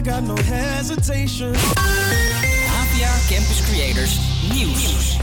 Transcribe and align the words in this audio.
I 0.00 0.02
got 0.02 0.22
no 0.22 0.34
hesitation. 0.34 1.54
APA 2.80 3.12
Campus 3.28 3.60
Creators 3.68 4.18
Nieuws. 4.52 5.16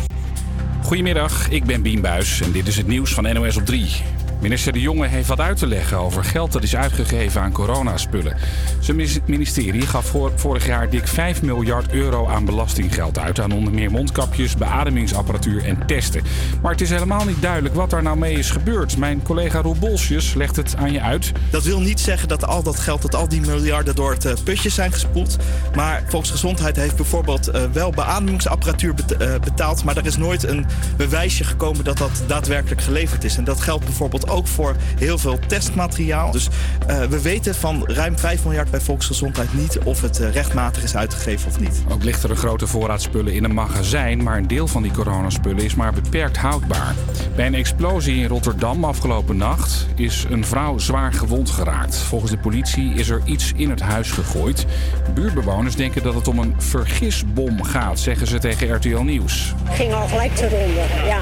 Goedemiddag, 0.83 1.49
ik 1.49 1.63
ben 1.63 1.81
Bien 1.81 2.01
Buis 2.01 2.41
en 2.41 2.51
dit 2.51 2.67
is 2.67 2.77
het 2.77 2.87
nieuws 2.87 3.13
van 3.13 3.33
NOS 3.33 3.57
op 3.57 3.65
3. 3.65 3.95
Minister 4.41 4.73
De 4.73 4.81
Jonge 4.81 5.07
heeft 5.07 5.27
wat 5.27 5.39
uit 5.39 5.57
te 5.57 5.67
leggen 5.67 5.97
over 5.97 6.23
geld 6.23 6.51
dat 6.51 6.63
is 6.63 6.75
uitgegeven 6.75 7.41
aan 7.41 7.51
coronaspullen. 7.51 8.37
Zijn 8.79 9.07
ministerie 9.25 9.81
gaf 9.81 10.13
vorig 10.35 10.65
jaar 10.65 10.89
dik 10.89 11.07
5 11.07 11.41
miljard 11.41 11.91
euro 11.91 12.27
aan 12.27 12.45
belastinggeld 12.45 13.19
uit. 13.19 13.39
Aan 13.39 13.51
onder 13.51 13.73
meer 13.73 13.91
mondkapjes, 13.91 14.55
beademingsapparatuur 14.55 15.65
en 15.65 15.85
testen. 15.85 16.23
Maar 16.61 16.71
het 16.71 16.81
is 16.81 16.89
helemaal 16.89 17.25
niet 17.25 17.41
duidelijk 17.41 17.75
wat 17.75 17.89
daar 17.89 18.03
nou 18.03 18.17
mee 18.17 18.33
is 18.33 18.49
gebeurd. 18.49 18.97
Mijn 18.97 19.23
collega 19.23 19.61
Roel 19.61 19.75
Bolsjes 19.79 20.33
legt 20.33 20.55
het 20.55 20.75
aan 20.75 20.91
je 20.91 21.01
uit. 21.01 21.31
Dat 21.49 21.63
wil 21.63 21.79
niet 21.79 21.99
zeggen 21.99 22.27
dat 22.27 22.45
al 22.45 22.63
dat 22.63 22.79
geld, 22.79 23.01
dat 23.01 23.15
al 23.15 23.27
die 23.27 23.41
miljarden 23.41 23.95
door 23.95 24.11
het 24.11 24.25
uh, 24.25 24.33
putje 24.43 24.69
zijn 24.69 24.91
gespoeld. 24.91 25.37
Maar 25.75 26.03
Volksgezondheid 26.07 26.75
heeft 26.75 26.95
bijvoorbeeld 26.95 27.49
uh, 27.49 27.61
wel 27.71 27.91
beademingsapparatuur 27.91 28.93
uh, 29.21 29.33
betaald. 29.43 29.83
Maar 29.83 29.97
er 29.97 30.05
is 30.05 30.17
nooit 30.17 30.43
een 30.43 30.65
bewijsje 30.97 31.43
gekomen 31.43 31.83
dat 31.83 31.97
dat 31.97 32.23
daadwerkelijk 32.27 32.81
geleverd 32.81 33.23
is. 33.23 33.37
En 33.37 33.43
dat 33.43 33.61
geldt 33.61 33.85
bijvoorbeeld 33.85 34.26
ook 34.29 34.47
voor 34.47 34.75
heel 34.99 35.17
veel 35.17 35.39
testmateriaal. 35.47 36.31
Dus 36.31 36.47
uh, 36.89 37.03
we 37.03 37.21
weten 37.21 37.55
van 37.55 37.83
ruim 37.85 38.17
5 38.17 38.43
miljard 38.43 38.71
bij 38.71 38.79
Volksgezondheid 38.79 39.53
niet 39.53 39.77
of 39.83 40.01
het 40.01 40.19
uh, 40.19 40.31
rechtmatig 40.31 40.83
is 40.83 40.95
uitgegeven 40.95 41.49
of 41.49 41.59
niet. 41.59 41.83
Ook 41.89 42.03
ligt 42.03 42.23
er 42.23 42.29
een 42.29 42.37
grote 42.37 42.67
voorraad 42.67 43.01
spullen 43.01 43.33
in 43.33 43.43
een 43.43 43.53
magazijn, 43.53 44.23
maar 44.23 44.37
een 44.37 44.47
deel 44.47 44.67
van 44.67 44.81
die 44.81 44.91
coronaspullen 44.91 45.63
is 45.63 45.75
maar 45.75 45.93
beperkt 45.93 46.37
houdbaar. 46.37 46.95
Bij 47.35 47.45
een 47.45 47.55
explosie 47.55 48.21
in 48.21 48.27
Rotterdam 48.27 48.83
afgelopen 48.83 49.37
nacht 49.37 49.87
is 49.95 50.25
een 50.29 50.45
vrouw 50.45 50.77
zwaar 50.77 51.13
gewond 51.13 51.49
geraakt. 51.49 51.95
Volgens 51.95 52.31
de 52.31 52.37
politie 52.37 52.93
is 52.93 53.09
er 53.09 53.21
iets 53.25 53.51
in 53.55 53.69
het 53.69 53.81
huis 53.81 54.11
gegooid. 54.11 54.65
Buurtbewoners 55.13 55.75
denken 55.75 56.03
dat 56.03 56.13
het 56.13 56.27
om 56.27 56.39
een 56.39 56.55
vergisbom 56.57 57.63
gaat, 57.63 57.99
zeggen 57.99 58.27
ze 58.27 58.39
tegen 58.39 58.75
RTL 58.75 59.01
Nieuws. 59.01 59.53
Ging 59.69 59.93
al 59.93 60.07
gelijk 60.07 60.39
eronder, 60.39 61.05
ja, 61.05 61.19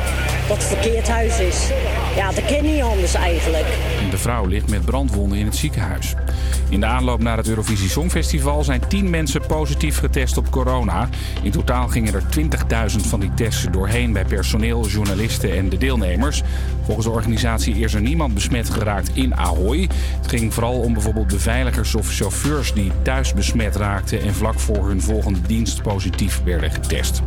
dat 0.48 0.58
het 0.58 0.66
verkeerd 0.66 1.08
huis 1.10 1.40
is. 1.40 1.70
Ja, 2.16 2.32
dat 2.32 2.46
ken 2.46 2.64
niet 2.64 2.84
eigenlijk. 3.04 3.66
De 4.10 4.18
vrouw 4.18 4.46
ligt 4.46 4.70
met 4.70 4.86
brandwonden 4.86 5.38
in 5.38 5.46
het 5.46 5.56
ziekenhuis. 5.56 6.14
In 6.70 6.80
de 6.80 6.86
aanloop 6.86 7.22
naar 7.22 7.38
het 7.38 7.48
Eurovisie 7.48 7.90
Songfestival 7.90 8.64
zijn 8.64 8.88
10 8.88 9.10
mensen 9.10 9.46
positief 9.48 9.98
getest 9.98 10.38
op 10.38 10.50
corona. 10.50 11.10
In 11.42 11.52
totaal 11.52 11.88
gingen 11.88 12.14
er 12.14 12.24
20.000 12.92 13.08
van 13.08 13.20
die 13.20 13.34
testen 13.34 13.72
doorheen 13.72 14.14
bij 14.14 14.26
personeel, 14.26 14.88
journalisten 14.88 15.58
en 15.58 15.70
de 15.70 15.78
deelnemers. 15.78 16.42
Volgens 16.86 17.06
de 17.06 17.12
organisatie 17.12 17.76
is 17.76 17.94
er 17.94 18.02
niemand 18.02 18.34
besmet 18.34 18.70
geraakt 18.70 19.10
in 19.14 19.36
Ahoy. 19.36 19.90
Het 20.22 20.28
ging 20.30 20.54
vooral 20.54 20.80
om 20.80 20.94
bijvoorbeeld 20.94 21.28
beveiligers 21.28 21.96
of 21.96 22.08
chauffeurs 22.10 22.74
die 22.74 22.92
thuis 23.02 23.34
besmet 23.34 23.76
raakten 23.76 24.22
en 24.22 24.34
vlak 24.34 24.60
voor 24.60 24.88
hun 24.88 25.02
volgende 25.02 25.42
dienst 25.42 25.82
positief 25.82 26.42
werden 26.44 26.72
getest. 26.72 27.22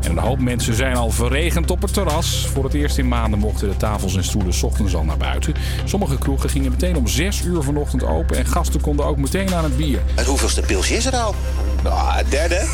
En 0.00 0.10
een 0.10 0.18
hoop 0.18 0.38
mensen 0.38 0.74
zijn 0.74 0.96
al 0.96 1.10
verregend 1.10 1.70
op 1.70 1.82
het 1.82 1.92
terras. 1.92 2.46
Voor 2.52 2.64
het 2.64 2.74
eerst 2.74 2.98
in 2.98 3.08
maanden 3.08 3.38
mochten 3.38 3.68
de 3.68 3.76
tafels 3.76 4.16
en 4.16 4.24
stoelen 4.24 4.54
ochtends 4.62 4.94
al 4.94 5.04
naar 5.04 5.16
buiten. 5.16 5.54
Sommige 5.84 6.18
kroegen 6.18 6.50
gingen 6.50 6.70
meteen 6.70 6.96
om 6.96 7.08
6 7.08 7.42
uur 7.42 7.62
vanochtend 7.62 8.02
open 8.04 8.36
en 8.36 8.46
gasten 8.46 8.80
konden 8.80 9.06
ook 9.06 9.16
meteen 9.16 9.54
aan 9.54 9.64
het 9.64 9.76
bier. 9.76 9.98
En 10.14 10.24
hoeveelste 10.24 10.60
pilsje 10.60 10.96
is 10.96 11.06
er 11.06 11.16
al? 11.16 11.34
Nou, 11.82 12.22
derde. 12.28 12.66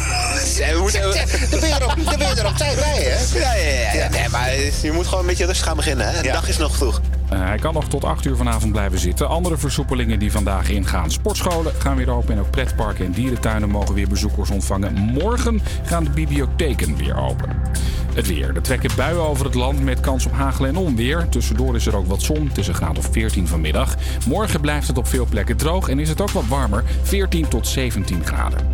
We 0.72 0.78
moeten... 0.80 1.00
Dan 1.50 1.60
ben 1.60 1.68
je 1.68 1.74
er 1.74 2.46
op, 2.46 2.56
tijd 2.56 2.76
bij, 2.76 3.02
hè? 3.02 3.38
Ja, 3.38 3.54
ja, 3.54 3.92
ja. 3.92 4.08
Nee, 4.08 4.28
maar 4.28 4.50
je 4.82 4.92
moet 4.92 5.06
gewoon 5.06 5.20
een 5.20 5.26
beetje 5.26 5.46
rustig 5.46 5.66
gaan 5.66 5.76
beginnen, 5.76 6.08
hè? 6.10 6.22
De 6.28 6.34
dag 6.34 6.48
is 6.48 6.58
nog 6.58 6.76
vroeg. 6.76 7.00
Uh, 7.32 7.38
hij 7.44 7.58
kan 7.58 7.74
nog 7.74 7.88
tot 7.88 8.04
8 8.04 8.24
uur 8.24 8.36
vanavond 8.36 8.72
blijven 8.72 8.98
zitten. 8.98 9.28
Andere 9.28 9.56
versoepelingen 9.56 10.18
die 10.18 10.32
vandaag 10.32 10.68
ingaan. 10.68 11.10
Sportscholen 11.10 11.72
gaan 11.78 11.96
weer 11.96 12.10
open 12.10 12.34
en 12.34 12.40
ook 12.40 12.50
pretparken 12.50 13.04
en 13.04 13.12
dierentuinen 13.12 13.68
mogen 13.68 13.94
weer 13.94 14.08
bezoekers 14.08 14.50
ontvangen. 14.50 14.94
Morgen 14.94 15.60
gaan 15.84 16.04
de 16.04 16.10
bibliotheken 16.10 16.96
weer 16.96 17.16
open. 17.16 17.56
Het 18.14 18.26
weer. 18.26 18.56
Er 18.56 18.62
trekken 18.62 18.90
buien 18.96 19.22
over 19.22 19.44
het 19.44 19.54
land 19.54 19.84
met 19.84 20.00
kans 20.00 20.26
op 20.26 20.32
hagel 20.32 20.66
en 20.66 20.76
onweer. 20.76 21.28
Tussendoor 21.28 21.74
is 21.74 21.86
er 21.86 21.96
ook 21.96 22.06
wat 22.06 22.22
zon. 22.22 22.48
Het 22.48 22.58
is 22.58 22.68
een 22.68 22.74
graad 22.74 22.98
of 22.98 23.08
14 23.12 23.46
vanmiddag. 23.46 23.94
Morgen 24.26 24.60
blijft 24.60 24.88
het 24.88 24.98
op 24.98 25.06
veel 25.06 25.26
plekken 25.26 25.56
droog 25.56 25.88
en 25.88 25.98
is 25.98 26.08
het 26.08 26.20
ook 26.20 26.30
wat 26.30 26.46
warmer. 26.48 26.84
14 27.02 27.48
tot 27.48 27.66
17 27.66 28.24
graden. 28.24 28.66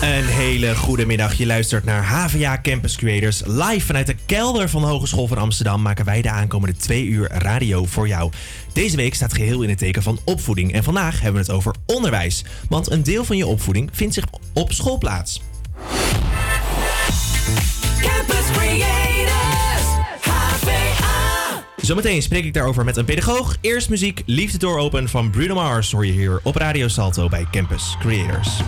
Een 0.00 0.26
hele 0.26 0.76
goede 0.76 1.06
middag. 1.06 1.34
Je 1.34 1.46
luistert 1.46 1.84
naar 1.84 2.04
HVA 2.04 2.58
Campus 2.62 2.96
Creators. 2.96 3.42
Live 3.44 3.86
vanuit 3.86 4.06
de 4.06 4.16
kelder 4.26 4.68
van 4.68 4.80
de 4.80 4.86
Hogeschool 4.86 5.26
van 5.26 5.38
Amsterdam 5.38 5.82
maken 5.82 6.04
wij 6.04 6.22
de 6.22 6.30
aankomende 6.30 6.76
twee 6.76 7.04
uur 7.04 7.30
radio 7.32 7.84
voor 7.84 8.08
jou. 8.08 8.32
Deze 8.72 8.96
week 8.96 9.14
staat 9.14 9.34
geheel 9.34 9.62
in 9.62 9.68
het 9.68 9.78
teken 9.78 10.02
van 10.02 10.18
opvoeding. 10.24 10.72
En 10.72 10.84
vandaag 10.84 11.20
hebben 11.20 11.40
we 11.40 11.46
het 11.46 11.56
over 11.56 11.74
onderwijs. 11.86 12.44
Want 12.68 12.90
een 12.90 13.02
deel 13.02 13.24
van 13.24 13.36
je 13.36 13.46
opvoeding 13.46 13.90
vindt 13.92 14.14
zich 14.14 14.24
op 14.52 14.72
school 14.72 14.98
plaats. 14.98 15.42
Campus 18.00 18.50
Creators, 18.52 19.86
HVA. 20.20 21.64
Zometeen 21.76 22.22
spreek 22.22 22.44
ik 22.44 22.54
daarover 22.54 22.84
met 22.84 22.96
een 22.96 23.04
pedagoog. 23.04 23.56
Eerst 23.60 23.88
muziek, 23.88 24.22
Liefde 24.26 24.58
Door 24.58 24.78
Open 24.78 25.08
van 25.08 25.30
Bruno 25.30 25.54
Mars 25.54 25.92
hoor 25.92 26.06
je 26.06 26.12
hier 26.12 26.40
op 26.42 26.56
Radio 26.56 26.88
Salto 26.88 27.28
bij 27.28 27.46
Campus 27.50 27.96
Creators. 28.00 28.60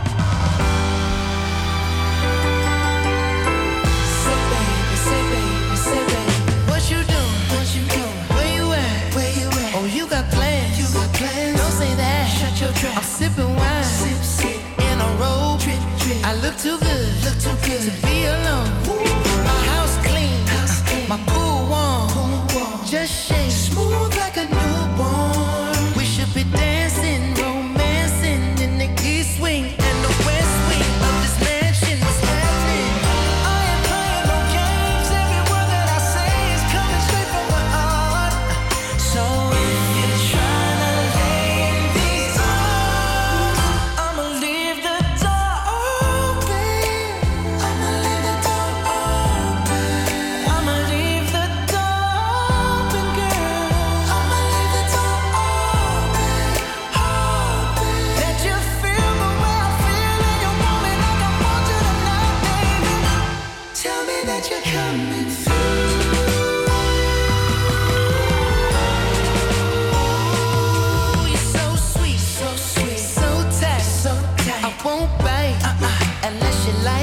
I'm 12.98 13.04
sipping 13.04 13.54
wine 13.54 13.84
sip, 13.84 14.24
sip. 14.24 14.60
in 14.80 15.00
a 15.00 15.06
robe. 15.20 15.60
Trip, 15.60 15.78
trip. 16.00 16.18
I 16.24 16.34
look 16.42 16.56
too 16.58 16.76
good, 16.80 17.24
look 17.24 17.38
too 17.38 17.54
good 17.64 17.80
to 17.86 17.92
be 18.04 18.24
alone. 18.24 18.70
My 19.44 19.58
house 19.70 19.96
clean, 20.04 20.44
house 20.48 20.82
clean. 20.82 21.08
my 21.08 21.16
pool 21.28 21.68
warm. 21.70 22.84
Just 22.84 23.12
shake 23.28 23.52
smooth 23.52 24.16
like 24.16 24.36
a 24.36 24.46
newborn. 24.46 24.67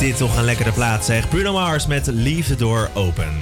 Dit 0.00 0.16
toch 0.16 0.36
een 0.36 0.44
lekkere 0.44 0.72
plaats, 0.72 1.06
zeg. 1.06 1.28
Bruno 1.28 1.52
Mars 1.52 1.86
met 1.86 2.06
Leave 2.06 2.42
the 2.42 2.56
Door 2.56 2.90
Open. 2.94 3.32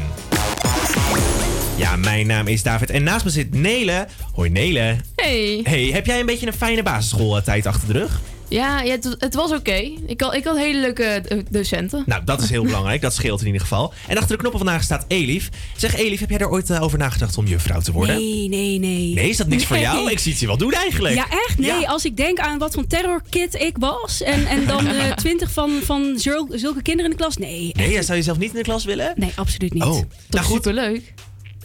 Ja, 1.76 1.96
mijn 1.96 2.26
naam 2.26 2.46
is 2.46 2.62
David 2.62 2.90
en 2.90 3.02
naast 3.02 3.24
me 3.24 3.30
zit 3.30 3.54
Nele. 3.54 4.06
Hoi 4.34 4.50
Nele. 4.50 4.96
Hey. 5.16 5.60
Hey, 5.62 5.90
heb 5.92 6.06
jij 6.06 6.20
een 6.20 6.26
beetje 6.26 6.46
een 6.46 6.52
fijne 6.52 6.82
basisschooltijd 6.82 7.66
achter 7.66 7.92
de 7.92 7.98
rug? 7.98 8.20
Ja, 8.48 8.80
ja 8.80 8.90
het, 8.90 9.16
het 9.18 9.34
was 9.34 9.52
oké. 9.52 9.90
Ik, 10.06 10.20
had, 10.20 10.34
ik 10.34 10.44
had 10.44 10.56
hele 10.56 10.80
leuke 10.80 11.22
docenten. 11.50 12.02
Nou, 12.06 12.24
dat 12.24 12.42
is 12.42 12.50
heel 12.50 12.62
belangrijk. 12.70 13.00
Dat 13.00 13.14
scheelt 13.14 13.40
in 13.40 13.46
ieder 13.46 13.60
geval. 13.60 13.92
En 14.06 14.16
achter 14.16 14.30
de 14.30 14.36
knoppen 14.36 14.60
vandaag 14.60 14.82
staat 14.82 15.04
Elif. 15.08 15.48
Zeg 15.76 15.96
Elif, 15.96 16.20
heb 16.20 16.30
jij 16.30 16.38
er 16.38 16.50
ooit 16.50 16.70
eh, 16.70 16.82
over 16.82 16.98
nagedacht 16.98 17.36
om 17.38 17.46
juffrouw 17.46 17.80
te 17.80 17.92
worden? 17.92 18.16
Nee, 18.16 18.48
nee, 18.48 18.78
nee. 18.78 19.14
Nee, 19.14 19.28
is 19.28 19.36
dat 19.36 19.46
niks 19.46 19.64
voor 19.64 19.78
jou? 19.78 20.10
Ik 20.10 20.18
zie 20.18 20.30
het 20.32 20.40
je 20.40 20.46
wel 20.46 20.56
doen 20.56 20.72
eigenlijk. 20.72 21.14
Ja, 21.14 21.30
echt? 21.30 21.58
Nee, 21.58 21.80
Ja. 21.80 21.88
als 21.88 22.04
ik 22.04 22.16
denk 22.16 22.38
aan 22.38 22.58
wat 22.58 22.74
voor 22.74 22.86
terrorkid 22.86 23.54
ik 23.54 23.76
was... 23.78 24.22
en, 24.22 24.46
en 24.46 24.66
dan 24.66 24.86
eh, 24.86 25.12
twintig 25.24 25.50
van, 25.52 25.70
van 25.84 26.12
zul- 26.18 26.48
zulke 26.54 26.82
kinderen 26.82 27.10
in 27.10 27.16
de 27.16 27.22
klas... 27.22 27.36
Nee, 27.36 27.70
Nee, 27.76 27.90
jij 27.92 28.02
zou 28.02 28.18
jezelf 28.18 28.38
niet 28.38 28.50
in 28.50 28.56
de 28.56 28.62
klas 28.62 28.84
willen? 28.84 29.12
nee 29.16 29.32
absoluut 29.34 29.72
niet. 29.74 29.82
Oh, 29.82 30.00
nou 30.28 30.44
goed. 30.46 30.54
Superleuk. 30.64 31.14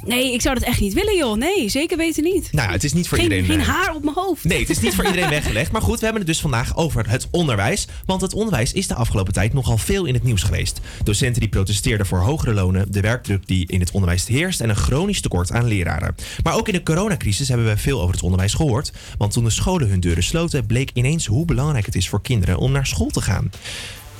Nee, 0.06 0.34
ik 0.34 0.42
zou 0.42 0.56
dat 0.56 0.64
echt 0.64 0.80
niet 0.80 0.94
willen, 0.94 1.18
joh. 1.18 1.38
Nee, 1.38 1.70
zeker 1.70 1.98
weten 1.98 2.24
niet. 2.24 2.52
Nou, 2.52 2.72
het 2.72 2.84
is 2.84 2.94
niet 2.94 3.08
voor 3.08 3.18
geen, 3.18 3.32
iedereen... 3.32 3.46
Geen 3.46 3.62
haar 3.62 3.96
op 3.96 4.04
mijn 4.04 4.16
hoofd. 4.16 4.44
Nee, 4.44 4.60
het 4.60 4.70
is 4.70 4.80
niet 4.80 4.96
voor 4.96 5.06
iedereen 5.06 5.30
weggelegd. 5.40 5.72
Maar 5.72 5.82
goed, 5.82 6.00
we 6.00 6.04
hebben 6.04 6.22
het 6.22 6.32
dus 6.32 6.42
vandaag 6.42 6.78
over 6.78 7.10
het 7.10 7.28
onderwijs. 7.32 7.88
Want 8.06 8.22
het 8.22 8.34
onderwijs 8.34 8.74
is 8.74 8.88
de 8.88 8.96
afgelopen 8.96 9.34
tijd 9.34 9.54
nogal 9.54 9.78
veel 9.78 10.06
in 10.06 10.14
het 10.14 10.24
nieuws 10.24 10.44
geweest. 10.44 10.80
Docenten 11.04 11.40
die 11.40 11.50
protesteerden 11.50 12.06
voor 12.06 12.20
hogere 12.20 12.54
lonen, 12.54 12.92
de 12.92 13.02
werkdruk 13.02 13.48
die 13.48 13.68
in 13.68 13.80
het 13.80 13.92
onderwijs 13.92 14.28
heerst 14.28 14.62
en 14.62 14.70
een 14.70 14.76
chronisch 14.76 15.22
tekort 15.22 15.52
aan 15.52 15.68
leraren. 15.68 16.16
Maar 16.44 16.56
ook 16.56 16.68
in 16.68 16.74
de 16.74 16.84
coronacrisis 16.84 17.48
hebben 17.48 17.68
we 17.68 17.78
veel 17.78 18.02
over 18.02 18.14
het 18.14 18.24
onderwijs 18.24 18.54
gehoord. 18.54 18.92
Want 19.18 19.32
toen 19.32 19.44
de 19.44 19.50
scholen 19.50 19.90
hun 19.90 20.00
deuren 20.00 20.24
sloten, 20.24 20.66
bleek 20.66 20.90
ineens 20.94 21.26
hoe 21.26 21.46
belangrijk 21.46 21.86
het 21.86 21.96
is 21.96 22.10
voor 22.10 22.22
kinderen 22.22 22.58
om 22.58 22.72
naar 22.72 22.88
school 22.88 23.10
te 23.10 23.22
gaan. 23.22 23.52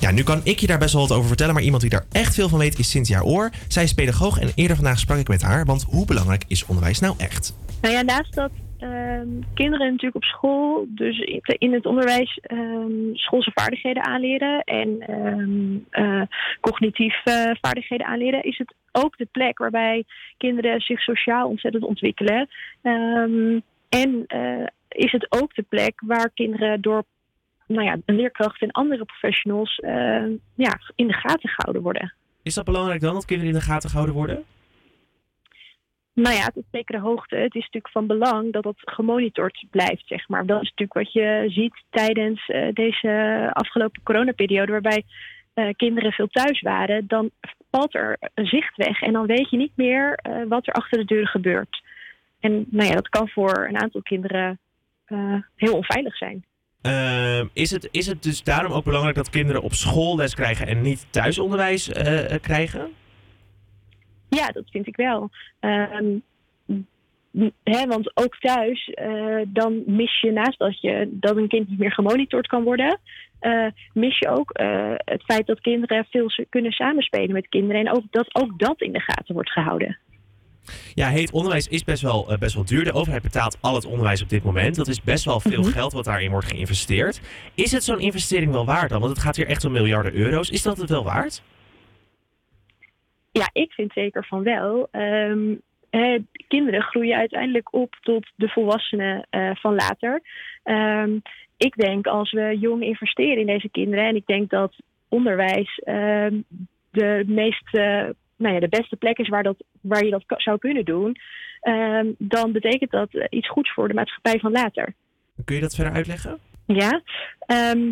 Ja, 0.04 0.12
nu 0.12 0.24
kan 0.24 0.42
ik 0.44 0.60
je 0.60 0.68
daar 0.68 0.78
best 0.78 0.94
wel 0.94 1.08
wat 1.08 1.18
over 1.18 1.28
vertellen, 1.28 1.54
maar 1.54 1.64
iemand 1.64 1.82
die 1.82 1.92
daar 1.92 2.06
echt 2.12 2.36
veel 2.36 2.50
van 2.50 2.60
weet 2.60 2.80
is 2.80 2.90
Cynthia 2.90 3.22
Oor. 3.22 3.50
Zij 3.68 3.84
is 3.84 3.94
pedagoog 3.94 4.40
en 4.40 4.50
eerder 4.56 4.76
vandaag 4.76 5.00
sprak 5.00 5.18
ik 5.18 5.28
met 5.28 5.42
haar, 5.42 5.66
want 5.66 5.84
hoe 5.84 6.06
belangrijk 6.06 6.44
is 6.48 6.66
onderwijs 6.66 7.00
nou 7.00 7.16
echt? 7.18 7.58
Nou 7.82 7.94
ja, 7.94 8.02
naast 8.02 8.34
dat 8.36 8.52
ehm, 8.80 9.28
kinderen 9.54 9.88
natuurlijk 9.88 10.16
op 10.16 10.24
school, 10.24 10.86
dus 10.90 11.20
in- 11.58 11.74
het 11.74 11.86
onderwijs, 11.86 12.40
ehm, 12.42 13.14
schoolse 13.14 13.52
vaardigheden 13.54 14.04
aanleren 14.04 14.64
en 14.64 14.90
eh, 15.90 16.22
cognitieve 16.62 17.58
vaardigheden 17.62 18.08
aanleren, 18.08 18.44
is 18.44 18.58
het 18.58 18.74
ook 18.92 19.18
de 19.18 19.28
plek 19.32 19.58
waarbij 19.58 20.04
kinderen 20.38 20.82
zich 20.82 21.00
sociaal 21.02 21.48
ontzettend 21.50 21.84
ontwikkelen. 21.84 22.50
En 23.90 24.24
eh, 24.28 24.66
is 24.90 25.12
het 25.12 25.26
ook 25.30 25.56
de 25.56 25.66
plek 25.70 26.02
waar 26.06 26.30
kinderen 26.34 26.82
door 26.82 27.04
nou 27.68 27.86
ja, 27.86 27.98
een 28.06 28.16
leerkracht 28.16 28.62
en 28.62 28.72
andere 28.72 29.06
professionals 29.06 29.80
eh, 29.80 30.26
ja, 30.56 30.80
in 30.96 31.08
de 31.08 31.14
gaten 31.14 31.50
gehouden 31.50 31.82
worden. 31.82 32.14
Is 32.44 32.54
dat 32.54 32.66
belangrijk 32.66 33.02
dan, 33.02 33.14
dat 33.14 33.26
kinderen 33.26 33.54
in 33.54 33.60
de 33.60 33.66
gaten 33.66 33.90
gehouden 33.90 34.16
worden? 34.16 34.44
Nou 36.14 36.36
ja, 36.36 36.46
tot 36.48 36.64
zekere 36.72 37.00
hoogte. 37.00 37.36
Het 37.36 37.56
is 37.56 37.62
natuurlijk 37.62 37.94
van 37.94 38.08
belang 38.08 38.52
dat 38.52 38.64
dat 38.64 38.76
gemonitord 38.78 39.66
blijft, 39.70 40.08
zeg 40.08 40.28
maar. 40.28 40.46
Dat 40.46 40.62
is 40.62 40.70
natuurlijk 40.70 40.94
wat 40.94 41.14
je 41.14 41.46
ziet 41.48 41.84
tijdens 41.90 42.46
eh, 42.48 42.68
deze 42.74 43.50
afgelopen 43.54 44.04
coronaperiode, 44.04 44.72
waarbij 44.72 45.04
eh, 45.54 45.70
kinderen 45.76 46.12
veel 46.12 46.28
thuis 46.28 46.62
waren. 46.62 47.08
Dan 47.08 47.32
valt 47.72 47.96
er 47.96 48.18
een 48.34 48.46
zicht 48.46 48.76
weg 48.76 49.02
en 49.02 49.14
dan 49.14 49.26
weet 49.26 49.50
je 49.50 49.58
niet 49.58 49.76
meer 49.76 50.20
wat 50.48 50.68
er 50.68 50.74
achter 50.74 50.98
de 50.98 51.06
deuren 51.06 51.28
gebeurt. 51.28 51.82
En 52.40 52.66
nou 52.70 52.88
ja, 52.88 52.94
dat 52.94 53.10
kan 53.10 53.30
voor 53.30 53.68
een 53.68 53.80
aantal 53.82 54.02
kinderen 54.02 54.60
heel 55.56 55.76
onveilig 55.76 56.18
zijn. 56.18 56.46
Ehm, 56.84 57.48
is, 57.54 57.72
het, 57.72 57.88
is 57.92 58.08
het 58.08 58.24
dus 58.24 58.44
daarom 58.44 58.72
ook 58.72 58.84
belangrijk 58.84 59.16
dat 59.16 59.30
kinderen 59.30 59.62
op 59.62 59.74
school 59.74 60.16
les 60.16 60.36
krijgen 60.36 60.68
en 60.68 60.82
niet 60.82 61.08
thuisonderwijs 61.10 61.90
eh, 61.92 62.40
krijgen? 62.42 62.92
Ja, 64.30 64.48
dat 64.48 64.64
vind 64.70 64.88
ik 64.88 64.96
wel. 64.96 65.30
Ehm, 65.60 66.18
want 67.88 68.18
ook 68.18 68.38
thuis, 68.40 68.90
eh, 68.90 69.42
dan 69.48 69.84
mis 69.86 70.22
je 70.22 70.32
naast 70.32 70.60
dat, 70.60 70.82
je, 70.82 71.08
dat 71.12 71.38
een 71.38 71.48
kind 71.48 71.70
niet 71.70 71.80
meer 71.80 71.92
gemonitord 71.92 72.48
kan 72.48 72.64
worden, 72.64 73.00
eh, 73.40 73.68
mis 73.94 74.20
je 74.20 74.30
ook 74.30 74.52
het 75.06 75.24
feit 75.24 75.48
dat 75.48 75.62
kinderen 75.62 76.06
veel 76.10 76.30
kunnen 76.50 76.72
samenspelen 76.72 77.34
met 77.34 77.50
kinderen. 77.50 77.82
En 77.82 77.96
ook 77.96 78.04
dat 78.10 78.36
ook 78.36 78.60
dat 78.60 78.82
in 78.82 78.94
de 78.94 79.02
gaten 79.02 79.34
wordt 79.34 79.52
gehouden. 79.52 79.98
Ja, 80.94 81.10
heet 81.10 81.32
onderwijs 81.32 81.68
is 81.68 81.84
best 81.84 82.02
wel, 82.02 82.30
eh, 82.30 82.38
best 82.38 82.56
wel 82.56 82.66
duur. 82.66 82.84
De 82.84 82.94
overheid 82.94 83.22
betaalt 83.22 83.58
al 83.62 83.76
het 83.76 83.86
onderwijs 83.86 84.22
op 84.22 84.30
dit 84.30 84.44
moment. 84.44 84.76
Dat 84.76 84.88
is 84.88 85.02
best 85.02 85.26
wel 85.26 85.40
veel 85.40 85.64
geld 85.64 85.94
wat 85.94 86.06
daarin 86.06 86.32
wordt 86.32 86.48
geïnvesteerd. 86.48 87.22
Is 87.56 87.72
het 87.72 87.84
zo'n 87.84 88.00
investering 88.00 88.52
wel 88.52 88.66
waard 88.66 88.90
dan? 88.90 89.00
Want 89.00 89.12
het 89.12 89.22
gaat 89.22 89.36
hier 89.36 89.48
echt 89.48 89.66
om 89.66 89.72
miljarden 89.72 90.14
euro's. 90.14 90.50
Is 90.50 90.62
dat 90.62 90.78
het 90.78 90.90
wel 90.90 91.04
waard? 91.04 91.44
Ja, 93.32 93.50
ik 93.54 93.72
vind 93.72 93.92
zeker 93.94 94.26
van 94.26 94.44
wel. 94.44 94.88
Ehm, 94.92 95.56
hè, 95.90 96.18
kinderen 96.48 96.82
groeien 96.82 97.18
uiteindelijk 97.18 97.74
op 97.74 97.96
tot 98.02 98.32
de 98.36 98.48
volwassenen 98.50 99.28
eh, 99.30 99.50
van 99.54 99.76
later. 99.76 100.22
Ehm, 100.64 101.18
ik 101.58 101.76
denk 101.76 102.08
als 102.08 102.32
we 102.32 102.58
jong 102.60 102.84
investeren 102.84 103.38
in 103.38 103.46
deze 103.46 103.70
kinderen, 103.70 104.06
en 104.06 104.16
ik 104.16 104.26
denk 104.26 104.50
dat 104.50 104.76
onderwijs 105.10 105.80
ehm, 105.84 106.42
de 106.92 107.24
meest, 107.28 107.78
nou 108.44 108.56
ja, 108.56 108.60
de 108.60 108.78
beste 108.78 108.96
plek 108.96 109.18
is 109.18 109.30
waar, 109.30 109.44
dat, 109.44 109.64
waar 109.82 110.06
je 110.06 110.12
dat 110.12 110.24
zou 110.28 110.58
kunnen 110.58 110.86
doen, 110.86 111.16
ehm, 111.62 112.08
dan 112.18 112.52
betekent 112.52 112.92
dat 112.92 113.14
eh, 113.14 113.26
iets 113.30 113.50
goeds 113.50 113.74
voor 113.74 113.88
de 113.88 113.94
maatschappij 113.94 114.40
van 114.40 114.52
later. 114.52 114.94
Kun 115.46 115.56
je 115.56 115.62
dat 115.62 115.76
verder 115.76 115.94
uitleggen? 115.94 116.40
Ja. 116.66 117.02
Ehm, 117.40 117.92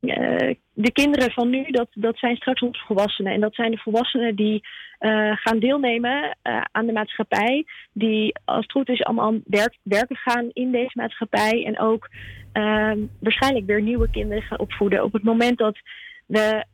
eh, 0.00 0.54
de 0.72 0.92
kinderen 0.92 1.30
van 1.30 1.50
nu, 1.50 1.70
dat, 1.70 1.88
dat 1.94 2.18
zijn 2.18 2.36
straks 2.36 2.60
onze 2.60 2.84
volwassenen. 2.86 3.32
En 3.32 3.40
dat 3.40 3.54
zijn 3.54 3.70
de 3.70 3.78
volwassenen 3.78 4.36
die 4.36 4.62
eh, 4.98 5.32
gaan 5.34 5.58
deelnemen 5.58 6.36
aan 6.72 6.86
de 6.86 6.92
maatschappij. 6.92 7.64
Die, 7.92 8.38
als 8.44 8.62
het 8.62 8.72
goed 8.72 8.88
is, 8.88 9.04
allemaal 9.04 9.34
werk, 9.44 9.76
werken 9.82 10.16
gaan 10.16 10.50
in 10.52 10.70
deze 10.70 10.92
maatschappij. 10.94 11.64
En 11.64 11.78
ook 11.78 12.08
ehm, 12.52 12.98
waarschijnlijk 13.20 13.66
weer 13.66 13.82
nieuwe 13.82 14.10
kinderen 14.10 14.42
gaan 14.42 14.58
opvoeden. 14.58 15.04
Op 15.04 15.12
het 15.12 15.22
moment 15.22 15.58
dat 15.58 15.78
we, 16.26 16.64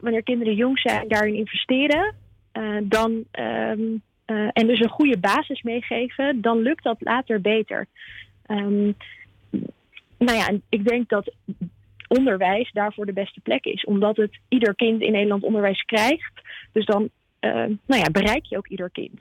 wanneer 0.00 0.22
kinderen 0.22 0.54
jong 0.54 0.78
zijn, 0.78 1.08
daarin 1.08 1.34
investeren. 1.34 2.14
Eh, 2.52 2.76
dan, 2.82 3.24
ehm, 3.30 3.80
eh, 4.24 4.48
en 4.52 4.66
dus 4.66 4.80
een 4.80 4.88
goede 4.88 5.18
basis 5.18 5.62
meegeven, 5.62 6.40
dan 6.40 6.58
lukt 6.58 6.84
dat 6.84 6.96
later 6.98 7.40
beter. 7.40 7.86
Ehm, 8.46 8.92
nou 10.18 10.38
ja, 10.38 10.50
ik 10.68 10.88
denk 10.88 11.08
dat 11.08 11.32
onderwijs 12.08 12.70
daarvoor 12.72 13.06
de 13.06 13.12
beste 13.12 13.40
plek 13.40 13.64
is. 13.64 13.84
Omdat 13.84 14.16
het 14.16 14.38
ieder 14.48 14.74
kind 14.74 15.00
in 15.02 15.12
Nederland 15.12 15.42
onderwijs 15.42 15.82
krijgt. 15.82 16.32
Dus 16.72 16.86
dan 16.86 17.10
eh, 17.42 17.52
nou 17.86 18.00
ja, 18.00 18.10
bereik 18.12 18.44
je 18.44 18.56
ook 18.56 18.66
ieder 18.66 18.90
kind. 18.90 19.20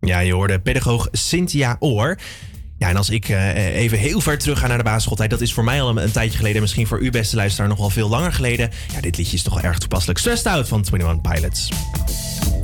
Ja, 0.00 0.18
je 0.18 0.32
hoorde 0.32 0.60
pedagoog 0.60 1.08
Cynthia 1.12 1.76
Oor. 1.78 2.18
Ja, 2.80 2.88
en 2.88 2.96
als 2.96 3.10
ik 3.10 3.28
eh, 3.28 3.74
even 3.74 3.98
heel 3.98 4.20
ver 4.20 4.38
terug 4.38 4.58
ga 4.58 4.66
naar 4.66 4.78
de 4.78 4.84
basisschooltijd, 4.84 5.30
dat 5.30 5.40
is 5.40 5.52
voor 5.52 5.64
mij 5.64 5.82
al 5.82 5.88
een, 5.88 5.96
een 5.96 6.12
tijdje 6.12 6.36
geleden, 6.36 6.60
misschien 6.60 6.86
voor 6.86 7.00
u 7.00 7.10
beste 7.10 7.36
luisteraar 7.36 7.68
nog 7.68 7.78
wel 7.78 7.90
veel 7.90 8.08
langer 8.08 8.32
geleden. 8.32 8.70
Ja, 8.92 9.00
dit 9.00 9.16
liedje 9.16 9.36
is 9.36 9.42
toch 9.42 9.54
wel 9.54 9.62
erg 9.62 9.78
toepasselijk. 9.78 10.18
Stressed 10.18 10.46
Out 10.46 10.68
van 10.68 10.84
21 10.92 11.32
Pilots. 11.32 11.68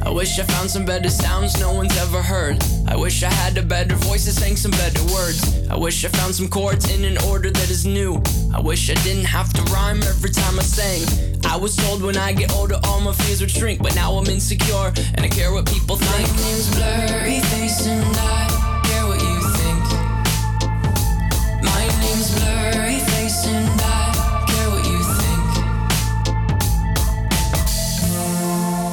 I 0.06 0.14
wish 0.14 0.38
I 0.38 0.44
found 0.44 0.70
some 0.70 0.85
better 0.85 1.11
sounds 1.11 1.58
no 1.58 1.73
one's 1.73 1.96
ever 1.96 2.23
heard. 2.23 2.64
I 2.92 2.96
wish 2.96 3.23
I 3.23 3.32
had 3.32 3.58
a 3.58 3.62
better 3.62 3.96
voice 3.96 4.25
that 4.25 4.42
sang 4.42 4.58
some 4.58 4.76
better 4.76 5.04
words. 5.04 5.42
I 5.70 5.78
wish 5.78 6.04
I 6.04 6.08
found 6.08 6.35
some 6.35 6.49
chords 6.49 6.90
in 6.94 7.04
an 7.04 7.18
order 7.30 7.52
that 7.52 7.70
is 7.70 7.85
new. 7.85 8.23
I 8.54 8.61
wish 8.61 8.88
I 8.90 8.94
didn't 9.02 9.26
have 9.26 9.52
to 9.52 9.62
rhyme 9.73 10.02
every 10.02 10.30
time 10.30 10.58
I 10.58 10.62
sang. 10.62 11.02
I 11.44 11.56
was 11.58 11.75
told 11.76 12.02
when 12.02 12.16
I 12.16 12.32
get 12.32 12.52
older 12.52 12.78
all 12.82 13.00
my 13.00 13.12
fears 13.12 13.40
would 13.40 13.50
shrink, 13.50 13.82
but 13.82 13.94
now 13.94 14.18
I'm 14.18 14.26
insecure 14.26 14.92
and 15.14 15.20
I 15.20 15.28
care 15.28 15.52
what 15.52 15.66
people 15.66 15.96
think. 15.96 16.28
My 16.28 16.42
name's 16.42 16.68
Blurry 16.75 17.40
Face 17.40 17.87
and 17.87 18.16
I 18.16 18.75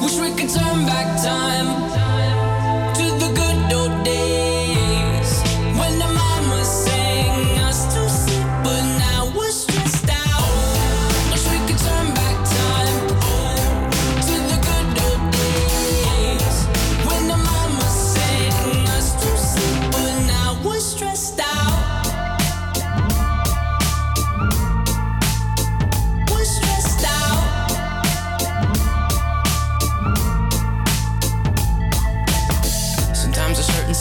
Wish 0.02 0.18
we 0.20 0.30
could 0.36 0.50
turn 0.50 0.86
back 0.86 1.22
time 1.22 2.03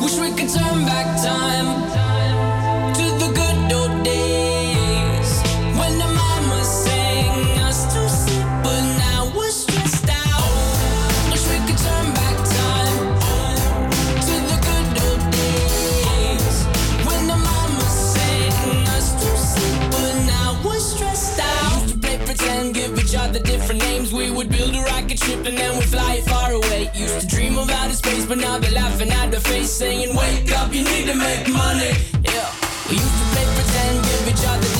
Wish 0.00 0.18
we 0.18 0.30
could 0.30 0.48
turn 0.48 0.86
back 0.86 1.20
time 1.22 1.85
ship 25.46 25.52
and 25.52 25.58
then 25.58 25.78
we'd 25.78 25.88
fly 25.88 26.20
far 26.22 26.52
away. 26.52 26.90
Used 26.94 27.20
to 27.20 27.26
dream 27.26 27.58
of 27.58 27.70
outer 27.70 27.94
space, 27.94 28.26
but 28.26 28.38
now 28.38 28.58
they're 28.58 28.72
laughing 28.72 29.10
at 29.10 29.30
the 29.30 29.40
face, 29.40 29.70
saying, 29.70 30.14
Wake 30.14 30.52
up, 30.52 30.72
you 30.72 30.84
need 30.84 31.06
to 31.06 31.14
make 31.14 31.48
money. 31.48 31.92
Yeah. 32.24 32.50
We 32.88 32.96
used 32.96 33.18
to 33.18 33.26
play 33.32 33.46
pretend, 33.54 34.04
give 34.04 34.28
each 34.28 34.46
other 34.46 34.75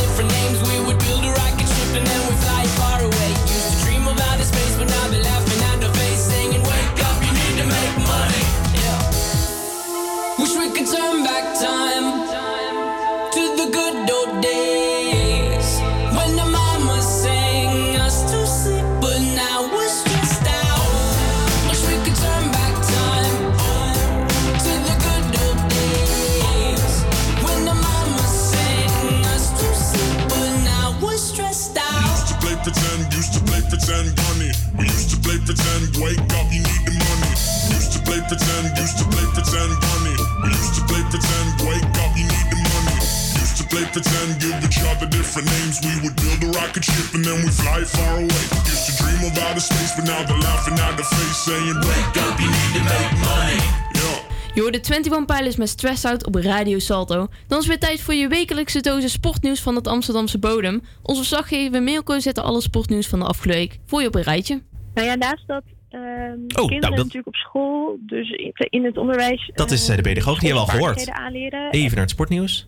pretend, 38.37 38.77
used 38.79 38.99
to 38.99 39.05
play 39.09 39.25
pretend, 39.33 39.73
bunny. 39.81 40.17
We 40.45 40.49
used 40.53 40.75
to 40.77 40.83
play 40.85 41.03
pretend, 41.09 41.47
wake 41.65 41.89
up, 42.05 42.13
you 42.17 42.27
need 42.29 42.49
the 42.53 42.59
money. 42.69 42.97
Used 43.41 43.57
to 43.61 43.65
play 43.65 43.85
pretend, 43.89 44.41
give 44.41 44.57
each 44.61 44.81
other 44.85 45.09
different 45.09 45.49
names. 45.49 45.81
We 45.81 45.93
would 46.05 46.17
build 46.21 46.45
a 46.45 46.51
rocket 46.59 46.85
ship 46.85 47.09
and 47.17 47.25
then 47.25 47.41
we 47.41 47.49
fly 47.49 47.85
far 47.85 48.21
away. 48.21 48.45
Used 48.69 48.87
to 48.89 48.93
dream 49.01 49.21
of 49.25 49.39
outer 49.39 49.61
space, 49.61 49.93
but 49.97 50.05
now 50.05 50.21
they're 50.29 50.45
laughing 50.51 50.77
at 50.79 50.97
the 50.97 51.05
face, 51.05 51.39
saying, 51.49 51.79
wake 51.89 52.17
up, 52.25 52.35
you 52.41 52.49
need 52.49 52.73
to 52.77 52.83
make 52.85 53.13
money. 53.25 53.61
Yeah. 53.95 54.21
Je 54.55 54.63
hoorde 54.63 54.81
21 54.81 55.25
Pilots 55.25 55.57
met 55.57 55.69
Stress 55.69 56.05
Out 56.05 56.27
op 56.27 56.35
Radio 56.35 56.79
Salto. 56.79 57.29
Dan 57.47 57.61
is 57.61 57.67
weer 57.67 57.79
tijd 57.79 58.01
voor 58.01 58.15
je 58.15 58.29
wekelijkse 58.29 58.81
dosis 58.81 59.13
sportnieuws 59.13 59.61
van 59.61 59.75
het 59.75 59.87
Amsterdamse 59.87 60.39
bodem. 60.39 60.83
Onze 61.03 61.21
verslaggever 61.21 61.83
Milko 61.83 62.19
zette 62.19 62.43
alle 62.43 62.61
sportnieuws 62.61 63.07
van 63.07 63.19
de 63.19 63.25
afgelopen 63.25 63.61
week 63.61 63.79
voor 63.87 64.01
je 64.01 64.07
op 64.07 64.15
een 64.15 64.23
rijtje. 64.23 64.63
Nou 64.95 65.07
ja, 65.07 65.15
naast 65.15 65.47
dat 65.47 65.63
ehm, 65.97 66.39
nou, 66.47 66.69
kinderen 66.69 66.81
dat- 66.81 66.91
natuurlijk 67.05 67.27
op 67.27 67.35
school, 67.35 67.99
dus 68.01 68.31
in, 68.31 68.53
in 68.55 68.85
het 68.85 68.97
onderwijs... 68.97 69.51
Dat 69.55 69.71
is 69.71 69.89
eh, 69.89 69.97
de 69.97 70.03
pedagoog, 70.03 70.39
die 70.39 70.49
hebben 70.49 70.67
we 70.67 70.73
al 70.73 70.79
gehoord. 70.79 71.11
aanleren. 71.11 71.71
Even 71.71 71.91
naar 71.93 72.01
het 72.01 72.11
sportnieuws. 72.11 72.67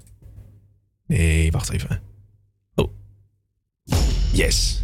Nee, 1.06 1.50
wacht 1.50 1.70
even. 1.72 2.00
Oh. 2.74 2.90
Yes. 4.32 4.82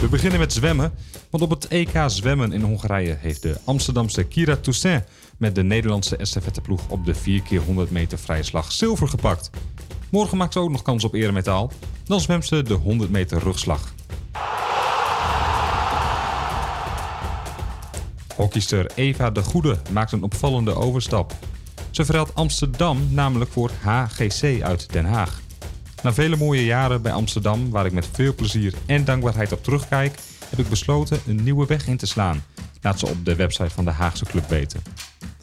We 0.00 0.08
beginnen 0.08 0.38
met 0.38 0.52
zwemmen, 0.52 0.92
want 1.30 1.42
op 1.44 1.50
het 1.50 1.68
EK 1.68 1.90
zwemmen 2.06 2.52
in 2.52 2.60
Hongarije 2.60 3.16
heeft 3.20 3.42
de 3.42 3.56
Amsterdamse 3.64 4.24
Kira 4.24 4.56
Toussaint 4.56 5.04
met 5.38 5.54
de 5.54 5.62
Nederlandse 5.62 6.16
estafetteploeg 6.16 6.88
op 6.88 7.04
de 7.04 7.14
4 7.14 7.42
keer 7.42 7.60
100 7.60 7.90
meter 7.90 8.18
vrije 8.18 8.42
slag 8.42 8.72
zilver 8.72 9.08
gepakt. 9.08 9.50
Morgen 10.10 10.36
maakt 10.38 10.52
ze 10.52 10.58
ook 10.58 10.70
nog 10.70 10.82
kans 10.82 11.04
op 11.04 11.14
eremetaal. 11.14 11.72
Dan 12.04 12.20
zwemt 12.20 12.46
ze 12.46 12.62
de 12.62 12.74
100 12.74 13.10
meter 13.10 13.38
rugslag. 13.42 13.94
Hockeyster 18.40 18.90
Eva 18.94 19.30
de 19.30 19.42
Goede 19.42 19.78
maakt 19.90 20.12
een 20.12 20.22
opvallende 20.22 20.74
overstap. 20.74 21.32
Ze 21.90 22.04
verrelt 22.04 22.34
Amsterdam 22.34 23.08
namelijk 23.10 23.50
voor 23.50 23.70
HGC 23.82 24.62
uit 24.62 24.92
Den 24.92 25.04
Haag. 25.04 25.40
Na 26.02 26.12
vele 26.12 26.36
mooie 26.36 26.64
jaren 26.64 27.02
bij 27.02 27.12
Amsterdam, 27.12 27.70
waar 27.70 27.86
ik 27.86 27.92
met 27.92 28.08
veel 28.12 28.34
plezier 28.34 28.74
en 28.86 29.04
dankbaarheid 29.04 29.52
op 29.52 29.62
terugkijk, 29.62 30.18
heb 30.48 30.58
ik 30.58 30.68
besloten 30.68 31.20
een 31.26 31.42
nieuwe 31.42 31.66
weg 31.66 31.86
in 31.86 31.96
te 31.96 32.06
slaan. 32.06 32.44
Laat 32.80 32.98
ze 32.98 33.06
op 33.06 33.24
de 33.24 33.36
website 33.36 33.70
van 33.70 33.84
de 33.84 33.90
Haagse 33.90 34.24
club 34.24 34.48
weten. 34.48 34.82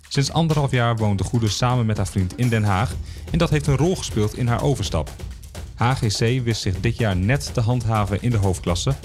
Sinds 0.08 0.32
anderhalf 0.32 0.72
jaar 0.72 0.96
woont 0.96 1.18
de 1.18 1.24
Goede 1.24 1.50
samen 1.50 1.86
met 1.86 1.98
haar 1.98 2.08
vriend 2.08 2.38
in 2.38 2.50
Den 2.50 2.63
Haag 2.63 2.96
en 3.32 3.38
dat 3.38 3.50
heeft 3.50 3.68
een 3.68 3.77
rol 3.77 3.96
gespeeld 3.96 4.38
in 4.38 4.48
haar 4.48 4.63
overstap. 4.63 5.10
HGC 5.75 6.44
wist 6.44 6.62
zich 6.62 6.80
dit 6.80 6.98
jaar 6.98 7.16
net 7.16 7.54
te 7.54 7.62
handhaven 7.62 8.22
in 8.22 8.30
de 8.30 8.38
hoofdklasse. 8.38 8.96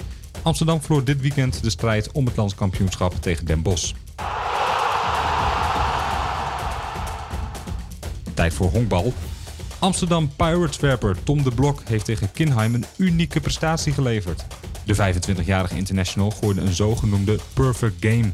Amsterdam 0.43 0.81
verloor 0.81 1.03
dit 1.03 1.21
weekend 1.21 1.63
de 1.63 1.69
strijd 1.69 2.11
om 2.11 2.25
het 2.25 2.35
landskampioenschap 2.35 3.21
tegen 3.21 3.45
Den 3.45 3.61
Bosch. 3.61 3.93
Tijd 8.33 8.53
voor 8.53 8.69
honkbal. 8.69 9.13
Amsterdam 9.79 10.29
Pirates-werper 10.35 11.23
Tom 11.23 11.43
de 11.43 11.51
Blok 11.51 11.81
heeft 11.83 12.05
tegen 12.05 12.31
Kinheim 12.31 12.73
een 12.73 12.85
unieke 12.97 13.39
prestatie 13.39 13.93
geleverd. 13.93 14.45
De 14.85 14.95
25-jarige 14.95 15.75
international 15.75 16.31
gooide 16.31 16.61
een 16.61 16.73
zogenoemde 16.73 17.39
perfect 17.53 17.95
game. 17.99 18.31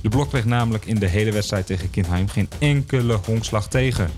De 0.00 0.08
Blok 0.08 0.28
kreeg 0.28 0.44
namelijk 0.44 0.84
in 0.84 0.98
de 0.98 1.06
hele 1.06 1.32
wedstrijd 1.32 1.66
tegen 1.66 1.90
Kinheim 1.90 2.28
geen 2.28 2.48
enkele 2.58 3.18
honkslag 3.24 3.68
tegen. 3.68 4.10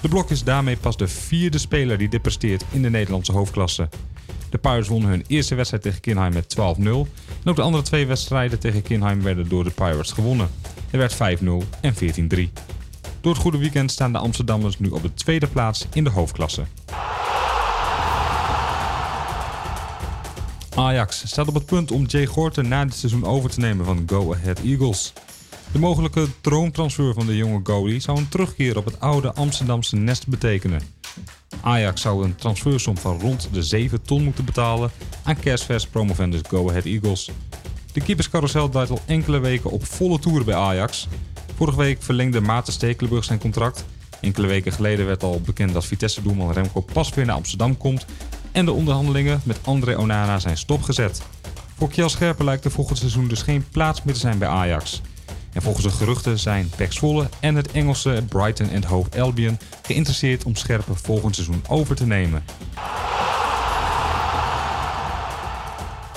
De 0.00 0.08
Blok 0.08 0.30
is 0.30 0.44
daarmee 0.44 0.76
pas 0.76 0.96
de 0.96 1.08
vierde 1.08 1.58
speler 1.58 1.98
die 1.98 2.08
dit 2.08 2.22
presteert 2.22 2.64
in 2.70 2.82
de 2.82 2.90
Nederlandse 2.90 3.32
hoofdklasse. 3.32 3.88
De 4.52 4.58
Pirates 4.58 4.88
wonnen 4.88 5.10
hun 5.10 5.24
eerste 5.26 5.54
wedstrijd 5.54 5.82
tegen 5.82 6.00
Kinheim 6.00 6.32
met 6.32 6.56
12-0. 6.58 6.60
En 6.82 7.50
ook 7.50 7.56
de 7.56 7.62
andere 7.62 7.82
twee 7.82 8.06
wedstrijden 8.06 8.58
tegen 8.58 8.82
Kinheim 8.82 9.22
werden 9.22 9.48
door 9.48 9.64
de 9.64 9.70
Pirates 9.70 10.12
gewonnen. 10.12 10.50
Er 10.90 10.98
werd 10.98 11.14
5-0 11.14 11.16
en 11.80 11.94
14-3. 11.94 11.98
Door 13.20 13.32
het 13.32 13.42
goede 13.42 13.58
weekend 13.58 13.90
staan 13.90 14.12
de 14.12 14.18
Amsterdammers 14.18 14.78
nu 14.78 14.88
op 14.88 15.02
de 15.02 15.14
tweede 15.14 15.46
plaats 15.46 15.86
in 15.92 16.04
de 16.04 16.10
hoofdklasse. 16.10 16.62
Ajax 20.74 21.22
staat 21.26 21.48
op 21.48 21.54
het 21.54 21.66
punt 21.66 21.90
om 21.90 22.04
Jay 22.04 22.26
Gorten 22.26 22.68
na 22.68 22.84
dit 22.84 22.94
seizoen 22.94 23.24
over 23.24 23.50
te 23.50 23.60
nemen 23.60 23.84
van 23.84 24.02
Go 24.06 24.34
Ahead 24.34 24.60
Eagles. 24.60 25.12
De 25.72 25.78
mogelijke 25.78 26.26
droomtransfer 26.40 27.14
van 27.14 27.26
de 27.26 27.36
jonge 27.36 27.60
goalie 27.62 28.00
zou 28.00 28.18
een 28.18 28.28
terugkeer 28.28 28.76
op 28.76 28.84
het 28.84 29.00
oude 29.00 29.32
Amsterdamse 29.32 29.96
nest 29.96 30.26
betekenen. 30.26 30.80
Ajax 31.62 32.00
zou 32.00 32.24
een 32.24 32.34
transfersom 32.34 32.98
van 32.98 33.20
rond 33.20 33.48
de 33.52 33.62
7 33.62 34.02
ton 34.02 34.22
moeten 34.22 34.44
betalen 34.44 34.90
aan 35.22 35.38
kerstvers 35.38 35.86
promovendus 35.86 36.40
Go 36.48 36.68
Ahead 36.68 36.84
Eagles. 36.84 37.30
De 37.92 38.00
keeperscarousel 38.00 38.68
draait 38.68 38.90
al 38.90 39.00
enkele 39.06 39.38
weken 39.38 39.70
op 39.70 39.86
volle 39.86 40.18
toeren 40.18 40.44
bij 40.44 40.54
Ajax. 40.54 41.08
Vorige 41.56 41.78
week 41.78 42.02
verlengde 42.02 42.40
Maarten 42.40 42.72
Stekelenburg 42.72 43.24
zijn 43.24 43.38
contract. 43.38 43.84
Enkele 44.20 44.46
weken 44.46 44.72
geleden 44.72 45.06
werd 45.06 45.22
al 45.22 45.40
bekend 45.40 45.72
dat 45.72 45.86
Vitesse-doelman 45.86 46.52
Remco 46.52 46.80
pas 46.80 47.14
weer 47.14 47.26
naar 47.26 47.36
Amsterdam 47.36 47.76
komt. 47.76 48.06
En 48.52 48.64
de 48.64 48.72
onderhandelingen 48.72 49.40
met 49.44 49.58
André 49.64 49.98
Onana 49.98 50.38
zijn 50.38 50.56
stopgezet. 50.56 51.22
Voor 51.76 51.88
Kjell 51.88 52.08
Scherpen 52.08 52.44
lijkt 52.44 52.64
er 52.64 52.70
volgend 52.70 52.98
seizoen 52.98 53.28
dus 53.28 53.42
geen 53.42 53.64
plaats 53.70 54.02
meer 54.02 54.14
te 54.14 54.20
zijn 54.20 54.38
bij 54.38 54.48
Ajax. 54.48 55.00
En 55.52 55.62
volgens 55.62 55.84
de 55.84 55.90
geruchten 55.90 56.38
zijn 56.38 56.70
Pek 56.76 56.92
Zwolle 56.92 57.28
en 57.40 57.54
het 57.54 57.72
Engelse 57.72 58.24
Brighton 58.28 58.70
and 58.74 58.84
Hove 58.84 59.20
Albion 59.22 59.58
geïnteresseerd 59.82 60.44
om 60.44 60.56
Scherpen 60.56 60.96
volgend 60.96 61.34
seizoen 61.34 61.62
over 61.68 61.96
te 61.96 62.06
nemen. 62.06 62.44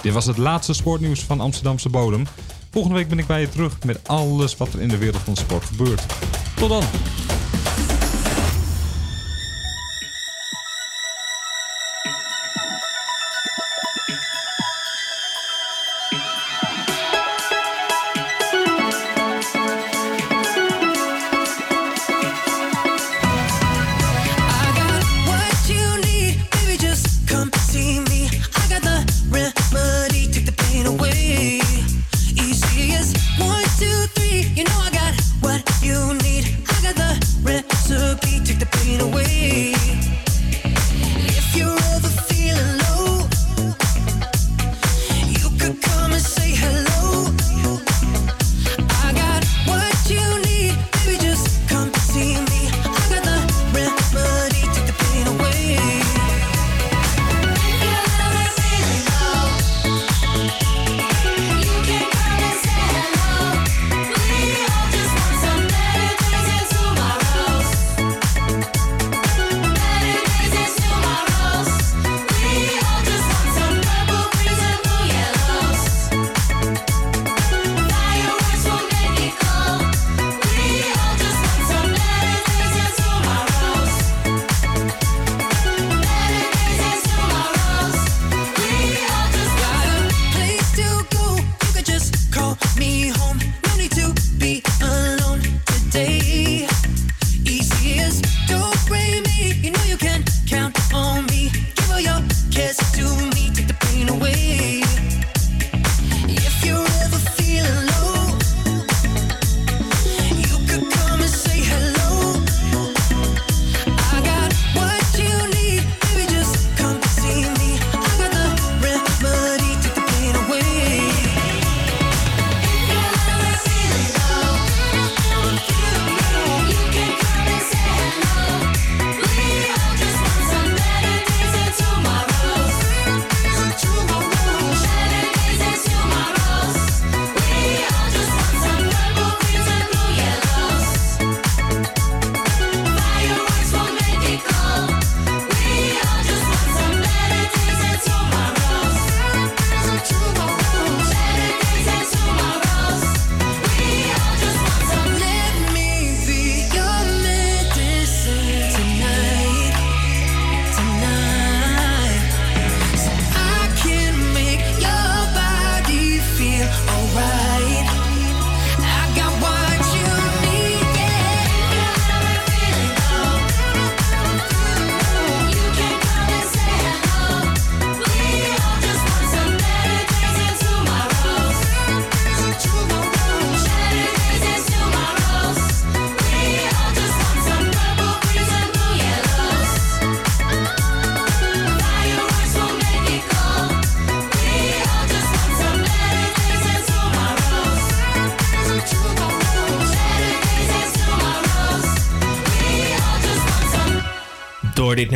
Dit 0.01 0.13
was 0.13 0.25
het 0.25 0.37
laatste 0.37 0.73
sportnieuws 0.73 1.19
van 1.19 1.39
Amsterdamse 1.39 1.89
bodem. 1.89 2.25
Volgende 2.71 2.97
week 2.97 3.09
ben 3.09 3.19
ik 3.19 3.27
bij 3.27 3.41
je 3.41 3.49
terug 3.49 3.83
met 3.83 4.07
alles 4.07 4.57
wat 4.57 4.73
er 4.73 4.81
in 4.81 4.89
de 4.89 4.97
wereld 4.97 5.21
van 5.21 5.35
sport 5.35 5.65
gebeurt. 5.65 6.05
Tot 6.55 6.69
dan! 6.69 6.83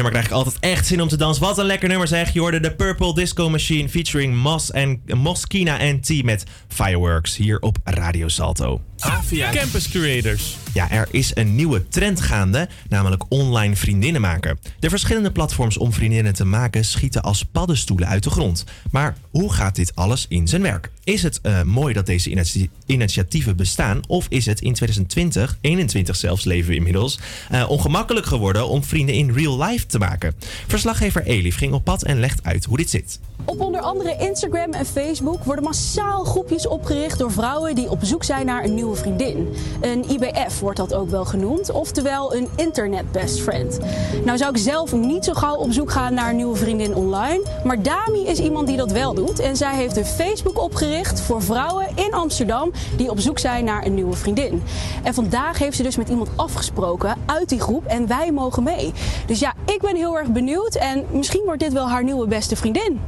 Nummer 0.03 0.19
krijg 0.19 0.25
ik 0.25 0.45
altijd 0.45 0.73
echt 0.73 0.87
zin 0.87 1.01
om 1.01 1.07
te 1.07 1.17
dansen. 1.17 1.43
Wat 1.43 1.57
een 1.57 1.65
lekker 1.65 1.89
nummer 1.89 2.07
zeg. 2.07 2.33
Je 2.33 2.39
hoorde 2.39 2.59
de 2.59 2.75
Purple 2.75 3.13
Disco 3.13 3.49
Machine 3.49 3.89
featuring 3.89 4.35
Mos 4.35 4.71
en 4.71 5.01
Moskina 5.05 5.79
en 5.79 6.01
T 6.01 6.23
met 6.23 6.43
Fireworks 6.67 7.35
hier 7.35 7.59
op 7.59 7.77
Radio 7.83 8.27
Salto. 8.27 8.88
Avia 8.99 9.51
Campus 9.51 9.89
Creators. 9.89 10.57
Ja, 10.73 10.91
er 10.91 11.07
is 11.11 11.31
een 11.35 11.55
nieuwe 11.55 11.87
trend 11.87 12.21
gaande, 12.21 12.69
namelijk 12.89 13.23
online 13.29 13.75
vriendinnen 13.75 14.21
maken. 14.21 14.59
De 14.79 14.89
verschillende 14.89 15.31
platforms 15.31 15.77
om 15.77 15.93
vriendinnen 15.93 16.33
te 16.33 16.45
maken 16.45 16.85
schieten 16.85 17.21
als 17.21 17.43
paddenstoelen 17.43 18.07
uit 18.07 18.23
de 18.23 18.29
grond. 18.29 18.63
Maar 18.91 19.17
hoe 19.29 19.53
gaat 19.53 19.75
dit 19.75 19.95
alles 19.95 20.25
in 20.29 20.47
zijn 20.47 20.61
werk? 20.61 20.91
Is 21.03 21.23
het 21.23 21.41
eh, 21.41 21.61
mooi 21.61 21.93
dat 21.93 22.05
deze 22.05 22.29
initi- 22.29 22.69
initiatieven 22.85 23.55
bestaan? 23.55 24.01
Of 24.07 24.25
is 24.29 24.45
het 24.45 24.61
in 24.61 24.73
2020, 24.73 25.57
21 25.61 26.15
zelfs 26.15 26.43
leven 26.43 26.69
we 26.69 26.75
inmiddels, 26.75 27.19
eh, 27.49 27.69
ongemakkelijk 27.69 28.25
geworden 28.25 28.67
om 28.67 28.83
vrienden 28.83 29.15
in 29.15 29.31
real 29.31 29.63
life 29.63 29.85
te 29.85 29.97
maken? 29.97 30.35
Verslaggever 30.67 31.23
Elif 31.23 31.57
ging 31.57 31.73
op 31.73 31.83
pad 31.83 32.03
en 32.03 32.19
legt 32.19 32.43
uit 32.43 32.65
hoe 32.65 32.77
dit 32.77 32.89
zit. 32.89 33.19
Op 33.45 33.59
onder 33.59 33.81
andere 33.81 34.17
Instagram 34.19 34.71
en 34.71 34.85
Facebook 34.85 35.43
worden 35.43 35.63
massaal 35.63 36.23
groepjes 36.23 36.67
opgericht 36.67 37.17
door 37.17 37.31
vrouwen 37.31 37.75
die 37.75 37.89
op 37.89 37.99
zoek 38.03 38.23
zijn 38.23 38.45
naar 38.45 38.63
een 38.63 38.73
nieuwe 38.73 38.88
vriendin. 38.95 39.53
Een 39.81 40.05
IBF 40.09 40.59
wordt 40.59 40.77
dat 40.77 40.93
ook 40.93 41.09
wel 41.09 41.25
genoemd, 41.25 41.71
oftewel 41.71 42.35
een 42.35 42.47
internet 42.55 43.11
best 43.11 43.39
friend. 43.39 43.79
Nou 44.25 44.37
zou 44.37 44.51
ik 44.51 44.57
zelf 44.57 44.93
niet 44.93 45.25
zo 45.25 45.33
gauw 45.33 45.55
op 45.55 45.71
zoek 45.71 45.91
gaan 45.91 46.13
naar 46.13 46.29
een 46.29 46.35
nieuwe 46.35 46.55
vriendin 46.55 46.95
online, 46.95 47.41
maar 47.63 47.81
Dami 47.81 48.25
is 48.25 48.39
iemand 48.39 48.67
die 48.67 48.77
dat 48.77 48.91
wel 48.91 49.13
doet 49.13 49.39
en 49.39 49.57
zij 49.57 49.75
heeft 49.75 49.97
een 49.97 50.05
Facebook 50.05 50.61
opgericht 50.61 51.21
voor 51.21 51.41
vrouwen 51.41 51.87
in 51.95 52.13
Amsterdam 52.13 52.71
die 52.97 53.09
op 53.09 53.19
zoek 53.19 53.39
zijn 53.39 53.65
naar 53.65 53.85
een 53.85 53.93
nieuwe 53.93 54.15
vriendin. 54.15 54.63
En 55.03 55.13
vandaag 55.13 55.57
heeft 55.57 55.77
ze 55.77 55.83
dus 55.83 55.97
met 55.97 56.09
iemand 56.09 56.29
afgesproken 56.35 57.15
uit 57.25 57.49
die 57.49 57.59
groep 57.59 57.85
en 57.85 58.07
wij 58.07 58.31
mogen 58.31 58.63
mee. 58.63 58.93
Dus 59.25 59.39
ja, 59.39 59.53
ik 59.65 59.81
ben 59.81 59.95
heel 59.95 60.17
erg 60.17 60.31
benieuwd 60.31 60.75
en 60.75 61.05
misschien 61.11 61.41
wordt 61.45 61.59
dit 61.59 61.73
wel 61.73 61.89
haar 61.89 62.03
nieuwe 62.03 62.27
beste 62.27 62.55
vriendin. 62.55 62.99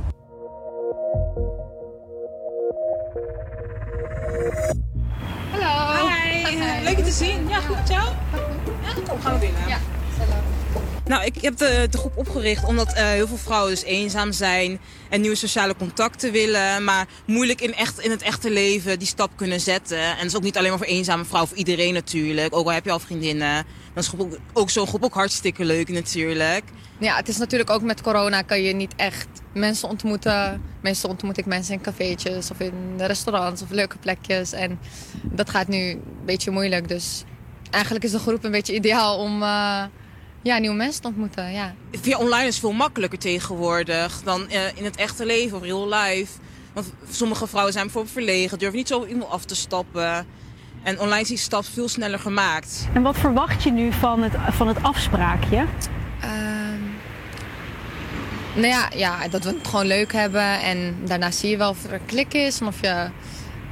Leuk 6.59 6.97
je 6.97 7.03
te 7.03 7.11
zien. 7.11 7.47
Ja, 7.47 7.59
goed 7.59 7.75
met 7.75 7.87
jou? 7.87 8.09
Ja, 8.83 9.01
kom, 9.07 9.21
gaan 9.21 9.33
we 9.33 9.39
binnen. 9.39 9.67
Ja. 9.67 9.79
Nou, 11.05 11.25
ik 11.25 11.41
heb 11.41 11.57
de, 11.57 11.87
de 11.89 11.97
groep 11.97 12.17
opgericht 12.17 12.65
omdat 12.65 12.93
eh, 12.93 13.05
heel 13.05 13.27
veel 13.27 13.37
vrouwen 13.37 13.69
dus 13.69 13.83
eenzaam 13.83 14.31
zijn 14.31 14.79
en 15.09 15.21
nieuwe 15.21 15.35
sociale 15.35 15.75
contacten 15.75 16.31
willen, 16.31 16.83
maar 16.83 17.07
moeilijk 17.25 17.61
in, 17.61 17.75
echt, 17.75 17.99
in 17.99 18.11
het 18.11 18.21
echte 18.21 18.49
leven 18.49 18.99
die 18.99 19.07
stap 19.07 19.31
kunnen 19.35 19.59
zetten. 19.59 19.99
En 19.99 20.15
dat 20.15 20.25
is 20.25 20.35
ook 20.35 20.43
niet 20.43 20.57
alleen 20.57 20.69
maar 20.69 20.77
voor 20.77 20.87
eenzame 20.87 21.25
vrouwen, 21.25 21.49
voor 21.49 21.59
iedereen 21.59 21.93
natuurlijk. 21.93 22.55
Ook 22.55 22.65
al 22.65 22.73
heb 22.73 22.85
je 22.85 22.91
al 22.91 22.99
vriendinnen, 22.99 23.65
dan 23.93 24.03
is 24.03 24.07
groep 24.07 24.19
ook, 24.21 24.39
ook 24.53 24.69
zo'n 24.69 24.87
groep 24.87 25.03
ook 25.03 25.13
hartstikke 25.13 25.65
leuk 25.65 25.89
natuurlijk. 25.89 26.63
Ja, 26.99 27.15
het 27.15 27.27
is 27.27 27.37
natuurlijk 27.37 27.69
ook 27.69 27.81
met 27.81 28.01
corona 28.01 28.41
kan 28.41 28.61
je 28.61 28.73
niet 28.73 28.93
echt 28.95 29.27
mensen 29.53 29.89
ontmoeten. 29.89 30.61
Meestal 30.81 31.09
ontmoet 31.09 31.37
ik 31.37 31.45
mensen 31.45 31.73
in 31.73 31.81
cafeetjes 31.81 32.51
of 32.51 32.59
in 32.59 32.73
restaurants 32.97 33.61
of 33.61 33.69
leuke 33.69 33.97
plekjes. 33.97 34.51
En 34.51 34.79
dat 35.21 35.49
gaat 35.49 35.67
nu 35.67 35.89
een 35.89 36.01
beetje 36.25 36.51
moeilijk. 36.51 36.87
Dus 36.87 37.23
eigenlijk 37.69 38.03
is 38.03 38.11
de 38.11 38.19
groep 38.19 38.43
een 38.43 38.51
beetje 38.51 38.75
ideaal 38.75 39.17
om 39.17 39.41
eh, 39.41 39.83
ja, 40.41 40.57
nieuwe 40.57 40.75
mensen 40.75 41.01
te 41.01 41.07
ontmoeten. 41.07 41.51
Ja. 41.51 41.75
Via 41.91 42.17
online 42.17 42.47
is 42.47 42.59
veel 42.59 42.71
makkelijker 42.71 43.19
tegenwoordig 43.19 44.21
dan 44.23 44.49
eh, 44.49 44.77
in 44.77 44.83
het 44.83 44.95
echte 44.95 45.25
leven 45.25 45.57
of 45.57 45.63
real 45.63 45.89
life. 45.89 46.39
Want 46.73 46.93
sommige 47.09 47.47
vrouwen 47.47 47.73
zijn 47.73 47.85
bijvoorbeeld 47.85 48.13
verlegen, 48.13 48.59
durven 48.59 48.77
niet 48.77 48.87
zo 48.87 49.05
iemand 49.05 49.31
af 49.31 49.45
te 49.45 49.55
stappen. 49.55 50.25
En 50.83 50.99
online 50.99 51.21
is 51.21 51.27
die 51.27 51.37
stap 51.37 51.65
veel 51.65 51.87
sneller 51.89 52.19
gemaakt. 52.19 52.87
En 52.93 53.01
wat 53.01 53.17
verwacht 53.17 53.63
je 53.63 53.71
nu 53.71 53.91
van 53.91 54.23
het, 54.23 54.33
van 54.49 54.67
het 54.67 54.83
afspraakje? 54.83 55.65
Ehm, 56.21 56.81
nou 58.53 58.67
ja, 58.67 58.89
ja, 58.95 59.27
dat 59.27 59.43
we 59.43 59.49
het 59.49 59.67
gewoon 59.67 59.85
leuk 59.85 60.13
hebben. 60.13 60.61
En 60.61 60.95
daarna 61.05 61.31
zie 61.31 61.49
je 61.49 61.57
wel 61.57 61.69
of 61.69 61.83
er 61.83 61.93
een 61.93 62.05
klik 62.05 62.33
is. 62.33 62.59
En 62.59 62.67
of 62.67 62.81
je 62.81 62.87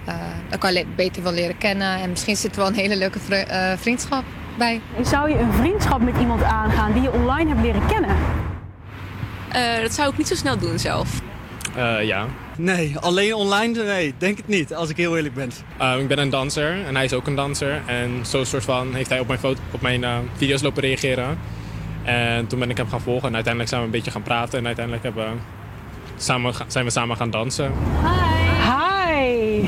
eh 0.05 0.15
elkaar 0.49 0.83
beter 0.95 1.23
wil 1.23 1.31
leren 1.31 1.57
kennen. 1.57 1.99
En 2.01 2.09
misschien 2.09 2.35
zit 2.35 2.51
er 2.51 2.57
wel 2.57 2.67
een 2.67 2.73
hele 2.73 2.95
leuke 2.97 3.19
vri- 3.19 3.35
eh, 3.47 3.71
vriendschap 3.77 4.23
bij. 4.57 4.81
Zou 5.03 5.29
je 5.29 5.39
een 5.39 5.53
vriendschap 5.53 6.01
met 6.01 6.17
iemand 6.19 6.43
aangaan 6.43 6.93
die 6.93 7.01
je 7.01 7.11
online 7.13 7.49
hebt 7.49 7.61
leren 7.61 7.85
kennen? 7.87 8.15
Eh, 9.51 9.81
dat 9.81 9.93
zou 9.93 10.09
ik 10.11 10.17
niet 10.17 10.27
zo 10.27 10.35
snel 10.35 10.57
doen 10.57 10.79
zelf. 10.79 11.21
Eh, 11.79 12.03
ja. 12.03 12.25
Nee, 12.57 12.97
alleen 12.97 13.33
online? 13.33 13.83
Nee, 13.83 14.13
denk 14.17 14.37
het 14.37 14.47
niet, 14.47 14.73
als 14.73 14.89
ik 14.89 14.97
heel 14.97 15.15
eerlijk 15.15 15.33
ben. 15.33 15.51
Eh, 15.77 15.99
ik 15.99 16.07
ben 16.07 16.19
een 16.19 16.29
danser 16.29 16.85
en 16.85 16.95
hij 16.95 17.05
is 17.05 17.13
ook 17.13 17.27
een 17.27 17.35
danser. 17.35 17.81
En 17.85 18.25
zo 18.25 18.43
soort 18.43 18.63
van 18.63 18.93
heeft 18.93 19.09
hij 19.09 19.19
op 19.19 19.27
mijn, 19.27 19.39
foto, 19.39 19.61
op 19.71 19.81
mijn 19.81 20.03
eh, 20.03 20.17
video's 20.35 20.61
lopen 20.61 20.81
reageren. 20.81 21.37
En 22.03 22.47
toen 22.47 22.59
ben 22.59 22.69
ik 22.69 22.77
hem 22.77 22.89
gaan 22.89 23.01
volgen 23.01 23.27
en 23.27 23.33
uiteindelijk 23.33 23.69
zijn 23.69 23.81
we 23.81 23.87
een 23.87 23.93
beetje 23.93 24.11
gaan 24.11 24.23
praten. 24.23 24.59
En 24.59 24.65
uiteindelijk 24.65 25.03
hebben 25.03 25.25
we 25.25 25.37
samen, 26.17 26.53
zijn 26.67 26.85
we 26.85 26.91
samen 26.91 27.17
gaan 27.17 27.29
dansen. 27.29 27.71
Hi! 28.63 29.67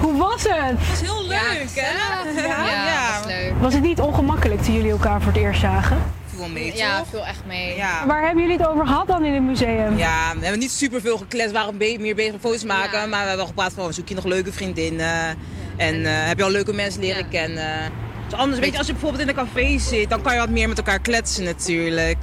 Hoe 0.00 0.16
was 0.16 0.42
het? 0.42 0.78
Het 0.78 0.88
was 0.88 1.00
heel 1.00 1.26
leuk, 1.26 1.70
hè? 1.74 2.42
Ja, 2.46 3.16
was 3.16 3.26
leuk. 3.26 3.52
Was 3.60 3.74
het 3.74 3.82
niet 3.82 4.00
ongemakkelijk 4.00 4.62
toen 4.62 4.74
jullie 4.74 4.90
elkaar 4.90 5.22
voor 5.22 5.32
het 5.32 5.40
eerst 5.40 5.60
zagen? 5.60 6.15
Mee, 6.52 6.76
Ja, 6.76 7.04
viel 7.10 7.26
echt 7.26 7.42
mee. 7.46 7.76
Ja. 7.76 8.06
Waar 8.06 8.24
hebben 8.24 8.42
jullie 8.42 8.58
het 8.58 8.68
over 8.68 8.86
gehad 8.86 9.06
dan 9.06 9.24
in 9.24 9.32
het 9.32 9.42
museum? 9.42 9.96
Ja, 9.96 10.32
we 10.34 10.40
hebben 10.40 10.58
niet 10.58 10.70
super 10.70 11.00
veel 11.00 11.16
gekletst, 11.16 11.46
we 11.46 11.52
waren 11.52 11.76
meer 11.76 12.14
bezig 12.14 12.32
met 12.32 12.40
foto's 12.40 12.64
maken. 12.64 13.08
Maar 13.08 13.22
we 13.22 13.28
hebben 13.28 13.36
wel 13.36 13.46
gepraat 13.46 13.72
van, 13.72 13.94
zoek 13.94 14.08
je 14.08 14.14
nog 14.14 14.24
leuke 14.24 14.52
vriendinnen? 14.52 15.36
En 15.76 16.04
eh, 16.04 16.26
heb 16.26 16.38
je 16.38 16.44
al 16.44 16.50
leuke 16.50 16.72
mensen 16.72 17.00
leren 17.00 17.28
kennen? 17.28 17.92
Dus 18.28 18.38
anders, 18.38 18.60
weet 18.60 18.72
je, 18.72 18.78
als 18.78 18.86
je 18.86 18.92
bijvoorbeeld 18.92 19.22
in 19.22 19.28
een 19.28 19.34
café 19.34 19.78
zit, 19.78 20.10
dan 20.10 20.22
kan 20.22 20.32
je 20.32 20.38
wat 20.38 20.50
meer 20.50 20.68
met 20.68 20.78
elkaar 20.78 21.00
kletsen 21.00 21.44
natuurlijk. 21.44 22.18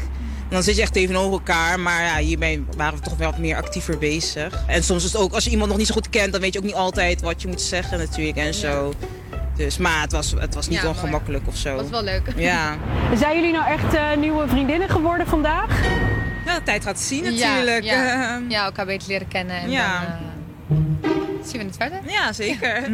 Dan 0.50 0.64
zit 0.64 0.76
je 0.76 0.82
echt 0.82 0.94
tegenover 0.94 1.32
elkaar, 1.32 1.80
maar 1.80 2.04
ja, 2.04 2.18
hiermee 2.18 2.66
waren 2.78 2.98
we 2.98 3.04
toch 3.04 3.18
wel 3.18 3.30
wat 3.30 3.40
meer 3.40 3.56
actiever 3.56 3.98
bezig. 3.98 4.64
En 4.68 4.84
soms 4.84 5.04
is 5.04 5.12
het 5.12 5.22
ook, 5.22 5.34
als 5.34 5.44
je 5.44 5.50
iemand 5.50 5.70
nog 5.70 5.78
niet 5.78 5.88
zo 5.88 5.94
goed 5.94 6.10
kent, 6.10 6.32
dan 6.32 6.42
weet 6.42 6.54
je 6.54 6.60
ook 6.60 6.66
niet 6.66 6.74
altijd 6.74 7.22
wat 7.22 7.42
je 7.42 7.48
moet 7.48 7.62
zeggen 7.62 7.98
natuurlijk 7.98 8.38
en 8.38 8.54
zo. 8.54 8.94
Dus, 9.56 9.78
maar 9.78 10.02
het 10.02 10.12
was, 10.12 10.32
het 10.40 10.54
was 10.56 10.68
niet 10.68 10.78
Ja, 10.78 10.84
mooi. 10.84 10.96
ongemakkelijk 10.98 11.48
of 11.48 11.56
zo. 11.58 11.76
Was 11.76 11.90
wel 11.90 12.04
leuk. 12.04 12.22
Ja. 12.36 12.78
Zijn 13.20 13.36
jullie 13.36 13.52
nou 13.52 13.66
echt 13.68 13.94
eh, 13.94 14.16
nieuwe 14.18 14.48
vriendinnen 14.48 14.90
geworden 14.90 15.28
vandaag? 15.28 15.82
Ja, 16.46 16.56
de 16.56 16.64
tijd 16.64 16.84
gaat 16.84 17.00
zien 17.00 17.24
natuurlijk. 17.24 17.84
Ja, 17.84 18.04
ja. 18.04 18.42
ja, 18.50 18.66
elkaar 18.66 18.86
beter 18.86 19.08
leren 19.08 19.28
kennen. 19.28 19.56
En 19.56 19.70
Ja. 19.70 20.00
dan 20.00 20.78
eh, 21.02 21.10
zien 21.46 21.60
we 21.60 21.66
het 21.68 21.76
verder. 21.78 22.00
Ja, 22.08 22.34
zeker. 22.34 22.90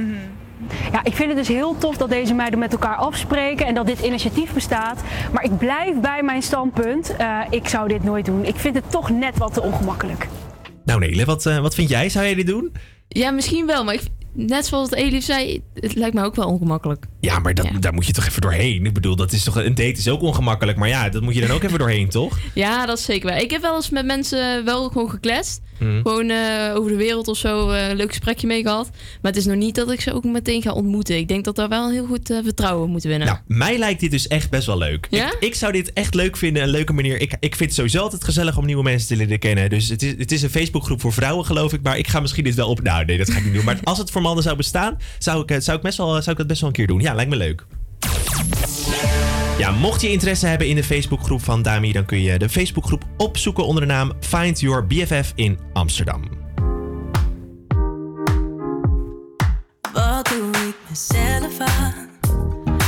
Ja, 0.91 1.03
ik 1.03 1.15
vind 1.15 1.27
het 1.29 1.37
dus 1.37 1.47
heel 1.47 1.77
tof 1.77 1.97
dat 1.97 2.09
deze 2.09 2.33
meiden 2.33 2.59
met 2.59 2.71
elkaar 2.71 2.95
afspreken 2.95 3.65
en 3.65 3.73
dat 3.73 3.85
dit 3.85 3.99
initiatief 3.99 4.53
bestaat. 4.53 5.01
Maar 5.31 5.43
ik 5.43 5.57
blijf 5.57 5.95
bij 5.99 6.23
mijn 6.23 6.41
standpunt. 6.41 7.15
Eh, 7.15 7.39
ik 7.49 7.67
zou 7.67 7.87
dit 7.87 8.03
nooit 8.03 8.25
doen. 8.25 8.45
Ik 8.45 8.55
vind 8.55 8.75
het 8.75 8.91
toch 8.91 9.09
net 9.09 9.37
wat 9.37 9.53
te 9.53 9.61
ongemakkelijk. 9.61 10.27
Nou 10.85 10.99
Nele, 10.99 11.25
wat, 11.25 11.45
eh, 11.45 11.57
wat 11.59 11.75
vind 11.75 11.89
jij? 11.89 12.09
Zou 12.09 12.25
jij 12.25 12.35
dit 12.35 12.47
doen? 12.47 12.73
Ja, 13.07 13.31
misschien 13.31 13.65
wel, 13.65 13.83
maar 13.83 13.93
ik, 13.93 14.01
net 14.33 14.65
zoals 14.65 14.89
het 14.89 14.99
Elif 14.99 15.23
zei, 15.23 15.61
het 15.73 15.95
lijkt 15.95 16.15
me 16.15 16.23
ook 16.23 16.35
wel 16.35 16.47
ongemakkelijk. 16.47 17.05
Ja, 17.19 17.39
maar 17.39 17.53
dat, 17.53 17.67
daar 17.79 17.93
moet 17.93 18.05
je 18.05 18.13
toch 18.13 18.25
even 18.25 18.41
doorheen. 18.41 18.85
Ik 18.85 18.93
bedoel, 18.93 19.15
dat 19.15 19.31
is 19.31 19.43
toch, 19.43 19.55
een 19.55 19.75
date 19.75 19.91
is 19.91 20.09
ook 20.09 20.21
ongemakkelijk. 20.21 20.77
Maar 20.77 20.87
ja, 20.87 21.09
dat 21.09 21.21
moet 21.21 21.35
je 21.35 21.41
dan 21.41 21.51
ook 21.51 21.63
even 21.63 21.79
doorheen, 21.79 22.09
toch? 22.09 22.39
Ja, 22.53 22.85
dat 22.85 22.97
is 22.97 23.05
zeker 23.05 23.29
wel. 23.29 23.37
Ik 23.37 23.51
heb 23.51 23.61
wel 23.61 23.75
eens 23.75 23.89
met 23.89 24.05
mensen 24.05 24.65
wel 24.65 24.89
gewoon 24.89 25.09
gekletst. 25.09 25.61
Mhm. 25.79 26.01
Gewoon 26.01 26.29
eh, 26.29 26.75
over 26.75 26.91
de 26.91 26.97
wereld 26.97 27.27
of 27.27 27.37
zo 27.37 27.69
eh, 27.69 27.89
een 27.89 27.95
leuk 27.95 28.09
gesprekje 28.09 28.47
mee 28.47 28.61
gehad. 28.61 28.89
Maar 29.21 29.31
het 29.31 29.35
is 29.35 29.45
nog 29.45 29.55
niet 29.55 29.75
dat 29.75 29.91
ik 29.91 30.01
ze 30.01 30.13
ook 30.13 30.23
meteen 30.23 30.61
ga 30.61 30.71
ontmoeten. 30.71 31.17
Ik 31.17 31.27
denk 31.27 31.45
dat 31.45 31.55
daar 31.55 31.69
wel 31.69 31.85
een 31.85 31.93
heel 31.93 32.05
goed 32.05 32.29
eh, 32.29 32.37
vertrouwen 32.43 32.89
moeten 32.89 33.09
winnen. 33.09 33.27
Nou, 33.27 33.39
mij 33.47 33.77
lijkt 33.77 33.99
dit 33.99 34.11
dus 34.11 34.27
echt 34.27 34.49
best 34.49 34.65
wel 34.65 34.77
leuk. 34.77 35.07
Ja? 35.09 35.27
Ik, 35.27 35.37
ik 35.39 35.55
zou 35.55 35.71
dit 35.71 35.93
echt 35.93 36.13
leuk 36.13 36.37
vinden, 36.37 36.63
een 36.63 36.69
leuke 36.69 36.93
manier. 36.93 37.21
Ik, 37.21 37.35
ik 37.39 37.55
vind 37.55 37.69
het 37.69 37.73
sowieso 37.73 38.01
altijd 38.01 38.23
gezellig 38.23 38.57
om 38.57 38.65
nieuwe 38.65 38.83
mensen 38.83 39.07
te 39.07 39.15
leren 39.15 39.39
kennen. 39.39 39.69
Dus 39.69 39.89
het 39.89 40.01
is, 40.03 40.13
het 40.17 40.31
is 40.31 40.41
een 40.41 40.49
Facebookgroep 40.49 41.01
voor 41.01 41.13
vrouwen, 41.13 41.45
geloof 41.45 41.73
ik. 41.73 41.81
Maar 41.81 41.97
ik 41.97 42.07
ga 42.07 42.19
misschien 42.19 42.43
dit 42.43 42.55
wel 42.55 42.69
op... 42.69 42.81
Nou, 42.81 43.05
nee, 43.05 43.17
dat 43.17 43.31
ga 43.31 43.37
ik 43.37 43.43
niet 43.43 43.53
doen. 43.53 43.65
Maar 43.65 43.79
als 43.83 43.97
het 43.97 44.11
voor 44.11 44.21
mannen 44.21 44.43
zou 44.43 44.55
bestaan, 44.55 44.97
zou 45.17 45.43
ik, 45.47 45.61
zou 45.61 45.77
ik, 45.77 45.83
best 45.83 45.97
wel, 45.97 46.07
zou 46.07 46.31
ik 46.31 46.37
dat 46.37 46.47
best 46.47 46.59
wel 46.59 46.69
een 46.69 46.75
keer 46.75 46.87
doen. 46.87 47.01
Ja, 47.01 47.13
lijkt 47.13 47.29
me 47.29 47.37
leuk. 47.37 47.65
Ja, 49.59 49.71
mocht 49.71 50.01
je 50.01 50.09
interesse 50.09 50.47
hebben 50.47 50.67
in 50.67 50.75
de 50.75 50.83
Facebookgroep 50.83 51.43
van 51.43 51.61
Dami, 51.61 51.91
dan 51.91 52.05
kun 52.05 52.21
je 52.21 52.39
de 52.39 52.49
Facebookgroep 52.49 53.03
opzoeken 53.17 53.65
onder 53.65 53.87
de 53.87 53.93
naam 53.93 54.13
Find 54.19 54.59
Your 54.59 54.87
BFF 54.87 55.31
in 55.35 55.59
Amsterdam. 55.73 56.23
Wat 59.93 60.27
doe 60.27 60.67
ik 60.67 60.75
mezelf 60.89 61.59
aan? 61.59 62.09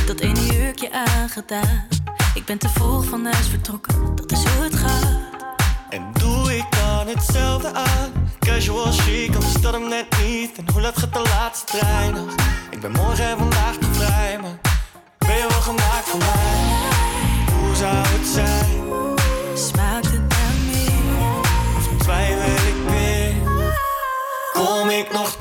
Dat 0.06 0.20
ene 0.20 0.46
jurkje 0.46 0.92
aangedaan. 0.92 1.88
Ik 2.34 2.44
ben 2.44 2.58
te 2.58 2.68
vroeg 2.68 3.04
van 3.04 3.24
huis 3.24 3.48
vertrokken, 3.48 4.16
dat 4.16 4.32
is 4.32 4.44
hoe 4.44 4.64
het 4.64 4.74
gaat. 4.74 5.20
En 5.90 6.02
doe 6.12 6.56
ik 6.56 6.64
dan 6.70 7.06
hetzelfde 7.06 7.72
aan? 7.72 8.12
Casual 8.38 8.92
chic, 8.92 9.34
anders 9.34 9.60
dat 9.60 9.72
hem 9.72 9.88
net 9.88 10.06
niet. 10.24 10.58
En 10.58 10.72
hoe 10.72 10.80
laat 10.80 10.98
gaat 10.98 11.12
de 11.12 11.22
laatste 11.22 11.78
trein 11.78 12.12
nog? 12.12 12.34
Ik 12.70 12.80
ben 12.80 12.92
morgen 12.92 13.24
en 13.24 13.38
vandaag 13.38 13.76
te 13.76 13.86
vrij, 13.92 14.38
maar 14.40 14.71
wel 15.38 15.60
gemaakt 15.60 16.08
voor 16.08 16.18
mij? 16.18 16.60
Hoe 17.58 17.76
zou 17.76 17.96
het 17.96 18.26
zijn? 18.26 18.80
Smaakt 19.54 20.06
het 20.06 20.28
naar 20.28 20.54
meer? 20.66 21.40
Of 21.76 21.88
twijfel 21.98 22.66
ik 22.68 22.90
weer? 22.90 23.34
Kom 24.52 24.88
ik 24.88 25.12
nog 25.12 25.36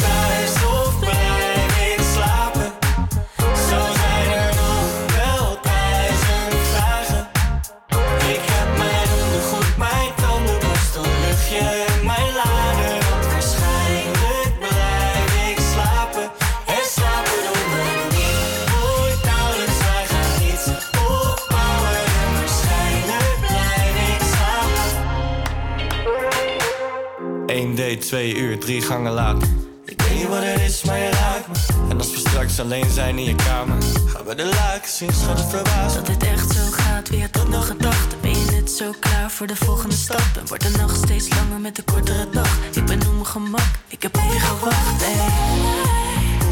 Eén 27.62 27.76
date, 27.76 27.98
twee 27.98 28.36
uur, 28.36 28.60
drie 28.60 28.82
gangen 28.82 29.12
later. 29.12 29.48
Ik 29.86 30.02
weet 30.02 30.18
niet 30.18 30.28
wat 30.28 30.44
het 30.44 30.60
is, 30.60 30.84
maar 30.84 30.98
je 30.98 31.10
raakt 31.10 31.48
me. 31.48 31.54
En 31.90 31.98
als 31.98 32.12
we 32.12 32.18
straks 32.18 32.60
alleen 32.60 32.90
zijn 32.90 33.18
in 33.18 33.24
je 33.24 33.36
kamer, 33.36 33.78
gaan 34.06 34.26
we 34.26 34.36
de 34.36 34.46
laken 34.46 34.90
zien, 34.90 35.14
schat 35.14 35.40
het 35.40 35.50
verbaasd. 35.50 35.96
Dat 35.96 36.06
dit 36.06 36.24
echt 36.24 36.52
zo 36.52 36.62
gaat, 36.72 37.10
wie 37.10 37.22
had 37.22 37.34
dat 37.34 37.48
nog 37.50 37.68
gedacht? 37.68 38.22
Ben 38.22 38.32
je 38.32 38.52
net 38.52 38.72
zo 38.72 38.92
klaar 39.00 39.32
voor 39.32 39.48
de 39.48 39.56
volgende 39.56 39.96
stap? 39.96 40.30
En 40.40 40.48
wordt 40.48 40.64
de 40.64 40.78
nacht 40.78 40.96
steeds 40.96 41.30
langer 41.30 41.60
met 41.60 41.76
de 41.76 41.82
kortere 41.82 42.30
dag? 42.32 42.58
Ik 42.74 42.86
ben 42.86 43.00
op 43.08 43.14
mijn 43.14 43.26
gemak, 43.26 43.72
ik 43.88 44.02
heb 44.02 44.16
op 44.16 44.32
je 44.32 44.40
gewacht. 44.40 45.04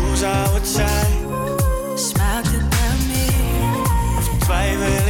Hoe 0.08 0.16
zou 0.16 0.54
het 0.54 0.68
zijn? 0.68 1.18
Smaakt 1.96 2.48
het 2.48 2.70
naar 2.70 2.98
meer? 3.08 3.82
Of 4.18 4.30
twijfel 4.40 5.09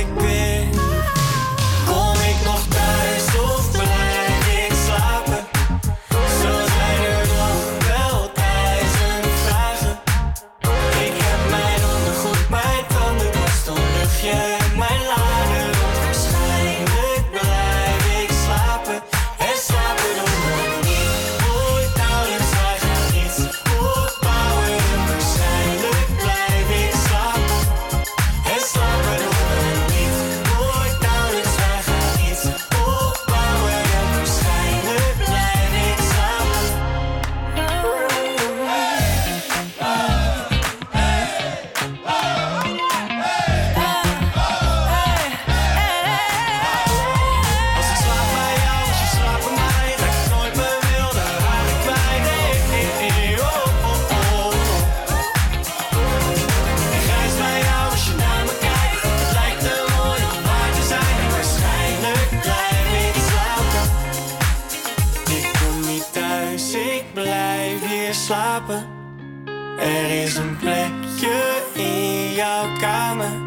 Er 69.79 70.23
is 70.23 70.35
een 70.35 70.57
plekje 70.57 71.63
in 71.73 72.33
jouw 72.33 72.77
kamer. 72.77 73.37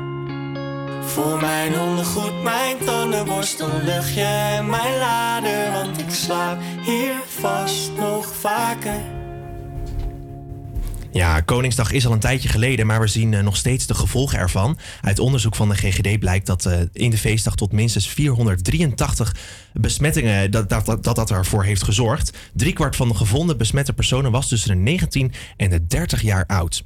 Voor 1.02 1.40
mijn 1.40 1.80
ondergoed, 1.80 2.42
mijn 2.42 2.78
tandenborstel, 2.84 3.68
luchtje 3.82 4.22
en 4.24 4.70
mijn 4.70 4.98
lader. 4.98 5.72
Want 5.72 5.98
ik 5.98 6.10
slaap 6.10 6.58
hier 6.80 7.14
vast 7.26 7.92
nog 7.96 8.26
vaker. 8.26 9.21
Ja, 11.12 11.40
Koningsdag 11.40 11.92
is 11.92 12.06
al 12.06 12.12
een 12.12 12.18
tijdje 12.18 12.48
geleden, 12.48 12.86
maar 12.86 13.00
we 13.00 13.06
zien 13.06 13.34
eh, 13.34 13.42
nog 13.42 13.56
steeds 13.56 13.86
de 13.86 13.94
gevolgen 13.94 14.38
ervan. 14.38 14.78
Uit 15.00 15.18
onderzoek 15.18 15.54
van 15.54 15.68
de 15.68 15.74
GGD 15.74 16.18
blijkt 16.18 16.46
dat 16.46 16.66
eh, 16.66 16.80
in 16.92 17.10
de 17.10 17.18
feestdag 17.18 17.54
tot 17.54 17.72
minstens 17.72 18.08
483 18.08 19.36
besmettingen 19.72 20.50
dat 20.50 20.68
dat, 20.68 20.86
dat, 20.86 21.04
dat, 21.04 21.16
dat 21.16 21.30
ervoor 21.30 21.64
heeft 21.64 21.82
gezorgd. 21.82 22.32
Driekwart 22.52 22.96
van 22.96 23.08
de 23.08 23.14
gevonden 23.14 23.58
besmette 23.58 23.92
personen 23.92 24.30
was 24.30 24.48
tussen 24.48 24.68
de 24.68 24.76
19 24.76 25.32
en 25.56 25.70
de 25.70 25.86
30 25.86 26.22
jaar 26.22 26.46
oud. 26.46 26.82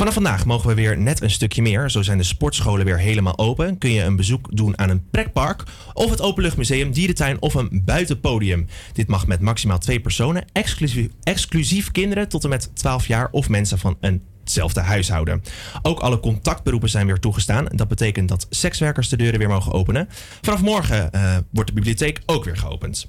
Vanaf 0.00 0.14
vandaag 0.14 0.44
mogen 0.44 0.68
we 0.68 0.74
weer 0.74 0.98
net 0.98 1.22
een 1.22 1.30
stukje 1.30 1.62
meer. 1.62 1.90
Zo 1.90 2.02
zijn 2.02 2.18
de 2.18 2.24
sportscholen 2.24 2.84
weer 2.84 2.98
helemaal 2.98 3.38
open. 3.38 3.78
Kun 3.78 3.90
je 3.90 4.02
een 4.02 4.16
bezoek 4.16 4.56
doen 4.56 4.78
aan 4.78 4.90
een 4.90 5.10
pretpark 5.10 5.62
of 5.92 6.10
het 6.10 6.20
openluchtmuseum, 6.20 6.92
dierentuin 6.92 7.40
of 7.40 7.54
een 7.54 7.82
buitenpodium. 7.84 8.66
Dit 8.92 9.08
mag 9.08 9.26
met 9.26 9.40
maximaal 9.40 9.78
twee 9.78 10.00
personen, 10.00 10.44
exclusief, 10.52 11.08
exclusief 11.22 11.90
kinderen 11.90 12.28
tot 12.28 12.44
en 12.44 12.50
met 12.50 12.70
12 12.76 13.06
jaar 13.06 13.28
of 13.30 13.48
mensen 13.48 13.78
van 13.78 13.96
een 14.00 14.22
hetzelfde 14.40 14.80
huishouden. 14.80 15.42
Ook 15.82 16.00
alle 16.00 16.20
contactberoepen 16.20 16.88
zijn 16.88 17.06
weer 17.06 17.18
toegestaan. 17.18 17.66
Dat 17.70 17.88
betekent 17.88 18.28
dat 18.28 18.46
sekswerkers 18.50 19.08
de 19.08 19.16
deuren 19.16 19.38
weer 19.38 19.48
mogen 19.48 19.72
openen. 19.72 20.08
Vanaf 20.40 20.62
morgen 20.62 21.12
eh, 21.12 21.36
wordt 21.50 21.68
de 21.68 21.74
bibliotheek 21.74 22.20
ook 22.26 22.44
weer 22.44 22.56
geopend. 22.56 23.08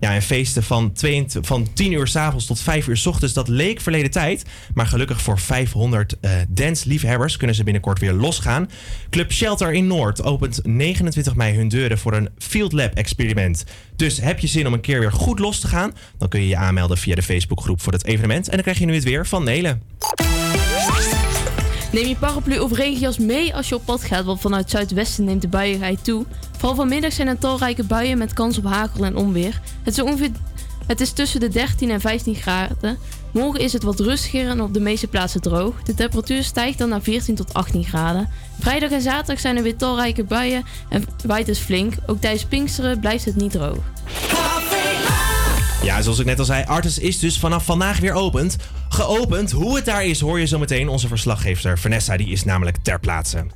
Ja, 0.00 0.14
en 0.14 0.22
feesten 0.22 0.62
van, 0.62 0.92
22 0.92 1.46
van 1.46 1.72
10 1.72 1.92
uur 1.92 2.06
s'avonds 2.06 2.46
tot 2.46 2.60
5 2.60 2.86
uur 2.86 2.96
s 2.96 3.06
ochtends, 3.06 3.34
dat 3.34 3.48
leek 3.48 3.80
verleden 3.80 4.10
tijd. 4.10 4.44
Maar 4.74 4.86
gelukkig 4.86 5.22
voor 5.22 5.38
500 5.38 6.20
eh 6.20 6.32
dance-liefhebbers 6.48 7.36
kunnen 7.36 7.56
ze 7.56 7.64
binnenkort 7.64 7.98
weer 7.98 8.12
losgaan. 8.12 8.70
Club 9.10 9.32
Shelter 9.32 9.72
in 9.72 9.86
Noord 9.86 10.22
opent 10.22 10.60
29 10.62 11.34
mei 11.34 11.56
hun 11.56 11.68
deuren 11.68 11.98
voor 11.98 12.14
een 12.14 12.28
Field 12.38 12.72
Lab 12.72 12.94
experiment. 12.94 13.64
Dus 13.96 14.20
heb 14.20 14.38
je 14.38 14.46
zin 14.46 14.66
om 14.66 14.72
een 14.72 14.80
keer 14.80 15.00
weer 15.00 15.12
goed 15.12 15.38
los 15.38 15.60
te 15.60 15.68
gaan? 15.68 15.92
Dan 16.18 16.28
kun 16.28 16.40
je 16.40 16.48
je 16.48 16.56
aanmelden 16.56 16.98
via 16.98 17.14
de 17.14 17.22
Facebookgroep 17.22 17.80
voor 17.80 17.92
het 17.92 18.04
evenement. 18.04 18.46
En 18.46 18.52
dan 18.54 18.62
krijg 18.62 18.78
je 18.78 18.86
nu 18.86 18.94
het 18.94 19.04
weer 19.04 19.26
van 19.26 19.44
Nelen. 19.44 19.82
Neem 21.92 22.06
je 22.08 22.16
paraplu 22.16 22.58
of 22.58 22.72
regenjas 22.72 23.18
mee 23.18 23.54
als 23.54 23.68
je 23.68 23.74
op 23.74 23.84
pad 23.84 24.04
gaat, 24.04 24.24
want 24.24 24.40
vanuit 24.40 24.70
zuidwesten 24.70 25.24
neemt 25.24 25.42
de 25.42 25.48
buiigheid 25.48 26.04
toe. 26.04 26.24
Vooral 26.64 26.82
vanmiddag 26.82 27.12
zijn 27.12 27.28
er 27.28 27.38
talrijke 27.38 27.84
buien 27.84 28.18
met 28.18 28.32
kans 28.32 28.58
op 28.58 28.64
hagel 28.64 29.04
en 29.04 29.16
onweer. 29.16 29.60
Het 29.82 29.92
is, 29.92 30.02
ongeveer, 30.02 30.30
het 30.86 31.00
is 31.00 31.12
tussen 31.12 31.40
de 31.40 31.48
13 31.48 31.90
en 31.90 32.00
15 32.00 32.34
graden. 32.34 32.98
Morgen 33.32 33.60
is 33.60 33.72
het 33.72 33.82
wat 33.82 34.00
rustiger 34.00 34.48
en 34.48 34.60
op 34.60 34.74
de 34.74 34.80
meeste 34.80 35.06
plaatsen 35.06 35.40
droog. 35.40 35.82
De 35.82 35.94
temperatuur 35.94 36.42
stijgt 36.42 36.78
dan 36.78 36.88
naar 36.88 37.02
14 37.02 37.34
tot 37.34 37.54
18 37.54 37.84
graden. 37.84 38.28
Vrijdag 38.60 38.90
en 38.90 39.00
zaterdag 39.00 39.40
zijn 39.40 39.56
er 39.56 39.62
weer 39.62 39.76
talrijke 39.76 40.24
buien 40.24 40.64
en 40.88 41.04
waait 41.26 41.46
het 41.46 41.58
flink. 41.58 41.94
Ook 42.06 42.20
tijdens 42.20 42.44
Pinksteren 42.44 43.00
blijft 43.00 43.24
het 43.24 43.36
niet 43.36 43.52
droog. 43.52 43.82
Ja, 45.82 46.02
zoals 46.02 46.18
ik 46.18 46.26
net 46.26 46.38
al 46.38 46.44
zei, 46.44 46.64
Artis 46.64 46.98
is 46.98 47.18
dus 47.18 47.38
vanaf 47.38 47.64
vandaag 47.64 47.98
weer 47.98 48.12
opend. 48.12 48.56
Geopend. 48.88 49.50
Hoe 49.50 49.76
het 49.76 49.84
daar 49.84 50.04
is, 50.04 50.20
hoor 50.20 50.40
je 50.40 50.46
zo 50.46 50.58
meteen. 50.58 50.88
Onze 50.88 51.08
verslaggever 51.08 51.78
Vanessa, 51.78 52.16
die 52.16 52.28
is 52.28 52.44
namelijk 52.44 52.76
ter 52.82 53.00
plaatse. 53.00 53.46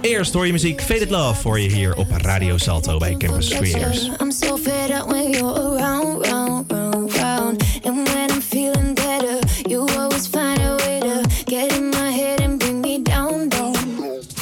Eerst 0.00 0.32
hoor 0.34 0.46
je 0.46 0.52
muziek 0.52 0.82
Faded 0.82 1.10
Love 1.10 1.40
voor 1.40 1.60
je 1.60 1.68
hier 1.68 1.96
op 1.96 2.06
Radio 2.10 2.58
Salto 2.58 2.98
bij 2.98 3.16
Campus 3.16 3.48
Creators. 3.48 4.10
I'm 4.20 4.30
so 4.30 4.56
fed 4.56 4.90
up 4.90 5.10
when 5.10 5.30
you're 5.30 5.60
around, 5.60 6.26
round, 6.26 6.72
round, 6.72 7.16
round. 7.16 7.64
And 7.84 8.08
when 8.08 8.30
I'm 8.30 8.40
feeling 8.40 8.94
better, 8.94 9.38
you 9.68 9.88
always 9.96 10.26
find 10.26 10.60
a 10.60 10.76
way 10.76 11.00
to 11.00 11.20
get 11.44 11.76
in 11.76 11.88
my 11.88 12.10
head 12.10 12.40
and 12.40 12.58
bring 12.58 12.80
me 12.80 13.02
down, 13.02 13.48
down. 13.48 13.74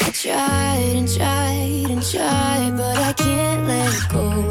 I 0.01 0.11
tried 0.11 0.97
and 0.97 1.17
tried 1.17 1.91
and 1.91 2.03
tried, 2.11 2.77
but 2.77 2.97
I 2.99 3.13
can't 3.13 3.67
let 3.67 4.09
go. 4.13 4.45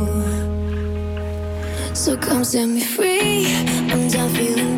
So 1.93 2.17
come 2.17 2.43
set 2.43 2.67
me 2.67 2.81
free. 2.81 3.45
I'm 3.91 4.07
done 4.07 4.29
feeling 4.33 4.74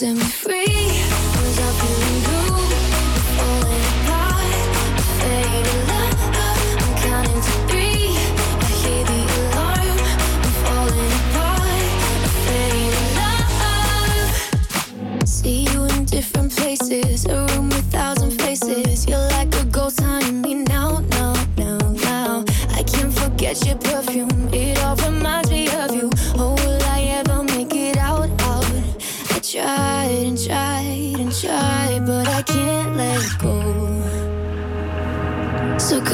set 0.00 0.14
me 0.14 0.20
free. 0.22 1.02
Blue. 2.24 2.56
Falling 3.36 3.84
apart. 3.92 4.64
Faded 5.20 5.80
love. 5.90 6.20
I'm 6.80 6.92
counting 7.04 7.40
to 7.46 7.52
three. 7.68 8.04
I 8.64 8.66
hear 8.80 9.02
the 9.10 9.20
alarm. 9.40 9.98
I'm 10.44 10.54
falling 10.64 11.12
apart. 11.20 11.88
Faded 12.46 13.08
love. 13.20 14.30
See 15.28 15.60
you 15.70 15.80
in 15.84 15.98
different 16.06 16.50
places, 16.56 17.26
a 17.26 17.28
room 17.48 17.68
with 17.68 17.84
thousand 17.92 18.30
faces. 18.40 19.06
You're 19.06 19.28
like 19.36 19.54
a 19.56 19.64
ghost 19.66 20.00
haunting 20.00 20.40
me 20.40 20.54
now, 20.54 21.00
now, 21.10 21.34
now, 21.58 21.78
now. 22.08 22.44
I 22.70 22.82
can't 22.84 23.12
forget 23.12 23.62
your 23.66 23.76
perfume. 23.76 24.29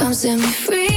Come 0.06 0.14
set 0.14 0.38
me 0.38 0.46
free. 0.46 0.95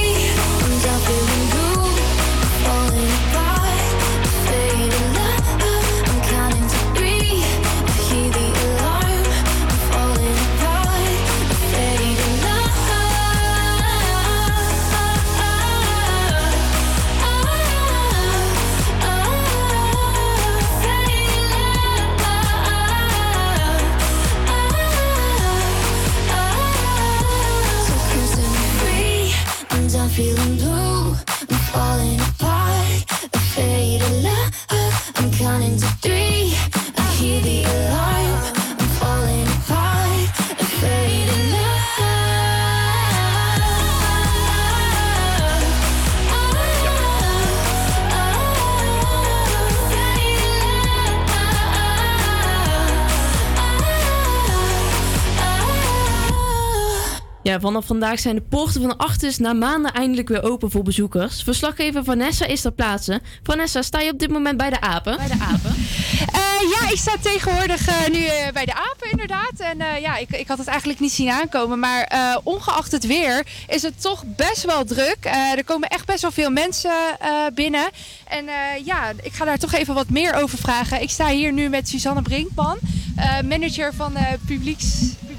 Vanaf 57.60 57.86
vandaag 57.86 58.20
zijn 58.20 58.34
de 58.34 58.40
poorten 58.40 58.80
van 58.80 58.96
Artis 58.96 59.38
na 59.38 59.52
maanden 59.52 59.92
eindelijk 59.92 60.28
weer 60.28 60.42
open 60.42 60.70
voor 60.70 60.82
bezoekers. 60.82 61.42
Verslaggever 61.42 62.04
Vanessa 62.04 62.46
is 62.46 62.60
ter 62.60 62.72
plaatse. 62.72 63.20
Vanessa, 63.42 63.82
sta 63.82 64.00
je 64.00 64.12
op 64.12 64.18
dit 64.18 64.30
moment 64.30 64.56
bij 64.56 64.70
de 64.70 64.80
apen? 64.80 65.16
Bij 65.16 65.26
de 65.26 65.44
apen. 65.52 65.74
Eh, 66.20 66.70
ja, 66.80 66.90
ik 66.90 66.98
sta 66.98 67.12
tegenwoordig 67.22 67.88
eh, 67.88 68.08
nu 68.12 68.24
eh, 68.24 68.52
bij 68.52 68.64
de 68.64 68.74
apen 68.74 69.10
inderdaad. 69.10 69.52
En 69.58 69.80
eh, 69.80 70.00
ja, 70.00 70.16
ik, 70.16 70.30
ik 70.30 70.48
had 70.48 70.58
het 70.58 70.66
eigenlijk 70.66 71.00
niet 71.00 71.12
zien 71.12 71.30
aankomen. 71.30 71.78
Maar 71.78 72.02
eh, 72.02 72.36
ongeacht 72.42 72.92
het 72.92 73.06
weer 73.06 73.46
is 73.68 73.82
het 73.82 74.00
toch 74.00 74.24
best 74.26 74.64
wel 74.64 74.84
druk. 74.84 75.16
Eh, 75.20 75.56
er 75.56 75.64
komen 75.64 75.88
echt 75.88 76.06
best 76.06 76.22
wel 76.22 76.30
veel 76.30 76.50
mensen 76.50 76.92
eh, 77.20 77.30
binnen. 77.54 77.90
En 78.28 78.48
eh, 78.48 78.84
ja, 78.84 79.12
ik 79.22 79.32
ga 79.32 79.44
daar 79.44 79.58
toch 79.58 79.72
even 79.72 79.94
wat 79.94 80.08
meer 80.08 80.34
over 80.34 80.58
vragen. 80.58 81.02
Ik 81.02 81.10
sta 81.10 81.28
hier 81.28 81.52
nu 81.52 81.68
met 81.68 81.88
Suzanne 81.88 82.22
Brinkman, 82.22 82.78
eh, 83.16 83.40
manager 83.40 83.94
van 83.94 84.16
eh, 84.16 84.32
publieks... 84.46 84.84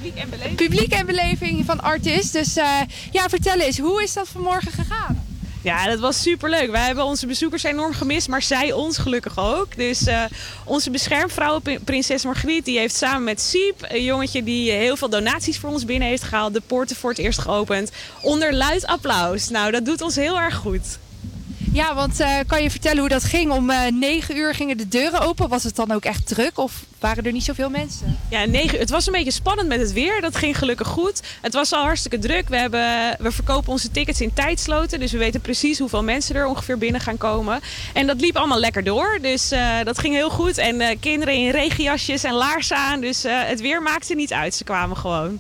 Publiek 0.01 0.23
en 0.23 0.29
beleving. 0.29 0.55
Publiek 0.55 0.91
en 0.91 1.05
beleving 1.05 1.65
van 1.65 1.81
Artis. 1.81 2.31
Dus 2.31 2.55
eh, 2.55 2.79
ja, 3.11 3.29
vertel 3.29 3.59
eens, 3.59 3.77
hoe 3.79 4.03
is 4.03 4.13
dat 4.13 4.27
vanmorgen 4.27 4.71
gegaan? 4.71 5.23
Ja, 5.63 5.85
dat 5.87 5.99
was 5.99 6.21
superleuk. 6.21 6.71
Wij 6.71 6.85
hebben 6.85 7.03
onze 7.03 7.27
bezoekers 7.27 7.63
enorm 7.63 7.93
gemist, 7.93 8.27
maar 8.27 8.41
zij 8.41 8.71
ons 8.71 8.97
gelukkig 8.97 9.37
ook. 9.37 9.75
Dus 9.75 10.05
eh, 10.05 10.23
onze 10.65 10.89
beschermvrouw, 10.89 11.59
Prin- 11.59 11.83
prinses 11.83 12.23
Margriet, 12.23 12.65
die 12.65 12.77
heeft 12.77 12.95
samen 12.95 13.23
met 13.23 13.41
Siep, 13.41 13.85
een 13.89 14.03
jongetje 14.03 14.43
die 14.43 14.71
heel 14.71 14.97
veel 14.97 15.09
donaties 15.09 15.57
voor 15.57 15.69
ons 15.69 15.85
binnen 15.85 16.07
heeft 16.07 16.23
gehaald, 16.23 16.53
de 16.53 16.61
poorten 16.67 16.95
voor 16.95 17.09
het 17.09 17.19
eerst 17.19 17.39
geopend. 17.39 17.91
Onder 18.21 18.53
luid 18.53 18.85
applaus. 18.85 19.49
Nou, 19.49 19.71
dat 19.71 19.85
doet 19.85 20.01
ons 20.01 20.15
heel 20.15 20.39
erg 20.39 20.55
goed. 20.55 20.97
Ja, 21.73 21.95
want 21.95 22.19
eh, 22.19 22.36
kan 22.47 22.63
je 22.63 22.71
vertellen 22.71 22.99
hoe 22.99 23.10
dat 23.10 23.23
ging? 23.23 23.51
Om 23.51 23.69
eh 23.69 23.91
9 23.91 24.38
uur 24.38 24.53
gingen 24.53 24.77
de 24.77 24.88
deuren 24.88 25.21
open. 25.21 25.49
Was 25.49 25.63
het 25.63 25.75
dan 25.75 25.91
ook 25.91 26.03
echt 26.03 26.27
druk 26.27 26.57
of 26.57 26.84
waren 26.99 27.23
er 27.23 27.31
niet 27.31 27.43
zoveel 27.43 27.69
mensen? 27.69 28.17
Ja, 28.29 28.45
negen, 28.45 28.79
het 28.79 28.89
was 28.89 29.05
een 29.05 29.13
beetje 29.13 29.31
spannend 29.31 29.67
met 29.67 29.79
het 29.79 29.93
weer. 29.93 30.21
Dat 30.21 30.36
ging 30.36 30.57
gelukkig 30.57 30.88
goed. 30.88 31.21
Het 31.41 31.53
was 31.53 31.73
al 31.73 31.84
hartstikke 31.84 32.19
druk. 32.19 32.49
We, 32.49 32.57
hebben, 32.57 33.15
we 33.19 33.31
verkopen 33.31 33.71
onze 33.71 33.91
tickets 33.91 34.21
in 34.21 34.34
tijdsloten. 34.34 34.99
Dus 34.99 35.12
we 35.12 35.17
weten 35.17 35.41
precies 35.41 35.79
hoeveel 35.79 36.03
mensen 36.03 36.36
er 36.36 36.45
ongeveer 36.45 36.77
binnen 36.77 37.01
gaan 37.01 37.17
komen. 37.17 37.60
En 37.93 38.07
dat 38.07 38.21
liep 38.21 38.36
allemaal 38.36 38.60
lekker 38.60 38.84
door. 38.84 39.19
Dus 39.21 39.51
eh, 39.51 39.75
dat 39.84 39.99
ging 39.99 40.13
heel 40.13 40.29
goed. 40.29 40.57
En 40.57 40.99
kinderen 40.99 41.34
in 41.34 41.49
regenjasjes 41.49 42.23
en 42.23 42.34
laarzen 42.34 42.77
aan. 42.77 43.01
Dus 43.01 43.23
het 43.27 43.62
weer 43.62 43.81
maakte 43.81 44.15
niet 44.15 44.34
uit. 44.34 44.55
Ze 44.55 44.63
kwamen 44.63 44.97
gewoon. 44.97 45.39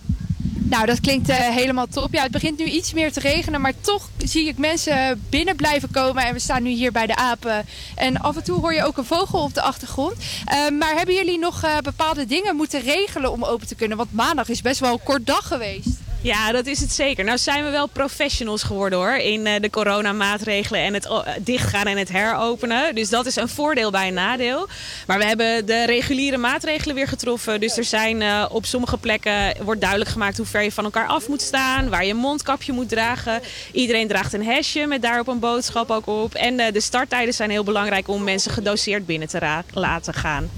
Nou, 0.63 0.85
dat 0.85 0.99
klinkt 0.99 1.29
eh, 1.29 1.37
helemaal 1.37 1.87
top. 1.87 2.13
Ja, 2.13 2.21
het 2.21 2.31
begint 2.31 2.59
nu 2.59 2.65
iets 2.65 2.93
meer 2.93 3.11
te 3.11 3.19
regenen, 3.19 3.61
maar 3.61 3.73
toch 3.81 4.09
zie 4.17 4.47
ik 4.47 4.57
mensen 4.57 5.23
binnen 5.29 5.55
blijven 5.55 5.91
komen. 5.91 6.25
En 6.25 6.33
we 6.33 6.39
staan 6.39 6.63
nu 6.63 6.69
hier 6.69 6.91
bij 6.91 7.07
de 7.07 7.15
apen. 7.15 7.65
En 7.95 8.17
af 8.17 8.35
en 8.35 8.43
toe 8.43 8.59
hoor 8.59 8.73
je 8.73 8.83
ook 8.83 8.97
een 8.97 9.05
vogel 9.05 9.39
op 9.43 9.53
de 9.53 9.61
achtergrond. 9.61 10.13
Eh, 10.45 10.69
maar 10.69 10.95
hebben 10.95 11.15
jullie 11.15 11.39
nog 11.39 11.63
eh, 11.63 11.77
bepaalde 11.77 12.25
dingen 12.25 12.55
moeten 12.55 12.81
regelen 12.81 13.31
om 13.31 13.43
open 13.43 13.67
te 13.67 13.75
kunnen? 13.75 13.97
Want 13.97 14.13
maandag 14.13 14.49
is 14.49 14.61
best 14.61 14.79
wel 14.79 14.93
een 14.93 15.03
kort 15.03 15.25
dag 15.25 15.47
geweest. 15.47 16.10
Ja, 16.23 16.51
dat 16.51 16.65
is 16.65 16.79
het 16.79 16.91
zeker. 16.91 17.23
Nou 17.23 17.37
zijn 17.37 17.63
we 17.63 17.69
wel 17.69 17.87
professionals 17.87 18.63
geworden 18.63 18.99
hoor. 18.99 19.15
In 19.15 19.45
eh, 19.45 19.61
de 19.61 19.69
coronamaatregelen 19.69 20.81
en 20.81 20.93
het 20.93 21.05
eh, 21.05 21.19
dichtgaan 21.39 21.85
en 21.85 21.97
het 21.97 22.11
heropenen. 22.11 22.95
Dus 22.95 23.09
dat 23.09 23.25
is 23.25 23.35
een 23.35 23.49
voordeel 23.49 23.91
bij 23.91 24.07
een 24.07 24.13
nadeel. 24.13 24.67
Maar 25.07 25.17
we 25.17 25.25
hebben 25.25 25.65
de 25.65 25.85
reguliere 25.85 26.37
maatregelen 26.37 26.95
weer 26.95 27.07
getroffen. 27.07 27.59
Dus 27.59 27.77
er 27.77 27.83
zijn 27.83 28.21
eh, 28.21 28.45
op 28.49 28.65
sommige 28.65 28.97
plekken 28.97 29.55
wordt 29.63 29.81
duidelijk 29.81 30.09
gemaakt 30.09 30.37
hoe 30.37 30.45
ver 30.45 30.63
je 30.63 30.71
van 30.71 30.83
elkaar 30.83 31.07
af 31.07 31.27
moet 31.27 31.41
staan. 31.41 31.89
Waar 31.89 32.05
je 32.05 32.13
mondkapje 32.13 32.73
moet 32.73 32.89
dragen. 32.89 33.41
Iedereen 33.71 34.07
draagt 34.07 34.33
een 34.33 34.45
hesje 34.45 34.85
met 34.85 35.01
daarop 35.01 35.27
een 35.27 35.39
boodschap 35.39 35.91
ook 35.91 36.07
op. 36.07 36.33
En 36.33 36.57
de 36.57 36.81
starttijden 36.81 37.33
zijn 37.33 37.49
heel 37.49 37.63
belangrijk 37.63 38.07
om 38.07 38.23
mensen 38.23 38.51
gedoseerd 38.51 39.05
binnen 39.05 39.27
te 39.27 39.63
laten 39.73 40.13
gaan. 40.13 40.49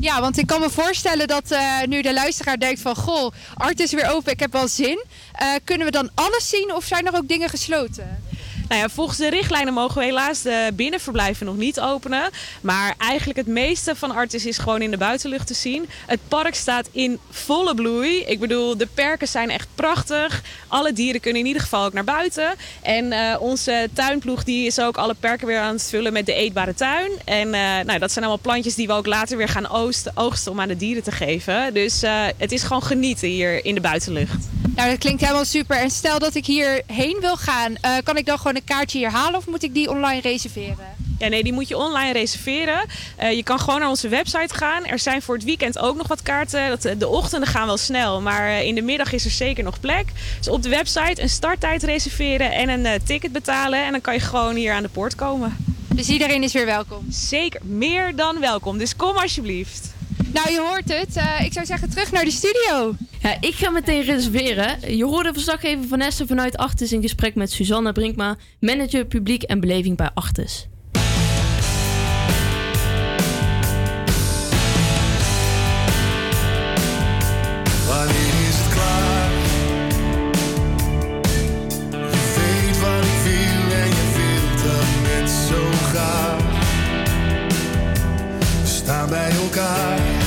Ja, 0.00 0.20
want 0.20 0.38
ik 0.38 0.46
kan 0.46 0.60
me 0.60 0.70
voorstellen 0.70 1.28
dat 1.28 1.50
eh, 1.50 1.82
nu 1.86 2.02
de 2.02 2.12
luisteraar 2.12 2.58
denkt 2.58 2.80
van... 2.80 2.96
Goh, 2.96 3.32
Art 3.54 3.80
is 3.80 3.92
weer 3.92 4.10
open, 4.10 4.32
ik 4.32 4.40
heb 4.40 4.52
wel 4.52 4.68
zin. 4.68 5.04
Eh, 5.32 5.48
kunnen 5.64 5.86
we 5.86 5.92
dan 5.92 6.10
alles 6.14 6.48
zien 6.48 6.74
of 6.74 6.84
zijn 6.84 7.06
er 7.06 7.16
ook 7.16 7.28
dingen 7.28 7.48
gesloten? 7.48 8.22
Nou 8.70 8.82
ja, 8.82 8.88
volgens 8.88 9.18
de 9.18 9.30
richtlijnen 9.30 9.74
mogen 9.74 9.98
we 9.98 10.04
helaas 10.04 10.42
de 10.42 10.70
binnenverblijven 10.74 11.46
nog 11.46 11.56
niet 11.56 11.80
openen. 11.80 12.30
Maar 12.60 12.94
eigenlijk 12.98 13.38
het 13.38 13.46
meeste 13.46 13.96
van 13.96 14.10
Artis 14.10 14.46
is 14.46 14.58
gewoon 14.58 14.82
in 14.82 14.90
de 14.90 14.96
buitenlucht 14.96 15.46
te 15.46 15.54
zien. 15.54 15.88
Het 16.06 16.20
park 16.28 16.54
staat 16.54 16.88
in 16.92 17.18
volle 17.30 17.74
bloei. 17.74 18.20
Ik 18.20 18.40
bedoel, 18.40 18.76
de 18.76 18.86
perken 18.94 19.28
zijn 19.28 19.50
echt 19.50 19.68
prachtig. 19.74 20.42
Alle 20.68 20.92
dieren 20.92 21.20
kunnen 21.20 21.40
in 21.40 21.46
ieder 21.46 21.62
geval 21.62 21.84
ook 21.84 21.92
naar 21.92 22.04
buiten. 22.04 22.54
En 22.82 23.12
eh, 23.12 23.40
onze 23.40 23.88
tuinploeg 23.92 24.44
die 24.44 24.66
is 24.66 24.80
ook 24.80 24.96
alle 24.96 25.14
perken 25.14 25.46
weer 25.46 25.58
aan 25.58 25.72
het 25.72 25.88
vullen 25.88 26.12
met 26.12 26.26
de 26.26 26.34
eetbare 26.34 26.74
tuin. 26.74 27.10
En 27.24 27.54
eh, 27.54 27.84
nou, 27.84 27.98
dat 27.98 28.12
zijn 28.12 28.24
allemaal 28.24 28.42
plantjes 28.42 28.74
die 28.74 28.86
we 28.86 28.92
ook 28.92 29.06
later 29.06 29.36
weer 29.36 29.48
gaan 29.48 29.68
oogsten 30.14 30.52
om 30.52 30.60
aan 30.60 30.68
de 30.68 30.76
dieren 30.76 31.02
te 31.02 31.12
geven. 31.12 31.74
Dus 31.74 32.02
eh, 32.02 32.24
het 32.36 32.52
is 32.52 32.62
gewoon 32.62 32.82
genieten 32.82 33.28
hier 33.28 33.64
in 33.64 33.74
de 33.74 33.80
buitenlucht. 33.80 34.48
Nou, 34.80 34.92
dat 34.92 35.00
klinkt 35.00 35.20
helemaal 35.20 35.44
super. 35.44 35.76
En 35.76 35.90
stel 35.90 36.18
dat 36.18 36.34
ik 36.34 36.46
hierheen 36.46 37.16
wil 37.20 37.36
gaan, 37.36 37.76
eh, 37.76 37.96
kan 38.04 38.16
ik 38.16 38.26
dan 38.26 38.38
gewoon 38.38 38.56
een 38.60 38.76
kaartje 38.76 38.98
hier 38.98 39.10
halen 39.10 39.38
of 39.38 39.46
moet 39.46 39.62
ik 39.62 39.74
die 39.74 39.90
online 39.90 40.20
reserveren? 40.20 40.86
Ja, 41.18 41.28
nee, 41.28 41.42
die 41.42 41.52
moet 41.52 41.68
je 41.68 41.76
online 41.76 42.12
reserveren. 42.12 42.80
Eh, 43.16 43.32
je 43.32 43.42
kan 43.42 43.58
gewoon 43.58 43.80
naar 43.80 43.88
onze 43.88 44.08
website 44.08 44.54
gaan. 44.54 44.86
Er 44.86 44.98
zijn 44.98 45.22
voor 45.22 45.34
het 45.34 45.44
weekend 45.44 45.78
ook 45.78 45.96
nog 45.96 46.08
wat 46.08 46.22
kaarten. 46.22 46.68
Dat, 46.68 46.84
eh, 46.84 46.98
de 46.98 47.08
ochtenden 47.08 47.48
gaan 47.48 47.66
wel 47.66 47.76
snel, 47.76 48.20
maar 48.20 48.48
eh, 48.48 48.62
in 48.62 48.74
de 48.74 48.82
middag 48.82 49.12
is 49.12 49.24
er 49.24 49.30
zeker 49.30 49.64
nog 49.64 49.80
plek. 49.80 50.06
Dus 50.38 50.48
op 50.48 50.62
de 50.62 50.68
website 50.68 51.22
een 51.22 51.28
starttijd 51.28 51.82
reserveren 51.82 52.52
en 52.52 52.68
een 52.68 53.02
ticket 53.02 53.32
betalen. 53.32 53.84
En 53.84 53.90
dan 53.90 54.00
kan 54.00 54.14
je 54.14 54.20
gewoon 54.20 54.54
hier 54.54 54.72
aan 54.72 54.82
de 54.82 54.88
poort 54.88 55.14
komen. 55.14 55.56
Dus 55.94 56.08
iedereen 56.08 56.42
is 56.42 56.52
weer 56.52 56.66
welkom? 56.66 57.06
Zeker, 57.08 57.60
meer 57.64 58.16
dan 58.16 58.40
welkom. 58.40 58.78
Dus 58.78 58.96
kom 58.96 59.16
alsjeblieft. 59.16 59.90
Nou, 60.32 60.50
je 60.50 60.60
hoort 60.60 60.98
het. 60.98 61.16
Eh, 61.16 61.44
ik 61.44 61.52
zou 61.52 61.66
zeggen 61.66 61.90
terug 61.90 62.12
naar 62.12 62.24
de 62.24 62.30
studio. 62.30 62.94
Ja, 63.22 63.36
ik 63.40 63.54
ga 63.54 63.70
meteen 63.70 64.02
reserveren. 64.02 64.96
Je 64.96 65.04
hoorde 65.04 65.32
verslaggever 65.32 65.88
Vanessa 65.88 66.26
vanuit 66.26 66.56
Artis 66.56 66.92
in 66.92 67.02
gesprek 67.02 67.34
met 67.34 67.52
Suzanne 67.52 67.92
Brinkma, 67.92 68.36
manager 68.60 69.04
publiek 69.06 69.42
en 69.42 69.60
beleving 69.60 69.96
bij 69.96 70.10
Artis. 70.14 70.68
Wanneer 77.86 78.48
is 78.48 78.56
het 78.56 78.72
klaar? 78.72 79.30
Je 82.10 82.32
weet 82.36 82.80
wat 82.80 83.04
ik 83.04 83.20
wil 83.24 83.76
en 83.78 83.88
je 83.88 84.06
wilt 84.16 84.62
dat 84.62 84.88
net 85.02 85.30
zo 85.30 85.70
graag. 85.90 86.42
We 88.60 88.66
staan 88.66 89.08
bij 89.08 89.30
elkaar. 89.30 90.19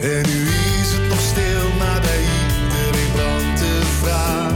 En 0.00 0.22
nu 0.26 0.48
is 0.80 0.92
het 0.92 1.08
nog 1.08 1.20
stil, 1.20 1.68
maar 1.78 2.00
bij 2.00 2.20
iedereen 2.20 3.12
brandt 3.12 3.58
de 3.58 3.80
vraag. 4.00 4.52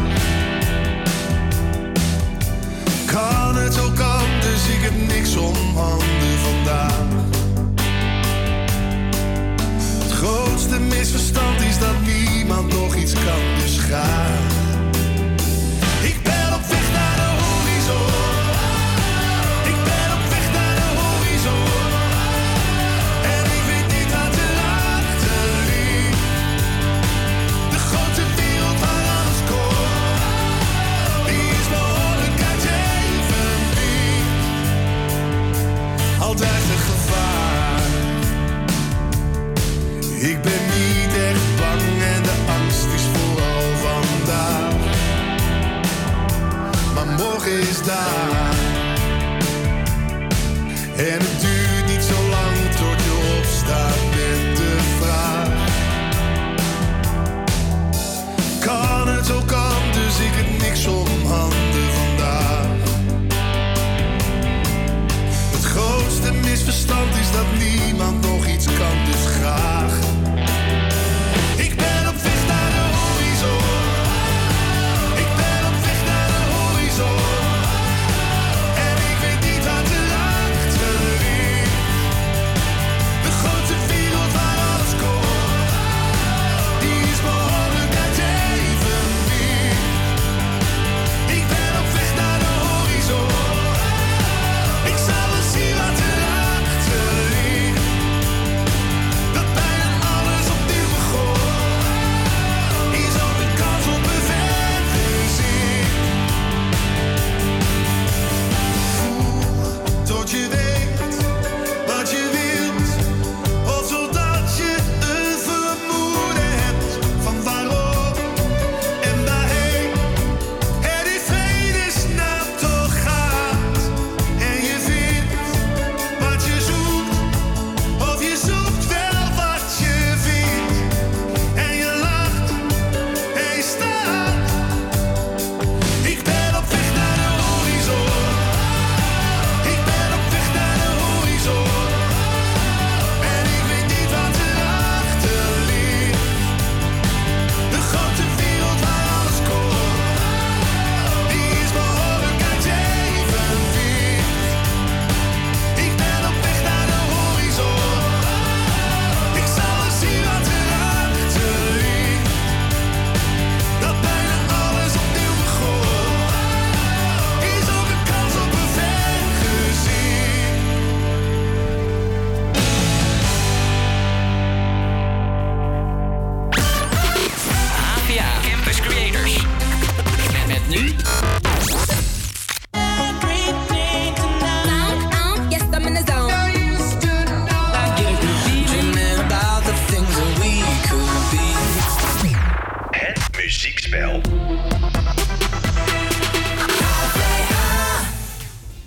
Kan 3.06 3.56
het 3.56 3.74
zo 3.74 3.90
kan, 3.94 4.40
dus 4.40 4.68
ik 4.68 4.82
heb 4.82 5.14
niks 5.16 5.36
om 5.36 5.76
handen 5.76 6.38
vandaag. 6.42 7.08
Het 10.02 10.12
grootste 10.12 10.80
misverstand 10.80 11.60
is 11.60 11.78
dat 11.78 11.94
niemand 12.06 12.72
nog 12.72 12.94
iets 12.94 13.12
kan, 13.12 13.40
dus. 13.58 13.80
nog 47.46 47.82
daar. 47.82 48.54
En 50.96 51.18
het 51.18 51.40
duurt 51.40 51.86
niet 51.86 52.04
zo 52.04 52.28
lang 52.30 52.56
tot 52.70 53.04
je 53.04 53.36
opstaat 53.38 54.00
met 54.10 54.56
de 54.56 54.76
vraag: 55.00 55.48
Kan 58.60 59.08
het 59.08 59.26
zo 59.26 59.42
kan, 59.46 59.82
dus 59.92 60.18
ik 60.18 60.32
het 60.34 60.62
niks 60.62 60.86
om 60.86 61.26
handen 61.26 61.90
vandaag. 61.92 62.66
Het 65.50 65.64
grootste 65.64 66.32
misverstand 66.32 67.16
is 67.20 67.32
dat 67.32 67.46
niemand 67.58 68.20
nog 68.20 68.46
iets 68.46 68.66
kan, 68.66 69.04
dus 69.04 69.26
graag. 69.38 70.09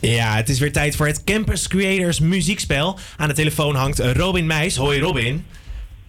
Ja, 0.09 0.35
het 0.35 0.49
is 0.49 0.59
weer 0.59 0.71
tijd 0.71 0.95
voor 0.95 1.07
het 1.07 1.23
Campus 1.23 1.67
Creators 1.67 2.19
muziekspel. 2.19 2.97
Aan 3.17 3.27
de 3.27 3.33
telefoon 3.33 3.75
hangt 3.75 3.99
Robin 3.99 4.45
Meijs. 4.45 4.75
Hoi 4.75 4.99
Robin. 4.99 5.45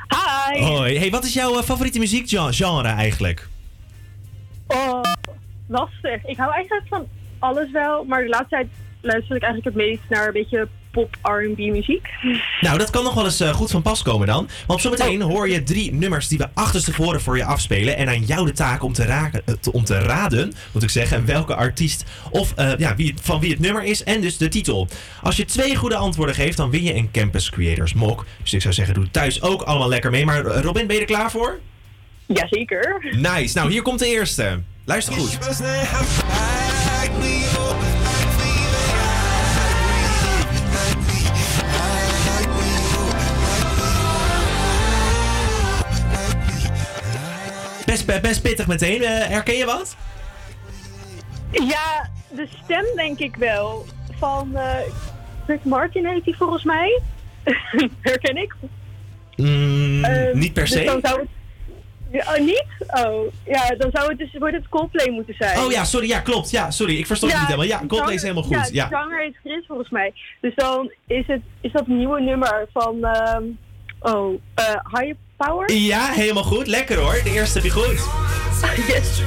Hi. 0.09 0.63
Hoi. 0.63 0.99
Hey, 0.99 1.11
wat 1.11 1.25
is 1.25 1.35
jouw 1.35 1.59
eh, 1.59 1.63
favoriete 1.63 1.99
muziekgenre 1.99 2.89
eigenlijk? 2.89 3.49
Oh, 4.67 5.01
lastig. 5.67 6.25
Ik 6.25 6.37
hou 6.37 6.53
eigenlijk 6.53 6.89
van 6.89 7.07
alles 7.39 7.71
wel, 7.71 8.05
maar 8.05 8.23
de 8.23 8.29
laatste 8.29 8.49
tijd 8.49 8.67
luister 9.01 9.37
ik 9.37 9.43
eigenlijk 9.43 9.77
het 9.77 9.87
meest 9.87 10.03
naar 10.09 10.27
een 10.27 10.33
beetje 10.33 10.69
pop 10.95 11.17
R&B 11.23 11.59
muziek. 11.59 12.09
Nou, 12.61 12.79
dat 12.79 12.91
kan 12.91 13.05
nog 13.05 13.15
wel 13.15 13.25
eens 13.25 13.41
eh, 13.41 13.55
goed 13.55 13.71
van 13.71 13.83
pas 13.83 14.03
komen 14.03 14.27
dan. 14.27 14.49
Want 14.67 14.81
zometeen 14.81 15.21
hoor 15.21 15.49
je 15.49 15.63
drie 15.63 15.93
nummers 15.93 16.29
die 16.29 16.39
we 16.39 16.49
achterstevoren 16.55 17.21
voor 17.21 17.37
je 17.37 17.45
afspelen. 17.45 17.97
En 17.97 18.09
aan 18.09 18.23
jou 18.25 18.47
de 18.47 18.53
taak 18.53 18.83
om 18.83 18.93
te, 18.93 19.05
raken, 19.05 19.43
eh, 19.47 19.55
te- 19.61 19.73
om 19.73 19.85
te 19.85 19.99
raden, 19.99 20.53
moet 20.73 20.83
ik 20.83 20.91
zeggen, 20.91 21.27
welke 21.27 21.55
artiest 21.55 22.05
of 22.31 22.53
eh, 22.57 22.73
ja, 22.79 22.97
wie, 22.97 23.15
van 23.23 23.41
wie 23.41 23.51
het 23.51 23.61
nummer 23.61 23.83
is 23.85 24.03
en 24.05 24.21
dus 24.21 24.37
de 24.37 24.49
titel. 24.49 24.89
Als 25.23 25.37
je 25.37 25.45
twee 25.45 25.77
goede 25.77 25.97
antwoorden 25.97 26.35
geeft, 26.35 26.57
dan 26.57 26.71
win 26.71 26.83
je 26.83 26.95
een 26.95 27.11
Campus 27.11 27.51
Creators 27.51 27.95
mok. 27.95 28.25
Dus 28.43 28.53
ik 28.55 28.61
zou 28.61 28.75
zeggen, 28.75 28.95
doe 28.95 29.11
thuis 29.11 29.43
ook 29.43 29.63
allemaal 29.63 29.89
lekker 29.89 30.11
mee. 30.11 30.25
Maar 30.25 30.41
Robin, 30.45 30.87
ben 30.87 30.95
je 30.97 31.01
er 31.03 31.09
klaar 31.09 31.31
voor? 31.31 31.59
Jazeker. 32.27 33.07
Nice. 33.17 33.59
Nou, 33.59 33.71
hier 33.71 33.83
komt 33.83 33.99
de 33.99 34.07
eerste. 34.07 34.61
Luister 34.85 35.15
goed. 35.15 35.39
Best, 48.07 48.23
best 48.23 48.43
pittig 48.43 48.67
meteen. 48.67 49.03
Eh, 49.03 49.27
herken 49.29 49.55
je 49.57 49.65
wat? 49.65 49.97
Ja, 51.51 52.11
de 52.31 52.49
stem 52.65 52.85
denk 52.97 53.19
ik 53.19 53.37
wel. 53.37 53.87
Van 54.19 54.57
eh 54.57 54.77
Chris 55.45 55.63
Martin 55.63 56.07
heet 56.07 56.25
hij 56.25 56.35
volgens 56.35 56.65
mij. 56.65 57.01
Herken 58.01 58.37
ik. 58.37 58.55
Mm, 59.37 60.05
Ehm, 60.05 60.39
niet 60.39 60.53
per 60.53 60.63
dus 60.63 60.73
se. 60.73 60.85
dan 60.85 61.01
zou 61.03 61.21
het... 61.21 61.29
Ja, 62.11 62.35
oh, 62.35 62.39
niet? 62.41 62.65
Oh, 62.87 63.33
ja, 63.45 63.75
dan 63.79 63.91
zou 63.93 64.09
het 64.09 64.19
dus 64.19 64.33
wordt 64.39 64.55
het 64.55 64.69
Coldplay 64.69 65.11
moeten 65.11 65.35
zijn. 65.39 65.59
Oh 65.59 65.73
ja, 65.73 65.85
sorry. 65.85 66.09
Ja, 66.09 66.21
klopt. 66.21 66.51
Ja, 66.51 66.71
sorry. 66.71 66.99
Ik 66.99 67.07
verstond 67.07 67.33
het 67.33 67.41
niet 67.41 67.51
helemaal. 67.51 67.81
Ja, 67.81 67.87
Coldplay 67.87 68.15
is 68.15 68.23
helemaal 68.23 68.43
goed. 68.43 68.53
Ja, 68.55 68.67
Ja. 68.73 68.85
de 68.89 68.95
zanger 68.95 69.21
heet 69.21 69.37
Chris 69.45 69.65
volgens 69.67 69.91
mij. 69.91 70.13
Dus 70.41 70.55
dan 70.55 70.93
is, 71.07 71.27
het, 71.27 71.41
is 71.61 71.73
dat 71.73 71.87
nieuwe 71.87 72.21
nummer 72.21 72.67
van... 72.73 73.05
ehm, 73.05 73.43
oh, 74.13 74.41
eh 74.55 74.65
High 74.93 75.13
Power? 75.37 75.73
Ja, 75.73 76.11
helemaal 76.11 76.43
goed. 76.43 76.67
Lekker 76.67 76.99
hoor. 76.99 77.21
De 77.25 77.31
eerste 77.31 77.59
heb 77.59 77.67
je 77.67 77.73
goed. 77.73 78.09
Yes. 78.89 79.23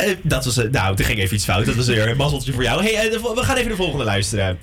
Eh, 0.00 0.16
dat 0.22 0.44
was, 0.44 0.56
eh, 0.56 0.70
nou, 0.70 0.94
er 0.96 1.04
ging 1.04 1.18
even 1.18 1.34
iets 1.34 1.44
fout. 1.44 1.66
Dat 1.66 1.74
was 1.74 1.86
weer 1.86 2.08
een 2.08 2.16
mazzeltje 2.16 2.52
voor 2.52 2.62
jou. 2.62 2.82
Hey, 2.82 3.10
eh, 3.10 3.20
we 3.20 3.42
gaan 3.42 3.56
even 3.56 3.70
de 3.70 3.76
volgende 3.76 4.04
luisteren. 4.04 4.58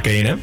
Herken 0.00 0.18
je 0.18 0.26
hem? 0.26 0.42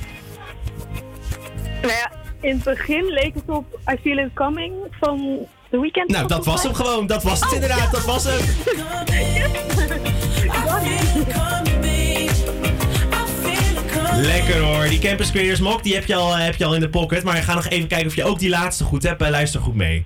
Nou 1.82 1.94
ja, 1.94 2.12
in 2.42 2.56
het 2.56 2.64
begin 2.64 3.06
leek 3.06 3.34
het 3.34 3.44
op 3.46 3.80
I 3.92 3.98
Feel 4.02 4.18
It 4.18 4.34
Coming 4.34 4.74
van 5.00 5.38
The 5.70 5.80
Weeknd. 5.80 6.10
Nou, 6.10 6.28
dat 6.28 6.46
was 6.46 6.64
hem 6.64 6.74
gewoon. 6.74 7.08
Dat 7.08 7.24
was 7.24 7.40
het 7.40 7.52
inderdaad. 7.52 7.92
Dat 7.92 8.06
was 8.06 8.24
hem. 8.24 8.40
Lekker 14.16 14.60
hoor. 14.60 14.88
Die 14.88 15.00
Campus 15.00 15.32
Creators 15.32 15.60
Mock, 15.60 15.84
die 15.84 15.94
heb 15.94 16.06
je, 16.06 16.16
al, 16.16 16.38
heb 16.38 16.56
je 16.56 16.66
al 16.66 16.76
in 16.76 16.82
de 16.82 16.90
pocket. 16.90 17.24
Maar 17.24 17.36
ga 17.36 17.54
nog 17.54 17.68
even 17.68 17.88
kijken 17.88 18.08
of 18.08 18.16
je 18.16 18.24
ook 18.24 18.40
die 18.40 18.50
laatste 18.50 18.84
goed 18.84 19.04
hebt. 19.04 19.22
Eh, 19.22 19.30
Luister 19.30 19.62
goed 19.62 19.76
mee. 19.76 20.06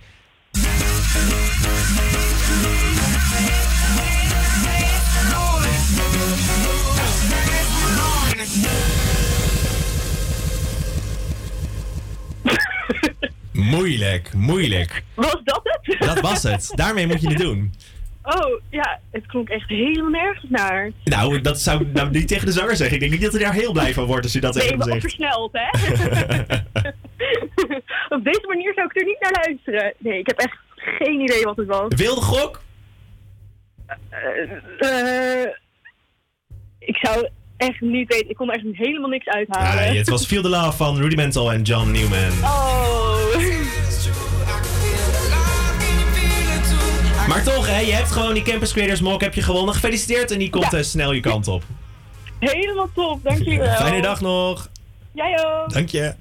Moeilijk, 13.62 14.34
moeilijk. 14.34 15.04
Was 15.16 15.42
dat 15.44 15.62
het? 15.64 16.00
Dat 16.00 16.20
was 16.20 16.44
het. 16.44 16.72
Daarmee 16.76 17.08
moet 17.08 17.22
je 17.22 17.28
het 17.28 17.38
doen. 17.38 17.74
Oh, 18.24 18.62
ja, 18.70 19.00
het 19.12 19.26
klonk 19.26 19.50
echt 19.50 19.70
helemaal 19.70 20.10
nergens 20.10 20.46
naar. 20.50 20.92
Nou, 21.04 21.42
dat 21.42 21.60
zou 21.62 21.82
ik 21.82 21.94
nou 21.94 22.10
niet 22.10 22.28
tegen 22.28 22.46
de 22.46 22.52
zanger 22.52 22.76
zeggen. 22.76 22.96
Ik 22.96 23.00
denk 23.02 23.12
niet 23.12 23.22
dat 23.22 23.32
hij 23.32 23.42
daar 23.44 23.54
heel 23.54 23.72
blij 23.72 23.94
van 23.94 24.06
wordt 24.06 24.24
als 24.24 24.34
je 24.34 24.40
dat 24.40 24.54
Nee, 24.56 24.64
tegen 24.64 24.80
hem 24.80 24.88
maar 24.90 25.02
zegt. 25.02 25.16
versneld, 25.16 25.52
hè? 25.54 25.70
Op 28.16 28.24
deze 28.24 28.44
manier 28.48 28.74
zou 28.74 28.88
ik 28.88 28.96
er 29.00 29.06
niet 29.06 29.20
naar 29.20 29.46
luisteren. 29.46 29.94
Nee, 29.98 30.20
ik 30.20 30.28
heb 30.28 30.38
echt 30.40 30.58
geen 30.76 31.20
idee 31.22 31.44
wat 31.44 31.58
het 31.58 31.68
was. 31.68 31.88
Wilde 31.96 32.22
gok? 32.22 32.62
Eh, 34.80 35.48
ik 36.80 36.96
zou 37.02 37.30
echt 37.62 37.82
niet 37.82 38.08
weten. 38.08 38.30
Ik 38.30 38.36
kon 38.36 38.50
er 38.50 38.56
echt 38.56 38.66
helemaal 38.72 39.10
niks 39.10 39.28
uithalen. 39.28 39.90
Ah, 39.90 39.96
het 39.96 40.10
was 40.10 40.26
Feel 40.26 40.42
the 40.42 40.50
Love 40.50 40.72
van 40.72 40.98
Rudimental 40.98 41.52
en 41.54 41.62
John 41.62 41.92
Newman. 41.92 42.32
Oh. 42.44 43.12
Maar 47.28 47.44
toch, 47.44 47.68
hè, 47.68 47.80
je 47.80 47.92
hebt 47.92 48.12
gewoon 48.12 48.34
die 48.34 48.44
Campus 48.44 48.74
Creators 48.74 49.02
Mock 49.02 49.22
heb 49.22 49.34
je 49.34 49.42
gewonnen. 49.42 49.74
Gefeliciteerd 49.74 50.32
en 50.32 50.40
die 50.40 50.50
komt 50.50 50.86
snel 50.86 51.14
je 51.14 51.20
kant 51.20 51.48
op. 51.48 51.64
Helemaal 52.40 52.90
top, 52.96 53.24
dank 53.24 53.38
jullie 53.38 53.60
wel. 53.60 53.76
Fijne 53.86 54.02
dag 54.02 54.22
nog. 54.22 54.70
Jij 55.14 55.46
ook. 55.46 55.74
Dank 55.74 55.90
je. 55.90 56.14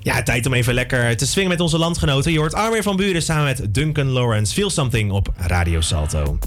Ja, 0.00 0.22
tijd 0.22 0.46
om 0.46 0.52
even 0.52 0.74
lekker 0.74 1.16
te 1.16 1.26
swingen 1.26 1.50
met 1.50 1.60
onze 1.60 1.78
landgenoten. 1.78 2.32
Je 2.32 2.38
hoort 2.38 2.54
Armin 2.54 2.82
van 2.82 2.96
Buren 2.96 3.22
samen 3.22 3.44
met 3.44 3.74
Duncan 3.74 4.08
Lawrence. 4.08 4.54
Feel 4.54 4.70
Something 4.70 5.10
op 5.10 5.28
Radio 5.36 5.80
Salto. 5.80 6.38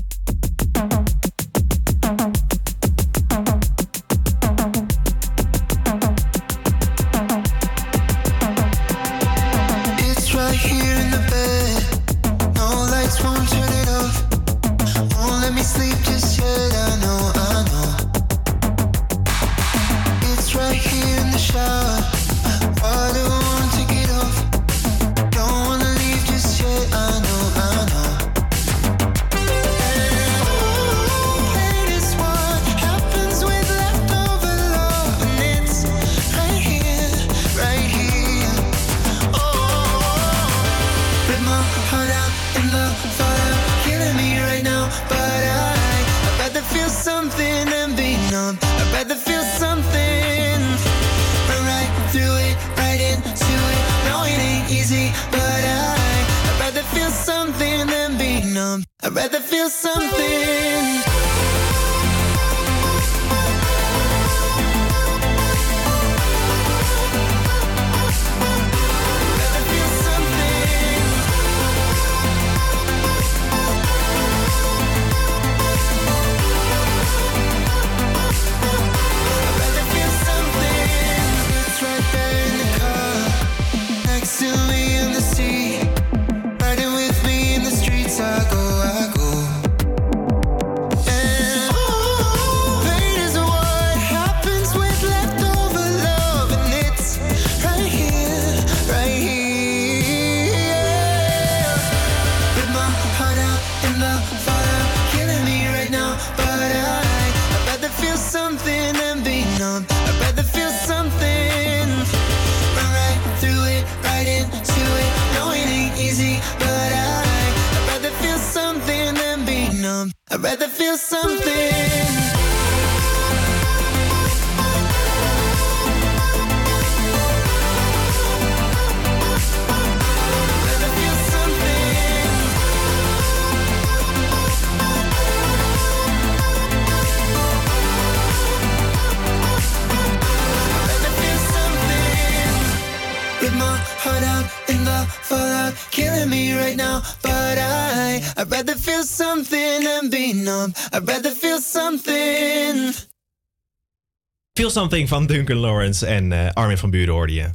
Feel 154.70 154.82
Something 154.82 155.10
van 155.10 155.26
Duncan 155.26 155.58
Lawrence 155.58 156.06
en 156.06 156.32
eh, 156.32 156.52
Armin 156.54 156.78
van 156.78 156.90
Buren 156.90 157.14
hoorde 157.14 157.34
je. 157.34 157.50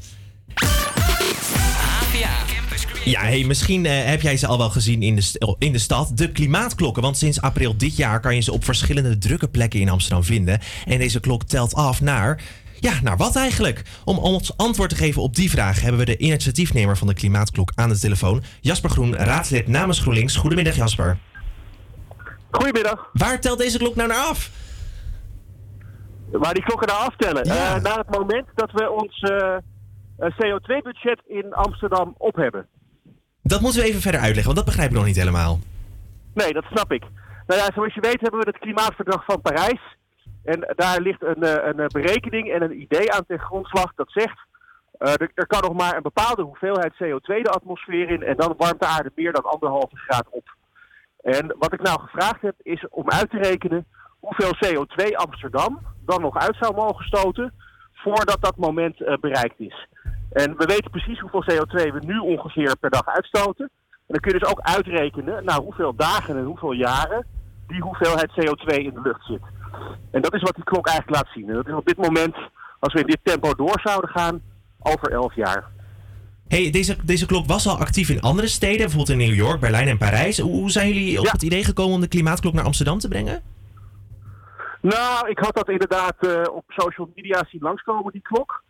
Ja, 3.05 3.21
hey, 3.21 3.45
misschien 3.45 3.87
eh, 3.87 4.05
heb 4.05 4.21
jij 4.21 4.37
ze 4.37 4.47
al 4.47 4.59
wel 4.59 4.71
gezien 4.71 5.03
in 5.03 5.15
de, 5.15 5.21
st- 5.21 5.47
in 5.59 5.73
de 5.73 5.79
stad. 5.79 6.11
De 6.15 6.33
klimaatklokken. 6.33 7.03
Want 7.03 7.19
sinds 7.19 7.41
april 7.41 7.77
dit 7.77 7.97
jaar 7.97 8.21
kan 8.21 8.35
je 8.35 8.41
ze 8.41 8.53
op 8.53 8.65
verschillende 8.65 9.19
drukke 9.19 9.49
plekken 9.49 9.81
in 9.81 9.89
Amsterdam 9.89 10.25
vinden. 10.25 10.61
En 10.87 10.99
deze 10.99 11.21
klok 11.21 11.45
telt 11.45 11.75
af 11.75 12.01
naar. 12.01 12.43
Ja, 12.81 13.01
naar 13.03 13.17
wat 13.17 13.37
eigenlijk? 13.37 13.83
Om 14.05 14.19
ons 14.19 14.57
antwoord 14.57 14.91
te 14.91 14.97
geven 14.97 15.23
op 15.23 15.37
die 15.37 15.51
vraag 15.51 15.81
hebben 15.81 16.01
we 16.01 16.07
de 16.07 16.17
initiatiefnemer 16.17 16.97
van 16.97 17.07
de 17.07 17.15
klimaatklok 17.15 17.73
aan 17.75 17.89
de 17.89 17.99
telefoon. 17.99 18.43
Jasper 18.61 18.91
Groen, 18.91 19.17
raadslid 19.17 19.69
namens 19.69 19.99
GroenLinks. 19.99 20.37
Goedemiddag, 20.37 20.77
Jasper. 20.77 21.19
Goedemiddag. 22.51 23.09
Waar 23.13 23.41
telt 23.41 23.59
deze 23.59 23.79
klok 23.79 23.97
nou 23.97 24.09
naar 24.09 24.19
af? 24.27 24.51
Waar 26.39 26.55
die 26.55 26.63
klokken 26.63 26.89
naar 26.89 26.97
aftellen. 26.97 27.43
Eh, 27.43 27.83
naar 27.83 27.99
het 27.99 28.11
moment 28.11 28.47
dat 28.55 28.71
we 28.73 28.91
ons 28.91 29.21
eh, 29.21 29.55
eh, 29.55 29.61
CO2-budget 30.19 31.21
in 31.27 31.55
Amsterdam 31.55 32.15
op 32.19 32.37
hebben. 32.37 32.67
Dat 33.43 33.61
moeten 33.61 33.81
we 33.81 33.87
even 33.87 34.01
verder 34.01 34.21
uitleggen, 34.21 34.55
want 34.55 34.57
dat 34.57 34.65
begrijp 34.65 34.91
ik 34.91 34.97
nog 34.97 35.05
niet 35.05 35.17
helemaal. 35.17 35.59
Nee, 36.35 36.53
dat 36.53 36.65
snap 36.65 36.93
ik. 36.93 37.03
Nou 37.47 37.61
ja, 37.61 37.71
zoals 37.75 37.95
je 37.95 38.01
weet 38.01 38.21
hebben 38.21 38.41
we 38.41 38.47
het 38.47 38.59
klimaatverdrag 38.59 39.25
van 39.25 39.41
Parijs. 39.41 39.81
En 40.45 40.75
daar 40.77 41.01
ligt 41.01 41.23
een, 41.23 41.69
een 41.69 41.89
berekening 41.93 42.53
en 42.53 42.63
een 42.63 42.81
idee 42.81 43.13
aan 43.13 43.27
ten 43.27 43.39
grondslag 43.39 43.95
dat 43.95 44.11
zegt... 44.11 44.39
er, 44.99 45.31
er 45.35 45.47
kan 45.47 45.63
nog 45.63 45.73
maar 45.73 45.97
een 45.97 46.03
bepaalde 46.03 46.43
hoeveelheid 46.43 46.93
CO2 46.93 47.43
de 47.43 47.51
atmosfeer 47.51 48.11
in... 48.11 48.23
en 48.23 48.37
dan 48.37 48.55
warmt 48.57 48.81
de 48.81 48.87
aarde 48.87 49.13
meer 49.15 49.33
dan 49.33 49.45
anderhalve 49.45 49.97
graad 49.97 50.27
op. 50.31 50.55
En 51.23 51.55
wat 51.59 51.73
ik 51.73 51.83
nou 51.83 52.01
gevraagd 52.01 52.41
heb 52.41 52.55
is 52.63 52.87
om 52.91 53.11
uit 53.11 53.31
te 53.31 53.39
rekenen 53.39 53.87
hoeveel 54.21 54.57
CO2 54.65 55.15
Amsterdam 55.15 55.94
dan 56.07 56.21
nog 56.21 56.37
uit 56.37 56.57
zou 56.61 56.75
mogen 56.75 57.05
stoten 57.05 57.53
voordat 57.93 58.37
dat 58.41 58.57
moment 58.57 59.03
eh, 59.03 59.17
bereikt 59.17 59.61
is. 59.61 59.89
En 60.33 60.57
we 60.57 60.65
weten 60.67 60.91
precies 60.91 61.21
hoeveel 61.21 61.45
CO2 61.51 61.93
we 61.93 62.01
nu 62.07 62.19
ongeveer 62.19 62.77
per 62.77 62.91
dag 62.91 63.07
uitstoten. 63.07 63.71
En 63.91 64.15
dan 64.15 64.21
kun 64.21 64.33
je 64.33 64.39
dus 64.39 64.49
ook 64.49 64.61
uitrekenen 64.61 65.45
naar 65.45 65.61
hoeveel 65.61 65.95
dagen 65.95 66.37
en 66.37 66.45
hoeveel 66.45 66.73
jaren 66.73 67.27
die 67.67 67.81
hoeveelheid 67.81 68.31
CO2 68.31 68.77
in 68.77 68.95
de 68.95 69.01
lucht 69.03 69.27
zit. 69.27 69.43
En 70.11 70.23
dat 70.23 70.35
is 70.35 70.43
wat 70.43 70.55
die 70.55 70.65
klok 70.65 70.87
eigenlijk 70.87 71.17
laat 71.17 71.35
zien. 71.35 71.49
En 71.49 71.55
dat 71.55 71.69
is 71.69 71.75
op 71.75 71.87
dit 71.87 71.97
moment, 71.97 72.37
als 72.79 72.93
we 72.93 73.01
in 73.01 73.07
dit 73.07 73.21
tempo 73.23 73.55
door 73.55 73.81
zouden 73.83 74.11
gaan, 74.11 74.41
over 74.79 75.11
11 75.13 75.35
jaar. 75.35 75.65
Hey, 76.49 76.71
deze, 76.71 76.97
deze 77.05 77.27
klok 77.27 77.47
was 77.47 77.67
al 77.67 77.79
actief 77.79 78.09
in 78.09 78.21
andere 78.21 78.47
steden, 78.47 78.79
bijvoorbeeld 78.79 79.09
in 79.09 79.27
New 79.27 79.35
York, 79.35 79.61
Berlijn 79.61 79.89
en 79.89 79.99
Parijs. 79.99 80.39
Hoe 80.39 80.53
hoe 80.53 80.71
zijn 80.71 80.89
jullie 80.89 81.21
op 81.21 81.31
het 81.31 81.43
idee 81.43 81.65
gekomen 81.65 81.95
om 81.95 82.01
de 82.01 82.09
klimaatklok 82.09 82.53
naar 82.53 82.65
Amsterdam 82.65 82.99
te 82.99 83.09
brengen? 83.09 83.43
Nou, 84.85 85.29
ik 85.29 85.39
had 85.39 85.55
dat 85.55 85.69
inderdaad 85.69 86.17
eh, 86.19 86.55
op 86.55 86.65
social 86.67 87.11
media 87.15 87.45
zien 87.49 87.63
langskomen, 87.63 88.13
die 88.13 88.23
klok. 88.23 88.63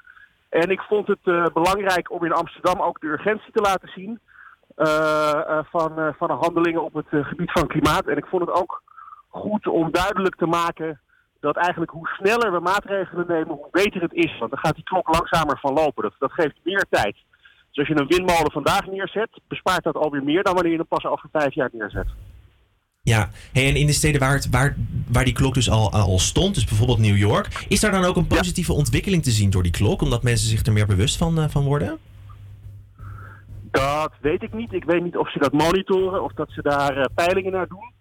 En 0.49 0.71
ik 0.71 0.81
vond 0.81 1.07
het 1.07 1.19
eh, 1.25 1.47
belangrijk 1.53 2.11
om 2.11 2.25
in 2.25 2.33
Amsterdam 2.33 2.81
ook 2.81 3.01
de 3.01 3.07
urgentie 3.07 3.53
te 3.53 3.61
laten 3.61 3.89
zien 3.89 4.21
eh, 4.77 5.59
van, 5.71 6.15
van 6.19 6.29
de 6.29 6.35
handelingen 6.35 6.85
op 6.85 6.95
het 6.95 7.07
gebied 7.11 7.53
van 7.53 7.67
klimaat. 7.67 8.07
En 8.07 8.17
ik 8.17 8.27
vond 8.27 8.47
het 8.47 8.57
ook 8.57 8.83
goed 9.29 9.67
om 9.67 9.93
duidelijk 9.93 10.37
te 10.37 10.47
maken 10.47 11.01
dat 11.41 11.57
eigenlijk 11.57 11.91
hoe 11.91 12.09
sneller 12.09 12.53
we 12.53 12.61
maatregelen 12.61 13.27
nemen, 13.27 13.57
hoe 13.57 13.69
beter 13.71 14.03
het 14.03 14.13
is. 14.13 14.39
Want 14.39 14.51
dan 14.51 14.61
gaat 14.61 14.75
die 14.75 14.85
klok 14.85 15.09
langzamer 15.09 15.59
van 15.59 15.73
lopen. 15.73 16.03
Dat, 16.03 16.15
dat 16.19 16.33
geeft 16.33 16.59
meer 16.63 16.85
tijd. 16.91 17.17
Dus 17.71 17.79
als 17.79 17.89
je 17.89 18.01
een 18.01 18.17
windmolen 18.17 18.53
vandaag 18.53 18.87
neerzet, 18.87 19.41
bespaart 19.49 19.85
dat 19.85 19.97
alweer 19.97 20.25
meer 20.25 20.43
dan 20.43 20.55
wanneer 20.55 20.73
je 20.73 20.79
hem 20.79 20.87
pas 20.87 21.05
over 21.05 21.29
vijf 21.33 21.55
jaar 21.55 21.71
neerzet. 21.73 22.09
Ja, 23.05 23.31
hey, 23.53 23.69
en 23.69 23.77
in 23.77 23.87
de 23.87 23.93
steden 23.93 24.21
waar, 24.21 24.35
het, 24.35 24.51
waar, 24.51 24.77
waar 25.09 25.25
die 25.25 25.33
klok 25.33 25.55
dus 25.55 25.71
al, 25.71 25.93
al 25.93 26.19
stond, 26.19 26.55
dus 26.55 26.65
bijvoorbeeld 26.65 26.99
New 26.99 27.17
York, 27.17 27.65
is 27.69 27.81
daar 27.81 27.91
dan 27.91 28.05
ook 28.05 28.17
een 28.17 28.27
positieve 28.27 28.73
ontwikkeling 28.73 29.23
te 29.23 29.31
zien 29.31 29.51
door 29.51 29.63
die 29.63 29.73
klok, 29.73 30.03
omdat 30.03 30.23
mensen 30.23 30.49
zich 30.49 30.67
er 30.67 30.73
meer 30.73 30.87
bewust 30.87 31.17
van, 31.17 31.39
eh, 31.39 31.49
van 31.49 31.65
worden? 31.65 31.99
Dat 33.71 34.13
weet 34.21 34.43
ik 34.43 34.53
niet. 34.53 34.73
Ik 34.73 34.85
weet 34.85 35.03
niet 35.03 35.17
of 35.17 35.31
ze 35.33 35.39
dat 35.39 35.53
monitoren 35.53 36.23
of 36.23 36.33
dat 36.33 36.51
ze 36.51 36.63
daar 36.63 36.97
eh, 36.97 37.05
peilingen 37.15 37.53
naar 37.53 37.69
doen. 37.69 37.93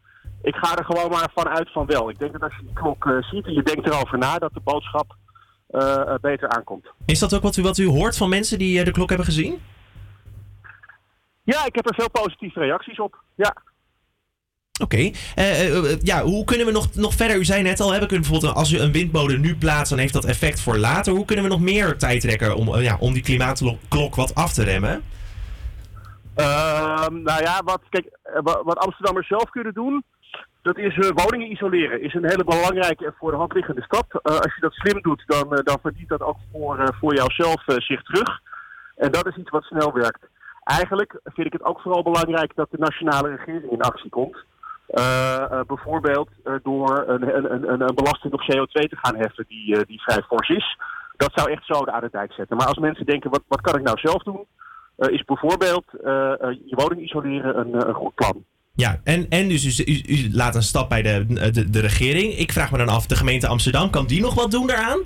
Ik 0.42 0.56
ga 0.56 0.78
er 0.78 0.86
gewoon 0.86 1.10
maar 1.10 1.30
van 1.34 1.50
uit 1.50 1.72
van 1.72 1.86
wel. 1.86 2.10
Ik 2.10 2.20
denk 2.20 2.32
dat 2.32 2.42
als 2.42 2.56
je 2.56 2.64
die 2.66 2.74
klok 2.74 3.06
eh, 3.06 3.22
ziet 3.22 3.46
en 3.46 3.54
je 3.54 3.64
denkt 3.64 3.88
erover 3.88 4.18
na, 4.18 4.38
dat 4.38 4.54
de 4.54 4.62
boodschap 4.64 5.16
beter 6.22 6.50
aankomt. 6.50 6.86
Is 7.06 7.20
dat 7.20 7.36
ook 7.36 7.42
wat 7.42 7.58
u, 7.58 7.62
wat 7.62 7.78
u 7.78 7.88
hoort 7.88 8.18
van 8.18 8.30
mensen 8.30 8.58
die 8.58 8.84
de 8.84 8.92
klok 8.92 9.10
hebben 9.10 9.28
gezien? 9.28 9.62
Ja, 11.44 11.66
ik 11.66 11.76
heb 11.76 11.88
er 11.88 11.96
veel 11.96 12.10
positieve 12.10 12.60
reacties 12.60 13.00
op. 13.00 13.24
Ja. 13.36 13.56
Oké. 14.82 14.98
Eh, 14.98 15.12
eh, 15.36 15.78
eh, 15.92 16.00
ja, 16.02 16.22
hoe 16.22 16.46
kunnen 16.46 16.66
we 16.66 16.72
nog, 16.72 16.96
nog 16.96 17.14
verder? 17.14 17.38
U 17.38 17.46
zei 17.46 17.62
net 17.62 17.80
al, 17.80 17.92
we 17.92 17.98
kunnen 17.98 18.22
bijvoorbeeld 18.22 18.56
als 18.56 18.72
u 18.72 18.80
een 18.80 18.92
windmolen 18.92 19.42
nu 19.42 19.56
plaatst, 19.56 19.90
dan 19.90 20.00
heeft 20.00 20.14
dat 20.14 20.26
effect 20.26 20.62
voor 20.62 20.78
later. 20.78 21.14
Hoe 21.14 21.26
kunnen 21.26 21.46
we 21.46 21.52
nog 21.52 21.60
meer 21.62 21.98
tijd 21.98 22.22
trekken 22.22 22.56
om, 22.56 22.76
ja, 22.80 22.98
om 23.00 23.14
die 23.14 23.24
klimaatklok 23.24 24.16
wat 24.16 24.36
af 24.36 24.54
te 24.54 24.64
remmen? 24.64 25.04
Ehm, 26.36 27.22
nou 27.22 27.42
ja, 27.44 27.62
wat, 27.66 27.82
kijk, 27.90 28.18
wa- 28.44 28.64
wat 28.64 28.78
Amsterdammers 28.78 29.28
zelf 29.28 29.50
kunnen 29.50 29.74
doen, 29.74 30.04
dat 30.62 30.78
is 30.78 30.98
woningen 31.14 31.52
isoleren. 31.52 32.02
Is 32.04 32.14
een 32.14 32.30
hele 32.30 32.44
belangrijke 32.44 33.06
en 33.06 33.16
voor 33.20 33.32
de 33.32 33.38
hand 33.38 33.54
liggende 33.54 33.82
stap. 33.84 34.20
Als 34.24 34.56
je 34.56 34.62
dat 34.62 34.74
slim 34.74 35.02
doet, 35.02 35.24
dan, 35.26 35.62
dan 35.64 35.78
verdient 35.82 36.10
dat 36.10 36.22
ook 36.22 36.38
voor, 36.52 36.96
voor 37.00 37.16
jouzelf 37.16 37.64
zich 37.66 38.04
terug. 38.04 38.40
En 38.96 39.12
dat 39.12 39.28
is 39.28 39.36
iets 39.36 39.50
wat 39.50 39.64
snel 39.64 39.94
werkt. 39.94 40.22
Eigenlijk 40.64 41.20
vind 41.24 41.48
ik 41.48 41.54
het 41.54 41.64
ook 41.64 41.80
vooral 41.82 42.04
belangrijk 42.04 42.52
dat 42.56 42.68
de 42.72 42.78
nationale 42.80 43.36
regering 43.36 43.72
in 43.72 43.82
actie 43.82 44.10
komt. 44.10 44.38
Eh, 44.94 45.36
eh, 45.36 45.60
bijvoorbeeld 45.68 46.30
eh, 46.44 46.54
door 46.64 47.04
een, 47.08 47.36
een, 47.36 47.54
een, 47.54 47.82
een 47.82 47.96
belasting 47.96 48.34
op 48.34 48.42
CO2 48.42 48.90
te 48.90 48.98
gaan 49.02 49.16
heffen 49.16 49.46
die, 49.48 49.86
die 49.86 50.02
vrij 50.02 50.22
fors 50.28 50.50
is. 50.50 50.78
Dat 51.18 51.32
zou 51.36 51.52
echt 51.52 51.66
zoden 51.66 51.94
aan 51.94 52.02
de 52.02 52.10
dijk 52.12 52.34
zetten. 52.34 52.58
Maar 52.58 52.68
als 52.68 52.78
mensen 52.78 53.06
denken, 53.06 53.30
wat, 53.30 53.44
wat 53.48 53.62
kan 53.62 53.76
ik 53.76 53.84
nou 53.84 54.00
zelf 54.00 54.24
doen? 54.24 54.46
Is 54.98 55.24
bijvoorbeeld 55.24 55.86
je 55.92 56.76
woning 56.76 57.02
isoleren 57.02 57.60
een, 57.60 57.88
een 57.88 57.94
goed 57.94 58.16
plan. 58.16 58.44
Ja, 58.76 59.00
en, 59.04 59.30
en 59.30 59.48
dus 59.48 59.80
u, 59.86 60.30
laat 60.32 60.56
een 60.56 60.64
stap 60.64 60.90
bij 60.90 61.02
de, 61.02 61.26
de, 61.52 61.70
de 61.70 61.80
regering. 61.80 62.34
Ik 62.34 62.52
vraag 62.52 62.72
me 62.72 62.78
dan 62.78 62.90
af, 62.90 63.06
de 63.06 63.16
gemeente 63.16 63.48
Amsterdam, 63.48 63.90
kan 63.90 64.06
die 64.06 64.22
nog 64.22 64.34
wat 64.34 64.52
doen 64.52 64.68
daaraan? 64.68 65.00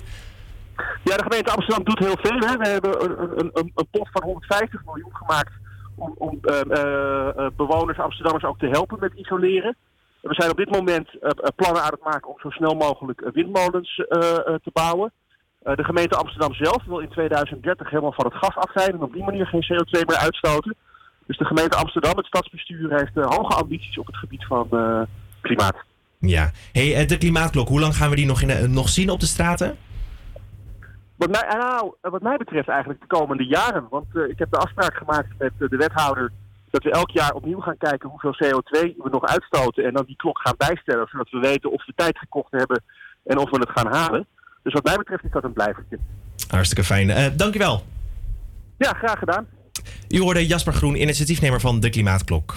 Ja, 1.04 1.16
de 1.16 1.22
gemeente 1.22 1.50
Amsterdam 1.50 1.84
doet 1.84 1.98
heel 1.98 2.16
veel. 2.22 2.38
Hè. 2.38 2.56
We 2.56 2.68
hebben 2.68 3.04
een, 3.04 3.50
een, 3.52 3.72
een 3.74 3.88
pot 3.90 4.08
van 4.12 4.22
150 4.22 4.84
miljoen 4.84 5.16
gemaakt 5.16 5.52
om, 5.98 6.38
eh, 6.42 6.60
eh, 6.60 7.28
eh, 7.28 7.46
bewoners, 7.56 7.98
Amsterdammers 7.98 8.44
ook 8.44 8.58
te 8.58 8.66
helpen 8.66 8.96
met 9.00 9.12
isoleren. 9.14 9.76
We 10.20 10.34
zijn 10.34 10.50
op 10.50 10.56
dit 10.56 10.70
moment 10.70 11.08
plannen 11.56 11.82
aan 11.82 11.92
het 11.92 12.04
maken 12.04 12.28
om 12.28 12.40
zo 12.40 12.50
snel 12.50 12.74
mogelijk 12.74 13.30
windmolens 13.32 13.94
te 14.62 14.70
bouwen. 14.72 15.12
De 15.62 15.84
gemeente 15.84 16.16
Amsterdam 16.16 16.54
zelf 16.54 16.84
wil 16.84 16.98
in 16.98 17.08
2030 17.08 17.90
helemaal 17.90 18.12
van 18.12 18.24
het 18.24 18.34
gas 18.34 18.56
af 18.56 18.74
en 18.74 19.02
op 19.02 19.12
die 19.12 19.24
manier 19.24 19.46
geen 19.46 19.64
CO2 19.64 20.04
meer 20.06 20.16
uitstoten. 20.16 20.74
Dus 21.26 21.38
de 21.38 21.44
gemeente 21.44 21.76
Amsterdam, 21.76 22.16
het 22.16 22.26
stadsbestuur, 22.26 22.90
heeft 22.90 23.14
hoge 23.14 23.54
ambities 23.54 23.98
op 23.98 24.06
het 24.06 24.16
gebied 24.16 24.44
van 24.44 24.68
klimaat. 25.40 25.76
Ja. 26.18 26.50
Hey, 26.72 27.06
de 27.06 27.18
klimaatklok, 27.18 27.68
hoe 27.68 27.80
lang 27.80 27.96
gaan 27.96 28.10
we 28.10 28.16
die 28.16 28.26
nog, 28.26 28.42
in, 28.42 28.72
nog 28.72 28.88
zien 28.88 29.10
op 29.10 29.20
de 29.20 29.26
straten? 29.26 29.76
Wat 31.18 31.30
mij, 31.30 31.44
nou, 31.58 31.94
wat 32.00 32.22
mij 32.22 32.36
betreft 32.36 32.68
eigenlijk 32.68 33.00
de 33.00 33.06
komende 33.06 33.46
jaren. 33.46 33.86
Want 33.90 34.06
eh, 34.14 34.22
ik 34.28 34.38
heb 34.38 34.50
de 34.50 34.56
afspraak 34.56 34.94
gemaakt 34.96 35.28
met 35.38 35.52
eh, 35.58 35.68
de 35.68 35.76
wethouder 35.76 36.32
dat 36.70 36.82
we 36.82 36.90
elk 36.90 37.10
jaar 37.10 37.32
opnieuw 37.32 37.60
gaan 37.60 37.76
kijken 37.76 38.08
hoeveel 38.08 38.34
CO2 38.44 38.96
we 38.96 39.08
nog 39.10 39.24
uitstoten. 39.24 39.84
En 39.84 39.92
dan 39.92 40.04
die 40.04 40.16
klok 40.16 40.38
gaan 40.38 40.54
bijstellen, 40.58 41.06
zodat 41.08 41.30
we 41.30 41.38
weten 41.38 41.70
of 41.70 41.86
we 41.86 41.92
tijd 41.96 42.18
gekocht 42.18 42.50
hebben 42.50 42.82
en 43.24 43.38
of 43.38 43.50
we 43.50 43.58
het 43.58 43.70
gaan 43.70 43.92
halen. 43.92 44.26
Dus 44.62 44.72
wat 44.72 44.84
mij 44.84 44.96
betreft 44.96 45.24
is 45.24 45.30
dat 45.30 45.44
een 45.44 45.52
blijvertje. 45.52 45.98
Hartstikke 46.48 46.84
fijn. 46.84 47.10
Eh 47.10 47.26
dankjewel. 47.36 47.82
Ja, 48.78 48.92
graag 48.92 49.18
gedaan. 49.18 49.46
U 50.08 50.20
hoorde 50.20 50.46
Jasper 50.46 50.72
Groen, 50.72 50.94
initiatiefnemer 50.94 51.60
van 51.60 51.80
de 51.80 51.90
Klimaatklok. 51.90 52.56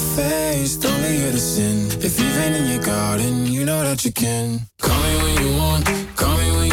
Faced, 0.00 0.84
only 0.86 1.16
here 1.18 1.30
to 1.30 1.38
sin. 1.38 1.86
If 2.02 2.18
you've 2.18 2.34
been 2.34 2.54
in 2.54 2.66
your 2.68 2.82
garden, 2.82 3.46
you 3.46 3.64
know 3.64 3.82
that 3.84 4.04
you 4.04 4.12
can. 4.12 4.60
Call 4.80 4.98
me 5.02 5.16
when 5.22 5.46
you 5.46 5.56
want, 5.58 5.84
call 6.16 6.36
me 6.38 6.50
when 6.56 6.66
you 6.68 6.69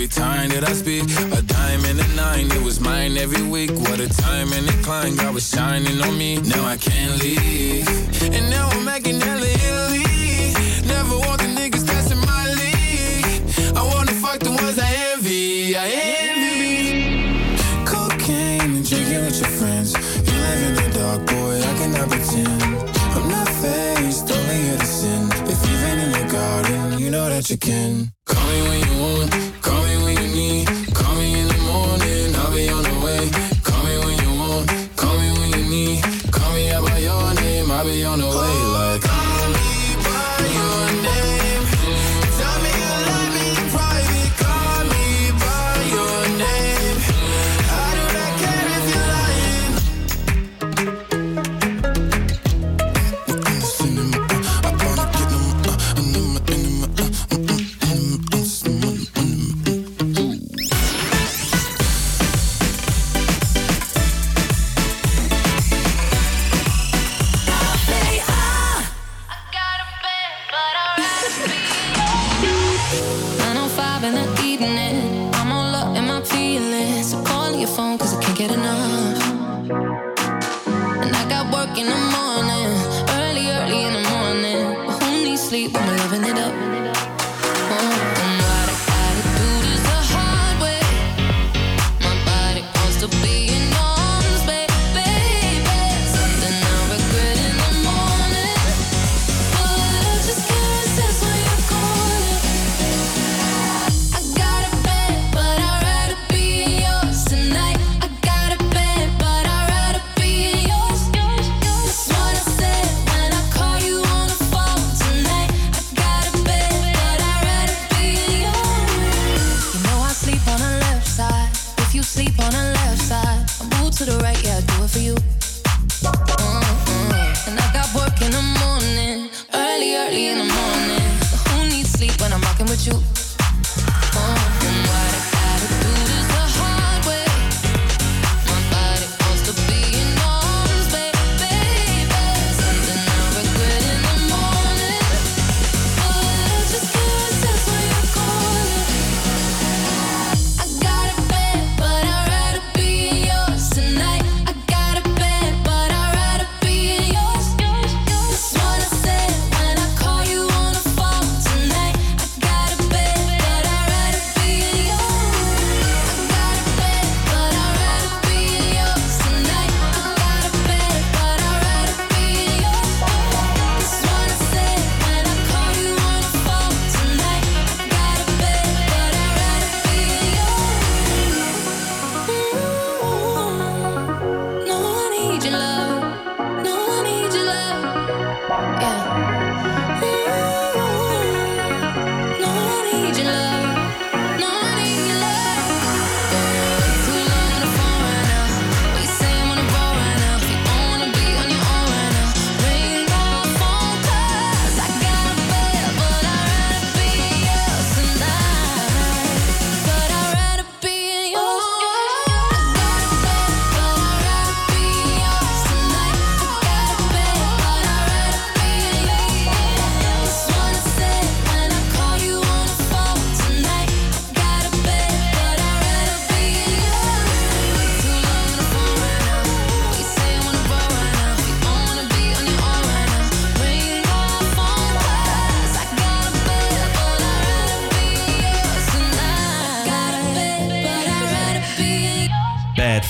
every 0.00 0.08
time 0.08 0.48
that 0.48 0.66
I 0.66 0.72
speak. 0.72 1.04
A 1.36 1.42
dime 1.42 1.84
and 1.84 2.00
a 2.00 2.08
nine, 2.16 2.50
it 2.52 2.62
was 2.62 2.80
mine 2.80 3.18
every 3.18 3.42
week. 3.42 3.70
What 3.70 4.00
a 4.00 4.08
time 4.08 4.50
and 4.54 4.66
a 4.66 4.72
climb, 4.82 5.16
God 5.16 5.34
was 5.34 5.46
shining 5.46 6.00
on 6.00 6.16
me. 6.16 6.40
Now 6.40 6.64
I 6.64 6.78
can't 6.78 7.20
leave. 7.22 7.86
And 8.32 8.48
now 8.48 8.68
I'm 8.70 8.82
making 8.82 9.20
hella 9.20 9.46
Italy. 9.46 10.54
Never 10.88 11.18
want 11.18 11.42
the 11.42 11.50
niggas 11.58 11.84
that's 11.84 12.14
my 12.30 12.44
league. 12.60 13.76
I 13.76 13.82
wanna 13.92 14.12
fuck 14.12 14.38
the 14.40 14.52
ones 14.52 14.78
I 14.78 14.90
envy. 15.12 15.76
I 15.76 15.86
envy. 16.28 17.34
Cocaine 17.84 18.76
and 18.76 18.88
drinking 18.88 19.24
with 19.26 19.38
your 19.38 19.52
friends. 19.60 19.92
You 20.26 20.36
live 20.46 20.62
in 20.68 20.74
the 20.80 20.88
dark, 20.98 21.26
boy, 21.26 21.60
I 21.60 21.72
cannot 21.76 22.08
pretend. 22.08 22.62
I'm 23.16 23.28
not 23.28 23.48
faced, 23.60 24.32
only 24.32 24.78
sin. 24.86 25.28
If 25.52 25.60
you've 25.68 25.84
in 25.92 26.10
your 26.16 26.28
garden, 26.32 26.98
you 26.98 27.10
know 27.10 27.28
that 27.28 27.50
you 27.50 27.58
can. 27.58 28.19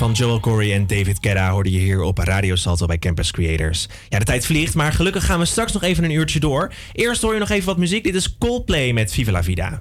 van 0.00 0.12
Joel 0.12 0.40
Corey 0.40 0.74
en 0.74 0.86
David 0.86 1.20
Kedda 1.20 1.50
hoorde 1.50 1.70
je 1.70 1.78
hier 1.78 2.02
op 2.02 2.18
Radio 2.18 2.56
Salto 2.56 2.86
bij 2.86 2.98
Campus 2.98 3.30
Creators. 3.30 3.88
Ja, 4.08 4.18
de 4.18 4.24
tijd 4.24 4.46
vliegt, 4.46 4.74
maar 4.74 4.92
gelukkig 4.92 5.24
gaan 5.24 5.38
we 5.38 5.44
straks 5.44 5.72
nog 5.72 5.82
even 5.82 6.04
een 6.04 6.10
uurtje 6.10 6.40
door. 6.40 6.72
Eerst 6.92 7.22
hoor 7.22 7.32
je 7.32 7.38
nog 7.38 7.50
even 7.50 7.66
wat 7.66 7.76
muziek. 7.76 8.04
Dit 8.04 8.14
is 8.14 8.36
Coldplay 8.38 8.92
met 8.92 9.12
Viva 9.12 9.30
La 9.30 9.42
Vida. 9.42 9.80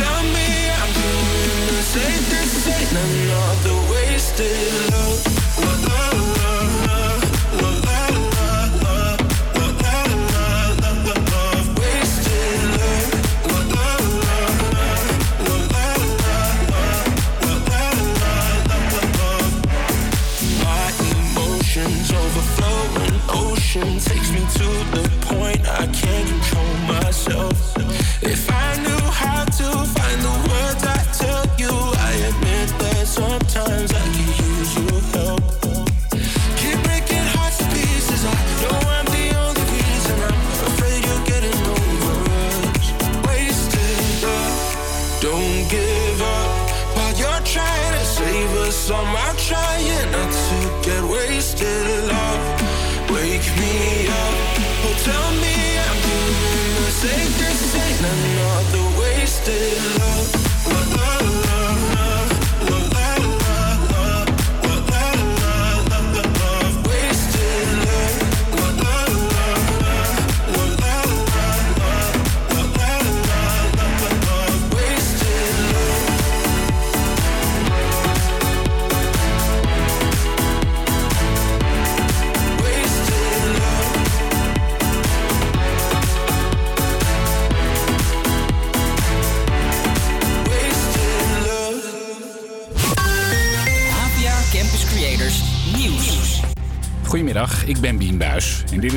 tell 0.00 0.22
me 0.34 0.48
I'm 0.80 0.92
doing 0.92 1.76
the 1.76 1.84
same 1.94 2.22
thing, 2.30 2.48
ain't 2.74 2.92
another 2.92 3.78
wasted 3.92 4.89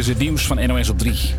is 0.03 0.09
het 0.09 0.17
nieuws 0.17 0.47
van 0.47 0.67
NOS 0.67 0.89
op 0.89 0.97
3. 0.97 1.33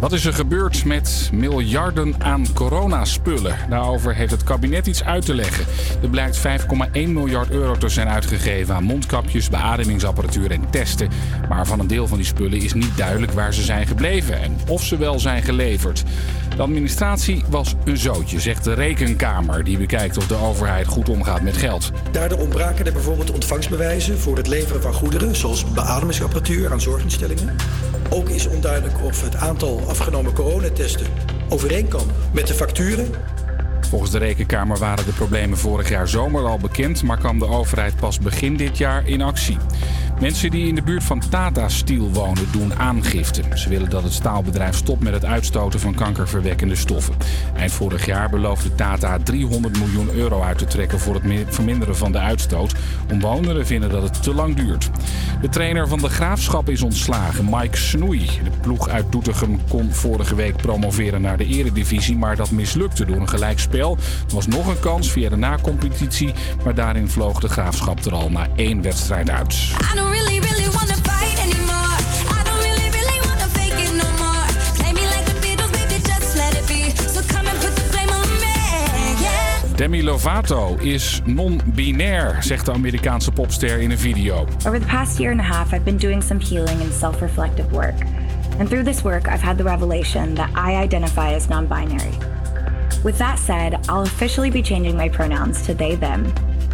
Wat 0.00 0.12
is 0.12 0.24
er 0.24 0.32
gebeurd 0.32 0.84
met 0.84 1.30
miljarden 1.32 2.14
aan 2.18 2.46
coronaspullen? 2.54 3.56
Daarover 3.68 4.14
heeft 4.14 4.30
het 4.30 4.44
kabinet 4.44 4.86
iets 4.86 5.04
uit 5.04 5.24
te 5.24 5.34
leggen. 5.34 5.64
Er 6.02 6.08
blijkt 6.08 6.38
5,1 6.38 6.92
miljard 6.92 7.50
euro 7.50 7.76
te 7.76 7.88
zijn 7.88 8.08
uitgegeven 8.08 8.74
aan 8.74 8.82
mondkapjes, 8.82 9.48
beademingsapparatuur 9.48 10.50
en 10.50 10.70
testen. 10.70 11.08
Maar 11.48 11.66
van 11.66 11.80
een 11.80 11.86
deel 11.86 12.06
van 12.06 12.16
die 12.16 12.26
spullen 12.26 12.58
is 12.58 12.74
niet 12.74 12.96
duidelijk 12.96 13.32
waar 13.32 13.54
ze 13.54 13.62
zijn 13.62 13.86
gebleven 13.86 14.42
en 14.42 14.56
of 14.68 14.84
ze 14.84 14.96
wel 14.96 15.18
zijn 15.18 15.42
geleverd. 15.42 16.04
De 16.56 16.62
administratie 16.62 17.44
was 17.48 17.74
een 17.84 17.96
zootje, 17.96 18.40
zegt 18.40 18.64
de 18.64 18.74
Rekenkamer, 18.74 19.64
die 19.64 19.78
bekijkt 19.78 20.16
of 20.16 20.26
de 20.26 20.36
overheid 20.36 20.86
goed 20.86 21.08
omgaat 21.08 21.42
met 21.42 21.56
geld. 21.56 21.92
Daardoor 22.12 22.38
ontbraken 22.38 22.86
er 22.86 22.92
bijvoorbeeld 22.92 23.30
ontvangstbewijzen 23.30 24.18
voor 24.18 24.36
het 24.36 24.48
leveren 24.48 24.82
van 24.82 24.92
goederen, 24.92 25.36
zoals 25.36 25.72
beademingsapparatuur 25.72 26.72
aan 26.72 26.80
zorginstellingen. 26.80 27.56
Ook 28.10 28.28
is 28.28 28.46
onduidelijk 28.46 29.04
of 29.04 29.22
het 29.22 29.36
aantal 29.36 29.80
afgenomen 29.88 30.32
coronatesten 30.32 31.06
overeenkwam 31.48 32.06
met 32.32 32.46
de 32.46 32.54
facturen. 32.54 33.10
Volgens 33.80 34.10
de 34.10 34.18
Rekenkamer 34.18 34.78
waren 34.78 35.04
de 35.04 35.12
problemen 35.12 35.58
vorig 35.58 35.88
jaar 35.88 36.08
zomer 36.08 36.44
al 36.44 36.58
bekend, 36.58 37.02
maar 37.02 37.18
kwam 37.18 37.38
de 37.38 37.46
overheid 37.46 37.96
pas 37.96 38.18
begin 38.18 38.56
dit 38.56 38.78
jaar 38.78 39.08
in 39.08 39.22
actie. 39.22 39.56
Mensen 40.20 40.50
die 40.50 40.66
in 40.68 40.74
de 40.74 40.82
buurt 40.82 41.04
van 41.04 41.22
Tata 41.30 41.68
Steel 41.68 42.10
wonen 42.12 42.44
doen 42.52 42.74
aangifte. 42.74 43.42
Ze 43.54 43.68
willen 43.68 43.90
dat 43.90 44.02
het 44.02 44.12
staalbedrijf 44.12 44.76
stopt 44.76 45.02
met 45.02 45.12
het 45.12 45.24
uitstoten 45.24 45.80
van 45.80 45.94
kankerverwekkende 45.94 46.74
stoffen. 46.74 47.14
Eind 47.56 47.72
vorig 47.72 48.06
jaar 48.06 48.30
beloofde 48.30 48.74
Tata 48.74 49.18
300 49.22 49.78
miljoen 49.78 50.10
euro 50.14 50.42
uit 50.42 50.58
te 50.58 50.64
trekken 50.64 50.98
voor 51.00 51.14
het 51.14 51.22
mi- 51.24 51.44
verminderen 51.48 51.96
van 51.96 52.12
de 52.12 52.18
uitstoot. 52.18 52.74
Omwonenden 53.12 53.66
vinden 53.66 53.90
dat 53.90 54.02
het 54.02 54.22
te 54.22 54.34
lang 54.34 54.56
duurt. 54.56 54.90
De 55.40 55.48
trainer 55.48 55.88
van 55.88 55.98
de 55.98 56.08
Graafschap 56.08 56.68
is 56.68 56.82
ontslagen, 56.82 57.44
Mike 57.50 57.76
Snoei. 57.76 58.24
De 58.44 58.50
ploeg 58.60 58.88
uit 58.88 59.12
Doetinchem 59.12 59.60
kon 59.68 59.92
vorige 59.92 60.34
week 60.34 60.56
promoveren 60.56 61.20
naar 61.20 61.36
de 61.36 61.46
eredivisie, 61.46 62.16
maar 62.16 62.36
dat 62.36 62.50
mislukte 62.50 63.04
door 63.04 63.16
een 63.16 63.28
gelijkspel. 63.28 63.96
Er 64.28 64.34
was 64.34 64.46
nog 64.46 64.66
een 64.66 64.80
kans 64.80 65.10
via 65.10 65.28
de 65.28 65.36
nacompetitie, 65.36 66.32
maar 66.64 66.74
daarin 66.74 67.08
vloog 67.08 67.40
de 67.40 67.48
Graafschap 67.48 68.04
er 68.04 68.14
al 68.14 68.30
na 68.30 68.46
één 68.56 68.82
wedstrijd 68.82 69.30
uit. 69.30 69.56
Demi 79.76 80.02
Lovato 80.02 80.80
is 80.80 81.20
non-binair, 81.24 82.42
zegt 82.42 82.64
de 82.64 82.72
Amerikaanse 82.72 83.32
popster 83.32 83.78
in 83.78 83.90
een 83.90 83.98
video. 83.98 84.46
Over 84.66 84.80
the 84.80 84.86
past 84.86 85.18
year 85.18 85.30
and 85.30 85.40
a 85.40 85.42
half, 85.42 85.72
I've 85.72 85.84
been 85.84 85.98
doing 85.98 86.22
some 86.22 86.40
healing 86.40 86.80
and 86.80 86.92
self 86.92 87.20
reflective 87.20 87.70
work. 87.72 87.94
And 88.58 88.68
through 88.68 88.84
this 88.84 89.02
work, 89.02 89.28
I've 89.28 89.42
had 89.42 89.56
the 89.56 89.64
revelation 89.64 90.34
that 90.34 90.50
I 90.54 90.82
identify 90.82 91.34
as 91.34 91.48
non 91.48 91.66
binary. 91.66 92.18
With 93.04 93.18
that 93.18 93.38
said, 93.38 93.74
I'll 93.88 94.02
officially 94.02 94.50
be 94.50 94.62
changing 94.62 94.96
my 94.96 95.10
pronouns 95.10 95.62
to 95.66 95.74
they, 95.74 95.96
them. 95.96 96.24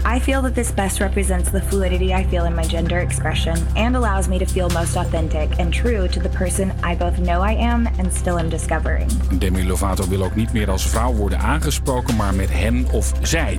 I 0.05 0.18
feel 0.18 0.42
that 0.42 0.55
this 0.55 0.72
best 0.72 1.00
represents 1.00 1.50
the 1.50 1.61
fluidity 1.61 2.12
I 2.12 2.24
feel 2.24 2.44
in 2.44 2.55
my 2.55 2.64
gender 2.64 2.98
expression 2.98 3.57
and 3.76 3.96
allows 3.96 4.28
me 4.28 4.38
to 4.38 4.46
feel 4.46 4.68
most 4.70 4.96
authentic 4.96 5.59
and 5.59 5.72
true 5.72 6.09
to 6.09 6.20
the 6.20 6.28
person 6.28 6.72
I 6.82 6.96
both 6.96 7.18
know 7.18 7.40
I 7.40 7.53
am 7.53 7.86
and 7.86 8.12
still 8.12 8.38
am 8.38 8.48
discovering. 8.48 9.09
Demi 9.38 9.66
Lovato 9.66 10.09
wil 10.09 10.24
ook 10.24 10.34
niet 10.34 10.53
meer 10.53 10.70
als 10.70 10.88
vrouw 10.88 11.12
worden 11.12 11.38
aangesproken, 11.38 12.16
maar 12.16 12.34
met 12.34 12.50
hen 12.50 12.86
of 12.90 13.12
zij. 13.20 13.59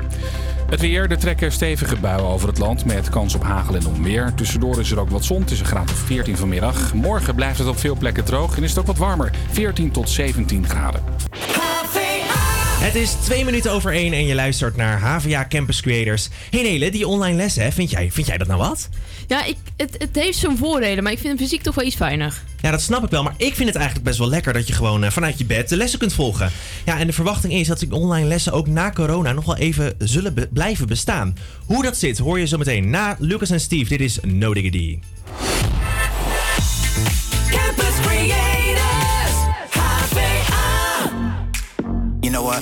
Het 0.69 0.81
weer, 0.81 1.11
er 1.11 1.17
trekken 1.17 1.51
stevige 1.51 1.95
buien 1.99 2.25
over 2.25 2.47
het 2.47 2.57
land 2.57 2.85
met 2.85 3.09
kans 3.09 3.35
op 3.35 3.43
hagel 3.43 3.75
en 3.75 3.87
onweer. 3.87 4.33
Tussendoor 4.33 4.79
is 4.79 4.91
er 4.91 4.99
ook 4.99 5.09
wat 5.09 5.23
zon, 5.23 5.41
het 5.41 5.51
is 5.51 5.59
een 5.59 5.65
graad 5.65 5.89
of 5.89 5.97
14 5.97 6.37
vanmiddag. 6.37 6.93
Morgen 6.93 7.35
blijft 7.35 7.57
het 7.57 7.67
op 7.67 7.79
veel 7.79 7.95
plekken 7.95 8.23
droog 8.23 8.57
en 8.57 8.63
is 8.63 8.69
het 8.69 8.79
ook 8.79 8.87
wat 8.87 8.97
warmer, 8.97 9.31
14 9.51 9.91
tot 9.91 10.09
17 10.09 10.67
graden. 10.67 11.01
Het 12.83 12.95
is 12.95 13.11
twee 13.11 13.45
minuten 13.45 13.71
over 13.71 13.93
één 13.93 14.13
en 14.13 14.25
je 14.25 14.35
luistert 14.35 14.75
naar 14.75 14.99
HVA 14.99 15.45
Campus 15.49 15.81
Creators. 15.81 16.29
Hey 16.49 16.61
Nele, 16.61 16.91
die 16.91 17.07
online 17.07 17.35
les, 17.35 17.55
hè, 17.55 17.71
vind, 17.71 17.89
jij, 17.89 18.11
vind 18.11 18.27
jij 18.27 18.37
dat 18.37 18.47
nou 18.47 18.59
wat? 18.59 18.89
Ja, 19.27 19.45
ik, 19.45 19.55
het, 19.77 19.95
het 19.97 20.09
heeft 20.15 20.37
zijn 20.37 20.57
voordelen, 20.57 21.03
maar 21.03 21.11
ik 21.11 21.19
vind 21.19 21.39
fysiek 21.39 21.61
toch 21.61 21.75
wel 21.75 21.85
iets 21.85 21.95
fijner. 21.95 22.41
Ja, 22.61 22.71
dat 22.71 22.81
snap 22.81 23.03
ik 23.03 23.09
wel, 23.09 23.23
maar 23.23 23.33
ik 23.37 23.55
vind 23.55 23.67
het 23.67 23.77
eigenlijk 23.77 24.05
best 24.05 24.19
wel 24.19 24.27
lekker 24.29 24.53
dat 24.53 24.67
je 24.67 24.73
gewoon 24.73 25.03
eh, 25.03 25.11
vanuit 25.11 25.37
je 25.37 25.45
bed 25.45 25.69
de 25.69 25.77
lessen 25.77 25.99
kunt 25.99 26.13
volgen. 26.13 26.51
Ja, 26.85 26.99
en 26.99 27.07
de 27.07 27.13
verwachting 27.13 27.53
is 27.53 27.67
dat 27.67 27.79
die 27.79 27.91
online 27.93 28.27
lessen 28.27 28.53
ook 28.53 28.67
na 28.67 28.91
corona 28.91 29.31
nog 29.31 29.45
wel 29.45 29.57
even 29.57 29.93
zullen 29.97 30.33
be- 30.33 30.49
blijven 30.53 30.87
bestaan. 30.87 31.37
Hoe 31.65 31.83
dat 31.83 31.97
zit, 31.97 32.17
hoor 32.17 32.39
je 32.39 32.47
zo 32.47 32.57
meteen 32.57 32.89
na 32.89 33.15
Lucas 33.19 33.49
en 33.49 33.59
Steve. 33.59 33.89
Dit 33.89 34.01
is 34.01 34.19
No 34.21 34.53
Diggity. 34.53 34.99
What? 42.43 42.61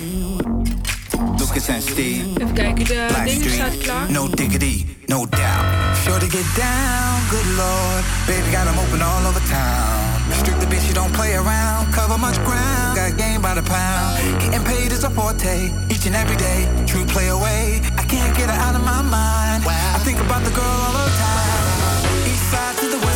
Lucas 1.39 1.67
and 1.69 1.81
Steve. 1.81 2.25
Even 2.37 2.53
kijken, 2.53 2.85
de 2.85 3.05
Black 3.07 3.29
Street, 3.29 3.51
staat 3.51 3.77
klaar. 3.77 4.11
No 4.11 4.27
diggity, 4.27 4.97
no 5.05 5.25
doubt. 5.25 5.97
Sure 6.03 6.19
to 6.19 6.27
get 6.27 6.45
down, 6.55 7.19
good 7.29 7.49
lord. 7.57 8.03
Baby 8.27 8.51
got 8.51 8.67
'em 8.67 8.77
open 8.77 9.01
all 9.01 9.25
over 9.25 9.41
town. 9.49 9.99
Strictly 10.41 10.67
bitch, 10.67 10.85
you 10.87 10.93
don't 10.93 11.11
play 11.11 11.33
around. 11.35 11.93
Cover 11.95 12.19
much 12.19 12.37
ground, 12.43 12.95
got 12.95 13.17
game 13.17 13.41
by 13.41 13.53
the 13.59 13.63
pound. 13.63 14.39
Getting 14.41 14.63
paid 14.63 14.91
is 14.91 15.03
a 15.03 15.09
forte, 15.09 15.71
each 15.89 16.05
and 16.05 16.15
every 16.15 16.37
day. 16.37 16.59
True 16.85 17.05
play 17.05 17.27
away, 17.29 17.81
I 18.01 18.03
can't 18.13 18.33
get 18.37 18.47
her 18.53 18.59
out 18.67 18.75
of 18.75 18.83
my 18.93 19.01
mind. 19.01 19.65
I 19.97 19.99
think 20.05 20.19
about 20.19 20.43
the 20.43 20.53
girl 20.59 20.77
all 20.85 20.93
the 21.09 21.15
time. 21.25 22.29
East 22.31 22.45
side 22.51 22.75
to 22.81 22.85
the 22.93 22.99
west 23.05 23.10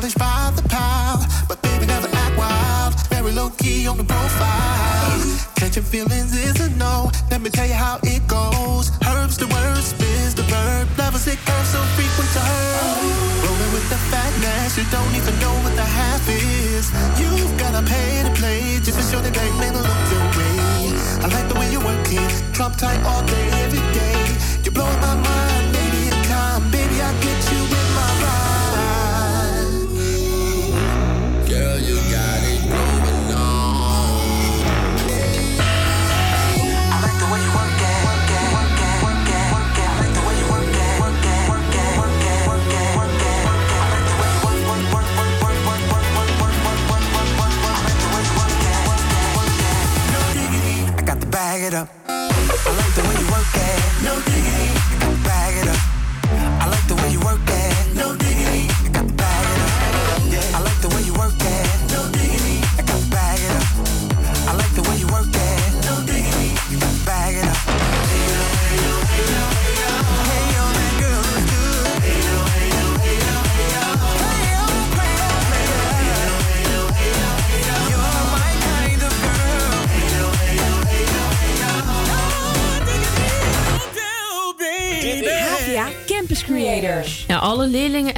Mileage 0.00 0.16
by 0.16 0.50
the 0.56 0.66
pile, 0.66 1.20
but 1.46 1.60
baby 1.60 1.84
never 1.84 2.08
act 2.08 2.34
wild. 2.38 2.94
Very 3.10 3.32
low 3.32 3.50
key 3.50 3.86
on 3.86 3.98
the 3.98 4.04
profile. 4.04 5.20
Catching 5.56 5.82
feelings 5.82 6.32
is 6.32 6.58
a 6.58 6.70
no. 6.80 7.10
Let 7.30 7.42
me 7.42 7.50
tell 7.50 7.66
you 7.66 7.74
how 7.74 8.00
it 8.04 8.26
goes. 8.26 8.88
Herbs 9.04 9.36
the 9.36 9.46
word, 9.48 9.82
spins 9.84 10.34
the 10.34 10.44
verb. 10.48 10.88
Levels 10.96 11.26
it 11.26 11.36
curves 11.44 11.68
so 11.68 11.82
frequent 12.00 12.30
to 12.32 12.40
her. 12.40 12.96
Rolling 13.44 13.72
with 13.76 13.86
the 13.92 14.00
fatness, 14.08 14.78
you 14.78 14.84
don't 14.88 15.14
even 15.20 15.38
know 15.38 15.52
what 15.60 15.76
the 15.76 15.84
half 15.84 16.24
is. 16.30 16.88
You've 17.20 17.58
gotta 17.58 17.84
pay 17.84 18.22
to 18.24 18.32
play 18.40 18.80
just 18.80 18.96
to 18.96 19.04
show 19.04 19.20
that 19.20 19.36
man 19.36 19.52
men 19.60 19.74
look 19.76 20.04
your 20.08 20.24
way. 20.32 20.96
I 21.20 21.26
like 21.28 21.46
the 21.52 21.60
way 21.60 21.70
you 21.70 21.80
work 21.80 22.08
it, 22.08 22.30
drop 22.54 22.72
tight 22.78 23.04
all 23.04 23.22
day, 23.26 23.48
every 23.64 23.84
day. 23.92 24.16
You're 24.64 24.72
blowing 24.72 25.00
my 25.02 25.14
mind. 25.16 25.49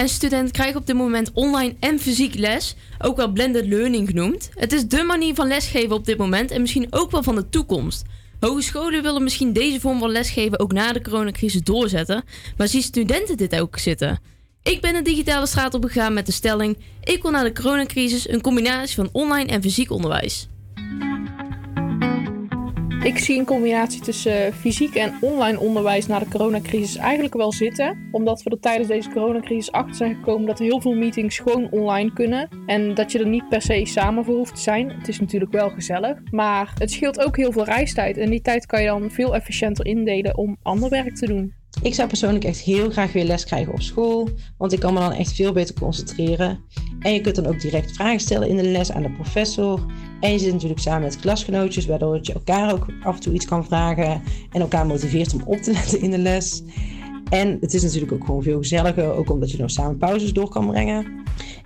En 0.02 0.08
studenten 0.08 0.52
krijgen 0.52 0.80
op 0.80 0.86
dit 0.86 0.96
moment 0.96 1.30
online 1.32 1.74
en 1.80 1.98
fysiek 1.98 2.34
les, 2.34 2.74
ook 2.98 3.16
wel 3.16 3.32
blended 3.32 3.66
learning 3.66 4.08
genoemd. 4.08 4.50
Het 4.54 4.72
is 4.72 4.86
dé 4.86 5.02
manier 5.02 5.34
van 5.34 5.46
lesgeven 5.46 5.94
op 5.94 6.04
dit 6.04 6.18
moment 6.18 6.50
en 6.50 6.60
misschien 6.60 6.86
ook 6.90 7.10
wel 7.10 7.22
van 7.22 7.34
de 7.34 7.48
toekomst. 7.48 8.02
Hogescholen 8.40 9.02
willen 9.02 9.22
misschien 9.22 9.52
deze 9.52 9.80
vorm 9.80 9.98
van 9.98 10.10
lesgeven 10.10 10.60
ook 10.60 10.72
na 10.72 10.92
de 10.92 11.02
coronacrisis 11.02 11.62
doorzetten, 11.62 12.24
maar 12.56 12.68
zien 12.68 12.82
studenten 12.82 13.36
dit 13.36 13.60
ook 13.60 13.78
zitten? 13.78 14.20
Ik 14.62 14.80
ben 14.80 14.94
de 14.94 15.02
digitale 15.02 15.46
straat 15.46 15.74
opgegaan 15.74 16.12
met 16.12 16.26
de 16.26 16.32
stelling: 16.32 16.78
ik 17.04 17.22
wil 17.22 17.30
na 17.30 17.42
de 17.42 17.52
coronacrisis 17.52 18.28
een 18.28 18.40
combinatie 18.40 18.94
van 18.94 19.08
online 19.12 19.50
en 19.50 19.62
fysiek 19.62 19.90
onderwijs. 19.90 20.48
Ik 23.02 23.18
zie 23.18 23.38
een 23.38 23.44
combinatie 23.44 24.00
tussen 24.00 24.46
eh, 24.46 24.52
fysiek 24.52 24.94
en 24.94 25.14
online 25.20 25.60
onderwijs 25.60 26.06
na 26.06 26.18
de 26.18 26.28
coronacrisis 26.28 26.96
eigenlijk 26.96 27.34
wel 27.34 27.52
zitten. 27.52 28.08
Omdat 28.12 28.42
we 28.42 28.50
er 28.50 28.60
tijdens 28.60 28.88
deze 28.88 29.10
coronacrisis 29.10 29.72
achter 29.72 29.94
zijn 29.94 30.14
gekomen 30.14 30.46
dat 30.46 30.58
heel 30.58 30.80
veel 30.80 30.94
meetings 30.94 31.38
gewoon 31.38 31.70
online 31.70 32.12
kunnen. 32.12 32.48
En 32.66 32.94
dat 32.94 33.12
je 33.12 33.18
er 33.18 33.28
niet 33.28 33.48
per 33.48 33.62
se 33.62 33.80
samen 33.84 34.24
voor 34.24 34.36
hoeft 34.36 34.54
te 34.54 34.60
zijn. 34.60 34.90
Het 34.90 35.08
is 35.08 35.20
natuurlijk 35.20 35.52
wel 35.52 35.70
gezellig. 35.70 36.18
Maar 36.30 36.72
het 36.78 36.90
scheelt 36.90 37.20
ook 37.20 37.36
heel 37.36 37.52
veel 37.52 37.64
reistijd. 37.64 38.16
En 38.16 38.30
die 38.30 38.42
tijd 38.42 38.66
kan 38.66 38.80
je 38.80 38.86
dan 38.86 39.10
veel 39.10 39.34
efficiënter 39.34 39.86
indelen 39.86 40.36
om 40.36 40.56
ander 40.62 40.90
werk 40.90 41.16
te 41.16 41.26
doen. 41.26 41.54
Ik 41.82 41.94
zou 41.94 42.08
persoonlijk 42.08 42.44
echt 42.44 42.60
heel 42.60 42.90
graag 42.90 43.12
weer 43.12 43.24
les 43.24 43.44
krijgen 43.44 43.72
op 43.72 43.82
school, 43.82 44.28
want 44.58 44.72
ik 44.72 44.80
kan 44.80 44.94
me 44.94 45.00
dan 45.00 45.12
echt 45.12 45.32
veel 45.32 45.52
beter 45.52 45.74
concentreren. 45.74 46.64
En 47.00 47.12
je 47.12 47.20
kunt 47.20 47.34
dan 47.34 47.46
ook 47.46 47.60
direct 47.60 47.92
vragen 47.92 48.20
stellen 48.20 48.48
in 48.48 48.56
de 48.56 48.62
les 48.62 48.92
aan 48.92 49.02
de 49.02 49.10
professor. 49.10 49.80
En 50.22 50.32
je 50.32 50.38
zit 50.38 50.52
natuurlijk 50.52 50.80
samen 50.80 51.00
met 51.00 51.20
klasgenootjes, 51.20 51.86
waardoor 51.86 52.18
je 52.22 52.32
elkaar 52.32 52.72
ook 52.72 52.86
af 53.02 53.14
en 53.14 53.20
toe 53.20 53.32
iets 53.32 53.46
kan 53.46 53.64
vragen 53.64 54.22
en 54.52 54.60
elkaar 54.60 54.86
motiveert 54.86 55.34
om 55.34 55.42
op 55.44 55.58
te 55.58 55.72
letten 55.72 56.00
in 56.00 56.10
de 56.10 56.18
les. 56.18 56.62
En 57.30 57.58
het 57.60 57.74
is 57.74 57.82
natuurlijk 57.82 58.12
ook 58.12 58.24
gewoon 58.24 58.42
veel 58.42 58.58
gezelliger, 58.58 59.12
ook 59.12 59.30
omdat 59.30 59.50
je 59.50 59.56
dan 59.56 59.70
samen 59.70 59.96
pauzes 59.96 60.32
door 60.32 60.48
kan 60.48 60.66
brengen. 60.66 61.06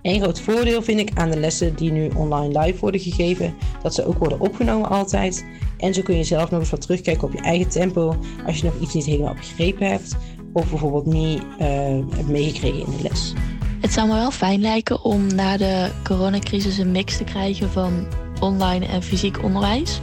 Een 0.01 0.21
groot 0.21 0.39
voordeel 0.41 0.81
vind 0.81 0.99
ik 0.99 1.11
aan 1.13 1.31
de 1.31 1.39
lessen 1.39 1.75
die 1.75 1.91
nu 1.91 2.09
online 2.15 2.59
live 2.59 2.79
worden 2.79 3.01
gegeven, 3.01 3.55
dat 3.83 3.93
ze 3.93 4.05
ook 4.05 4.17
worden 4.17 4.39
opgenomen 4.39 4.89
altijd. 4.89 5.45
En 5.77 5.93
zo 5.93 6.01
kun 6.01 6.17
je 6.17 6.23
zelf 6.23 6.49
nog 6.51 6.59
eens 6.59 6.69
wat 6.69 6.81
terugkijken 6.81 7.27
op 7.27 7.33
je 7.33 7.41
eigen 7.41 7.69
tempo 7.69 8.15
als 8.45 8.57
je 8.57 8.63
nog 8.63 8.79
iets 8.81 8.93
niet 8.93 9.05
helemaal 9.05 9.33
begrepen 9.33 9.87
hebt 9.87 10.15
of 10.53 10.69
bijvoorbeeld 10.69 11.05
niet 11.05 11.41
eh, 11.59 11.67
hebt 12.15 12.27
meegekregen 12.27 12.79
in 12.79 12.97
de 12.97 13.03
les. 13.09 13.33
Het 13.81 13.93
zou 13.93 14.07
me 14.07 14.13
wel 14.13 14.31
fijn 14.31 14.61
lijken 14.61 15.03
om 15.03 15.35
na 15.35 15.57
de 15.57 15.91
coronacrisis 16.03 16.77
een 16.77 16.91
mix 16.91 17.17
te 17.17 17.23
krijgen 17.23 17.69
van 17.69 18.07
online 18.39 18.85
en 18.85 19.03
fysiek 19.03 19.43
onderwijs. 19.43 19.99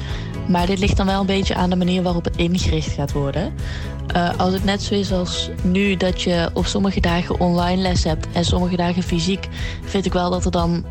Maar 0.48 0.66
dit 0.66 0.78
ligt 0.78 0.96
dan 0.96 1.06
wel 1.06 1.20
een 1.20 1.26
beetje 1.26 1.54
aan 1.54 1.70
de 1.70 1.76
manier 1.76 2.02
waarop 2.02 2.24
het 2.24 2.36
ingericht 2.36 2.92
gaat 2.92 3.12
worden. 3.12 3.54
Eh, 4.06 4.38
als 4.38 4.52
het 4.52 4.64
net 4.64 4.82
zo 4.82 4.94
is 4.94 5.12
als 5.12 5.50
nu 5.62 5.96
dat 5.96 6.22
je 6.22 6.50
op 6.54 6.66
sommige 6.66 7.00
dagen 7.00 7.40
online 7.40 7.82
les 7.82 8.04
hebt 8.04 8.26
en 8.32 8.44
sommige 8.44 8.76
dagen 8.76 9.02
fysiek, 9.02 9.48
vind 9.84 10.06
ik 10.06 10.12
wel 10.12 10.30
dat 10.30 10.44
er 10.44 10.50
dan 10.50 10.84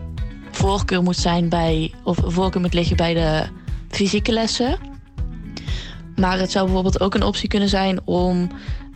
voorkeur 0.52 1.04
moet 1.04 1.18
zijn 1.18 1.50
bij, 1.50 1.94
of 2.04 2.18
voorkeur 2.24 2.62
moet 2.62 2.74
liggen 2.74 2.96
bij 2.96 3.14
de 3.14 3.44
fysieke 3.88 4.32
lessen. 4.32 4.78
Maar 6.16 6.40
het 6.40 6.52
zou 6.52 6.66
bijvoorbeeld 6.66 7.00
ook 7.00 7.14
een 7.14 7.24
optie 7.24 7.50
kunnen 7.50 7.70
zijn 7.70 8.00
om 8.06 8.50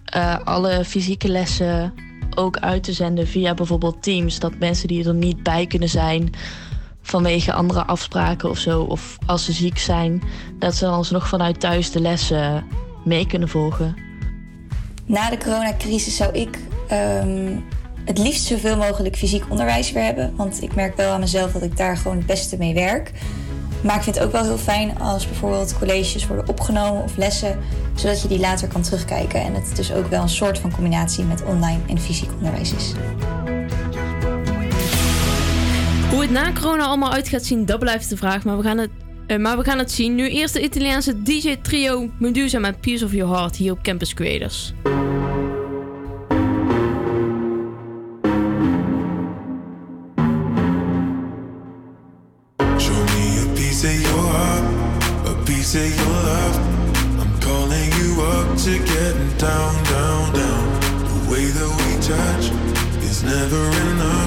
eh, 0.06 0.36
alle 0.44 0.86
fysieke 0.86 1.28
lessen 1.28 1.94
ook 2.36 2.58
uit 2.58 2.84
te 2.84 2.94
zenden 2.94 3.28
via 3.28 3.54
bijvoorbeeld 3.54 4.04
Teams. 4.04 4.40
Dat 4.40 4.60
mensen 4.60 4.88
die 4.88 5.08
er 5.08 5.14
niet 5.14 5.44
bij 5.44 5.68
kunnen 5.68 5.90
zijn 5.90 6.30
vanwege 7.08 7.54
andere 7.54 7.86
afspraken 7.86 8.50
of 8.50 8.58
zo, 8.58 8.82
of 8.82 9.18
als 9.26 9.46
ze 9.46 9.52
ziek 9.52 9.78
zijn, 9.78 10.24
dat 10.60 10.76
ze 10.76 10.86
dan 10.86 10.94
alsnog 10.94 11.28
vanuit 11.28 11.60
thuis 11.60 11.92
de 11.92 12.00
lessen 12.00 12.66
mee 13.04 13.28
kunnen 13.28 13.50
volgen. 13.50 13.96
Na 15.06 15.30
de 15.30 15.38
coronacrisis 15.38 16.16
zou 16.16 16.32
ik 16.34 16.60
ehm, 16.88 17.60
het 18.06 18.18
liefst 18.18 18.46
zoveel 18.46 18.78
mogelijk 18.78 19.16
fysiek 19.16 19.44
onderwijs 19.50 19.92
weer 19.92 20.04
hebben. 20.04 20.34
Want 20.36 20.62
ik 20.62 20.76
merk 20.76 20.98
wel 20.98 21.12
aan 21.12 21.20
mezelf 21.20 21.52
dat 21.52 21.62
ik 21.62 21.78
daar 21.78 21.98
gewoon 21.98 22.18
het 22.18 22.26
beste 22.26 22.58
mee 22.58 22.74
werk. 22.74 23.12
Maar 23.84 23.96
ik 23.96 24.04
vind 24.04 24.16
het 24.16 24.26
ook 24.26 24.32
wel 24.32 24.44
heel 24.44 24.58
fijn 24.58 25.00
als 25.00 25.26
bijvoorbeeld 25.26 25.78
colleges 25.78 26.28
worden 26.28 26.48
opgenomen 26.48 27.04
of 27.04 27.18
lessen, 27.18 27.60
zodat 27.96 28.22
je 28.22 28.28
die 28.28 28.40
later 28.40 28.68
kan 28.68 28.82
terugkijken. 28.82 29.42
En 29.42 29.54
het 29.54 29.76
dus 29.76 29.94
ook 29.94 30.08
wel 30.08 30.22
een 30.22 30.30
soort 30.30 30.60
van 30.60 30.72
combinatie 30.72 31.24
met 31.24 31.44
online 31.44 31.80
en 31.88 32.00
fysiek 32.00 32.30
onderwijs 32.32 32.74
is. 32.74 32.94
Hoe 36.10 36.22
het 36.22 36.32
na 36.32 36.52
corona 36.52 36.84
allemaal 36.84 37.12
uit 37.12 37.28
gaat 37.28 37.46
zien, 37.46 37.66
dat 37.66 37.80
blijft 37.80 38.10
de 38.10 38.18
vraag. 38.18 38.44
Maar 38.44 38.58
we 38.58 38.64
gaan 38.64 38.78
het, 38.78 38.90
eh, 39.28 39.38
maar 39.38 39.58
we 39.58 39.64
gaan 39.64 39.78
het 39.78 39.92
zien. 39.92 40.16
Nu 40.16 40.30
eerst 40.30 40.54
de 40.54 40.64
Italiaanse 40.64 41.22
DJ-trio 41.22 42.10
Medusa 42.20 42.60
met 42.60 42.82
Piece 42.82 43.06
of 43.06 43.12
Your 43.12 43.36
Heart 43.36 43.56
hier 43.56 43.72
op 43.72 43.84
Campus 43.84 44.14
Creators. 44.14 44.74
Of 55.68 55.84
your 55.84 56.24
love. 56.24 56.58
I'm 57.20 57.40
calling 57.42 57.90
you 58.00 58.22
up 58.22 58.58
to 58.58 58.80
getting 58.94 59.38
down, 59.38 59.84
down, 59.84 60.34
down. 60.34 60.66
The 61.12 61.30
way 61.30 61.46
that 61.58 61.72
we 61.80 61.90
touch 62.02 62.46
is 63.04 63.22
never 63.24 63.62
enough. 63.92 64.27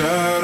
dark 0.00 0.39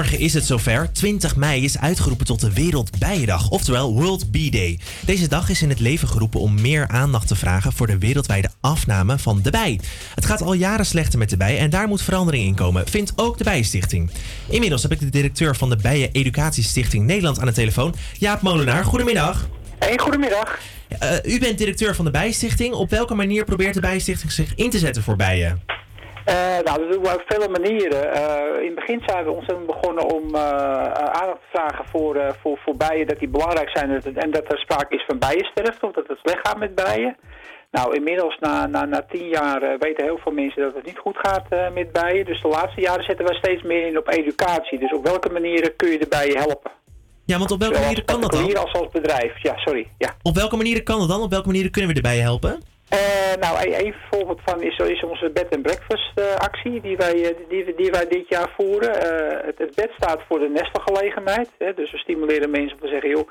morgen 0.00 0.18
is 0.18 0.34
het 0.34 0.44
zover. 0.44 0.92
20 0.92 1.36
mei 1.36 1.64
is 1.64 1.78
uitgeroepen 1.78 2.26
tot 2.26 2.40
de 2.40 2.52
Wereldbijendag, 2.52 3.50
oftewel 3.50 3.94
World 3.94 4.30
Bee 4.30 4.50
Day. 4.50 4.78
Deze 5.04 5.28
dag 5.28 5.48
is 5.48 5.62
in 5.62 5.68
het 5.68 5.80
leven 5.80 6.08
geroepen 6.08 6.40
om 6.40 6.60
meer 6.60 6.88
aandacht 6.88 7.28
te 7.28 7.36
vragen 7.36 7.72
voor 7.72 7.86
de 7.86 7.98
wereldwijde 7.98 8.50
afname 8.60 9.18
van 9.18 9.42
de 9.42 9.50
bij. 9.50 9.80
Het 10.14 10.24
gaat 10.24 10.42
al 10.42 10.52
jaren 10.52 10.86
slechter 10.86 11.18
met 11.18 11.30
de 11.30 11.36
bij 11.36 11.58
en 11.58 11.70
daar 11.70 11.88
moet 11.88 12.02
verandering 12.02 12.44
in 12.44 12.54
komen, 12.54 12.88
vindt 12.88 13.12
ook 13.16 13.38
de 13.38 13.44
Bijenstichting. 13.44 14.10
Inmiddels 14.48 14.82
heb 14.82 14.92
ik 14.92 15.00
de 15.00 15.08
directeur 15.08 15.56
van 15.56 15.70
de 15.70 15.76
Bijen 15.76 16.10
Educatiestichting 16.12 17.06
Nederland 17.06 17.40
aan 17.40 17.46
de 17.46 17.52
telefoon, 17.52 17.94
Jaap 18.18 18.42
Molenaar. 18.42 18.84
Goedemiddag. 18.84 19.48
Hey, 19.78 19.98
goedemiddag. 19.98 20.58
Eh, 20.98 21.16
u 21.24 21.38
bent 21.38 21.58
directeur 21.58 21.94
van 21.94 22.04
de 22.04 22.10
Bijenstichting. 22.10 22.74
Op 22.74 22.90
welke 22.90 23.14
manier 23.14 23.44
probeert 23.44 23.74
de 23.74 23.80
Bijenstichting 23.80 24.32
zich 24.32 24.54
in 24.54 24.70
te 24.70 24.78
zetten 24.78 25.02
voor 25.02 25.16
bijen? 25.16 25.79
Eh, 26.24 26.34
nou, 26.64 26.78
dat 26.78 26.92
doen 26.92 27.02
we 27.02 27.14
op 27.14 27.22
vele 27.26 27.48
manieren. 27.48 28.12
Eh, 28.12 28.60
in 28.60 28.66
het 28.66 28.74
begin 28.74 29.02
zijn 29.06 29.24
we 29.24 29.30
ontzettend 29.30 29.66
begonnen 29.66 30.04
om 30.14 30.34
eh, 30.34 30.40
aandacht 30.92 31.40
te 31.40 31.50
vragen 31.58 31.84
voor, 31.90 32.34
voor, 32.42 32.58
voor 32.64 32.76
bijen, 32.76 33.06
dat 33.06 33.18
die 33.18 33.28
belangrijk 33.28 33.70
zijn 33.74 33.90
en 33.90 34.00
dat- 34.04 34.24
en 34.24 34.30
dat 34.30 34.52
er 34.52 34.58
sprake 34.58 34.94
is 34.94 35.04
van 35.06 35.18
bijensterfte 35.18 35.86
of 35.86 35.92
dat 35.92 36.06
het 36.08 36.18
slecht 36.22 36.48
gaat 36.48 36.58
met 36.58 36.74
bijen. 36.74 37.16
Nou, 37.70 37.94
inmiddels 37.96 38.36
na, 38.40 38.66
na, 38.66 38.84
na 38.84 39.02
tien 39.10 39.28
jaar 39.28 39.60
weten 39.78 40.04
heel 40.04 40.18
veel 40.22 40.32
mensen 40.32 40.62
dat 40.62 40.74
het 40.74 40.84
niet 40.86 40.98
goed 40.98 41.16
gaat 41.18 41.72
met 41.74 41.92
bijen. 41.92 42.24
Dus 42.24 42.42
de 42.42 42.48
laatste 42.48 42.80
jaren 42.80 43.04
zetten 43.04 43.26
we 43.26 43.34
steeds 43.34 43.62
meer 43.62 43.86
in 43.86 43.98
op 43.98 44.08
educatie. 44.08 44.78
Dus 44.78 44.92
op 44.92 45.04
welke 45.04 45.28
manieren 45.28 45.76
kun 45.76 45.90
je 45.90 45.98
de 45.98 46.06
bijen 46.08 46.36
helpen? 46.38 46.70
Ja, 47.24 47.38
want 47.38 47.50
op 47.50 47.60
welke 47.60 47.78
manieren 47.80 48.04
kan 48.04 48.20
dat 48.20 48.30
dan? 48.30 48.40
particulier 48.40 48.72
als 48.72 48.80
als 48.82 48.92
bedrijf. 48.92 49.42
Ja, 49.42 49.56
sorry. 49.56 49.86
Ja. 49.98 50.14
Op 50.22 50.34
welke 50.34 50.56
manieren 50.56 50.82
kan 50.84 50.98
dat 50.98 51.08
dan? 51.08 51.22
Op 51.22 51.30
welke 51.30 51.46
manieren 51.46 51.70
kunnen 51.70 51.90
we 51.90 51.96
de 51.96 52.08
bijen 52.08 52.22
helpen? 52.22 52.62
Eh, 52.90 53.36
nou, 53.40 53.74
een, 53.84 53.94
voorbeeld 54.10 54.40
van 54.44 54.62
is, 54.62 54.76
is 54.76 55.02
onze 55.02 55.30
bed 55.30 55.54
and 55.54 55.62
breakfast 55.62 56.12
eh, 56.14 56.34
actie 56.34 56.80
die 56.80 56.96
wij, 56.96 57.24
eh, 57.24 57.36
die, 57.48 57.74
die 57.76 57.90
wij 57.90 58.06
dit 58.08 58.28
jaar 58.28 58.50
voeren. 58.56 58.92
Het, 59.44 59.74
bed 59.74 59.90
staat 59.96 60.20
voor 60.28 60.38
de 60.38 60.48
nestelgelegenheid. 60.48 61.50
Hè, 61.58 61.74
dus 61.74 61.90
we 61.90 61.98
stimuleren 61.98 62.50
mensen 62.50 62.72
om 62.72 62.80
te 62.80 62.88
zeggen, 62.88 63.10
joh, 63.10 63.28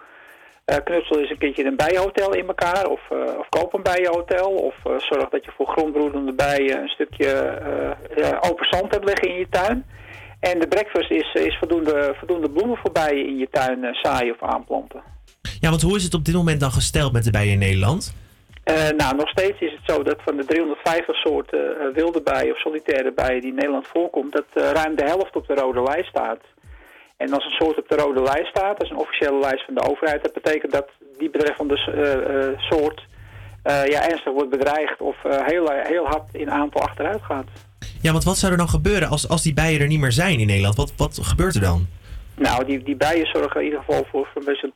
knutsel 0.83 1.19
eens 1.19 1.29
een 1.29 1.37
keertje 1.37 1.65
een 1.65 1.75
bijenhotel 1.75 2.33
in 2.33 2.47
elkaar. 2.47 2.87
Of, 2.87 3.01
of 3.37 3.49
koop 3.49 3.73
een 3.73 3.83
bijenhotel. 3.83 4.49
Of 4.49 4.75
zorg 4.83 5.29
dat 5.29 5.45
je 5.45 5.51
voor 5.55 5.67
grondbroedende 5.67 6.33
bijen 6.33 6.81
een 6.81 6.87
stukje 6.87 7.59
open 8.41 8.67
zand 8.69 8.91
hebt 8.91 9.05
liggen 9.05 9.29
in 9.29 9.39
je 9.39 9.47
tuin. 9.49 9.85
En 10.39 10.59
de 10.59 10.67
breakfast 10.67 11.11
is, 11.11 11.33
is 11.33 11.57
voldoende, 11.57 12.13
voldoende 12.17 12.49
bloemen 12.49 12.77
voor 12.77 12.91
bijen 12.91 13.27
in 13.27 13.37
je 13.37 13.47
tuin 13.51 13.97
zaaien 14.01 14.33
of 14.33 14.49
aanplanten. 14.49 15.03
Ja, 15.59 15.69
want 15.69 15.81
hoe 15.81 15.95
is 15.95 16.03
het 16.03 16.13
op 16.13 16.25
dit 16.25 16.35
moment 16.35 16.59
dan 16.59 16.71
gesteld 16.71 17.11
met 17.11 17.23
de 17.23 17.31
bijen 17.31 17.53
in 17.53 17.59
Nederland? 17.59 18.13
Eh, 18.69 18.89
nou, 18.97 19.15
nog 19.15 19.29
steeds 19.29 19.59
is 19.59 19.71
het 19.71 19.85
zo 19.85 20.03
dat 20.03 20.17
van 20.25 20.37
de 20.37 20.45
350 20.45 21.15
soorten 21.15 21.79
eh, 21.79 21.93
wilde 21.93 22.21
bijen 22.21 22.51
of 22.51 22.59
solitaire 22.59 23.11
bijen 23.11 23.41
die 23.41 23.49
in 23.49 23.55
Nederland 23.55 23.87
voorkomt, 23.87 24.31
dat 24.31 24.45
eh, 24.53 24.71
ruim 24.71 24.95
de 24.95 25.03
helft 25.03 25.35
op 25.35 25.47
de 25.47 25.53
rode 25.53 25.81
lijst 25.81 26.09
staat. 26.09 26.39
En 27.17 27.33
als 27.33 27.45
een 27.45 27.59
soort 27.61 27.77
op 27.77 27.89
de 27.89 27.95
rode 27.95 28.21
lijst 28.21 28.49
staat, 28.49 28.77
dat 28.77 28.83
is 28.83 28.89
een 28.89 29.05
officiële 29.05 29.39
lijst 29.39 29.65
van 29.65 29.73
de 29.73 29.89
overheid, 29.89 30.23
dat 30.23 30.33
betekent 30.33 30.71
dat 30.71 30.87
die 31.17 31.29
betreffende 31.29 31.77
soort 32.57 33.07
ja, 33.63 34.09
ernstig 34.09 34.33
wordt 34.33 34.49
bedreigd 34.49 35.01
of 35.01 35.15
heel, 35.23 35.69
heel 35.71 36.05
hard 36.05 36.23
in 36.31 36.51
aantal 36.51 36.81
achteruit 36.81 37.21
gaat. 37.21 37.47
Ja, 38.01 38.11
want 38.11 38.23
wat 38.23 38.37
zou 38.37 38.51
er 38.51 38.57
dan 38.57 38.69
gebeuren 38.69 39.09
als, 39.09 39.29
als 39.29 39.41
die 39.41 39.53
bijen 39.53 39.81
er 39.81 39.87
niet 39.87 39.99
meer 39.99 40.11
zijn 40.11 40.39
in 40.39 40.47
Nederland? 40.47 40.75
Wat, 40.75 40.93
wat 40.97 41.19
gebeurt 41.21 41.55
er 41.55 41.61
dan? 41.61 41.87
Nou, 42.39 42.65
die, 42.65 42.83
die 42.83 42.95
bijen 42.95 43.27
zorgen 43.27 43.59
in 43.59 43.65
ieder 43.65 43.79
geval 43.79 44.05
voor, 44.11 44.29
voor 44.33 44.55
zo'n 44.55 44.73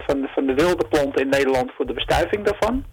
80% 0.00 0.04
van 0.06 0.20
de, 0.20 0.28
van 0.28 0.46
de 0.46 0.54
wilde 0.54 0.86
planten 0.88 1.22
in 1.22 1.28
Nederland 1.28 1.70
voor 1.76 1.86
de 1.86 1.92
bestuiving 1.92 2.44
daarvan. 2.44 2.84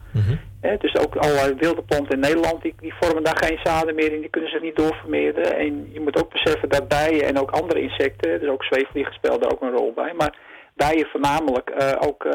Hè, 0.61 0.77
dus 0.77 0.95
ook 0.95 1.15
allerlei 1.15 1.53
wilde 1.55 1.81
planten 1.81 2.13
in 2.13 2.19
Nederland, 2.19 2.61
die, 2.61 2.75
die 2.79 2.93
vormen 2.99 3.23
daar 3.23 3.37
geen 3.37 3.59
zaden 3.63 3.95
meer 3.95 4.13
in, 4.13 4.19
die 4.19 4.29
kunnen 4.29 4.49
zich 4.49 4.61
niet 4.61 4.75
doorvermeerderen. 4.75 5.57
En 5.57 5.89
je 5.93 5.99
moet 5.99 6.17
ook 6.17 6.31
beseffen 6.31 6.69
dat 6.69 6.87
bijen 6.87 7.25
en 7.25 7.39
ook 7.39 7.51
andere 7.51 7.81
insecten, 7.81 8.39
dus 8.39 8.49
ook 8.49 8.63
zweefvliegen 8.63 9.13
spelen 9.13 9.39
daar 9.39 9.51
ook 9.51 9.61
een 9.61 9.77
rol 9.77 9.93
bij, 9.93 10.13
maar 10.13 10.37
bijen 10.73 11.07
voornamelijk 11.07 11.69
eh, 11.69 11.91
ook 11.99 12.25
eh, 12.25 12.33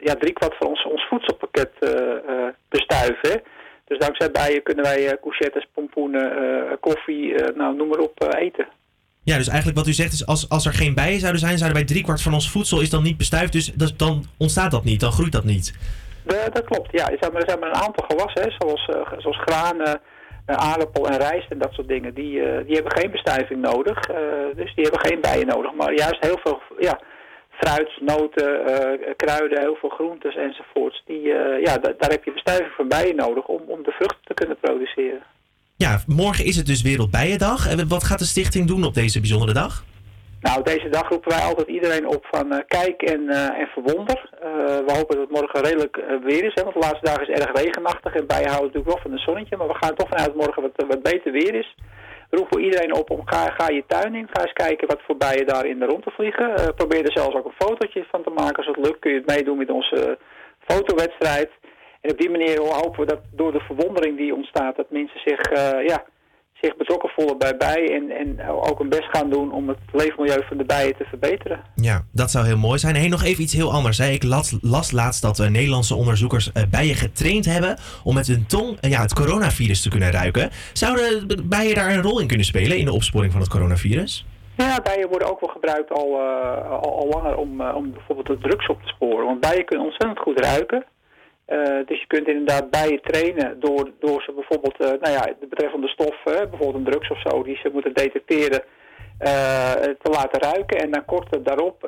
ja, 0.00 0.14
driekwart 0.14 0.56
van 0.56 0.66
ons, 0.66 0.84
ons 0.84 1.06
voedselpakket 1.08 1.72
bestuiven. 2.68 3.42
Dus 3.84 3.98
dankzij 3.98 4.30
bijen 4.30 4.62
kunnen 4.62 4.84
wij 4.84 5.08
eh, 5.08 5.20
courgettes, 5.20 5.66
pompoenen, 5.74 6.78
koffie, 6.80 7.34
nou, 7.54 7.76
noem 7.76 7.88
maar 7.88 7.98
op, 7.98 8.34
eten. 8.38 8.66
Ja, 9.22 9.36
dus 9.36 9.48
eigenlijk 9.48 9.78
wat 9.78 9.86
u 9.88 9.92
zegt 9.92 10.12
is, 10.12 10.26
als, 10.26 10.48
als 10.48 10.66
er 10.66 10.72
geen 10.72 10.94
bijen 10.94 11.20
zouden 11.20 11.40
zijn, 11.40 11.58
zouden 11.58 11.78
wij 11.78 11.86
driekwart 11.88 12.22
van 12.22 12.34
ons 12.34 12.50
voedsel 12.50 12.80
is 12.80 12.90
dan 12.90 13.02
niet 13.02 13.16
bestuift. 13.16 13.52
Dus 13.52 13.72
dat, 13.74 13.92
dan 13.98 14.24
ontstaat 14.38 14.70
dat 14.70 14.84
niet, 14.84 15.00
dan 15.00 15.12
groeit 15.12 15.32
dat 15.32 15.44
niet. 15.44 15.74
De- 16.24 16.48
dat 16.52 16.64
klopt, 16.64 16.92
ja. 16.92 17.10
Er 17.10 17.16
zijn, 17.20 17.32
maar, 17.32 17.40
er 17.42 17.48
zijn 17.48 17.60
maar 17.60 17.68
een 17.68 17.82
aantal 17.86 18.04
gewassen, 18.08 18.54
zoals, 18.58 18.86
eh, 18.88 19.18
zoals 19.18 19.38
granen, 19.46 20.00
eh, 20.46 20.56
aardappel 20.56 21.08
en 21.08 21.18
rijst 21.18 21.50
en 21.50 21.58
dat 21.58 21.72
soort 21.72 21.88
dingen. 21.88 22.14
Die, 22.14 22.42
eh, 22.42 22.64
die 22.66 22.74
hebben 22.74 22.96
geen 22.98 23.10
bestuiving 23.10 23.60
nodig, 23.60 23.98
eh, 24.08 24.16
dus 24.56 24.74
die 24.74 24.84
hebben 24.84 25.06
geen 25.06 25.20
bijen 25.20 25.46
nodig. 25.46 25.72
Maar 25.74 25.92
juist 25.94 26.24
heel 26.24 26.38
veel 26.44 26.60
ja, 26.78 27.00
fruit, 27.50 27.90
noten, 28.00 28.64
eh, 28.66 29.12
kruiden, 29.16 29.60
heel 29.60 29.76
veel 29.80 29.88
groentes 29.88 30.36
enzovoorts. 30.36 31.02
Die, 31.06 31.32
eh, 31.32 31.64
ja, 31.64 31.78
da- 31.78 31.94
daar 31.98 32.10
heb 32.10 32.24
je 32.24 32.32
bestuiving 32.32 32.72
van 32.76 32.88
bijen 32.88 33.16
nodig 33.16 33.44
om, 33.46 33.62
om 33.66 33.82
de 33.82 33.90
vruchten 33.90 34.24
te 34.24 34.34
kunnen 34.34 34.56
produceren. 34.60 35.22
Ja, 35.86 35.98
morgen 36.06 36.44
is 36.44 36.56
het 36.56 36.66
dus 36.66 36.82
Wereldbijendag. 36.82 37.60
En 37.70 37.88
wat 37.88 38.04
gaat 38.04 38.18
de 38.18 38.32
stichting 38.34 38.66
doen 38.66 38.84
op 38.84 38.94
deze 38.94 39.20
bijzondere 39.20 39.52
dag? 39.52 39.84
Nou, 40.40 40.62
deze 40.62 40.88
dag 40.88 41.08
roepen 41.08 41.30
wij 41.30 41.42
altijd 41.42 41.68
iedereen 41.68 42.06
op 42.06 42.26
van 42.30 42.52
eh, 42.52 42.58
kijk 42.66 43.02
en, 43.02 43.28
eh, 43.28 43.60
en 43.60 43.66
verwonder. 43.66 44.18
Eh, 44.42 44.50
we 44.86 44.92
hopen 44.98 45.16
dat 45.16 45.26
het 45.26 45.38
morgen 45.38 45.60
redelijk 45.60 45.96
weer 46.24 46.44
is, 46.44 46.54
hè, 46.54 46.62
want 46.62 46.74
de 46.74 46.86
laatste 46.86 47.08
dagen 47.10 47.28
is 47.28 47.38
erg 47.38 47.62
regenachtig 47.62 48.14
en 48.14 48.26
bijen 48.26 48.52
houden 48.54 48.66
natuurlijk 48.66 48.92
wel 48.94 49.02
van 49.02 49.12
een 49.12 49.26
zonnetje. 49.28 49.56
Maar 49.56 49.66
we 49.66 49.80
gaan 49.80 49.94
toch 49.94 50.08
vanuit 50.08 50.34
morgen 50.34 50.62
wat, 50.62 50.86
wat 50.88 51.02
beter 51.02 51.32
weer 51.32 51.54
is. 51.54 51.74
We 52.30 52.36
roepen 52.36 52.64
iedereen 52.64 52.94
op 52.94 53.10
om 53.10 53.22
ga, 53.24 53.54
ga 53.58 53.68
je 53.68 53.84
tuin 53.86 54.14
in, 54.14 54.28
ga 54.32 54.42
eens 54.42 54.60
kijken 54.64 54.88
wat 54.88 55.02
voor 55.06 55.16
bijen 55.16 55.46
daar 55.46 55.66
in 55.66 55.78
de 55.78 55.90
rond 55.92 56.02
te 56.02 56.10
vliegen. 56.10 56.74
Probeer 56.74 57.04
er 57.04 57.18
zelfs 57.20 57.36
ook 57.36 57.46
een 57.46 57.64
fotootje 57.66 58.06
van 58.10 58.22
te 58.22 58.34
maken. 58.40 58.56
Als 58.56 58.66
het 58.66 58.84
lukt 58.86 58.98
kun 58.98 59.10
je 59.12 59.22
het 59.22 59.32
meedoen 59.34 59.58
met 59.58 59.70
onze 59.70 60.18
fotowedstrijd. 60.66 61.50
En 62.00 62.10
op 62.10 62.18
die 62.18 62.30
manier 62.30 62.60
hopen 62.60 63.00
we 63.00 63.06
dat 63.06 63.20
door 63.32 63.52
de 63.52 63.60
verwondering 63.60 64.16
die 64.16 64.34
ontstaat, 64.34 64.76
dat 64.76 64.90
mensen 64.90 65.20
zich, 65.24 65.40
eh, 65.40 65.86
ja, 65.86 66.04
zich 66.60 66.76
betrokken 66.76 67.08
voelen 67.08 67.38
bij 67.38 67.56
bijen 67.56 67.90
en, 67.90 68.10
en 68.10 68.48
ook 68.48 68.78
hun 68.78 68.88
best 68.88 69.08
gaan 69.12 69.30
doen 69.30 69.52
om 69.52 69.68
het 69.68 69.78
leefmilieu 69.92 70.42
van 70.48 70.56
de 70.56 70.64
bijen 70.64 70.96
te 70.96 71.04
verbeteren. 71.04 71.60
Ja, 71.74 72.04
dat 72.12 72.30
zou 72.30 72.46
heel 72.46 72.56
mooi 72.56 72.78
zijn. 72.78 72.96
Hey, 72.96 73.08
nog 73.08 73.22
even 73.22 73.42
iets 73.42 73.52
heel 73.54 73.72
anders. 73.72 73.98
Hè. 73.98 74.08
Ik 74.08 74.22
las, 74.22 74.58
las 74.60 74.90
laatst 74.90 75.22
dat 75.22 75.38
eh, 75.38 75.48
Nederlandse 75.48 75.94
onderzoekers 75.94 76.52
eh, 76.52 76.62
bijen 76.70 76.94
getraind 76.94 77.44
hebben 77.44 77.78
om 78.04 78.14
met 78.14 78.26
hun 78.26 78.46
tong 78.46 78.76
ja, 78.80 79.00
het 79.00 79.14
coronavirus 79.14 79.82
te 79.82 79.88
kunnen 79.88 80.10
ruiken. 80.10 80.50
Zouden 80.72 81.26
bijen 81.48 81.74
daar 81.74 81.90
een 81.90 82.02
rol 82.02 82.20
in 82.20 82.26
kunnen 82.26 82.46
spelen 82.46 82.78
in 82.78 82.84
de 82.84 82.92
opsporing 82.92 83.32
van 83.32 83.40
het 83.40 83.50
coronavirus? 83.50 84.26
Ja, 84.56 84.80
bijen 84.82 85.08
worden 85.08 85.30
ook 85.30 85.40
wel 85.40 85.48
gebruikt 85.48 85.90
al, 85.90 86.20
al, 86.70 86.98
al 86.98 87.08
langer 87.08 87.36
om, 87.36 87.60
om 87.60 87.92
bijvoorbeeld 87.92 88.26
de 88.26 88.48
drugs 88.48 88.68
op 88.68 88.82
te 88.82 88.88
sporen. 88.88 89.26
Want 89.26 89.40
bijen 89.40 89.64
kunnen 89.64 89.86
ontzettend 89.86 90.18
goed 90.18 90.40
ruiken. 90.40 90.84
Eh, 91.50 91.86
dus 91.86 92.00
je 92.00 92.06
kunt 92.06 92.28
inderdaad 92.28 92.70
bijen 92.70 93.00
trainen 93.02 93.60
door, 93.60 93.90
door 93.98 94.22
ze 94.22 94.32
bijvoorbeeld, 94.32 94.80
eh, 94.80 95.00
nou 95.00 95.12
ja, 95.12 95.24
de 95.40 95.46
betreffende 95.46 95.88
stof, 95.88 96.16
eh, 96.24 96.48
bijvoorbeeld 96.50 96.74
een 96.74 96.90
drugs 96.92 97.10
of 97.10 97.20
zo, 97.20 97.42
die 97.42 97.56
ze 97.62 97.70
moeten 97.72 97.94
detecteren, 97.94 98.62
eh, 99.18 99.72
te 100.02 100.10
laten 100.10 100.40
ruiken 100.40 100.78
en 100.80 100.90
dan 100.90 101.04
kort 101.04 101.44
daarop 101.44 101.78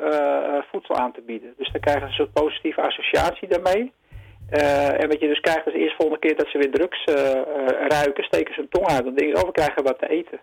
voedsel 0.71 0.97
aan 0.97 1.13
te 1.13 1.21
bieden. 1.21 1.55
Dus 1.57 1.73
dan 1.73 1.81
krijgen 1.81 2.03
ze 2.03 2.09
een 2.09 2.15
soort 2.15 2.33
positieve 2.33 2.81
associatie 2.81 3.49
daarmee. 3.49 3.93
En 5.01 5.09
wat 5.09 5.21
je 5.21 5.29
dus 5.29 5.41
krijgt 5.41 5.67
is 5.67 5.73
de 5.73 5.79
eerste 5.79 5.97
volgende 5.97 6.27
keer 6.27 6.37
dat 6.37 6.49
ze 6.49 6.59
weer 6.59 6.71
drugs 6.71 7.05
ruiken, 7.89 8.25
steken 8.25 8.55
ze 8.55 8.61
hun 8.61 8.69
tong 8.69 8.87
uit. 8.87 9.05
Dan 9.05 9.15
denken 9.15 9.37
ze, 9.37 9.43
oh, 9.43 9.49
we 9.49 9.61
krijgen 9.61 9.83
wat 9.83 9.99
te 9.99 10.09
eten. 10.09 10.41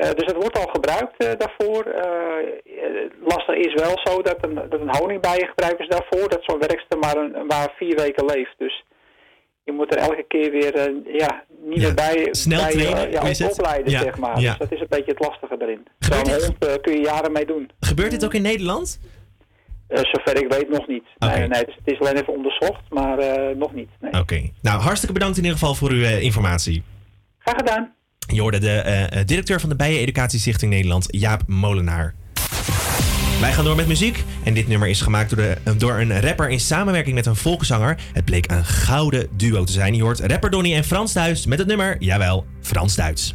Eh, 0.00 0.10
dus 0.14 0.26
het 0.26 0.36
wordt 0.36 0.58
al 0.58 0.70
gebruikt 0.72 1.16
eh, 1.16 1.30
daarvoor. 1.38 1.84
Eh, 1.84 2.48
lastig 3.24 3.54
is 3.54 3.74
wel 3.74 3.98
zo 4.04 4.22
dat 4.22 4.36
een, 4.40 4.54
dat 4.54 4.80
een 4.80 4.96
honingbijen 4.96 5.48
gebruiken 5.48 5.84
ze 5.84 5.90
daarvoor. 5.90 6.28
Dat 6.28 6.44
zo'n 6.44 6.58
werkster 6.58 6.98
maar, 6.98 7.16
een, 7.16 7.46
maar 7.46 7.72
vier 7.76 7.96
weken 7.96 8.24
leeft. 8.24 8.54
Dus 8.58 8.84
je 9.64 9.72
moet 9.72 9.94
er 9.94 10.00
elke 10.00 10.24
keer 10.28 10.50
weer 10.50 10.74
ja, 11.16 11.44
niet 11.64 11.78
meer 11.78 11.94
bij, 11.94 12.28
snel 12.30 12.62
bij 12.62 12.70
trainen, 12.70 13.06
eh, 13.06 13.32
ja, 13.32 13.48
opleiden, 13.48 13.92
Ja, 13.92 14.00
zeg 14.00 14.18
maar. 14.18 14.40
ja. 14.40 14.50
Dus 14.50 14.58
dat 14.58 14.72
is 14.72 14.80
een 14.80 14.86
beetje 14.88 15.10
het 15.10 15.20
lastige 15.20 15.56
erin. 15.58 15.86
Zo'n 15.98 16.30
hond 16.30 16.80
kun 16.80 16.92
je 16.92 17.02
jaren 17.02 17.32
mee 17.32 17.46
doen. 17.46 17.70
Gebeurt 17.80 18.10
dit 18.10 18.24
ook 18.24 18.34
in 18.34 18.42
Nederland? 18.42 19.00
Zover 19.88 20.36
ik 20.36 20.52
weet 20.52 20.68
nog 20.68 20.86
niet. 20.86 21.04
Nee, 21.18 21.46
nee, 21.48 21.64
dus 21.64 21.76
het 21.84 21.94
is 21.94 22.00
alleen 22.00 22.16
even 22.16 22.32
onderzocht, 22.32 22.82
maar 22.88 23.18
nog 23.56 23.74
niet. 23.74 23.90
Nee. 24.00 24.20
Oké. 24.20 24.50
Nou, 24.62 24.80
hartstikke 24.80 25.14
bedankt 25.14 25.36
in 25.36 25.42
ieder 25.42 25.58
geval 25.58 25.74
voor 25.74 25.90
uw 25.90 26.04
informatie. 26.04 26.82
Graag 27.38 27.56
gedaan. 27.56 27.98
Je 28.26 28.40
hoorde 28.40 28.58
de 28.58 28.70
eh, 28.70 29.20
eh, 29.20 29.26
directeur 29.26 29.60
van 29.60 29.68
de 29.68 29.76
Bijen 29.76 30.00
Educatiestichting 30.00 30.72
Nederland, 30.72 31.06
Jaap 31.10 31.42
Molenaar. 31.46 32.14
Wij 33.40 33.52
gaan 33.52 33.64
door 33.64 33.76
met 33.76 33.86
muziek. 33.86 34.24
En 34.44 34.54
dit 34.54 34.68
nummer 34.68 34.88
is 34.88 35.00
gemaakt 35.00 35.30
door, 35.30 35.44
eh, 35.44 35.72
door 35.76 36.00
een 36.00 36.20
rapper 36.20 36.48
in 36.48 36.60
samenwerking 36.60 37.14
met 37.14 37.26
een 37.26 37.36
volkszanger. 37.36 37.98
Het 38.12 38.24
bleek 38.24 38.50
een 38.50 38.64
gouden 38.64 39.28
duo 39.36 39.64
te 39.64 39.72
zijn. 39.72 39.94
Je 39.94 40.02
hoort 40.02 40.20
rapper 40.20 40.50
Donny 40.50 40.74
en 40.74 40.84
Frans 40.84 41.12
Duits 41.12 41.46
met 41.46 41.58
het 41.58 41.66
nummer, 41.66 41.96
jawel, 41.98 42.46
Frans 42.60 42.94
Duits. 42.94 43.34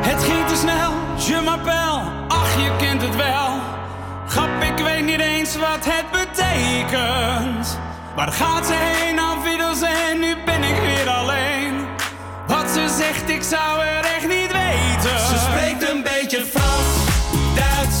Het 0.00 0.22
ging 0.22 0.46
te 0.46 0.56
snel, 0.56 0.92
je 1.26 1.42
m'appelle, 1.44 2.02
ach 2.28 2.54
je 2.62 2.76
kent 2.78 3.02
het 3.02 3.16
wel. 3.16 3.60
Grap, 4.28 4.62
ik 4.62 4.84
weet 4.84 5.04
niet 5.04 5.20
eens 5.20 5.56
wat 5.56 5.84
het 5.84 6.04
betekent. 6.10 7.78
Waar 8.16 8.32
gaat 8.32 8.66
ze 8.66 8.74
heen, 8.74 9.18
afwiddels 9.18 9.82
en 9.82 10.20
nu 10.20 10.34
ben 10.44 10.53
ze 12.88 12.96
zegt, 12.96 13.28
ik 13.28 13.42
zou 13.42 13.82
er 13.82 14.04
echt 14.04 14.28
niet 14.28 14.52
weten. 14.52 15.18
Ze 15.18 15.38
spreekt 15.38 15.90
een 15.90 16.02
beetje 16.02 16.44
Frans, 16.44 16.88
Duits, 17.54 17.96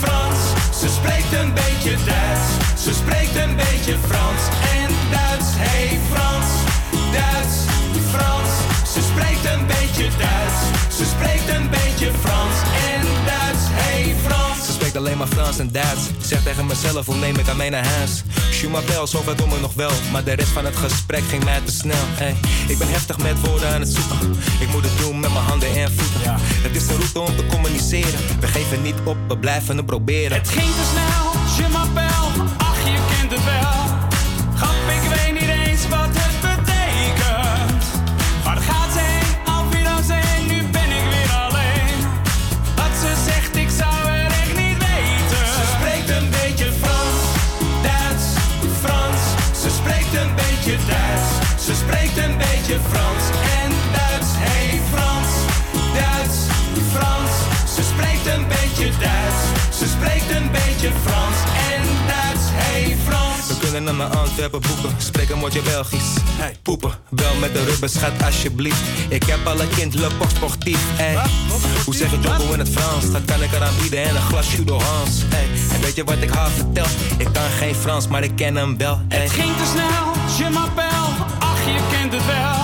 Frans. 0.00 0.38
Ze 0.80 0.88
spreekt 0.88 1.32
een 1.32 1.54
beetje 1.54 1.96
Duits. 2.04 2.82
Ze 2.82 2.94
spreekt 2.94 3.36
een 3.36 3.56
beetje 3.56 3.96
Frans 4.08 4.19
alleen 15.00 15.18
maar 15.18 15.26
Frans 15.26 15.58
en 15.58 15.72
Duits. 15.72 16.02
Zeg 16.20 16.42
tegen 16.42 16.66
mezelf, 16.66 17.06
hoe 17.06 17.16
neem 17.16 17.36
ik 17.36 17.48
aan 17.48 17.56
naar 17.56 17.86
huis? 17.86 18.22
M'appelle, 18.70 19.06
zover 19.06 19.36
doen 19.36 19.50
we 19.50 19.60
nog 19.60 19.74
wel. 19.74 19.90
Maar 20.12 20.24
de 20.24 20.32
rest 20.32 20.48
van 20.48 20.64
het 20.64 20.76
gesprek 20.76 21.22
ging 21.28 21.44
mij 21.44 21.60
te 21.64 21.72
snel. 21.72 22.04
Ey, 22.18 22.36
ik 22.68 22.78
ben 22.78 22.88
heftig 22.88 23.18
met 23.18 23.40
woorden 23.40 23.68
aan 23.68 23.80
het 23.80 23.88
zoeken. 23.88 24.36
Ik 24.60 24.68
moet 24.72 24.82
het 24.82 24.98
doen 24.98 25.20
met 25.20 25.32
mijn 25.32 25.44
handen 25.44 25.68
en 25.76 25.92
voeten. 25.92 26.34
Het 26.38 26.76
is 26.76 26.86
de 26.86 26.94
route 26.94 27.20
om 27.20 27.36
te 27.36 27.46
communiceren. 27.46 28.20
We 28.40 28.46
geven 28.46 28.82
niet 28.82 28.96
op, 29.04 29.16
we 29.28 29.38
blijven 29.38 29.76
het 29.76 29.86
proberen. 29.86 30.38
Het 30.38 30.48
ging 30.48 30.70
te 30.70 30.84
snel, 30.92 31.66
je 31.66 31.72
beetje 52.70 52.88
Frans 52.92 53.24
en 53.62 53.70
Duits. 53.92 54.30
Hey 54.36 54.80
Frans, 54.92 55.28
Duits, 55.94 56.36
Frans. 56.92 57.30
Ze 57.74 57.82
spreekt 57.82 58.26
een 58.36 58.46
beetje 58.48 58.90
Duits. 58.98 59.40
Ze 59.78 59.86
spreekt 59.86 60.30
een 60.30 60.50
beetje 60.50 60.90
Frans 61.04 61.38
en 61.74 61.82
Duits. 62.06 62.44
Hey 62.62 62.96
Frans. 63.06 63.46
We 63.48 63.58
kunnen 63.58 63.84
naar 63.84 63.94
mijn 63.94 64.10
Antwerpen 64.10 64.60
boeken. 64.60 64.94
Spreek 64.98 65.28
een 65.30 65.38
woordje 65.38 65.62
Belgisch. 65.62 66.12
Hey, 66.42 66.56
poepen. 66.62 66.92
Bel 67.10 67.34
met 67.40 67.52
de 67.54 67.64
rubber, 67.64 67.88
schat, 67.88 68.12
alsjeblieft. 68.24 68.82
Ik 69.08 69.24
heb 69.24 69.46
al 69.46 69.60
een 69.60 69.68
kind, 69.68 69.94
le 69.94 70.08
pop 70.18 70.30
sportief. 70.36 70.80
Hey. 70.96 71.16
Hoe 71.84 71.94
zeg 71.94 72.10
je 72.10 72.18
Jumbo 72.20 72.52
in 72.52 72.58
het 72.58 72.68
Frans? 72.68 73.10
Dat 73.12 73.24
kan 73.24 73.42
ik 73.42 73.52
eraan 73.52 73.74
bieden 73.80 74.02
en 74.02 74.16
een 74.16 74.22
glas 74.22 74.54
Judo 74.54 74.80
Hans. 74.80 75.22
Hey. 75.26 75.46
En 75.74 75.80
weet 75.80 75.96
je 75.96 76.04
wat 76.04 76.20
ik 76.20 76.30
haar 76.30 76.50
vertel? 76.50 76.86
Ik 77.18 77.28
kan 77.32 77.50
geen 77.58 77.74
Frans, 77.74 78.08
maar 78.08 78.22
ik 78.22 78.36
ken 78.36 78.56
hem 78.56 78.78
wel. 78.78 79.00
Hey. 79.08 79.20
Het 79.22 79.30
ging 79.30 79.56
te 79.56 79.66
snel, 79.72 80.36
je 80.38 80.52
m'appelle, 80.52 81.08
ach 81.38 81.64
je 81.64 81.80
kent 81.90 82.12
het 82.12 82.26
wel. 82.26 82.59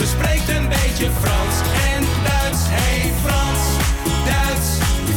Ze 0.00 0.06
spreekt 0.06 0.48
een 0.48 0.68
beetje 0.68 1.10
Frans 1.20 1.56
en 1.94 2.02
Duits. 2.24 2.62
Hey 2.68 3.12
Frans, 3.24 3.62
Duits, 4.24 4.68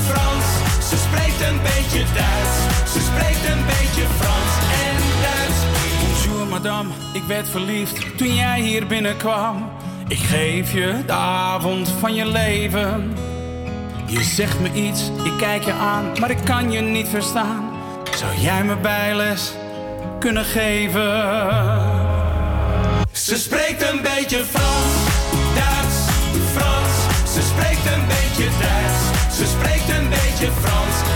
Frans. 0.07 0.45
Ze 0.89 0.97
spreekt 0.97 1.41
een 1.49 1.60
beetje 1.61 2.03
Duits. 2.14 2.55
Ze 2.91 2.99
spreekt 2.99 3.45
een 3.51 3.65
beetje 3.65 4.05
Frans 4.19 4.53
en 4.88 4.97
Duits. 5.26 5.60
Bonjour 6.03 6.47
madame, 6.47 6.89
ik 7.14 7.23
werd 7.23 7.49
verliefd 7.49 8.18
toen 8.18 8.35
jij 8.35 8.61
hier 8.61 8.88
binnenkwam. 8.88 9.69
Ik 10.07 10.19
geef 10.19 10.73
je 10.73 11.03
de 11.05 11.14
avond 11.14 11.89
van 11.99 12.14
je 12.14 12.26
leven. 12.26 13.14
Je 14.05 14.23
zegt 14.23 14.60
me 14.60 14.73
iets, 14.73 15.11
ik 15.23 15.38
kijk 15.38 15.64
je 15.64 15.73
aan, 15.73 16.05
maar 16.19 16.30
ik 16.30 16.43
kan 16.45 16.72
je 16.72 16.81
niet 16.81 17.07
verstaan. 17.07 17.69
Zou 18.15 18.35
jij 18.38 18.64
me 18.64 18.76
bijles 18.77 19.53
kunnen 20.19 20.45
geven? 20.45 22.02
Ze 23.23 23.37
spreekt 23.37 23.81
een 23.81 24.01
beetje 24.01 24.45
Frans, 24.45 24.93
Duits, 25.55 25.97
Frans. 26.53 26.95
Ze 27.33 27.41
spreekt 27.41 27.85
een 27.95 28.07
beetje 28.07 28.49
Duits. 28.59 29.37
Ze 29.37 29.45
spreekt 29.45 29.89
een 29.89 30.09
beetje 30.09 30.47
Frans 30.61 31.12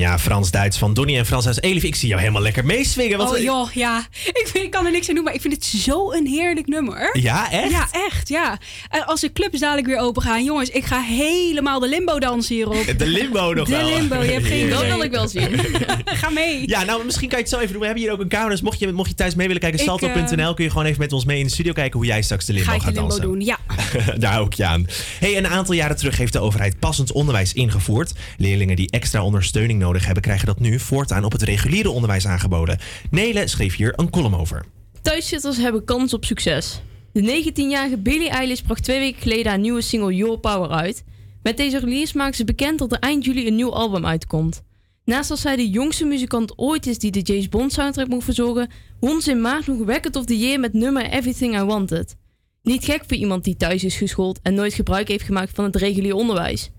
Ja, 0.00 0.18
Frans-Duits 0.18 0.78
van 0.78 0.94
Donny 0.94 1.16
en 1.18 1.26
Frans 1.26 1.44
Duits. 1.44 1.60
Elif, 1.60 1.82
ik 1.82 1.94
zie 1.94 2.08
jou 2.08 2.20
helemaal 2.20 2.42
lekker 2.42 2.64
meeswingen. 2.64 3.18
Wat 3.18 3.30
oh 3.30 3.38
joh, 3.38 3.72
ja. 3.72 4.06
Ik, 4.24 4.48
vind, 4.52 4.64
ik 4.64 4.70
kan 4.70 4.86
er 4.86 4.92
niks 4.92 5.08
aan 5.08 5.14
doen, 5.14 5.24
maar 5.24 5.34
ik 5.34 5.40
vind 5.40 5.54
het 5.54 5.64
zo 5.64 6.12
een 6.12 6.26
heerlijk 6.26 6.66
nummer. 6.66 7.10
Ja, 7.20 7.50
echt? 7.50 7.70
Ja, 7.70 7.88
echt, 7.90 8.28
ja. 8.28 8.58
En 8.90 9.06
als 9.06 9.20
de 9.20 9.32
clubs 9.32 9.60
dadelijk 9.60 9.86
weer 9.86 9.98
open 9.98 10.22
gaan, 10.22 10.44
jongens, 10.44 10.70
ik 10.70 10.84
ga 10.84 11.00
helemaal 11.00 11.80
de 11.80 11.88
limbo 11.88 12.18
dansen 12.18 12.54
hierop. 12.54 12.98
De 12.98 13.06
limbo 13.06 13.52
nog 13.52 13.68
de 13.68 13.76
wel. 13.76 13.88
limbo, 13.88 14.22
je 14.22 14.30
hebt 14.30 14.46
geen 14.46 14.68
Dat 14.70 14.78
idee. 14.78 14.92
wil 14.92 15.02
ik 15.02 15.10
wel 15.10 15.28
zien. 15.28 15.60
ga 16.04 16.30
mee. 16.30 16.68
Ja, 16.68 16.84
nou 16.84 17.04
misschien 17.04 17.28
kan 17.28 17.38
je 17.38 17.44
het 17.44 17.52
zo 17.52 17.58
even 17.58 17.70
doen. 17.70 17.80
We 17.80 17.86
hebben 17.86 18.04
hier 18.04 18.12
ook 18.12 18.20
een 18.20 18.28
camera, 18.28 18.50
dus 18.50 18.60
mocht 18.62 18.78
je, 18.78 18.92
mocht 18.92 19.08
je 19.08 19.14
thuis 19.14 19.34
mee 19.34 19.46
willen 19.46 19.62
kijken, 19.62 19.80
Ik, 19.80 19.86
salto.nl 19.86 20.54
kun 20.54 20.64
je 20.64 20.70
gewoon 20.70 20.86
even 20.86 21.00
met 21.00 21.12
ons 21.12 21.24
mee 21.24 21.38
in 21.38 21.44
de 21.44 21.50
studio 21.52 21.72
kijken 21.72 21.98
hoe 21.98 22.08
jij 22.08 22.22
straks 22.22 22.44
de 22.44 22.52
limbo 22.52 22.68
Ga 22.70 22.74
ik 22.74 22.80
de 22.80 22.86
gaat 22.86 22.94
limbo 22.94 23.08
dansen. 23.08 23.28
doen, 23.28 23.40
ja. 23.40 23.58
Daar 24.18 24.40
ik 24.42 24.52
je 24.54 24.64
aan. 24.64 24.86
Hey, 25.18 25.36
een 25.36 25.46
aantal 25.48 25.74
jaren 25.74 25.96
terug 25.96 26.16
heeft 26.16 26.32
de 26.32 26.40
overheid 26.40 26.78
passend 26.78 27.12
onderwijs 27.12 27.52
ingevoerd. 27.52 28.12
Leerlingen 28.36 28.76
die 28.76 28.90
extra 28.90 29.22
ondersteuning 29.22 29.78
nodig 29.78 29.88
hebben, 29.98 30.22
krijgen 30.22 30.46
dat 30.46 30.60
nu 30.60 30.78
voortaan 30.78 31.24
op 31.24 31.32
het 31.32 31.42
reguliere 31.42 31.90
onderwijs 31.90 32.26
aangeboden. 32.26 32.78
Nele 33.10 33.46
schreef 33.46 33.76
hier 33.76 33.92
een 33.96 34.10
column 34.10 34.36
over. 34.36 34.64
Thuiszitters 35.02 35.56
hebben 35.56 35.84
kans 35.84 36.14
op 36.14 36.24
succes. 36.24 36.80
De 37.12 37.44
19-jarige 37.52 37.98
Billie 37.98 38.28
Eilish 38.28 38.60
bracht 38.60 38.84
twee 38.84 38.98
weken 38.98 39.22
geleden 39.22 39.46
haar 39.46 39.58
nieuwe 39.58 39.80
single 39.80 40.14
Your 40.14 40.38
Power 40.38 40.70
uit. 40.70 41.04
Met 41.42 41.56
deze 41.56 41.78
release 41.78 42.16
maakt 42.16 42.36
ze 42.36 42.44
bekend 42.44 42.78
dat 42.78 42.92
er 42.92 42.98
eind 42.98 43.24
juli 43.24 43.46
een 43.46 43.54
nieuw 43.54 43.72
album 43.72 44.06
uitkomt. 44.06 44.62
Naast 45.04 45.28
dat 45.28 45.38
zij 45.38 45.56
de 45.56 45.70
jongste 45.70 46.04
muzikant 46.04 46.58
ooit 46.58 46.86
is 46.86 46.98
die 46.98 47.10
de 47.10 47.20
James 47.20 47.48
Bond 47.48 47.72
soundtrack 47.72 48.08
moet 48.08 48.24
verzorgen, 48.24 48.70
won 49.00 49.20
ze 49.20 49.30
in 49.30 49.40
maart 49.40 49.66
nog 49.66 49.86
Record 49.86 50.16
of 50.16 50.24
the 50.24 50.38
Year 50.38 50.60
met 50.60 50.72
nummer 50.72 51.10
Everything 51.10 51.60
I 51.60 51.62
Wanted. 51.62 52.16
Niet 52.62 52.84
gek 52.84 53.04
voor 53.06 53.16
iemand 53.16 53.44
die 53.44 53.56
thuis 53.56 53.84
is 53.84 53.96
geschoold 53.96 54.38
en 54.42 54.54
nooit 54.54 54.74
gebruik 54.74 55.08
heeft 55.08 55.24
gemaakt 55.24 55.50
van 55.54 55.64
het 55.64 55.76
regulier 55.76 56.14
onderwijs. 56.14 56.70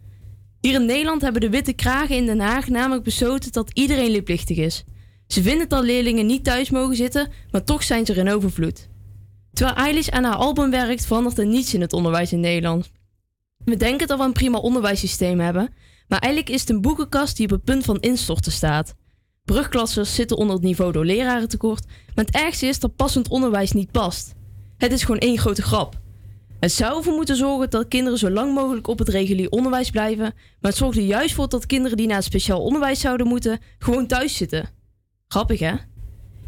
Hier 0.62 0.74
in 0.74 0.86
Nederland 0.86 1.22
hebben 1.22 1.42
de 1.42 1.50
witte 1.50 1.74
kragen 1.74 2.16
in 2.16 2.26
Den 2.26 2.40
Haag 2.40 2.68
namelijk 2.68 3.04
besloten 3.04 3.52
dat 3.52 3.72
iedereen 3.74 4.12
leerplichtig 4.12 4.58
is. 4.58 4.84
Ze 5.28 5.42
vinden 5.42 5.70
dat 5.70 5.84
leerlingen 5.84 6.26
niet 6.26 6.44
thuis 6.44 6.70
mogen 6.70 6.96
zitten, 6.96 7.32
maar 7.52 7.64
toch 7.64 7.84
zijn 7.84 8.06
ze 8.06 8.12
er 8.12 8.18
in 8.18 8.30
overvloed. 8.30 8.90
Terwijl 9.54 9.78
Eilish 9.78 10.10
aan 10.10 10.24
haar 10.24 10.36
album 10.36 10.70
werkt, 10.70 11.06
verandert 11.06 11.38
er 11.38 11.46
niets 11.46 11.74
in 11.74 11.82
het 11.82 11.94
onderwijs 11.94 12.32
in 12.32 12.40
Nederland. 12.40 12.92
We 13.66 13.76
denken 13.76 14.08
dat 14.08 14.18
we 14.18 14.24
een 14.24 14.34
prima 14.34 14.58
onderwijssysteem 14.58 15.40
hebben, 15.40 15.74
maar 16.08 16.20
eigenlijk 16.20 16.54
is 16.54 16.60
het 16.60 16.70
een 16.70 16.82
boekenkast 16.82 17.38
die 17.38 17.46
op 17.46 17.52
het 17.52 17.64
punt 17.64 17.86
van 17.86 18.00
instorten 18.00 18.52
staat. 18.52 18.94
Brugklassers 19.46 20.16
zitten 20.16 20.38
onder 20.38 20.56
het 20.56 20.64
niveau 20.64 20.92
door 20.92 21.06
lerarentekort, 21.06 21.86
maar 22.16 22.26
het 22.26 22.36
ergste 22.36 22.66
is 22.66 22.80
dat 22.80 22.96
passend 22.96 23.28
onderwijs 23.28 23.72
niet 23.72 23.92
past. 23.92 24.34
Het 24.78 24.92
is 24.92 25.04
gewoon 25.04 25.20
één 25.20 25.38
grote 25.38 25.62
grap. 25.62 26.00
Het 26.62 26.72
zou 26.72 26.98
ervoor 26.98 27.14
moeten 27.14 27.36
zorgen 27.36 27.70
dat 27.70 27.88
kinderen 27.88 28.20
zo 28.20 28.30
lang 28.30 28.54
mogelijk 28.54 28.88
op 28.88 29.00
het 29.00 29.10
regulier 29.10 29.50
onderwijs 29.50 29.90
blijven, 29.90 30.34
maar 30.60 30.72
het 30.72 30.76
zorgt 30.76 30.98
er 30.98 31.04
juist 31.04 31.34
voor 31.34 31.50
dat 31.50 31.66
kinderen 31.66 31.98
die 31.98 32.08
naar 32.08 32.16
het 32.16 32.26
speciaal 32.26 32.62
onderwijs 32.64 33.00
zouden 33.00 33.28
moeten, 33.28 33.60
gewoon 33.80 34.08
thuis 34.08 34.38
zitten. 34.38 34.70
Grappig 35.28 35.60
hè? 35.60 35.74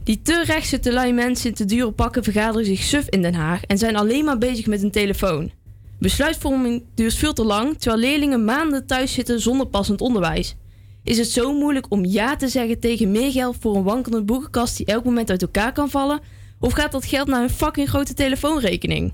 Die 0.03 0.21
te 0.21 0.43
rechtse, 0.45 0.79
te 0.79 0.93
lui 0.93 1.13
mensen 1.13 1.49
in 1.49 1.55
te 1.55 1.65
dure 1.65 1.91
pakken 1.91 2.23
vergaderen 2.23 2.65
zich 2.65 2.81
suf 2.81 3.09
in 3.09 3.21
Den 3.21 3.33
Haag 3.33 3.63
en 3.63 3.77
zijn 3.77 3.95
alleen 3.95 4.25
maar 4.25 4.37
bezig 4.37 4.65
met 4.65 4.83
een 4.83 4.91
telefoon. 4.91 5.51
Besluitvorming 5.99 6.83
duurt 6.95 7.13
veel 7.13 7.33
te 7.33 7.43
lang, 7.43 7.77
terwijl 7.77 8.01
leerlingen 8.01 8.45
maanden 8.45 8.85
thuis 8.85 9.13
zitten 9.13 9.39
zonder 9.39 9.67
passend 9.67 10.01
onderwijs. 10.01 10.55
Is 11.03 11.17
het 11.17 11.29
zo 11.29 11.53
moeilijk 11.53 11.85
om 11.89 12.05
ja 12.05 12.35
te 12.35 12.47
zeggen 12.47 12.79
tegen 12.79 13.11
meer 13.11 13.31
geld 13.31 13.55
voor 13.59 13.75
een 13.75 13.83
wankelende 13.83 14.25
boekenkast 14.25 14.77
die 14.77 14.85
elk 14.85 15.03
moment 15.03 15.29
uit 15.29 15.41
elkaar 15.41 15.73
kan 15.73 15.89
vallen? 15.89 16.19
Of 16.59 16.73
gaat 16.73 16.91
dat 16.91 17.05
geld 17.05 17.27
naar 17.27 17.43
een 17.43 17.49
fucking 17.49 17.89
grote 17.89 18.13
telefoonrekening? 18.13 19.13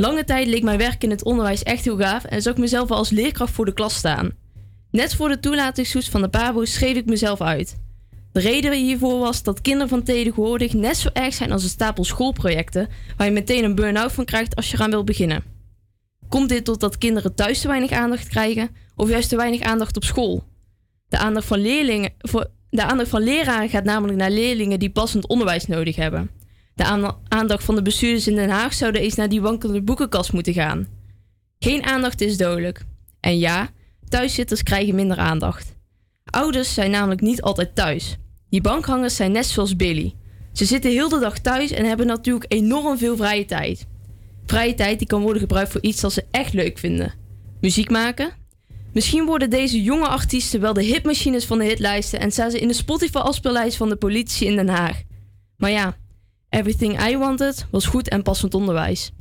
Lange 0.00 0.24
tijd 0.24 0.46
leek 0.46 0.62
mijn 0.62 0.78
werk 0.78 1.02
in 1.02 1.10
het 1.10 1.24
onderwijs 1.24 1.62
echt 1.62 1.84
heel 1.84 1.96
gaaf 1.96 2.24
en 2.24 2.42
zag 2.42 2.52
ik 2.52 2.58
mezelf 2.58 2.88
wel 2.88 2.98
als 2.98 3.10
leerkracht 3.10 3.52
voor 3.52 3.64
de 3.64 3.72
klas 3.72 3.94
staan. 3.94 4.30
Net 4.90 5.14
voor 5.14 5.28
de 5.28 5.40
toelatingstoets 5.40 6.08
van 6.08 6.20
de 6.20 6.28
PABO 6.28 6.64
schreef 6.64 6.96
ik 6.96 7.06
mezelf 7.06 7.40
uit. 7.40 7.78
De 8.32 8.40
reden 8.40 8.72
hiervoor 8.72 9.18
was 9.18 9.42
dat 9.42 9.60
kinderen 9.60 9.88
van 9.88 10.02
tegenwoordig 10.02 10.72
net 10.72 10.96
zo 10.96 11.08
erg 11.12 11.34
zijn 11.34 11.52
als 11.52 11.62
een 11.62 11.68
stapel 11.68 12.04
schoolprojecten, 12.04 12.88
waar 13.16 13.26
je 13.26 13.32
meteen 13.32 13.64
een 13.64 13.74
burn-out 13.74 14.12
van 14.12 14.24
krijgt 14.24 14.56
als 14.56 14.70
je 14.70 14.76
eraan 14.76 14.90
wil 14.90 15.04
beginnen. 15.04 15.42
Komt 16.28 16.48
dit 16.48 16.66
doordat 16.66 16.98
kinderen 16.98 17.34
thuis 17.34 17.60
te 17.60 17.68
weinig 17.68 17.90
aandacht 17.90 18.28
krijgen, 18.28 18.68
of 18.96 19.08
juist 19.08 19.28
te 19.28 19.36
weinig 19.36 19.60
aandacht 19.60 19.96
op 19.96 20.04
school? 20.04 20.44
De 21.08 21.18
aandacht 21.18 21.46
van, 21.46 21.58
leerlingen, 21.58 22.12
de 22.70 22.82
aandacht 22.82 23.10
van 23.10 23.22
leraren 23.22 23.68
gaat 23.68 23.84
namelijk 23.84 24.18
naar 24.18 24.30
leerlingen 24.30 24.78
die 24.78 24.90
passend 24.90 25.26
onderwijs 25.26 25.66
nodig 25.66 25.96
hebben. 25.96 26.39
De 26.74 27.14
aandacht 27.28 27.64
van 27.64 27.74
de 27.74 27.82
bestuurders 27.82 28.26
in 28.26 28.34
Den 28.34 28.50
Haag 28.50 28.74
zouden 28.74 29.00
eens 29.00 29.14
naar 29.14 29.28
die 29.28 29.40
wankelende 29.40 29.82
boekenkast 29.82 30.32
moeten 30.32 30.52
gaan. 30.52 30.88
Geen 31.58 31.84
aandacht 31.84 32.20
is 32.20 32.36
dodelijk. 32.36 32.84
En 33.20 33.38
ja, 33.38 33.68
thuiszitters 34.08 34.62
krijgen 34.62 34.94
minder 34.94 35.16
aandacht. 35.16 35.74
Ouders 36.24 36.74
zijn 36.74 36.90
namelijk 36.90 37.20
niet 37.20 37.42
altijd 37.42 37.74
thuis. 37.74 38.16
Die 38.50 38.60
bankhangers 38.60 39.16
zijn 39.16 39.32
net 39.32 39.46
zoals 39.46 39.76
Billy. 39.76 40.14
Ze 40.52 40.64
zitten 40.64 40.90
heel 40.90 41.08
de 41.08 41.18
dag 41.18 41.38
thuis 41.38 41.70
en 41.70 41.84
hebben 41.84 42.06
natuurlijk 42.06 42.52
enorm 42.52 42.98
veel 42.98 43.16
vrije 43.16 43.44
tijd. 43.44 43.86
Vrije 44.46 44.74
tijd 44.74 44.98
die 44.98 45.08
kan 45.08 45.22
worden 45.22 45.40
gebruikt 45.40 45.72
voor 45.72 45.82
iets 45.82 46.00
dat 46.00 46.12
ze 46.12 46.24
echt 46.30 46.52
leuk 46.52 46.78
vinden. 46.78 47.14
Muziek 47.60 47.90
maken. 47.90 48.32
Misschien 48.92 49.26
worden 49.26 49.50
deze 49.50 49.82
jonge 49.82 50.06
artiesten 50.06 50.60
wel 50.60 50.72
de 50.72 50.82
hitmachines 50.82 51.44
van 51.44 51.58
de 51.58 51.64
hitlijsten 51.64 52.20
en 52.20 52.32
staan 52.32 52.50
ze 52.50 52.60
in 52.60 52.68
de 52.68 52.74
Spotify-afspeellijst 52.74 53.76
van 53.76 53.88
de 53.88 53.96
politie 53.96 54.46
in 54.46 54.56
Den 54.56 54.68
Haag. 54.68 55.02
Maar 55.56 55.70
ja, 55.70 55.96
Everything 56.50 57.00
I 57.00 57.16
Wanted 57.16 57.66
was 57.70 57.86
goed 57.86 58.08
en 58.08 58.22
passend 58.22 58.54
onderwijs. 58.54 59.12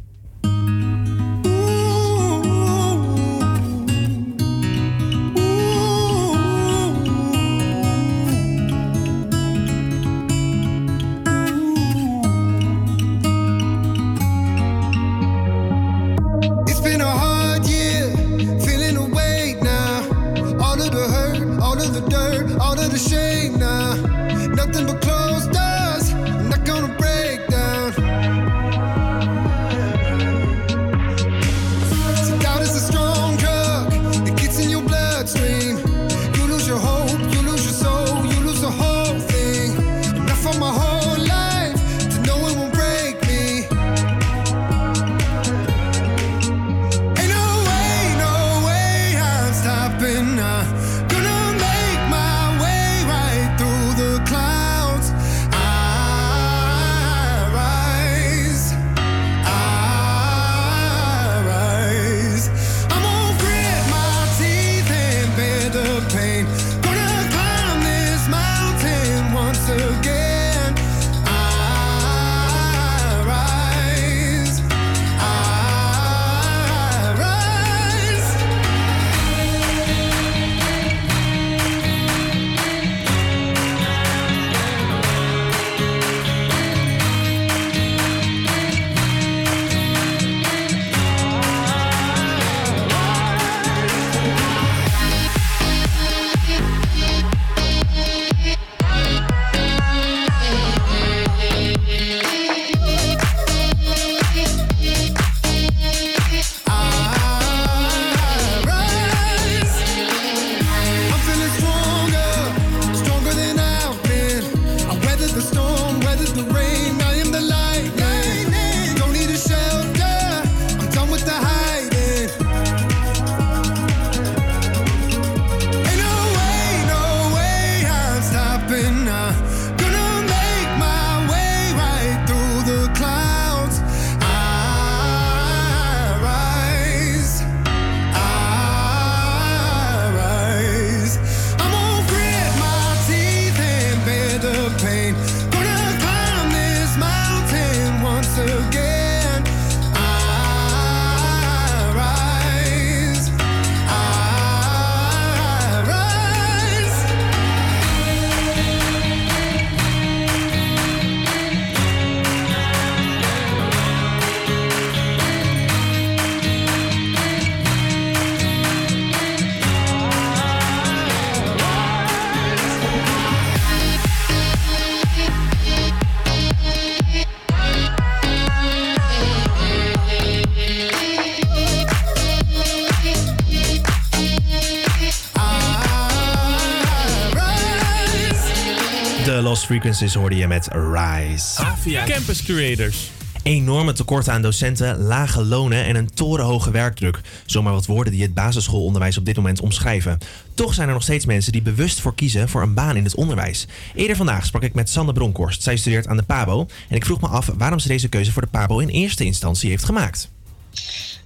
Frequencies 189.70 190.14
hoorde 190.14 190.36
je 190.36 190.48
met 190.48 190.68
Rise. 190.72 191.62
Avia 191.62 192.06
Campus 192.06 192.44
Creators. 192.44 193.12
Enorme 193.44 193.94
tekorten 193.94 194.34
aan 194.34 194.42
docenten, 194.42 194.98
lage 194.98 195.46
lonen 195.46 195.86
en 195.86 195.96
een 195.96 196.14
torenhoge 196.14 196.72
werkdruk. 196.72 197.22
Zomaar 197.46 197.74
wat 197.74 197.86
woorden 197.86 198.14
die 198.14 198.22
het 198.22 198.34
basisschoolonderwijs 198.34 199.18
op 199.18 199.26
dit 199.26 199.36
moment 199.36 199.62
omschrijven. 199.62 200.18
Toch 200.54 200.74
zijn 200.74 200.88
er 200.88 200.94
nog 200.94 201.04
steeds 201.04 201.26
mensen 201.26 201.52
die 201.52 201.62
bewust 201.62 202.02
voor 202.02 202.16
kiezen 202.16 202.50
voor 202.50 202.62
een 202.62 202.74
baan 202.74 202.96
in 202.96 203.04
het 203.04 203.16
onderwijs. 203.16 203.68
Eerder 203.96 204.16
vandaag 204.16 204.46
sprak 204.46 204.64
ik 204.64 204.74
met 204.74 204.90
Sanne 204.90 205.14
Bronkhorst. 205.14 205.64
Zij 205.64 205.78
studeert 205.78 206.08
aan 206.08 206.18
de 206.18 206.24
PABO. 206.24 206.68
En 206.90 206.96
ik 206.96 207.06
vroeg 207.06 207.22
me 207.22 207.28
af 207.28 207.50
waarom 207.58 207.80
ze 207.80 207.88
deze 207.88 208.10
keuze 208.10 208.32
voor 208.32 208.42
de 208.42 208.48
PABO 208.48 208.80
in 208.80 208.90
eerste 208.90 209.26
instantie 209.26 209.70
heeft 209.70 209.86
gemaakt. 209.86 210.30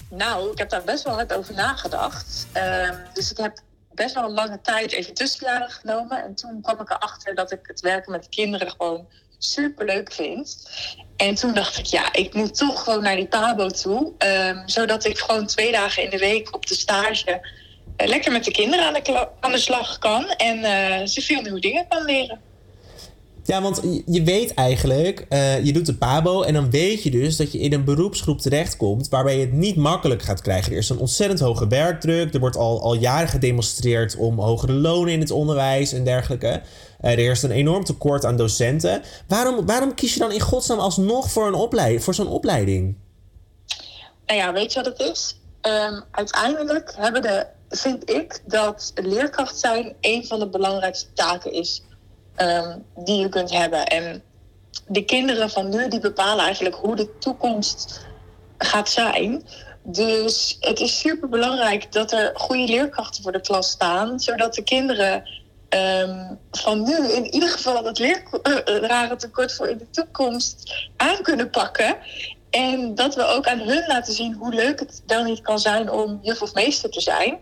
Nou, 0.09 0.51
ik 0.51 0.57
heb 0.57 0.69
daar 0.69 0.83
best 0.85 1.03
wel 1.03 1.15
net 1.15 1.33
over 1.33 1.53
nagedacht. 1.53 2.47
Ehm, 2.51 2.93
dus 3.13 3.31
ik 3.31 3.37
heb 3.37 3.61
best 3.95 4.15
wel 4.15 4.23
een 4.23 4.33
lange 4.33 4.61
tijd 4.61 4.91
even 4.91 5.13
tussenjaren 5.13 5.69
genomen. 5.69 6.23
En 6.23 6.35
toen 6.35 6.61
kwam 6.61 6.79
ik 6.79 6.89
erachter 6.89 7.35
dat 7.35 7.51
ik 7.51 7.59
het 7.63 7.79
werken 7.79 8.11
met 8.11 8.29
kinderen 8.29 8.71
gewoon 8.71 9.07
super 9.37 9.85
leuk 9.85 10.13
vind. 10.13 10.69
En 11.17 11.35
toen 11.35 11.53
dacht 11.53 11.77
ik, 11.77 11.85
ja, 11.85 12.13
ik 12.13 12.33
moet 12.33 12.57
toch 12.57 12.83
gewoon 12.83 13.03
naar 13.03 13.15
die 13.15 13.27
Pabo 13.27 13.67
toe. 13.67 14.13
ehm, 14.17 14.67
zodat 14.67 15.05
ik 15.05 15.17
gewoon 15.17 15.45
twee 15.45 15.71
dagen 15.71 16.03
in 16.03 16.09
de 16.09 16.17
week 16.17 16.55
op 16.55 16.65
de 16.65 16.75
stage 16.75 17.41
eh, 17.95 18.07
lekker 18.07 18.31
met 18.31 18.43
de 18.43 18.51
kinderen 18.51 18.85
aan 18.85 18.93
de, 18.93 19.27
aan 19.39 19.51
de 19.51 19.57
slag 19.57 19.97
kan. 19.97 20.29
En 20.29 20.63
eh, 20.63 21.05
ze 21.05 21.21
veel 21.21 21.41
nieuwe 21.41 21.59
dingen 21.59 21.87
kan 21.87 22.05
leren. 22.05 22.52
Ja, 23.45 23.61
want 23.61 23.81
je- 24.05 24.23
weet 24.23 24.53
eigenlijk, 24.53 25.25
eh, 25.29 25.65
je 25.65 25.73
doet 25.73 25.85
de 25.85 25.95
PABO 25.95 26.41
en 26.41 26.53
dan 26.53 26.69
weet 26.69 27.03
je 27.03 27.11
dus 27.11 27.37
dat 27.37 27.51
je 27.51 27.59
in 27.59 27.73
een 27.73 27.83
beroepsgroep 27.83 28.39
terechtkomt 28.39 29.09
waarbij 29.09 29.35
je 29.35 29.41
het 29.41 29.51
niet 29.53 29.75
makkelijk 29.75 30.21
gaat 30.21 30.41
krijgen. 30.41 30.71
Er 30.71 30.77
is 30.77 30.89
een 30.89 30.97
ontzettend 30.97 31.39
hoge 31.39 31.67
werkdruk. 31.67 32.33
Er 32.33 32.39
wordt 32.39 32.55
al, 32.55 32.81
al 32.81 32.93
jaren 32.93 33.27
gedemonstreerd 33.27 34.15
om 34.15 34.39
hogere 34.39 34.73
lonen 34.73 35.13
in 35.13 35.19
het 35.19 35.31
onderwijs 35.31 35.93
en 35.93 36.03
dergelijke. 36.03 36.61
Eh, 36.99 37.11
er 37.11 37.31
is 37.31 37.43
een 37.43 37.51
enorm 37.51 37.83
tekort 37.83 38.25
aan 38.25 38.37
docenten. 38.37 39.01
Waarom, 39.27 39.65
waarom 39.65 39.93
kies 39.93 40.13
je 40.13 40.19
dan 40.19 40.31
in 40.31 40.39
godsnaam 40.39 40.79
alsnog 40.79 41.31
voor, 41.31 41.47
een 41.47 42.01
voor 42.01 42.13
zo'n 42.13 42.27
opleiding? 42.27 42.95
Nou 44.25 44.39
ja, 44.39 44.53
weet 44.53 44.73
je 44.73 44.81
wat 44.83 44.97
het 44.97 45.09
is? 45.11 45.39
Ehm, 45.61 46.01
uiteindelijk 46.11 46.93
hebben 46.97 47.21
de, 47.21 47.45
vind 47.69 48.09
ik 48.09 48.41
dat 48.45 48.91
leerkracht 48.95 49.59
zijn 49.59 49.93
een 50.01 50.25
van 50.25 50.39
de 50.39 50.49
belangrijkste 50.49 51.13
taken 51.13 51.53
is 51.53 51.83
ehm, 52.35 52.77
die 52.95 53.19
je 53.19 53.29
kunt 53.29 53.51
hebben. 53.51 53.85
En 53.85 54.23
de 54.87 55.05
kinderen 55.05 55.49
van 55.49 55.69
nu 55.69 55.87
die 55.87 55.99
bepalen 55.99 56.45
eigenlijk 56.45 56.75
hoe 56.75 56.95
de 56.95 57.17
toekomst 57.17 58.05
gaat 58.57 58.89
zijn. 58.89 59.43
Dus 59.83 60.57
het 60.59 60.79
is 60.79 60.99
super 60.99 61.29
belangrijk 61.29 61.91
dat 61.91 62.11
er 62.11 62.31
goede 62.33 62.63
leerkrachten 62.63 63.23
voor 63.23 63.31
de 63.31 63.41
klas 63.41 63.69
staan, 63.69 64.19
zodat 64.19 64.53
de 64.53 64.63
kinderen 64.63 65.29
ehm, 65.69 66.33
van 66.51 66.83
nu 66.83 67.11
in 67.11 67.33
ieder 67.33 67.49
geval 67.49 67.83
dat 67.83 67.99
lerarentekort 68.65 69.53
voor 69.53 69.67
in 69.67 69.77
de 69.77 69.89
toekomst 69.89 70.73
aan 70.97 71.21
kunnen 71.21 71.49
pakken. 71.49 71.97
En 72.49 72.95
dat 72.95 73.15
we 73.15 73.23
ook 73.23 73.47
aan 73.47 73.59
hun 73.59 73.87
laten 73.87 74.13
zien 74.13 74.33
hoe 74.33 74.53
leuk 74.53 74.79
het 74.79 75.03
wel 75.07 75.23
niet 75.23 75.41
kan 75.41 75.59
zijn 75.59 75.91
om 75.91 76.19
juf 76.21 76.41
of 76.41 76.53
meester 76.53 76.89
te 76.89 77.01
zijn. 77.01 77.39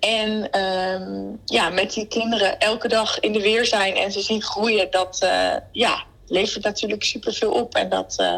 En 0.00 0.50
ehm, 0.50 1.36
ja, 1.44 1.68
met 1.68 1.92
die 1.92 2.06
kinderen 2.06 2.58
elke 2.58 2.88
dag 2.88 3.20
in 3.20 3.32
de 3.32 3.40
weer 3.40 3.66
zijn 3.66 3.96
en 3.96 4.12
ze 4.12 4.20
zien 4.20 4.42
groeien, 4.42 4.90
dat 4.90 5.18
eh, 5.22 5.56
ja, 5.72 6.04
levert 6.26 6.64
natuurlijk 6.64 7.04
superveel 7.04 7.52
op. 7.52 7.74
En 7.74 7.88
dat, 7.88 8.14
eh, 8.16 8.36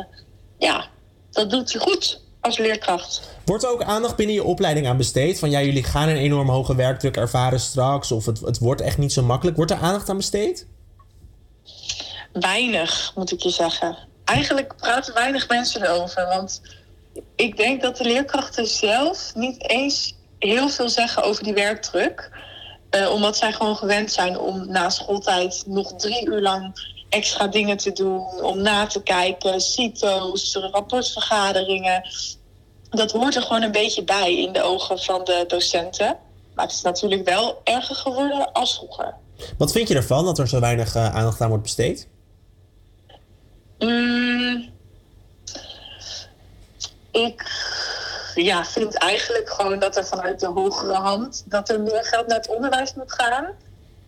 ja, 0.58 0.86
dat 1.30 1.50
doet 1.50 1.72
je 1.72 1.78
goed 1.78 2.20
als 2.40 2.58
leerkracht. 2.58 3.22
Wordt 3.44 3.64
er 3.64 3.70
ook 3.70 3.82
aandacht 3.82 4.16
binnen 4.16 4.34
je 4.34 4.44
opleiding 4.44 4.86
aan 4.86 4.96
besteed? 4.96 5.38
Van 5.38 5.50
ja, 5.50 5.62
jullie 5.62 5.84
gaan 5.84 6.08
een 6.08 6.16
enorm 6.16 6.48
hoge 6.48 6.74
werkdruk 6.74 7.16
ervaren 7.16 7.60
straks. 7.60 8.12
Of 8.12 8.26
het, 8.26 8.40
het 8.40 8.58
wordt 8.58 8.80
echt 8.80 8.98
niet 8.98 9.12
zo 9.12 9.22
makkelijk. 9.22 9.56
Wordt 9.56 9.70
er 9.70 9.80
aandacht 9.80 10.08
aan 10.08 10.16
besteed? 10.16 10.66
Weinig, 12.32 13.12
moet 13.14 13.32
ik 13.32 13.40
je 13.40 13.50
zeggen. 13.50 13.98
Eigenlijk 14.24 14.76
praten 14.76 15.14
weinig 15.14 15.48
mensen 15.48 15.82
erover. 15.82 16.26
Want 16.26 16.60
ik 17.36 17.56
denk 17.56 17.82
dat 17.82 17.96
de 17.96 18.04
leerkrachten 18.04 18.66
zelf 18.66 19.34
niet 19.34 19.70
eens 19.70 20.14
heel 20.42 20.68
veel 20.68 20.88
zeggen 20.88 21.22
over 21.22 21.44
die 21.44 21.54
werkdruk. 21.54 22.30
Eh, 22.90 23.10
omdat 23.12 23.36
zij 23.36 23.52
gewoon 23.52 23.76
gewend 23.76 24.12
zijn 24.12 24.38
om 24.38 24.70
na 24.70 24.90
schooltijd 24.90 25.62
nog 25.66 25.92
drie 25.96 26.26
uur 26.26 26.40
lang 26.40 26.90
extra 27.08 27.46
dingen 27.46 27.76
te 27.76 27.92
doen. 27.92 28.42
Om 28.42 28.62
na 28.62 28.86
te 28.86 29.02
kijken, 29.02 29.60
CITO's, 29.60 30.54
rapportvergaderingen. 30.54 32.08
Dat 32.90 33.12
hoort 33.12 33.36
er 33.36 33.42
gewoon 33.42 33.62
een 33.62 33.72
beetje 33.72 34.04
bij 34.04 34.36
in 34.36 34.52
de 34.52 34.62
ogen 34.62 34.98
van 34.98 35.24
de 35.24 35.44
docenten. 35.46 36.16
Maar 36.54 36.64
het 36.64 36.74
is 36.74 36.82
natuurlijk 36.82 37.24
wel 37.24 37.60
erger 37.64 37.96
geworden 37.96 38.52
als 38.52 38.74
vroeger. 38.74 39.14
Wat 39.58 39.72
vind 39.72 39.88
je 39.88 39.94
ervan 39.94 40.24
dat 40.24 40.38
er 40.38 40.48
zo 40.48 40.60
weinig 40.60 40.94
eh, 40.94 41.14
aandacht 41.14 41.40
aan 41.40 41.48
wordt 41.48 41.62
besteed? 41.62 42.08
Mm, 43.78 44.70
ik 47.10 47.42
ja, 48.34 48.64
vind 48.64 48.94
eigenlijk 48.94 49.50
gewoon 49.50 49.78
dat 49.78 49.96
er 49.96 50.06
vanuit 50.06 50.40
de 50.40 50.46
hogere 50.46 50.94
hand 50.94 51.44
dat 51.46 51.68
er 51.68 51.80
meer 51.80 52.04
geld 52.04 52.26
naar 52.26 52.36
het 52.36 52.48
onderwijs 52.48 52.94
moet 52.94 53.12
gaan. 53.12 53.46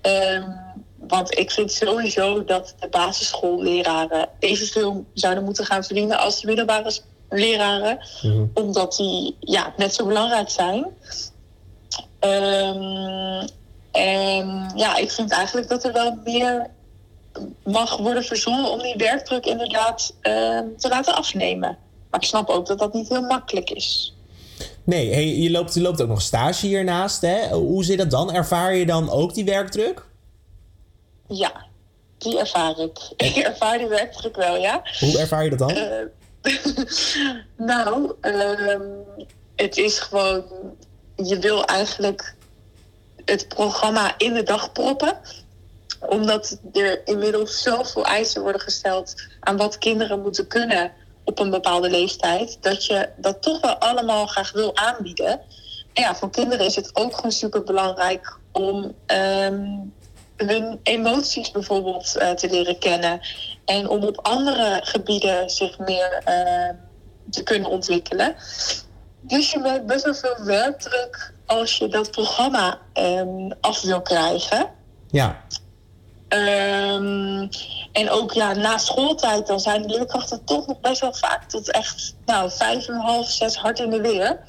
Ehm, 0.01 0.51
want 0.97 1.39
ik 1.39 1.51
vind 1.51 1.73
sowieso 1.73 2.45
dat 2.45 2.75
de 2.81 2.89
basisschoolleraren 2.89 4.29
evenveel 4.39 5.05
zouden 5.15 5.45
moeten 5.45 5.65
gaan 5.65 5.85
verdienen 5.85 6.19
als 6.19 6.41
de 6.41 6.47
middelbare 6.47 7.01
leraren. 7.29 7.99
Omdat 8.55 8.97
die 8.97 9.37
ja, 9.41 9.73
net 9.77 9.95
zo 9.95 10.07
belangrijk 10.07 10.51
zijn. 10.51 10.87
Ehm, 12.19 13.47
en 13.93 14.73
ja, 14.75 14.97
ik 14.97 15.11
vind 15.11 15.33
eigenlijk 15.33 15.69
dat 15.69 15.85
er 15.85 15.93
wel 15.93 16.19
meer 16.25 16.71
mag 17.65 17.97
worden 17.97 18.25
verzonnen 18.25 18.71
om 18.71 18.79
die 18.79 18.97
werkdruk 18.97 19.47
inderdaad 19.47 20.15
ehm, 20.21 20.67
te 20.77 20.89
laten 20.89 21.15
afnemen. 21.15 21.79
Maar 22.11 22.21
ik 22.21 22.29
snap 22.29 22.49
ook 22.49 22.67
dat 22.67 22.79
dat 22.79 22.93
niet 22.93 23.09
heel 23.09 23.23
makkelijk 23.23 23.71
is. 23.71 24.14
Nee, 24.85 25.13
hey, 25.13 25.37
je, 25.37 25.51
loopt, 25.51 25.75
je 25.75 25.81
loopt 25.81 26.03
ook 26.03 26.09
nog 26.09 26.23
stage 26.23 26.67
hiernaast. 26.67 27.21
Hè? 27.21 27.49
Hoe 27.49 27.85
zit 27.85 27.99
dat 27.99 28.11
dan? 28.11 28.33
Ervaar 28.33 28.75
je 28.75 28.87
dan 28.87 29.11
ook 29.11 29.35
die 29.35 29.45
werkdruk? 29.45 30.03
Ja, 31.29 31.67
die 32.19 32.39
ervaar 32.39 32.79
ik. 32.79 32.99
Ik 33.17 33.37
ervaar 33.37 33.79
die 33.79 33.89
werkdruk 33.89 34.37
wel, 34.37 34.57
ja. 34.57 34.83
Hoe 35.01 35.19
ervaar 35.19 35.45
je 35.45 35.51
dat 35.51 35.59
dan? 35.59 35.71
Eh, 35.71 36.53
nou, 37.57 38.13
ehm, 38.21 38.83
het 39.57 39.77
is 39.77 39.99
gewoon... 39.99 40.45
Je 41.17 41.39
wil 41.39 41.65
eigenlijk 41.65 42.35
het 43.25 43.49
programma 43.49 44.15
in 44.19 44.35
de 44.35 44.43
dag 44.43 44.73
proppen. 44.73 45.19
Omdat 46.01 46.59
er 46.73 47.07
inmiddels 47.07 47.63
zoveel 47.63 48.05
eisen 48.05 48.43
worden 48.43 48.61
gesteld... 48.61 49.15
aan 49.41 49.57
wat 49.57 49.79
kinderen 49.79 50.21
moeten 50.21 50.47
kunnen 50.47 50.93
op 51.25 51.39
een 51.39 51.51
bepaalde 51.51 51.91
leeftijd... 51.91 52.59
dat 52.61 52.87
je 52.87 53.09
dat 53.17 53.43
toch 53.43 53.61
wel 53.61 53.75
allemaal 53.75 54.27
graag 54.27 54.53
wil 54.53 54.77
aanbieden. 54.77 55.41
En 55.93 56.03
ja, 56.03 56.15
voor 56.15 56.31
kinderen 56.31 56.67
is 56.67 56.77
het 56.77 56.91
ook 56.93 57.15
gewoon 57.15 57.33
super 57.33 57.63
belangrijk 57.63 58.39
om... 58.53 58.95
ehm, 59.07 59.67
hun 60.37 60.81
emoties 60.83 61.51
bijvoorbeeld 61.51 62.17
eh, 62.17 62.31
te 62.31 62.51
leren 62.51 62.79
kennen. 62.79 63.21
En 63.65 63.89
om 63.89 64.03
op 64.03 64.19
andere 64.23 64.81
gebieden 64.83 65.51
zich 65.51 65.79
meer 65.79 66.21
eh, 66.25 66.71
te 67.31 67.43
kunnen 67.43 67.71
ontwikkelen. 67.71 68.35
Dus 69.21 69.51
je 69.51 69.59
merkt 69.59 69.87
best 69.87 70.05
wel 70.05 70.15
veel 70.15 70.45
werkdruk 70.45 71.33
als 71.47 71.77
je 71.77 71.89
dat 71.89 72.11
programma 72.11 72.79
ehm, 72.93 73.51
af 73.61 73.83
wil 73.83 74.03
krijgen. 74.03 74.71
Ja. 75.11 75.45
Ehm, 76.35 77.47
en 77.93 78.11
ook 78.11 78.33
ja, 78.33 78.55
na 78.55 78.79
schooltijd, 78.79 79.47
dan 79.47 79.61
zijn 79.61 79.83
de 79.83 79.89
leerkrachten 79.89 80.45
toch 80.45 80.67
nog 80.67 80.81
best 80.81 81.01
wel 81.01 81.15
vaak 81.15 81.49
tot 81.49 81.71
echt 81.71 82.15
nou, 82.27 82.51
vijf 82.51 82.89
uur, 82.89 82.97
half 82.97 83.31
zes 83.31 83.57
hard 83.57 83.79
in 83.79 83.91
de 83.91 84.01
weer. 84.01 84.41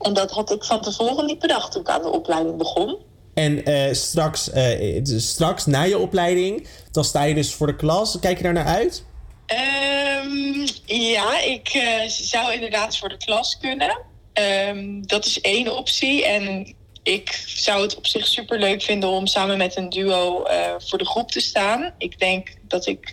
En 0.00 0.12
dat 0.12 0.30
had 0.30 0.52
ik 0.52 0.64
van 0.64 0.80
tevoren 0.80 1.26
niet 1.26 1.38
bedacht 1.38 1.72
toen 1.72 1.80
ik 1.80 1.88
aan 1.88 2.02
de 2.02 2.10
opleiding 2.10 2.56
begon. 2.56 2.98
En 3.34 3.64
eh, 3.64 3.92
straks, 3.92 4.50
eh, 4.50 5.00
straks 5.04 5.66
na 5.66 5.82
je 5.82 5.98
opleiding, 5.98 6.66
dan 6.90 7.04
sta 7.04 7.22
je 7.22 7.34
dus 7.34 7.54
voor 7.54 7.66
de 7.66 7.76
klas. 7.76 8.18
Kijk 8.20 8.36
je 8.36 8.42
daar 8.42 8.52
naar 8.52 8.66
uit? 8.66 9.04
Ehm, 9.46 10.66
ja, 10.84 11.40
ik 11.40 11.68
eh, 11.68 12.08
zou 12.08 12.52
inderdaad 12.52 12.96
voor 12.96 13.08
de 13.08 13.16
klas 13.16 13.58
kunnen. 13.58 13.98
Ehm, 14.32 15.02
dat 15.02 15.26
is 15.26 15.40
één 15.40 15.76
optie. 15.76 16.26
En 16.26 16.74
ik 17.02 17.42
zou 17.46 17.82
het 17.82 17.96
op 17.96 18.06
zich 18.06 18.26
super 18.26 18.58
leuk 18.58 18.82
vinden 18.82 19.08
om 19.08 19.26
samen 19.26 19.58
met 19.58 19.76
een 19.76 19.88
duo 19.88 20.42
eh, 20.42 20.74
voor 20.78 20.98
de 20.98 21.06
groep 21.06 21.30
te 21.30 21.40
staan. 21.40 21.94
Ik 21.98 22.18
denk 22.18 22.54
dat 22.62 22.86
ik 22.86 23.12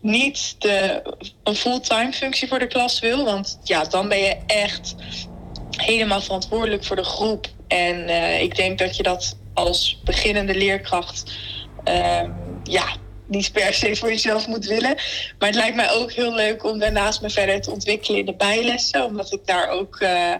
niet 0.00 0.54
de, 0.58 1.02
een 1.44 1.54
fulltime 1.54 2.12
functie 2.12 2.48
voor 2.48 2.58
de 2.58 2.66
klas 2.66 3.00
wil. 3.00 3.24
Want 3.24 3.58
ja, 3.62 3.84
dan 3.84 4.08
ben 4.08 4.18
je 4.18 4.36
echt 4.46 4.94
helemaal 5.70 6.20
verantwoordelijk 6.20 6.84
voor 6.84 6.96
de 6.96 7.04
groep. 7.04 7.46
En 7.68 8.08
eh, 8.08 8.42
ik 8.42 8.56
denk 8.56 8.78
dat 8.78 8.96
je 8.96 9.02
dat 9.02 9.36
als 9.54 10.00
beginnende 10.04 10.54
leerkracht 10.54 11.32
ehm, 11.84 12.30
ja, 12.64 12.96
niet 13.26 13.52
per 13.52 13.74
se 13.74 13.96
voor 13.96 14.08
jezelf 14.08 14.46
moet 14.46 14.66
willen. 14.66 14.94
Maar 15.38 15.48
het 15.48 15.54
lijkt 15.54 15.76
mij 15.76 15.90
ook 15.90 16.12
heel 16.12 16.34
leuk 16.34 16.64
om 16.64 16.78
daarnaast 16.78 17.20
me 17.20 17.30
verder 17.30 17.60
te 17.60 17.70
ontwikkelen 17.70 18.20
in 18.20 18.26
de 18.26 18.34
bijlessen. 18.34 19.04
Omdat 19.04 19.32
ik 19.32 19.46
daar 19.46 19.68
ook 19.68 19.96
eh, 19.96 20.34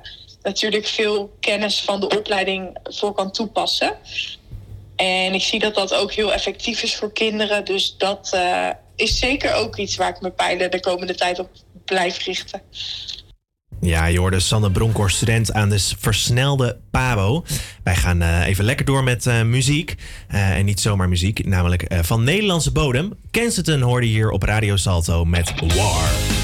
natuurlijk 0.46 0.86
veel 0.86 1.36
kennis 1.40 1.80
van 1.80 2.00
de 2.00 2.08
opleiding 2.08 2.78
voor 2.84 3.12
kan 3.12 3.32
toepassen. 3.32 3.96
En 4.96 5.34
ik 5.34 5.42
zie 5.42 5.58
dat 5.58 5.74
dat 5.74 5.94
ook 5.94 6.12
heel 6.12 6.32
effectief 6.32 6.82
is 6.82 6.96
voor 6.96 7.12
kinderen. 7.12 7.64
Dus 7.64 7.94
dat 7.98 8.30
eh, 8.32 8.68
is 8.96 9.18
zeker 9.18 9.54
ook 9.54 9.76
iets 9.76 9.96
waar 9.96 10.08
ik 10.08 10.20
mijn 10.20 10.34
pijlen 10.34 10.70
de 10.70 10.80
komende 10.80 11.14
tijd 11.14 11.38
op 11.38 11.50
blijf 11.84 12.24
richten. 12.24 12.60
Ja, 13.80 14.06
je 14.06 14.18
hoorde 14.18 14.40
Sanne 14.40 14.70
Bronkhorst, 14.70 15.16
student 15.16 15.52
aan 15.52 15.68
de 15.68 15.78
versnelde 15.98 16.78
PABO. 16.90 17.44
Wij 17.84 17.94
gaan 17.94 18.22
eh, 18.22 18.46
even 18.46 18.64
lekker 18.64 18.86
door 18.86 19.04
met 19.04 19.26
eh, 19.26 19.42
muziek. 19.42 19.94
En 20.28 20.64
niet 20.64 20.80
zomaar 20.80 21.08
muziek, 21.08 21.46
namelijk 21.46 21.86
van 22.00 22.24
Nederlandse 22.24 22.72
bodem. 22.72 23.12
Kensington 23.30 23.80
hoorde 23.80 24.06
hier 24.06 24.30
op 24.30 24.42
Radio 24.42 24.76
Salto 24.76 25.24
met 25.24 25.52
War. 25.74 26.35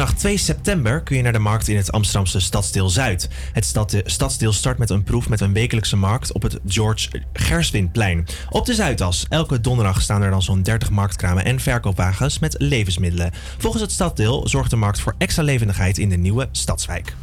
Donderdag 0.00 0.24
2 0.30 0.36
september 0.36 1.02
kun 1.02 1.16
je 1.16 1.22
naar 1.22 1.32
de 1.32 1.38
markt 1.38 1.68
in 1.68 1.76
het 1.76 1.92
Amsterdamse 1.92 2.40
Stadsdeel 2.40 2.88
Zuid. 2.88 3.28
Het 3.52 3.64
stad, 3.64 3.96
stadsdeel 4.04 4.52
start 4.52 4.78
met 4.78 4.90
een 4.90 5.02
proef 5.02 5.28
met 5.28 5.40
een 5.40 5.52
wekelijkse 5.52 5.96
markt 5.96 6.32
op 6.32 6.42
het 6.42 6.58
George 6.66 7.08
Gerswinplein. 7.32 8.26
Op 8.50 8.66
de 8.66 8.74
Zuidas. 8.74 9.26
Elke 9.28 9.60
donderdag 9.60 10.02
staan 10.02 10.22
er 10.22 10.30
dan 10.30 10.42
zo'n 10.42 10.62
30 10.62 10.90
marktkramen 10.90 11.44
en 11.44 11.60
verkoopwagens 11.60 12.38
met 12.38 12.54
levensmiddelen. 12.58 13.30
Volgens 13.58 13.82
het 13.82 13.92
stadsdeel 13.92 14.48
zorgt 14.48 14.70
de 14.70 14.76
markt 14.76 15.00
voor 15.00 15.14
extra 15.18 15.42
levendigheid 15.42 15.98
in 15.98 16.08
de 16.08 16.16
nieuwe 16.16 16.48
stadswijk. 16.52 17.14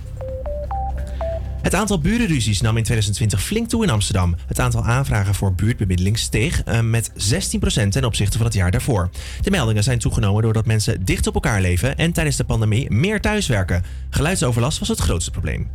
Het 1.68 1.76
aantal 1.76 2.00
burenruzies 2.00 2.62
nam 2.62 2.78
in 2.78 2.84
2020 2.84 3.44
flink 3.44 3.70
toe 3.70 3.84
in 3.84 3.90
Amsterdam. 3.90 4.36
Het 4.46 4.60
aantal 4.60 4.84
aanvragen 4.84 5.36
voor 5.36 5.54
buurtbemiddeling 5.54 6.18
steeg 6.18 6.64
eh, 6.64 6.82
met 6.82 7.12
16% 7.12 7.88
ten 7.90 8.04
opzichte 8.04 8.38
van 8.38 8.46
het 8.46 8.56
jaar 8.56 8.72
daarvoor. 8.72 9.10
De 9.42 9.52
meldingen 9.52 9.84
zijn 9.84 10.00
toegenomen 10.00 10.44
doordat 10.44 10.66
mensen 10.66 11.06
dicht 11.06 11.28
op 11.28 11.34
elkaar 11.34 11.62
leven 11.62 11.98
en 11.98 12.12
tijdens 12.12 12.36
de 12.36 12.44
pandemie 12.44 12.92
meer 12.92 13.22
thuiswerken. 13.22 13.84
Geluidsoverlast 14.10 14.80
was 14.80 14.88
het 14.88 15.00
grootste 15.00 15.32
probleem. 15.32 15.70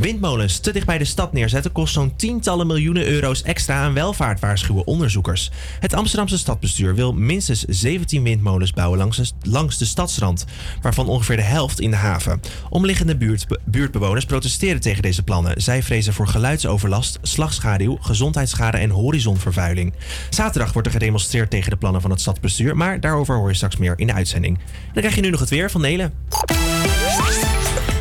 Windmolens 0.00 0.58
te 0.58 0.72
dicht 0.72 0.86
bij 0.86 0.98
de 0.98 1.04
stad 1.04 1.32
neerzetten 1.32 1.72
kost 1.72 1.92
zo'n 1.92 2.16
tientallen 2.16 2.66
miljoenen 2.66 3.06
euro's 3.06 3.42
extra 3.42 3.82
aan 3.82 3.94
welvaart, 3.94 4.40
waarschuwen 4.40 4.86
onderzoekers. 4.86 5.50
Het 5.80 5.94
Amsterdamse 5.94 6.38
stadbestuur 6.38 6.94
wil 6.94 7.12
minstens 7.12 7.64
17 7.64 8.22
windmolens 8.22 8.72
bouwen 8.72 8.98
langs 8.98 9.16
de, 9.16 9.30
langs 9.42 9.88
stadsrand, 9.88 10.44
waarvan 10.82 11.08
ongeveer 11.08 11.36
de 11.36 11.42
helft 11.42 11.80
in 11.80 11.90
de 11.90 11.96
haven. 11.96 12.40
Omliggende 12.70 13.16
buurt, 13.16 13.46
buurtbewoners 13.64 14.24
protesteren 14.24 14.80
tegen 14.80 15.02
deze 15.02 15.22
plannen. 15.22 15.62
Zij 15.62 15.82
vrezen 15.82 16.12
voor 16.12 16.26
geluidsoverlast, 16.26 17.18
slagschaduw, 17.22 17.98
gezondheidsschade 18.00 18.78
en 18.78 18.90
horizonvervuiling. 18.90 19.94
Zaterdag 20.30 20.72
wordt 20.72 20.88
er 20.88 20.94
gedemonstreerd 20.94 21.50
tegen 21.50 21.70
de 21.70 21.76
plannen 21.76 22.00
van 22.00 22.10
het 22.10 22.20
stadsbestuur, 22.20 22.76
maar 22.76 23.00
daarover 23.00 23.36
hoor 23.36 23.48
je 23.48 23.54
straks 23.54 23.76
meer 23.76 23.94
in 23.96 24.06
de 24.06 24.12
uitzending. 24.12 24.58
En 24.58 24.64
dan 24.92 25.02
krijg 25.02 25.14
je 25.14 25.20
nu 25.20 25.30
nog 25.30 25.40
het 25.40 25.50
weer 25.50 25.70
van 25.70 25.80
Nelen. 25.80 26.12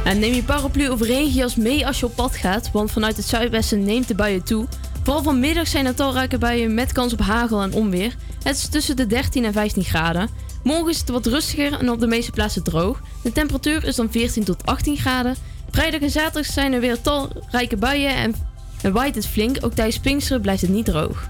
En 0.08 0.20
neem 0.20 0.34
je 0.34 0.44
paraplu 0.44 0.90
of 0.90 1.02
regenjas 1.02 1.56
mee 1.56 1.88
als 1.88 2.00
je 2.00 2.06
op 2.06 2.16
pad 2.16 2.36
gaat, 2.36 2.72
want 2.72 2.92
vanuit 2.92 3.18
het 3.18 3.26
zuidwesten 3.26 3.84
neemt 3.84 4.08
de 4.08 4.16
buien 4.16 4.44
toe. 4.44 4.68
Vooral 5.04 5.24
vanmiddag 5.24 5.68
zijn 5.68 5.86
er 5.86 5.96
talrijke 5.96 6.38
buien 6.38 6.74
met 6.74 6.92
kans 6.92 7.14
op 7.14 7.20
hagel 7.20 7.62
en 7.62 7.74
onweer. 7.74 8.16
Het 8.44 8.56
is 8.56 8.68
tussen 8.68 8.96
de 8.96 9.08
13 9.08 9.46
en 9.46 9.54
15 9.54 9.84
graden. 9.84 10.30
Morgen 10.64 10.90
is 10.90 11.00
het 11.00 11.10
wat 11.10 11.26
rustiger 11.26 11.80
en 11.80 11.92
op 11.92 12.00
de 12.00 12.08
meeste 12.08 12.32
plaatsen 12.32 12.64
droog. 12.64 13.02
De 13.24 13.32
temperatuur 13.32 13.84
is 13.84 13.96
dan 13.96 14.12
14 14.12 14.44
tot 14.44 14.66
18 14.66 14.98
graden. 14.98 15.36
Vrijdag 15.72 16.02
en 16.02 16.10
zaterdag 16.10 16.52
zijn 16.52 16.74
er 16.74 16.80
weer 16.80 17.02
talrijke 17.02 17.78
buien 17.78 18.16
en, 18.16 18.36
en 18.82 18.92
waait 18.92 19.16
het 19.16 19.28
flink. 19.28 19.58
Ook 19.62 19.74
tijdens 19.74 20.00
Pinksteren 20.00 20.42
blijft 20.42 20.62
het 20.62 20.72
niet 20.72 20.86
droog. 20.86 21.30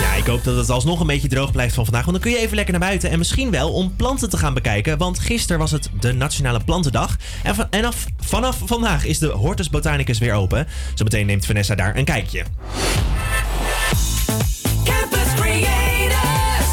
Ja, 0.00 0.14
ik 0.14 0.26
hoop 0.26 0.44
dat 0.44 0.56
het 0.56 0.70
alsnog 0.70 1.00
een 1.00 1.06
beetje 1.06 1.28
droog 1.28 1.52
blijft 1.52 1.74
van 1.74 1.84
vandaag. 1.84 2.04
Want 2.04 2.16
dan 2.16 2.30
kun 2.30 2.40
je 2.40 2.44
even 2.44 2.56
lekker 2.56 2.78
naar 2.78 2.88
buiten. 2.88 3.10
En 3.10 3.18
misschien 3.18 3.50
wel 3.50 3.72
om 3.72 3.96
planten 3.96 4.30
te 4.30 4.36
gaan 4.36 4.54
bekijken. 4.54 4.98
Want 4.98 5.18
gisteren 5.18 5.58
was 5.58 5.70
het 5.70 5.90
de 6.00 6.12
Nationale 6.12 6.60
Plantendag. 6.64 7.16
En, 7.42 7.54
van, 7.54 7.66
en 7.70 7.84
af, 7.84 8.04
vanaf 8.18 8.58
vandaag 8.64 9.04
is 9.04 9.18
de 9.18 9.26
Hortus 9.26 9.70
Botanicus 9.70 10.18
weer 10.18 10.34
open. 10.34 10.66
Zometeen 10.94 11.26
neemt 11.26 11.46
Vanessa 11.46 11.74
daar 11.74 11.96
een 11.96 12.04
kijkje. 12.04 12.44
Campus 14.84 15.34
Creators, 15.34 16.66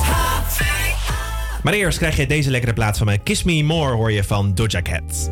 Maar 1.64 1.74
eerst 1.74 1.98
krijg 1.98 2.16
je 2.16 2.28
deze 2.28 2.50
lekkere 2.50 2.74
plaat 2.74 2.98
van 2.98 3.06
mij. 3.06 3.18
Kiss 3.18 3.44
Me 3.44 3.64
More 3.64 3.96
hoor 3.96 4.12
je 4.12 4.24
van 4.24 4.56
Doja 4.56 4.82
Cat. 4.82 5.32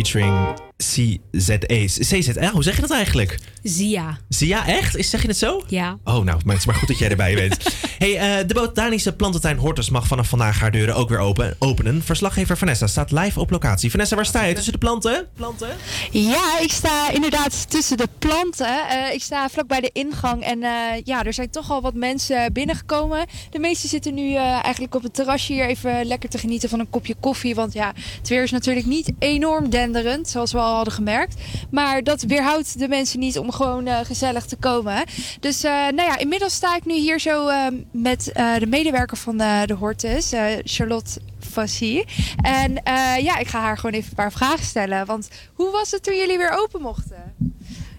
Featuring 0.00 0.58
CZE. 0.76 1.84
CZE, 1.86 2.50
hoe 2.52 2.62
zeg 2.62 2.74
je 2.74 2.80
dat 2.80 2.90
eigenlijk? 2.90 3.38
Zia. 3.62 4.18
Zia, 4.28 4.66
echt? 4.66 4.96
Is, 4.96 5.10
zeg 5.10 5.22
je 5.22 5.28
het 5.28 5.36
zo? 5.36 5.62
Ja. 5.66 5.98
Oh, 6.04 6.24
nou, 6.24 6.24
maar 6.24 6.54
het 6.54 6.58
is 6.58 6.66
maar 6.66 6.74
goed 6.74 6.88
dat 6.88 6.98
jij 6.98 7.10
erbij 7.10 7.34
bent. 7.34 7.56
hey, 8.00 8.38
eh, 8.40 8.46
de 8.46 8.54
botanische 8.54 9.16
plantentuin 9.16 9.56
Hortus 9.56 9.90
mag 9.90 10.06
vanaf 10.06 10.28
vandaag 10.28 10.60
haar 10.60 10.70
deuren 10.70 10.94
ook 10.94 11.08
weer 11.08 11.18
open, 11.18 11.56
openen. 11.58 12.02
Verslaggever 12.02 12.56
Vanessa 12.56 12.86
staat 12.86 13.10
live 13.10 13.40
op 13.40 13.50
locatie. 13.50 13.90
Vanessa, 13.90 14.16
waar 14.16 14.26
sta 14.26 14.44
je? 14.44 14.54
Tussen 14.54 14.72
de 14.72 14.78
planten? 14.78 15.28
Planten? 15.34 15.68
Ja, 16.10 16.58
ik 16.60 16.70
sta 16.70 17.10
inderdaad 17.10 17.70
tussen 17.70 17.96
de 17.96 18.08
planten. 18.18 18.88
Eh, 18.88 19.14
ik 19.14 19.22
sta 19.22 19.48
vlak 19.48 19.66
bij 19.66 19.80
de 19.80 19.90
ingang 19.92 20.42
en 20.42 20.62
eh, 20.62 20.70
ja, 21.04 21.24
er 21.24 21.32
zijn 21.32 21.50
toch 21.50 21.70
al 21.70 21.80
wat 21.80 21.94
mensen 21.94 22.52
binnengekomen. 22.52 23.26
De 23.50 23.58
meesten 23.58 23.88
zitten 23.88 24.14
nu 24.14 24.34
eh, 24.34 24.42
eigenlijk 24.42 24.94
op 24.94 25.02
het 25.02 25.14
terrasje 25.14 25.52
hier 25.52 25.66
even 25.66 26.04
lekker 26.04 26.28
te 26.28 26.38
genieten 26.38 26.68
van 26.68 26.80
een 26.80 26.90
kopje 26.90 27.14
koffie. 27.20 27.54
Want 27.54 27.72
ja, 27.72 27.92
het 28.18 28.28
weer 28.28 28.42
is 28.42 28.50
natuurlijk 28.50 28.86
niet 28.86 29.12
enorm 29.18 29.70
denderend, 29.70 30.28
zoals 30.28 30.52
we 30.52 30.58
al 30.58 30.74
hadden 30.74 30.94
gemerkt. 30.94 31.34
Maar 31.70 32.02
dat 32.02 32.22
weerhoudt 32.22 32.78
de 32.78 32.88
mensen 32.88 33.18
niet 33.18 33.38
om 33.38 33.52
gewoon 33.52 33.86
eh, 33.86 33.98
gezellig 34.04 34.46
te 34.46 34.56
komen. 34.56 35.04
Dus 35.40 35.64
eh, 35.64 35.72
nou 35.72 36.02
ja, 36.02 36.18
inmiddels 36.18 36.54
sta 36.54 36.76
ik 36.76 36.84
nu 36.84 36.94
hier 36.94 37.20
zo 37.20 37.48
eh, 37.48 37.66
met 37.92 38.32
eh, 38.32 38.56
de 38.58 38.66
medewerker 38.66 39.16
van 39.16 39.40
eh, 39.40 39.62
de 39.64 39.74
Hortus, 39.74 40.32
eh, 40.32 40.44
Charlotte 40.64 41.20
Fassie. 41.38 42.04
En 42.42 42.82
eh, 42.82 43.18
ja, 43.22 43.38
ik 43.38 43.46
ga 43.46 43.60
haar 43.60 43.76
gewoon 43.76 43.94
even 43.94 44.08
een 44.08 44.16
paar 44.16 44.32
vragen 44.32 44.64
stellen. 44.64 45.06
Want 45.06 45.28
hoe 45.54 45.70
was 45.70 45.90
het 45.90 46.02
toen 46.02 46.16
jullie 46.16 46.38
weer 46.38 46.50
open 46.50 46.80
mochten? 46.82 47.34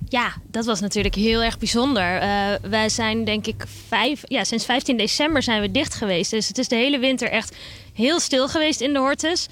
Ja, 0.09 0.33
dat 0.47 0.65
was 0.65 0.79
natuurlijk 0.79 1.15
heel 1.15 1.41
erg 1.43 1.57
bijzonder. 1.57 2.17
Eh, 2.17 2.29
wij 2.61 2.89
zijn 2.89 3.25
denk 3.25 3.47
ik 3.47 3.63
vijf, 3.87 4.21
ja, 4.23 4.43
sinds 4.43 4.65
15 4.65 4.97
december 4.97 5.43
zijn 5.43 5.61
we 5.61 5.71
dicht 5.71 5.93
geweest. 5.93 6.31
Dus 6.31 6.47
het 6.47 6.57
is 6.57 6.67
de 6.67 6.75
hele 6.75 6.99
winter 6.99 7.29
echt 7.29 7.55
heel 7.93 8.19
stil 8.19 8.47
geweest 8.47 8.81
in 8.81 8.93
de 8.93 8.99
Hortus. 8.99 9.47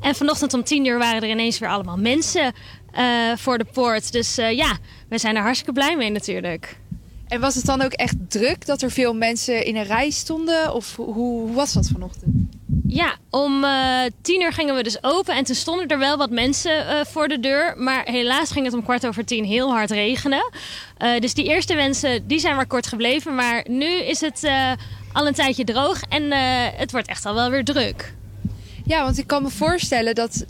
En 0.00 0.14
vanochtend 0.14 0.54
om 0.54 0.64
10 0.64 0.84
uur 0.84 0.98
waren 0.98 1.22
er 1.22 1.28
ineens 1.30 1.58
weer 1.58 1.68
allemaal 1.68 1.96
mensen 1.96 2.52
voor 3.36 3.58
de 3.58 3.66
poort. 3.72 4.12
Dus 4.12 4.34
ja, 4.34 4.78
we 5.08 5.18
zijn 5.18 5.36
er 5.36 5.42
hartstikke 5.42 5.72
blij 5.72 5.96
mee 5.96 6.10
natuurlijk. 6.10 6.76
En 7.28 7.40
was 7.40 7.54
het 7.54 7.64
dan 7.64 7.82
ook 7.82 7.92
echt 7.92 8.16
druk 8.28 8.66
dat 8.66 8.82
er 8.82 8.90
veel 8.90 9.14
mensen 9.14 9.64
in 9.64 9.76
een 9.76 9.84
rij 9.84 10.10
stonden? 10.10 10.74
Of 10.74 10.96
hoe, 10.96 11.14
hoe 11.14 11.52
was 11.52 11.72
dat 11.72 11.88
vanochtend? 11.92 12.34
Ja, 12.86 13.16
om 13.30 13.64
eh, 13.64 14.00
tien 14.22 14.42
uur 14.42 14.52
gingen 14.52 14.74
we 14.74 14.82
dus 14.82 15.02
open 15.02 15.34
en 15.34 15.44
toen 15.44 15.54
stonden 15.54 15.86
er 15.86 15.98
wel 15.98 16.16
wat 16.16 16.30
mensen 16.30 16.86
eh, 16.88 17.04
voor 17.04 17.28
de 17.28 17.40
deur. 17.40 17.74
Maar 17.76 18.04
helaas 18.04 18.50
ging 18.50 18.64
het 18.64 18.74
om 18.74 18.82
kwart 18.82 19.06
over 19.06 19.24
tien 19.24 19.44
heel 19.44 19.70
hard 19.70 19.90
regenen. 19.90 20.50
Eh, 20.98 21.20
dus 21.20 21.34
die 21.34 21.44
eerste 21.44 21.74
mensen 21.74 22.26
die 22.26 22.38
zijn 22.38 22.56
maar 22.56 22.66
kort 22.66 22.86
gebleven. 22.86 23.34
Maar 23.34 23.64
nu 23.68 23.86
is 23.86 24.20
het 24.20 24.50
al 25.12 25.26
een 25.26 25.34
tijdje 25.34 25.64
droog 25.64 26.02
en 26.08 26.32
het 26.76 26.92
wordt 26.92 27.08
echt 27.08 27.26
al 27.26 27.34
wel 27.34 27.50
weer 27.50 27.64
druk. 27.64 28.14
Ja, 28.84 29.02
want 29.04 29.18
ik 29.18 29.26
kan 29.26 29.42
me 29.42 29.50
voorstellen 29.50 30.14
dat 30.14 30.44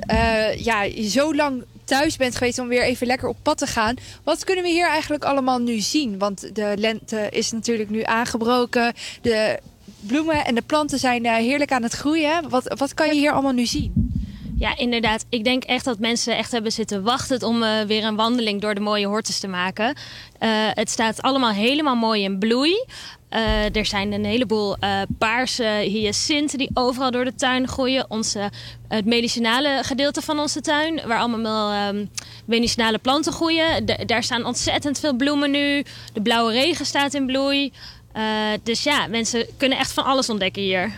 ja, 0.56 0.82
je 0.82 1.08
zo 1.08 1.34
lang 1.34 1.64
thuis 1.88 2.16
bent 2.16 2.36
geweest 2.36 2.58
om 2.58 2.68
weer 2.68 2.82
even 2.82 3.06
lekker 3.06 3.28
op 3.28 3.36
pad 3.42 3.58
te 3.58 3.66
gaan. 3.66 3.94
Wat 4.24 4.44
kunnen 4.44 4.64
we 4.64 4.70
hier 4.70 4.88
eigenlijk 4.88 5.24
allemaal 5.24 5.58
nu 5.58 5.80
zien? 5.80 6.18
Want 6.18 6.54
de 6.54 6.74
lente 6.76 7.28
is 7.30 7.52
natuurlijk 7.52 7.90
nu 7.90 8.02
aangebroken. 8.02 8.94
De 9.22 9.58
bloemen 10.00 10.44
en 10.44 10.54
de 10.54 10.62
planten 10.62 10.98
zijn 10.98 11.24
eh, 11.24 11.34
heerlijk 11.34 11.72
aan 11.72 11.82
het 11.82 11.92
groeien. 11.92 12.48
Wat, 12.48 12.74
wat 12.78 12.94
kan 12.94 13.06
je 13.06 13.14
hier 13.14 13.32
allemaal 13.32 13.52
nu 13.52 13.66
zien? 13.66 14.10
Ja, 14.58 14.76
inderdaad. 14.76 15.24
Ik 15.28 15.44
denk 15.44 15.64
echt 15.64 15.84
dat 15.84 15.98
mensen 15.98 16.36
echt 16.36 16.52
hebben 16.52 16.72
zitten 16.72 17.02
wachten 17.02 17.42
om 17.42 17.62
eh, 17.62 17.80
weer 17.80 18.04
een 18.04 18.16
wandeling 18.16 18.60
door 18.60 18.74
de 18.74 18.80
mooie 18.80 19.06
hortus 19.06 19.38
te 19.38 19.48
maken. 19.48 19.96
Eh, 20.38 20.48
het 20.52 20.90
staat 20.90 21.22
allemaal 21.22 21.52
helemaal 21.52 21.96
mooi 21.96 22.22
in 22.22 22.38
bloei. 22.38 22.84
Eh, 23.28 23.76
er 23.76 23.86
zijn 23.86 24.12
een 24.12 24.24
heleboel 24.24 24.76
eh, 24.76 25.00
paarse 25.18 25.64
hyacinten 25.64 26.58
die 26.58 26.70
overal 26.74 27.10
door 27.10 27.24
de 27.24 27.34
tuin 27.34 27.68
groeien. 27.68 28.10
Onze, 28.10 28.50
het 28.88 29.04
medicinale 29.04 29.80
gedeelte 29.82 30.22
van 30.22 30.38
onze 30.38 30.60
tuin, 30.60 31.00
waar 31.06 31.18
allemaal 31.18 31.72
ehm, 31.72 32.06
medicinale 32.44 32.98
planten 32.98 33.32
groeien. 33.32 33.86
Daar 34.06 34.22
staan 34.22 34.44
ontzettend 34.44 35.00
veel 35.00 35.14
bloemen 35.14 35.50
nu. 35.50 35.84
De 36.12 36.22
blauwe 36.22 36.52
regen 36.52 36.86
staat 36.86 37.14
in 37.14 37.26
bloei. 37.26 37.72
Eh, 38.12 38.22
dus 38.62 38.82
ja, 38.82 39.06
mensen 39.06 39.46
kunnen 39.56 39.78
echt 39.78 39.92
van 39.92 40.04
alles 40.04 40.30
ontdekken 40.30 40.62
hier. 40.62 40.92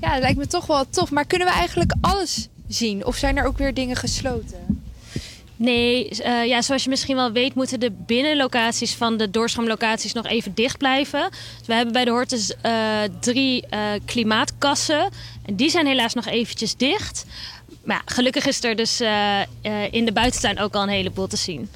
Ja, 0.00 0.12
dat 0.12 0.22
lijkt 0.22 0.38
me 0.38 0.46
toch 0.46 0.66
wel 0.66 0.84
tof. 0.90 1.10
Maar 1.10 1.24
kunnen 1.24 1.48
we 1.48 1.54
eigenlijk 1.54 1.92
alles 2.00 2.48
zien? 2.68 3.06
Of 3.06 3.16
zijn 3.16 3.36
er 3.36 3.46
ook 3.46 3.58
weer 3.58 3.74
dingen 3.74 3.96
gesloten? 3.96 4.87
Nee, 5.58 6.08
eh, 6.08 6.46
ja, 6.46 6.62
zoals 6.62 6.84
je 6.84 6.88
misschien 6.88 7.16
wel 7.16 7.32
weet, 7.32 7.54
moeten 7.54 7.80
de 7.80 7.90
binnenlocaties 8.06 8.94
van 8.94 9.16
de 9.16 9.30
doorstroomlocaties 9.30 10.12
nog 10.12 10.26
even 10.26 10.54
dicht 10.54 10.78
blijven. 10.78 11.30
Dus 11.30 11.66
we 11.66 11.74
hebben 11.74 11.92
bij 11.92 12.04
de 12.04 12.10
Hortus 12.10 12.54
eh, 12.60 12.72
drie 13.20 13.66
eh, 13.66 13.80
klimaatkassen. 14.04 15.10
En 15.46 15.56
die 15.56 15.70
zijn 15.70 15.86
helaas 15.86 16.14
nog 16.14 16.26
eventjes 16.26 16.76
dicht. 16.76 17.24
Maar 17.84 17.96
ja, 17.96 18.12
gelukkig 18.14 18.46
is 18.46 18.64
er 18.64 18.76
dus 18.76 19.00
in 19.90 20.04
de 20.04 20.12
buitentuin 20.12 20.58
ook 20.58 20.74
al 20.74 20.82
een 20.82 20.88
heleboel 20.88 21.26
te 21.26 21.36
zien. 21.36 21.68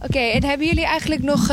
Oké, 0.00 0.18
en 0.18 0.44
hebben 0.44 0.66
jullie 0.66 0.84
eigenlijk 0.84 1.22
nog 1.22 1.48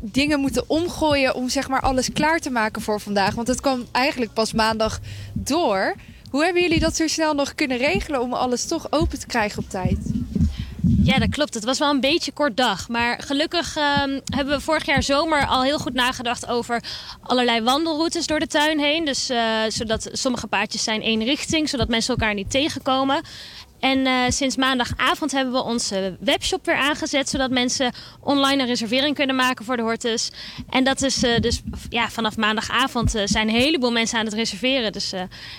dingen 0.00 0.40
moeten 0.40 0.64
omgooien 0.66 1.34
om 1.34 1.48
zeg 1.48 1.68
maar 1.68 1.80
alles 1.80 2.12
klaar 2.12 2.38
te 2.38 2.50
maken 2.50 2.82
voor 2.82 3.00
vandaag? 3.00 3.34
Want 3.34 3.48
het 3.48 3.60
kwam 3.60 3.84
eigenlijk 3.92 4.32
pas 4.32 4.52
maandag 4.52 5.00
door. 5.32 5.94
Hoe 6.30 6.44
hebben 6.44 6.62
jullie 6.62 6.80
dat 6.80 6.96
zo 6.96 7.06
snel 7.06 7.34
nog 7.34 7.54
kunnen 7.54 7.78
regelen 7.78 8.20
om 8.20 8.32
alles 8.32 8.64
toch 8.64 8.86
open 8.90 9.18
te 9.18 9.26
krijgen 9.26 9.58
op 9.58 9.70
tijd? 9.70 9.98
Ja, 10.82 11.18
dat 11.18 11.28
klopt. 11.28 11.54
Het 11.54 11.64
was 11.64 11.78
wel 11.78 11.90
een 11.90 12.00
beetje 12.00 12.32
kort 12.32 12.56
dag. 12.56 12.88
Maar 12.88 13.22
gelukkig 13.22 13.76
ehm, 13.76 14.20
hebben 14.24 14.56
we 14.56 14.62
vorig 14.62 14.86
jaar 14.86 15.02
zomer 15.02 15.46
al 15.46 15.62
heel 15.62 15.78
goed 15.78 15.94
nagedacht 15.94 16.46
over 16.46 16.82
allerlei 17.22 17.60
wandelroutes 17.62 18.26
door 18.26 18.38
de 18.38 18.46
tuin 18.46 18.78
heen. 18.78 19.04
Dus 19.04 19.28
eh, 19.28 19.60
zodat 19.68 20.08
sommige 20.12 20.46
paadjes 20.46 20.84
zijn 20.84 21.02
één 21.02 21.24
richting, 21.24 21.68
zodat 21.68 21.88
mensen 21.88 22.14
elkaar 22.14 22.34
niet 22.34 22.50
tegenkomen. 22.50 23.22
En 23.80 24.06
eh, 24.06 24.14
sinds 24.28 24.56
maandagavond 24.56 25.32
hebben 25.32 25.52
we 25.52 25.62
onze 25.62 26.16
webshop 26.20 26.66
weer 26.66 26.76
aangezet, 26.76 27.28
zodat 27.28 27.50
mensen 27.50 27.92
online 28.20 28.62
een 28.62 28.68
reservering 28.68 29.14
kunnen 29.14 29.36
maken 29.36 29.64
voor 29.64 29.76
de 29.76 29.82
Hortus. 29.82 30.30
En 30.70 30.84
dat 30.84 31.02
is 31.02 31.22
eh, 31.22 31.40
dus 31.40 31.62
ja, 31.88 32.08
vanaf 32.10 32.36
maandagavond 32.36 33.10
zijn 33.24 33.48
een 33.48 33.54
heleboel 33.54 33.92
mensen 33.92 34.18
aan 34.18 34.24
het 34.24 34.34
reserveren. 34.34 34.92
Dus 34.92 35.12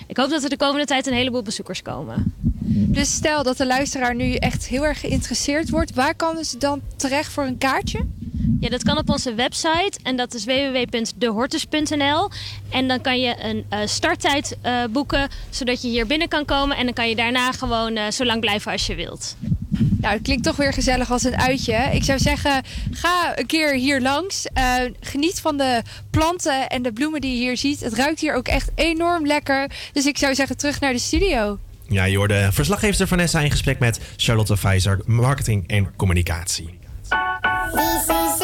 ik 0.06 0.16
hoop 0.16 0.30
dat 0.30 0.42
er 0.42 0.48
de 0.48 0.56
komende 0.56 0.86
tijd 0.86 1.06
een 1.06 1.12
heleboel 1.14 1.42
bezoekers 1.42 1.82
komen. 1.82 2.34
Dus 2.66 3.14
stel 3.14 3.42
dat 3.42 3.56
de 3.56 3.66
luisteraar 3.66 4.14
nu 4.14 4.34
echt 4.34 4.66
heel 4.66 4.84
erg 4.84 5.00
geïnteresseerd 5.00 5.70
wordt, 5.70 5.94
waar 5.94 6.14
kan 6.14 6.44
ze 6.44 6.58
dan 6.58 6.80
terecht 6.96 7.32
voor 7.32 7.44
een 7.44 7.58
kaartje? 7.58 8.06
Ja, 8.60 8.68
dat 8.68 8.82
kan 8.82 8.98
op 8.98 9.10
onze 9.10 9.34
website 9.34 9.92
en 10.02 10.16
dat 10.16 10.34
is 10.34 10.44
www.dehortus.nl. 10.44 12.30
En 12.70 12.88
dan 12.88 13.00
kan 13.00 13.20
je 13.20 13.44
een 13.44 13.64
eh, 13.68 13.78
starttijd 13.84 14.56
eh, 14.60 14.84
boeken, 14.90 15.28
zodat 15.50 15.82
je 15.82 15.88
hier 15.88 16.06
binnen 16.06 16.28
kan 16.28 16.44
komen. 16.44 16.76
En 16.76 16.84
dan 16.84 16.94
kan 16.94 17.08
je 17.08 17.16
daarna 17.16 17.52
gewoon 17.52 17.96
eh, 17.96 18.10
zo 18.10 18.24
lang 18.24 18.40
blijven 18.40 18.72
als 18.72 18.86
je 18.86 18.94
wilt. 18.94 19.36
Nou, 20.00 20.14
het 20.14 20.22
klinkt 20.22 20.44
toch 20.44 20.56
weer 20.56 20.72
gezellig 20.72 21.10
als 21.10 21.24
een 21.24 21.36
uitje. 21.36 21.88
Ik 21.92 22.04
zou 22.04 22.18
zeggen, 22.18 22.62
ga 22.90 23.38
een 23.38 23.46
keer 23.46 23.74
hier 23.74 24.00
langs. 24.00 24.46
Geniet 25.00 25.40
van 25.40 25.56
de 25.56 25.82
planten 26.10 26.68
en 26.68 26.82
de 26.82 26.92
bloemen 26.92 27.20
die 27.20 27.30
je 27.30 27.38
hier 27.38 27.56
ziet. 27.56 27.80
Het 27.80 27.94
ruikt 27.94 28.20
hier 28.20 28.34
ook 28.34 28.48
echt 28.48 28.70
enorm 28.74 29.26
lekker. 29.26 29.70
Dus 29.92 30.06
ik 30.06 30.18
zou 30.18 30.34
zeggen, 30.34 30.56
terug 30.56 30.80
naar 30.80 30.92
de 30.92 30.98
studio. 30.98 31.58
Ja, 31.94 32.04
je 32.04 32.16
hoorde 32.16 32.48
verslaggever 32.52 33.06
Vanessa 33.06 33.40
in 33.40 33.50
gesprek 33.50 33.78
met 33.78 34.00
Charlotte 34.16 34.56
Vijzer, 34.56 35.00
marketing 35.04 35.68
en 35.68 35.96
communicatie. 35.96 36.78
This 37.72 38.08
is 38.08 38.38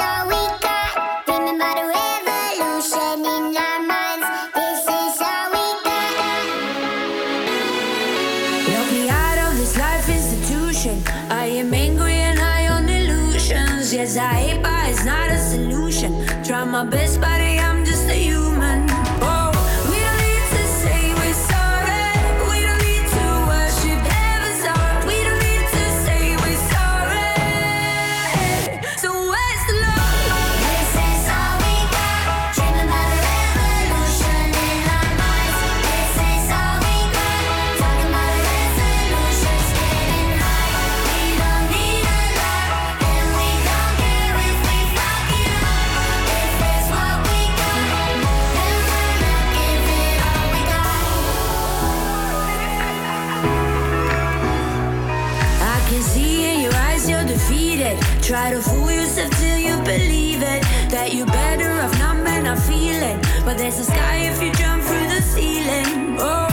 can 56.01 56.09
see 56.09 56.55
in 56.55 56.61
your 56.63 56.75
eyes 56.75 57.09
you're 57.09 57.25
defeated. 57.25 57.99
Try 58.23 58.51
to 58.51 58.63
fool 58.63 58.91
yourself 58.91 59.31
till 59.39 59.59
you 59.59 59.77
believe 59.83 60.43
it. 60.43 60.63
That 60.91 61.15
you're 61.15 61.27
better 61.27 61.71
off 61.83 61.99
not 61.99 62.17
man, 62.25 62.45
not 62.45 62.59
feeling. 62.59 63.19
But 63.45 63.59
there's 63.59 63.79
a 63.79 63.85
sky 63.85 64.17
if 64.31 64.43
you 64.43 64.51
jump 64.53 64.83
through 64.83 65.09
the 65.15 65.21
ceiling. 65.21 66.17
Oh, 66.19 66.50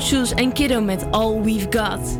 Schulz 0.00 0.32
en 0.32 0.52
Kiddo 0.52 0.80
met 0.80 1.10
All 1.10 1.40
We've 1.40 1.66
Got. 1.70 2.18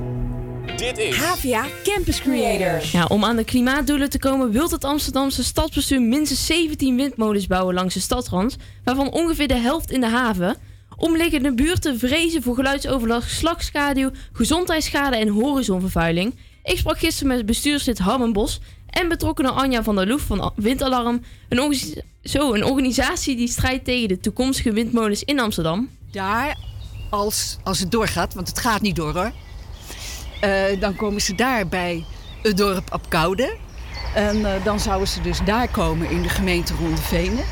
Dit 0.76 0.98
is 0.98 1.16
Havia 1.16 1.64
Campus 1.82 2.20
Creators. 2.20 2.90
Ja, 2.90 3.04
om 3.04 3.24
aan 3.24 3.36
de 3.36 3.44
klimaatdoelen 3.44 4.10
te 4.10 4.18
komen 4.18 4.50
wil 4.50 4.70
het 4.70 4.84
Amsterdamse 4.84 5.44
stadsbestuur 5.44 6.02
minstens 6.02 6.46
17 6.46 6.96
windmolens 6.96 7.46
bouwen 7.46 7.74
langs 7.74 7.94
de 7.94 8.00
stadrand, 8.00 8.56
waarvan 8.84 9.10
ongeveer 9.10 9.48
de 9.48 9.54
helft 9.54 9.90
in 9.90 10.00
de 10.00 10.06
haven. 10.06 10.56
Omliggende 10.96 11.54
buurten 11.54 11.98
vrezen 11.98 12.42
voor 12.42 12.54
geluidsoverlast, 12.54 13.30
slagschaduw, 13.30 14.10
gezondheidsschade 14.32 15.16
en 15.16 15.28
horizonvervuiling. 15.28 16.34
Ik 16.62 16.78
sprak 16.78 16.98
gisteren 16.98 17.36
met 17.36 17.46
bestuurslid 17.46 17.98
Harmen 17.98 18.32
Bos 18.32 18.60
en 18.90 19.08
betrokkenen 19.08 19.54
Anja 19.54 19.82
van 19.82 19.96
der 19.96 20.06
Loef 20.06 20.22
van 20.22 20.52
Windalarm, 20.56 21.22
een, 21.48 21.78
zo, 22.22 22.54
een 22.54 22.64
organisatie 22.64 23.36
die 23.36 23.48
strijdt 23.48 23.84
tegen 23.84 24.08
de 24.08 24.18
toekomstige 24.18 24.72
windmolens 24.72 25.24
in 25.24 25.40
Amsterdam. 25.40 25.88
Daar, 26.10 26.56
als, 27.10 27.56
als 27.62 27.78
het 27.78 27.90
doorgaat, 27.90 28.34
want 28.34 28.48
het 28.48 28.58
gaat 28.58 28.80
niet 28.80 28.96
door 28.96 29.14
hoor. 29.14 29.32
eh, 30.40 30.80
dan 30.80 30.96
komen 30.96 31.20
ze 31.20 31.34
daar 31.34 31.68
bij 31.68 32.04
het 32.42 32.56
dorp 32.56 32.90
Apkoude. 32.90 33.56
En 34.14 34.54
eh, 34.54 34.64
dan 34.64 34.80
zouden 34.80 35.08
ze 35.08 35.20
dus 35.20 35.38
daar 35.44 35.68
komen 35.68 36.10
in 36.10 36.22
de 36.22 36.28
gemeente 36.28 36.74
Rondevenen. 36.74 37.44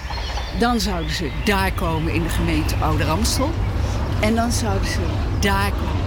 Dan 0.59 0.81
zouden 0.81 1.11
ze 1.15 1.31
daar 1.45 1.73
komen 1.73 2.12
in 2.15 2.23
de 2.23 2.28
gemeente 2.28 2.74
Ouder 2.77 3.09
Amstel. 3.09 3.51
En 4.20 4.35
dan 4.35 4.53
zouden 4.53 4.89
ze 4.89 5.01
daar 5.41 5.70
komen. 5.70 6.05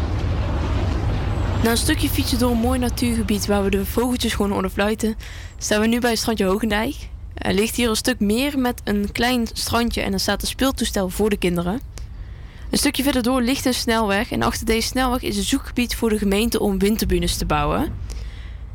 Na 1.64 1.70
een 1.72 1.78
stukje 1.78 2.10
fietsen 2.10 2.40
door 2.40 2.52
een 2.52 2.58
mooi 2.58 2.80
natuurgebied 2.80 3.46
waar 3.46 3.64
we 3.64 3.70
de 3.70 3.86
vogeltjes 3.86 4.34
gewoon 4.34 4.52
horen 4.52 4.72
fluiten, 4.72 5.16
staan 5.58 5.82
we 5.82 5.88
nu 5.88 6.00
bij 6.00 6.10
het 6.10 6.20
strandje 6.20 6.46
Hogendijk. 6.46 6.96
Er 7.34 7.54
ligt 7.54 7.76
hier 7.76 7.90
een 7.90 7.96
stuk 7.96 8.20
meer 8.20 8.60
met 8.60 8.82
een 8.84 9.12
klein 9.12 9.48
strandje 9.54 10.02
en 10.02 10.14
er 10.14 10.20
staat 10.20 10.42
een 10.42 10.48
speeltoestel 10.48 11.10
voor 11.10 11.30
de 11.30 11.38
kinderen. 11.38 11.82
Een 12.70 12.78
stukje 12.78 13.04
verderdoor 13.04 13.42
ligt 13.42 13.66
een 13.66 13.74
snelweg 13.74 14.32
en 14.32 14.42
achter 14.42 14.66
deze 14.66 14.88
snelweg 14.88 15.22
is 15.22 15.38
een 15.38 15.44
zoekgebied 15.44 15.96
voor 15.96 16.10
de 16.10 16.18
gemeente 16.18 16.60
om 16.60 16.80
windturbines 16.80 17.38
te 17.38 17.46
bouwen. 17.46 17.94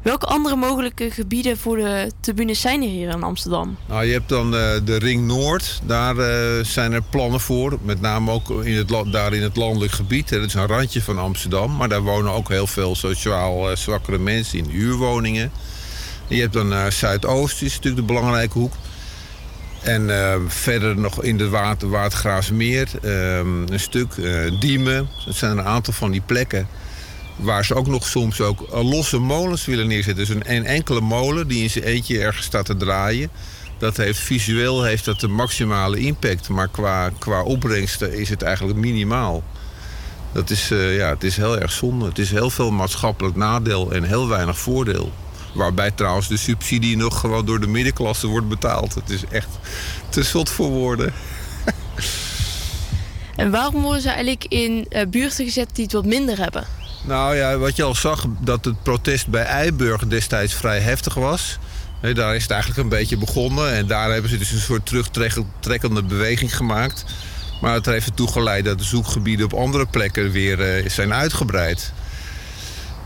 Welke 0.03 0.27
andere 0.27 0.57
mogelijke 0.57 1.11
gebieden 1.11 1.59
voor 1.59 1.77
de 1.77 2.11
turbines 2.21 2.61
zijn 2.61 2.83
er 2.83 2.89
hier 2.89 3.09
in 3.09 3.23
Amsterdam? 3.23 3.77
Nou, 3.89 4.05
je 4.05 4.13
hebt 4.13 4.29
dan 4.29 4.57
eh, 4.57 4.71
de 4.85 4.97
Ring 4.99 5.27
Noord. 5.27 5.81
Daar 5.87 6.19
eh, 6.19 6.65
zijn 6.65 6.93
er 6.93 7.03
plannen 7.03 7.41
voor. 7.41 7.79
Met 7.83 8.01
name 8.01 8.33
ook 8.33 8.51
in 8.51 8.77
het, 8.77 9.13
daar 9.13 9.33
in 9.33 9.43
het 9.43 9.57
landelijk 9.57 9.93
gebied. 9.93 10.29
Dat 10.29 10.43
is 10.43 10.55
een 10.55 10.67
randje 10.67 11.03
van 11.03 11.19
Amsterdam. 11.19 11.77
Maar 11.77 11.89
daar 11.89 12.03
wonen 12.03 12.33
ook 12.33 12.49
heel 12.49 12.67
veel 12.67 12.95
sociaal 12.95 13.71
eh, 13.71 13.77
zwakkere 13.77 14.19
mensen 14.19 14.59
in 14.59 14.71
huurwoningen. 14.71 15.51
En 16.29 16.37
je 16.37 16.41
hebt 16.41 16.53
dan 16.53 16.93
Zuidoost, 16.93 17.63
is 17.63 17.75
natuurlijk 17.75 18.07
de 18.07 18.15
belangrijke 18.15 18.59
hoek. 18.59 18.73
En 19.85 20.11
eh, 20.11 20.41
verder 20.47 20.97
nog 20.99 21.23
in 21.23 21.37
de 21.37 21.49
water, 21.49 21.89
eh, 23.03 23.39
een 23.39 23.81
stuk, 23.81 24.13
eh, 24.13 24.61
Diemen. 24.61 25.09
Dat 25.27 25.35
zijn 25.35 25.59
een 25.59 25.65
aantal 25.65 25.93
van 25.93 26.11
die 26.11 26.23
plekken 26.27 26.69
waar 27.37 27.65
ze 27.65 27.75
ook 27.75 27.87
nog 27.87 28.07
soms 28.07 28.41
ook 28.41 28.63
eh, 28.63 28.91
losse 28.91 29.19
molens 29.19 29.65
willen 29.65 29.87
neerzetten. 29.87 30.27
Dus 30.27 30.37
een, 30.45 30.65
enkele 30.65 31.01
molen 31.01 31.49
die 31.49 31.63
in 31.63 31.71
zijn 31.71 31.85
eentje 31.85 32.21
ergens 32.21 32.47
staat 32.47 32.67
te 32.67 32.77
draaien. 32.77 33.31
Dat 33.79 33.97
heeft 33.97 34.19
visueel 34.19 34.83
heeft 34.83 35.05
dat 35.05 35.21
de 35.21 35.29
maximale 35.29 35.99
impact. 35.99 36.49
Maar 36.49 36.69
qua, 36.69 37.11
qua 37.19 37.43
opbrengsten 37.43 38.19
is 38.19 38.29
het 38.29 38.43
eigenlijk 38.43 38.79
minimaal. 38.79 39.43
Dat 40.33 40.51
is, 40.51 40.71
eh, 40.71 40.97
ja, 40.97 41.09
het 41.09 41.25
is 41.25 41.37
heel 41.37 41.59
erg 41.59 41.73
zonde. 41.73 42.05
Het 42.07 42.19
is 42.19 42.31
heel 42.31 42.51
veel 42.51 42.71
maatschappelijk 42.71 43.37
nadeel 43.37 43.93
en 43.93 44.03
heel 44.03 44.29
weinig 44.29 44.59
voordeel. 44.59 45.13
Waarbij 45.55 45.91
trouwens 45.91 46.29
de 46.29 46.37
subsidie 46.37 46.97
nog 46.97 47.21
gewoon 47.21 47.47
door 47.47 47.61
de 47.61 47.67
middenklasse 47.67 48.27
wordt 48.27 48.49
betaald. 48.49 48.95
Het 48.95 49.11
is 49.11 49.25
echt 49.31 49.49
te 50.09 50.23
zot 50.23 50.51
voor 50.51 50.69
woorden. 50.69 51.13
En 53.37 53.51
waarom 53.51 53.83
worden 53.83 54.03
ze 54.03 54.09
eigenlijk 54.09 54.45
in 54.49 54.87
eh, 54.89 55.07
buurten 55.07 55.45
gezet 55.45 55.69
die 55.73 55.85
het 55.85 55.93
wat 55.93 56.05
minder 56.05 56.39
hebben? 56.39 56.65
Nou 57.07 57.37
ja, 57.37 57.57
wat 57.57 57.77
je 57.77 57.83
al 57.83 57.95
zag, 57.95 58.27
dat 58.41 58.65
het 58.65 58.83
protest 58.83 59.29
bij 59.29 59.45
Eiburg 59.45 60.07
destijds 60.07 60.55
vrij 60.55 60.81
heftig 60.81 61.15
was. 61.15 61.59
Daar 62.01 62.35
is 62.35 62.43
het 62.43 62.51
eigenlijk 62.51 62.81
een 62.81 62.89
beetje 62.89 63.17
begonnen. 63.17 63.73
En 63.73 63.87
daar 63.87 64.13
hebben 64.13 64.31
ze 64.31 64.39
dus 64.39 64.51
een 64.51 64.59
soort 64.59 64.87
terugtrekkende 64.87 66.03
beweging 66.03 66.57
gemaakt. 66.57 67.05
Maar 67.61 67.75
het 67.75 67.87
heeft 67.87 68.07
ertoe 68.07 68.29
geleid 68.29 68.65
dat 68.65 68.79
de 68.79 68.85
zoekgebieden 68.85 69.45
op 69.47 69.53
andere 69.53 69.87
plekken 69.87 70.31
weer 70.31 70.61
eh, 70.61 70.89
zijn 70.89 71.13
uitgebreid. 71.13 71.93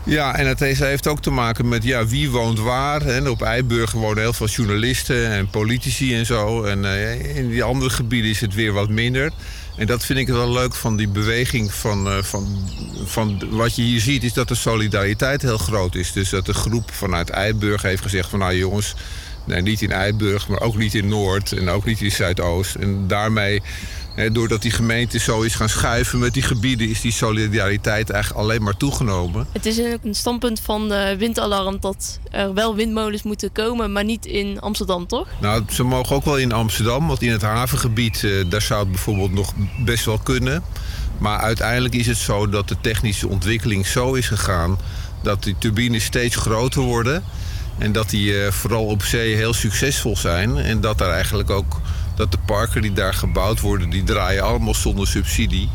Ja, 0.03 0.35
en 0.35 0.47
het 0.47 0.59
heeft- 0.59 1.07
ook 1.07 1.21
te 1.21 1.29
maken 1.29 1.67
met 1.67 1.83
ja, 1.83 2.07
wie 2.07 2.29
woont 2.29 2.59
waar. 2.59 3.01
Hè. 3.01 3.29
Op 3.29 3.41
Eiburg 3.41 3.91
wonen 3.91 4.23
heel 4.23 4.33
veel 4.33 4.47
journalisten 4.47 5.29
en 5.31 5.49
politici 5.49 6.15
en 6.15 6.25
zo. 6.25 6.63
En 6.63 6.85
eh, 6.85 7.35
in 7.35 7.49
die 7.49 7.63
andere 7.63 7.89
gebieden 7.89 8.29
is 8.29 8.41
het 8.41 8.53
weer 8.53 8.73
wat 8.73 8.89
minder. 8.89 9.31
En 9.77 9.87
dat 9.87 10.05
vind 10.05 10.19
ik 10.19 10.27
wel 10.27 10.51
leuk 10.51 10.75
van 10.75 10.95
die 10.97 11.07
beweging 11.07 11.73
van, 11.73 12.07
eh, 12.07 12.23
van, 12.23 12.69
van 13.05 13.43
wat 13.49 13.75
je 13.75 13.81
hier 13.81 13.99
ziet... 13.99 14.23
is 14.23 14.33
dat 14.33 14.47
de 14.47 14.55
solidariteit 14.55 15.41
heel 15.41 15.57
groot 15.57 15.95
is. 15.95 16.11
Dus 16.11 16.29
dat 16.29 16.45
de 16.45 16.53
groep 16.53 16.91
vanuit 16.91 17.29
Eiburg 17.29 17.81
heeft 17.81 18.01
gezegd 18.01 18.29
van... 18.29 18.39
nou 18.39 18.55
jongens, 18.57 18.95
nee, 19.45 19.61
niet 19.61 19.81
in 19.81 19.91
Eiburg, 19.91 20.47
maar 20.47 20.61
ook 20.61 20.77
niet 20.77 20.93
in 20.93 21.07
Noord 21.07 21.51
en 21.51 21.69
ook 21.69 21.85
niet 21.85 22.01
in 22.01 22.11
Zuidoost. 22.11 22.75
En 22.75 23.07
daarmee, 23.07 23.61
doordat 24.27 24.61
die 24.61 24.71
gemeente 24.71 25.19
zo 25.19 25.41
is 25.41 25.55
gaan 25.55 25.69
schuiven 25.69 26.19
met 26.19 26.33
die 26.33 26.43
gebieden... 26.43 26.89
is 26.89 27.01
die 27.01 27.11
solidariteit 27.11 28.09
eigenlijk 28.09 28.43
alleen 28.43 28.63
maar 28.63 28.77
toegenomen. 28.77 29.47
Het 29.51 29.65
is 29.65 29.79
ook 29.79 30.03
een 30.03 30.15
standpunt 30.15 30.59
van 30.59 30.89
de 30.89 31.15
windalarm 31.17 31.77
dat 31.79 32.19
er 32.31 32.53
wel 32.53 32.75
windmolens 32.75 33.23
moeten 33.23 33.51
komen, 33.51 33.91
maar 33.91 34.03
niet 34.03 34.25
in 34.25 34.59
Amsterdam, 34.59 35.07
toch? 35.07 35.27
Nou, 35.41 35.63
ze 35.69 35.83
mogen 35.83 36.15
ook 36.15 36.25
wel 36.25 36.37
in 36.37 36.51
Amsterdam, 36.51 37.07
want 37.07 37.21
in 37.21 37.31
het 37.31 37.41
havengebied 37.41 38.23
eh, 38.23 38.31
daar 38.49 38.61
zou 38.61 38.79
het 38.79 38.91
bijvoorbeeld 38.91 39.33
nog 39.33 39.53
best 39.85 40.05
wel 40.05 40.17
kunnen. 40.17 40.63
Maar 41.17 41.39
uiteindelijk 41.39 41.95
is 41.95 42.07
het 42.07 42.17
zo 42.17 42.49
dat 42.49 42.67
de 42.67 42.75
technische 42.81 43.27
ontwikkeling 43.27 43.87
zo 43.87 44.13
is 44.13 44.27
gegaan 44.27 44.77
dat 45.23 45.43
die 45.43 45.55
turbines 45.57 46.03
steeds 46.03 46.35
groter 46.35 46.81
worden. 46.81 47.23
En 47.77 47.91
dat 47.91 48.09
die 48.09 48.43
eh, 48.43 48.51
vooral 48.51 48.85
op 48.85 49.03
zee 49.03 49.35
heel 49.35 49.53
succesvol 49.53 50.17
zijn. 50.17 50.57
En 50.57 50.81
dat 50.81 50.97
daar 50.97 51.11
eigenlijk 51.11 51.49
ook 51.49 51.81
dat 52.19 52.31
de 52.31 52.37
parken 52.45 52.81
die 52.81 52.93
daar 52.93 53.13
gebouwd 53.13 53.59
worden, 53.59 53.89
die 53.89 54.03
draaien 54.03 54.43
allemaal 54.43 54.73
zonder 54.73 55.07
subsidie. 55.07 55.69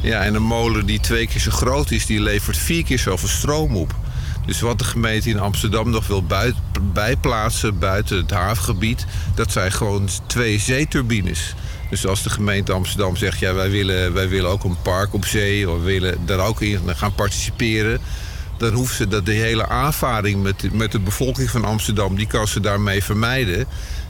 Ja, 0.00 0.20
en 0.20 0.34
een 0.34 0.42
molen 0.42 0.86
die 0.86 1.00
twee 1.00 1.26
keer 1.26 1.40
zo 1.40 1.50
groot 1.50 1.90
is, 1.90 2.06
die 2.06 2.20
levert 2.20 2.56
vier 2.56 2.84
keer 2.84 2.98
zoveel 2.98 3.28
stroom 3.28 3.76
op. 3.76 3.94
Dus 4.46 4.60
wat 4.60 4.78
de 4.78 4.84
gemeente 4.84 5.28
in 5.28 5.40
Amsterdam 5.40 5.90
nog 5.90 6.06
wil 6.06 6.24
bijplaatsen 6.92 7.78
buiten 7.78 8.16
het 8.16 8.30
havengebied, 8.30 9.06
dat 9.34 9.52
zijn 9.52 9.72
gewoon 9.72 10.08
twee 10.26 10.58
zeeturbines. 10.58 11.54
Dus 11.90 12.06
als 12.06 12.22
de 12.22 12.30
gemeente 12.30 12.72
Amsterdam 12.72 13.16
zegt, 13.16 13.38
ja, 13.38 13.54
wij 13.54 13.70
willen, 13.70 14.12
wij 14.12 14.28
willen 14.28 14.50
ook 14.50 14.64
een 14.64 14.82
park 14.82 15.14
op 15.14 15.24
zee, 15.24 15.70
of 15.70 15.76
we 15.76 15.84
willen 15.84 16.26
daar 16.26 16.46
ook 16.46 16.60
in 16.60 16.80
gaan 16.86 17.14
participeren, 17.14 18.00
dan 18.58 18.72
hoeft 18.72 18.94
ze 18.94 19.08
dat 19.08 19.26
de 19.26 19.32
hele 19.32 19.68
aanvaring 19.68 20.42
met, 20.42 20.72
met 20.72 20.92
de 20.92 21.00
bevolking 21.00 21.50
van 21.50 21.64
Amsterdam, 21.64 22.16
die 22.16 22.26
kan 22.26 22.48
ze 22.48 22.60
daarmee 22.60 23.04
vermijden. 23.04 23.66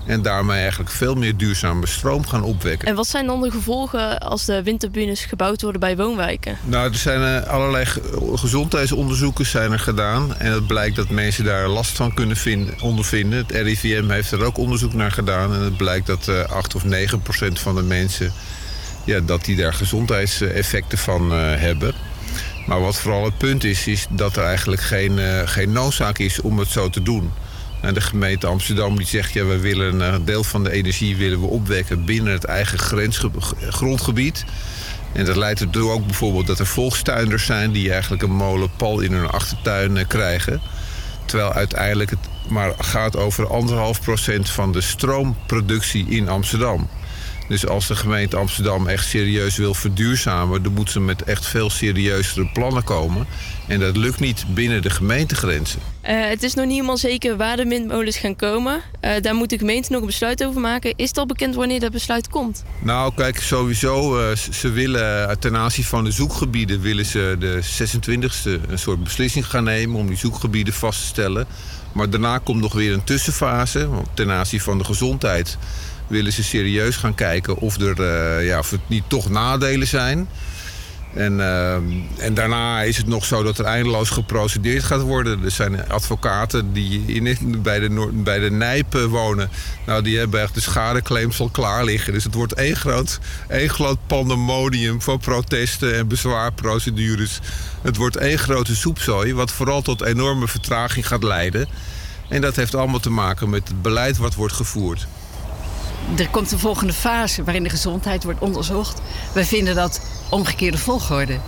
En 0.06 0.22
daarmee 0.22 0.59
eigenlijk 0.60 0.90
veel 0.90 1.14
meer 1.14 1.36
duurzame 1.36 1.86
stroom 1.86 2.26
gaan 2.26 2.43
opwekken. 2.43 2.89
En 2.89 2.94
wat 2.94 3.06
zijn 3.06 3.26
dan 3.26 3.40
de 3.43 3.51
gevolgen 3.51 4.18
als 4.20 4.44
de 4.44 4.62
windturbines 4.62 5.24
gebouwd 5.24 5.62
worden 5.62 5.81
bij 5.81 5.97
woonwijken? 5.97 6.59
Nou, 6.64 6.89
er 6.93 6.98
zijn 6.98 7.43
eh, 7.43 7.48
allerlei 7.51 7.86
ge- 7.86 8.31
gezondheidsonderzoeken 8.35 9.47
zijn 9.47 9.72
er 9.72 9.78
gedaan. 9.78 10.36
En 10.36 10.52
het 10.52 10.66
blijkt 10.66 10.97
dat 10.97 11.09
mensen 11.09 11.44
daar 11.44 11.68
last 11.68 11.97
van 11.97 12.14
kunnen 12.14 12.36
vinden, 12.36 12.74
ondervinden. 12.81 13.39
Het 13.39 13.51
RIVM 13.51 14.09
heeft 14.10 14.31
er 14.31 14.44
ook 14.44 14.59
onderzoek 14.59 14.93
naar 14.93 15.10
gedaan. 15.12 15.55
En 15.55 15.60
het 15.60 15.76
blijkt 15.76 16.06
dat 16.06 16.28
eh 16.28 16.40
8 16.44 16.74
of 16.74 16.85
9 16.85 17.22
procent 17.22 17.59
van 17.60 17.74
de 17.74 17.82
mensen... 17.82 18.32
Ja, 19.05 19.20
dat 19.20 19.44
die 19.44 19.56
daar 19.56 19.74
gezondheidseffecten 19.74 20.98
van 20.98 21.32
eh, 21.32 21.39
hebben. 21.40 21.94
Maar 22.66 22.81
wat 22.81 22.97
vooral 22.97 23.24
het 23.24 23.39
punt 23.39 23.64
is, 23.64 23.86
is 23.86 24.06
dat 24.10 24.36
er 24.36 24.44
eigenlijk 24.44 24.82
geen, 24.82 25.18
eh, 25.18 25.40
geen 25.44 25.72
noodzaak 25.72 26.18
is 26.18 26.40
om 26.40 26.59
het 26.59 26.68
zo 26.68 26.90
te 26.90 27.02
doen. 27.02 27.31
De 27.93 28.01
gemeente 28.01 28.47
Amsterdam 28.47 28.97
die 28.97 29.06
zegt, 29.06 29.32
ja, 29.32 29.44
we 29.44 29.59
willen 29.59 30.01
een 30.01 30.24
deel 30.24 30.44
van 30.44 30.65
de 30.65 30.70
energie 30.70 31.16
willen 31.16 31.40
we 31.40 31.47
opwekken 31.47 32.05
binnen 32.05 32.32
het 32.32 32.44
eigen 32.44 32.78
grensge- 32.78 33.31
grondgebied. 33.70 34.44
En 35.12 35.24
dat 35.24 35.36
leidt 35.36 35.61
ertoe 35.61 35.90
ook 35.90 36.06
bijvoorbeeld 36.06 36.47
dat 36.47 36.59
er 36.59 36.66
volkstuinders 36.66 37.44
zijn 37.44 37.73
die 37.73 37.93
eigenlijk 37.93 38.23
een 38.23 38.36
molenpal 38.36 39.01
in 39.01 39.12
hun 39.12 39.31
achtertuin 39.31 39.97
eh, 39.97 40.06
krijgen. 40.06 40.61
Terwijl 41.24 41.52
uiteindelijk 41.52 42.11
het 42.11 42.19
maar 42.48 42.73
gaat 42.78 43.16
over 43.16 43.47
anderhalf 43.48 44.01
procent 44.01 44.51
van 44.51 44.73
de 44.73 44.81
stroomproductie 44.81 46.06
in 46.09 46.28
Amsterdam. 46.28 46.89
Dus 47.48 47.66
als 47.66 47.86
de 47.86 47.96
gemeente 47.96 48.36
Amsterdam 48.36 48.86
echt 48.86 49.08
serieus 49.08 49.56
wil 49.56 49.74
verduurzamen, 49.74 50.62
dan 50.62 50.72
moet 50.72 50.90
ze 50.90 51.00
met 51.00 51.22
echt 51.22 51.46
veel 51.46 51.70
serieuzere 51.70 52.48
plannen 52.52 52.84
komen. 52.84 53.26
En 53.66 53.80
dat 53.80 53.96
lukt 53.96 54.20
niet 54.20 54.44
binnen 54.48 54.82
de 54.82 54.90
gemeentegrenzen. 54.90 55.80
Eh, 56.00 56.28
het 56.28 56.42
is 56.42 56.54
nog 56.54 56.64
niet 56.64 56.74
helemaal 56.74 56.96
zeker 56.96 57.36
waar 57.36 57.56
de 57.56 57.64
windmolens 57.64 58.16
gaan 58.16 58.36
komen. 58.36 58.80
Eh, 59.00 59.12
daar 59.20 59.34
moet 59.34 59.50
de 59.50 59.58
gemeente 59.58 59.92
nog 59.92 60.00
een 60.00 60.06
besluit 60.06 60.44
over 60.44 60.60
maken. 60.60 60.92
Is 60.96 61.08
het 61.08 61.18
al 61.18 61.26
bekend 61.26 61.54
wanneer 61.54 61.80
dat 61.80 61.92
besluit 61.92 62.28
komt? 62.28 62.64
Nou, 62.82 63.12
kijk, 63.14 63.40
sowieso, 63.40 64.18
eh, 64.18 64.36
ze 64.36 64.70
willen 64.70 65.38
ten 65.38 65.56
aanzien 65.56 65.84
van 65.84 66.04
de 66.04 66.10
zoekgebieden... 66.10 66.80
willen 66.80 67.06
ze 67.06 67.36
de 67.38 67.58
26e 67.62 68.60
een 68.68 68.78
soort 68.78 69.04
beslissing 69.04 69.46
gaan 69.46 69.64
nemen 69.64 70.00
om 70.00 70.06
die 70.06 70.16
zoekgebieden 70.16 70.74
vast 70.74 71.00
te 71.00 71.06
stellen. 71.06 71.46
Maar 71.92 72.10
daarna 72.10 72.38
komt 72.38 72.60
nog 72.60 72.72
weer 72.72 72.92
een 72.92 73.04
tussenfase. 73.04 73.88
Ten 74.14 74.30
aanzien 74.30 74.60
van 74.60 74.78
de 74.78 74.84
gezondheid 74.84 75.58
willen 76.14 76.32
ze 76.32 76.42
serieus 76.42 76.96
gaan 76.96 77.14
kijken... 77.14 77.56
of 77.56 77.80
er, 77.80 78.02
eh, 78.02 78.46
ja, 78.46 78.58
of 78.58 78.70
het 78.70 78.88
niet 78.88 79.04
toch 79.08 79.30
nadelen 79.30 79.86
zijn. 79.86 80.28
En, 81.14 81.40
ehm, 81.40 81.82
en 82.18 82.34
daarna 82.34 82.82
is 82.82 82.96
het 82.96 83.06
nog 83.06 83.24
zo 83.24 83.42
dat 83.42 83.58
er 83.58 83.64
eindeloos 83.64 84.10
geprocedeerd 84.10 84.84
gaat 84.84 85.00
worden. 85.00 85.44
Er 85.44 85.50
zijn 85.50 85.88
advocaten 85.88 86.72
die 86.72 87.04
in, 87.06 87.62
bij, 87.62 87.78
de, 87.78 88.10
bij 88.12 88.38
de 88.38 88.50
Nijp 88.50 88.94
eh, 88.94 89.04
wonen. 89.04 89.50
Nou, 89.86 90.02
die 90.02 90.18
hebben 90.18 90.40
echt 90.40 90.54
de 90.54 90.60
schadeclaims 90.60 91.40
al 91.40 91.48
klaar 91.48 91.84
liggen. 91.84 92.12
Dus 92.12 92.24
het 92.24 92.34
wordt 92.34 92.52
één 92.52 92.76
groot, 92.76 93.18
één 93.48 93.70
groot 93.70 93.98
pandemonium 94.06 95.02
van 95.02 95.18
protesten 95.18 95.94
en 95.94 96.08
bezwaarprocedures. 96.08 97.40
Het 97.82 97.96
wordt 97.96 98.16
één 98.16 98.38
grote 98.38 98.76
soepzooi, 98.76 99.34
wat 99.34 99.52
vooral 99.52 99.82
tot 99.82 100.02
enorme 100.02 100.48
vertraging 100.48 101.06
gaat 101.06 101.22
leiden. 101.22 101.68
En 102.28 102.40
dat 102.40 102.56
heeft 102.56 102.74
allemaal 102.74 103.00
te 103.00 103.10
maken 103.10 103.50
met 103.50 103.68
het 103.68 103.82
beleid 103.82 104.16
wat 104.16 104.34
wordt 104.34 104.54
gevoerd. 104.54 105.06
Er 106.16 106.28
komt 106.28 106.52
een 106.52 106.59
volgende 106.59 106.93
fase 106.93 107.44
waarin 107.44 107.62
de 107.62 107.68
gezondheid 107.68 108.24
wordt 108.24 108.40
onderzocht. 108.40 109.01
Wij 109.32 109.44
vinden 109.44 109.74
dat 109.74 110.01
omgekeerde 110.31 110.78
volgorde. 110.78 111.39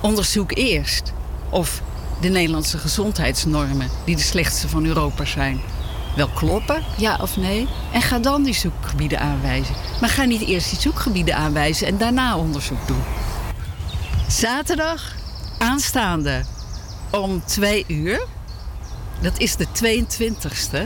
Onderzoek 0.00 0.56
eerst 0.56 1.12
of 1.50 1.82
de 2.20 2.28
Nederlandse 2.28 2.78
gezondheidsnormen, 2.78 3.90
die 4.04 4.16
de 4.16 4.22
slechtste 4.22 4.68
van 4.68 4.84
Europa 4.84 5.24
zijn, 5.24 5.60
wel 6.16 6.28
kloppen, 6.28 6.82
ja 6.96 7.18
of 7.20 7.36
nee. 7.36 7.68
En 7.92 8.02
ga 8.02 8.18
dan 8.18 8.42
die 8.42 8.54
zoekgebieden 8.54 9.20
aanwijzen. 9.20 9.74
Maar 10.00 10.08
ga 10.08 10.24
niet 10.24 10.42
eerst 10.42 10.70
die 10.70 10.80
zoekgebieden 10.80 11.36
aanwijzen 11.36 11.86
en 11.86 11.98
daarna 11.98 12.36
onderzoek 12.36 12.86
doen. 12.86 13.02
Zaterdag 14.28 15.14
aanstaande 15.58 16.44
om 17.10 17.44
twee 17.44 17.84
uur, 17.88 18.26
dat 19.20 19.38
is 19.38 19.56
de 19.56 19.66
22e, 19.66 20.80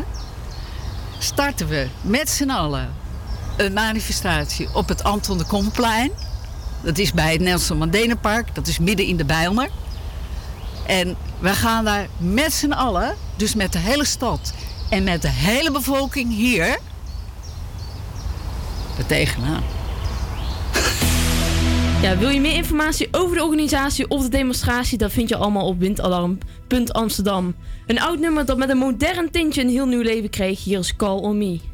starten 1.19 1.69
we 1.69 1.89
met 2.03 2.31
z'n 2.31 2.51
allen 2.51 3.09
een 3.61 3.73
manifestatie 3.73 4.69
op 4.75 4.89
het 4.89 5.05
Anton 5.05 5.39
de 5.39 5.45
Komplein. 5.45 6.11
Dat 6.83 6.99
is 6.99 7.13
bij 7.13 7.33
het 7.33 7.41
Nelson 7.41 7.79
Mandela 7.79 8.17
Park, 8.17 8.55
dat 8.55 8.67
is 8.67 8.79
midden 8.79 9.07
in 9.07 9.17
de 9.17 9.25
Bijlmer. 9.25 9.69
En 10.87 11.17
we 11.39 11.49
gaan 11.49 11.85
daar 11.85 12.09
met 12.19 12.53
z'n 12.53 12.73
allen, 12.73 13.17
dus 13.37 13.55
met 13.55 13.73
de 13.73 13.79
hele 13.79 14.05
stad 14.05 14.55
en 14.91 15.05
met 15.05 15.23
de 15.23 15.29
hele 15.29 15.71
bevolking 15.71 16.35
hier, 16.35 16.79
er 18.99 19.07
tegenaan. 19.07 19.63
Ja, 22.03 22.17
wil 22.17 22.29
je 22.29 22.41
meer 22.41 22.55
informatie 22.55 23.09
over 23.11 23.37
de 23.37 23.45
organisatie 23.45 24.09
of 24.09 24.23
de 24.23 24.29
demonstratie? 24.29 24.99
Dat 24.99 25.13
vind 25.13 25.29
je 25.29 25.37
allemaal 25.37 25.67
op 25.67 25.79
windalarm.amsterdam. 25.79 27.55
Een 27.87 28.01
oud 28.01 28.19
nummer 28.19 28.45
dat 28.45 28.57
met 28.57 28.69
een 28.69 28.79
modern 28.79 29.31
tintje 29.31 29.63
een 29.63 29.69
heel 29.69 29.87
nieuw 29.87 30.03
leven 30.03 30.31
kreeg. 30.31 30.65
Hier 30.65 30.79
is 30.79 30.97
Call 30.97 31.19
on 31.19 31.39
Me. 31.39 31.70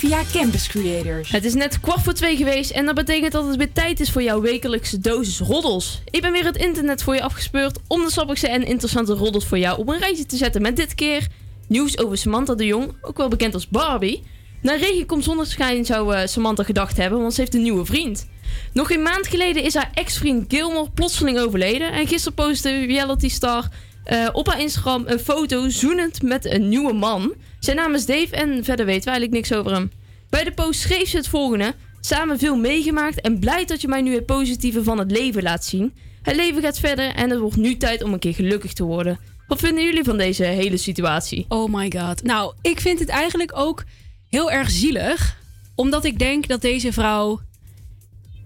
Havia 0.00 0.22
Campus 0.32 0.68
Creators. 0.68 1.30
Het 1.30 1.44
is 1.44 1.54
net 1.54 1.80
kwart 1.80 2.02
voor 2.02 2.12
twee 2.12 2.36
geweest 2.36 2.70
en 2.70 2.86
dat 2.86 2.94
betekent 2.94 3.32
dat 3.32 3.46
het 3.46 3.56
weer 3.56 3.72
tijd 3.72 4.00
is 4.00 4.10
voor 4.10 4.22
jouw 4.22 4.40
wekelijkse 4.40 4.98
dosis 4.98 5.38
roddels. 5.38 6.00
Ik 6.10 6.20
ben 6.20 6.32
weer 6.32 6.44
het 6.44 6.56
internet 6.56 7.02
voor 7.02 7.14
je 7.14 7.22
afgespeurd 7.22 7.78
om 7.86 8.04
de 8.04 8.10
sappigste 8.10 8.48
en 8.48 8.66
interessante 8.66 9.12
roddels 9.12 9.46
voor 9.46 9.58
jou 9.58 9.78
op 9.78 9.88
een 9.88 9.98
rijtje 9.98 10.26
te 10.26 10.36
zetten. 10.36 10.62
Met 10.62 10.76
dit 10.76 10.94
keer 10.94 11.26
nieuws 11.68 11.98
over 11.98 12.18
Samantha 12.18 12.54
de 12.54 12.66
Jong, 12.66 12.92
ook 13.02 13.16
wel 13.16 13.28
bekend 13.28 13.54
als 13.54 13.68
Barbie. 13.68 14.22
Na 14.62 14.74
regen 14.74 15.06
komt 15.06 15.24
zonneschijn 15.24 15.84
zou 15.84 16.14
eh, 16.14 16.26
Samantha 16.26 16.62
gedacht 16.62 16.96
hebben, 16.96 17.20
want 17.20 17.34
ze 17.34 17.40
heeft 17.40 17.54
een 17.54 17.62
nieuwe 17.62 17.84
vriend. 17.84 18.28
Nog 18.72 18.90
een 18.90 19.02
maand 19.02 19.26
geleden 19.26 19.62
is 19.62 19.74
haar 19.74 19.90
ex-vriend 19.94 20.44
Gilmore 20.48 20.90
plotseling 20.94 21.38
overleden. 21.38 21.92
En 21.92 22.06
gisteren 22.06 22.34
postte 22.34 22.84
reality 22.86 23.28
star 23.28 23.68
eh, 24.04 24.28
op 24.32 24.46
haar 24.46 24.60
Instagram 24.60 25.02
een 25.06 25.20
foto 25.20 25.68
zoenend 25.68 26.22
met 26.22 26.44
een 26.44 26.68
nieuwe 26.68 26.92
man. 26.92 27.34
Zijn 27.58 27.76
naam 27.76 27.94
is 27.94 28.06
Dave 28.06 28.36
en 28.36 28.64
verder 28.64 28.86
weten 28.86 29.04
we 29.04 29.10
eigenlijk 29.10 29.32
niks 29.32 29.52
over 29.52 29.72
hem. 29.72 29.90
Bij 30.28 30.44
de 30.44 30.52
post 30.52 30.80
schreef 30.80 31.08
ze 31.08 31.16
het 31.16 31.28
volgende. 31.28 31.74
Samen 32.00 32.38
veel 32.38 32.56
meegemaakt 32.56 33.20
en 33.20 33.38
blij 33.38 33.64
dat 33.64 33.80
je 33.80 33.88
mij 33.88 34.00
nu 34.00 34.14
het 34.14 34.26
positieve 34.26 34.82
van 34.82 34.98
het 34.98 35.10
leven 35.10 35.42
laat 35.42 35.64
zien. 35.64 35.94
Het 36.22 36.36
leven 36.36 36.62
gaat 36.62 36.78
verder 36.78 37.14
en 37.14 37.30
het 37.30 37.38
wordt 37.38 37.56
nu 37.56 37.76
tijd 37.76 38.02
om 38.02 38.12
een 38.12 38.18
keer 38.18 38.34
gelukkig 38.34 38.72
te 38.72 38.84
worden. 38.84 39.18
Wat 39.46 39.58
vinden 39.58 39.84
jullie 39.84 40.04
van 40.04 40.16
deze 40.16 40.44
hele 40.44 40.76
situatie? 40.76 41.44
Oh 41.48 41.74
my 41.74 41.92
god. 41.96 42.22
Nou, 42.22 42.54
ik 42.62 42.80
vind 42.80 42.98
het 42.98 43.08
eigenlijk 43.08 43.50
ook 43.58 43.84
heel 44.28 44.50
erg 44.50 44.70
zielig. 44.70 45.36
Omdat 45.74 46.04
ik 46.04 46.18
denk 46.18 46.48
dat 46.48 46.60
deze 46.60 46.92
vrouw 46.92 47.40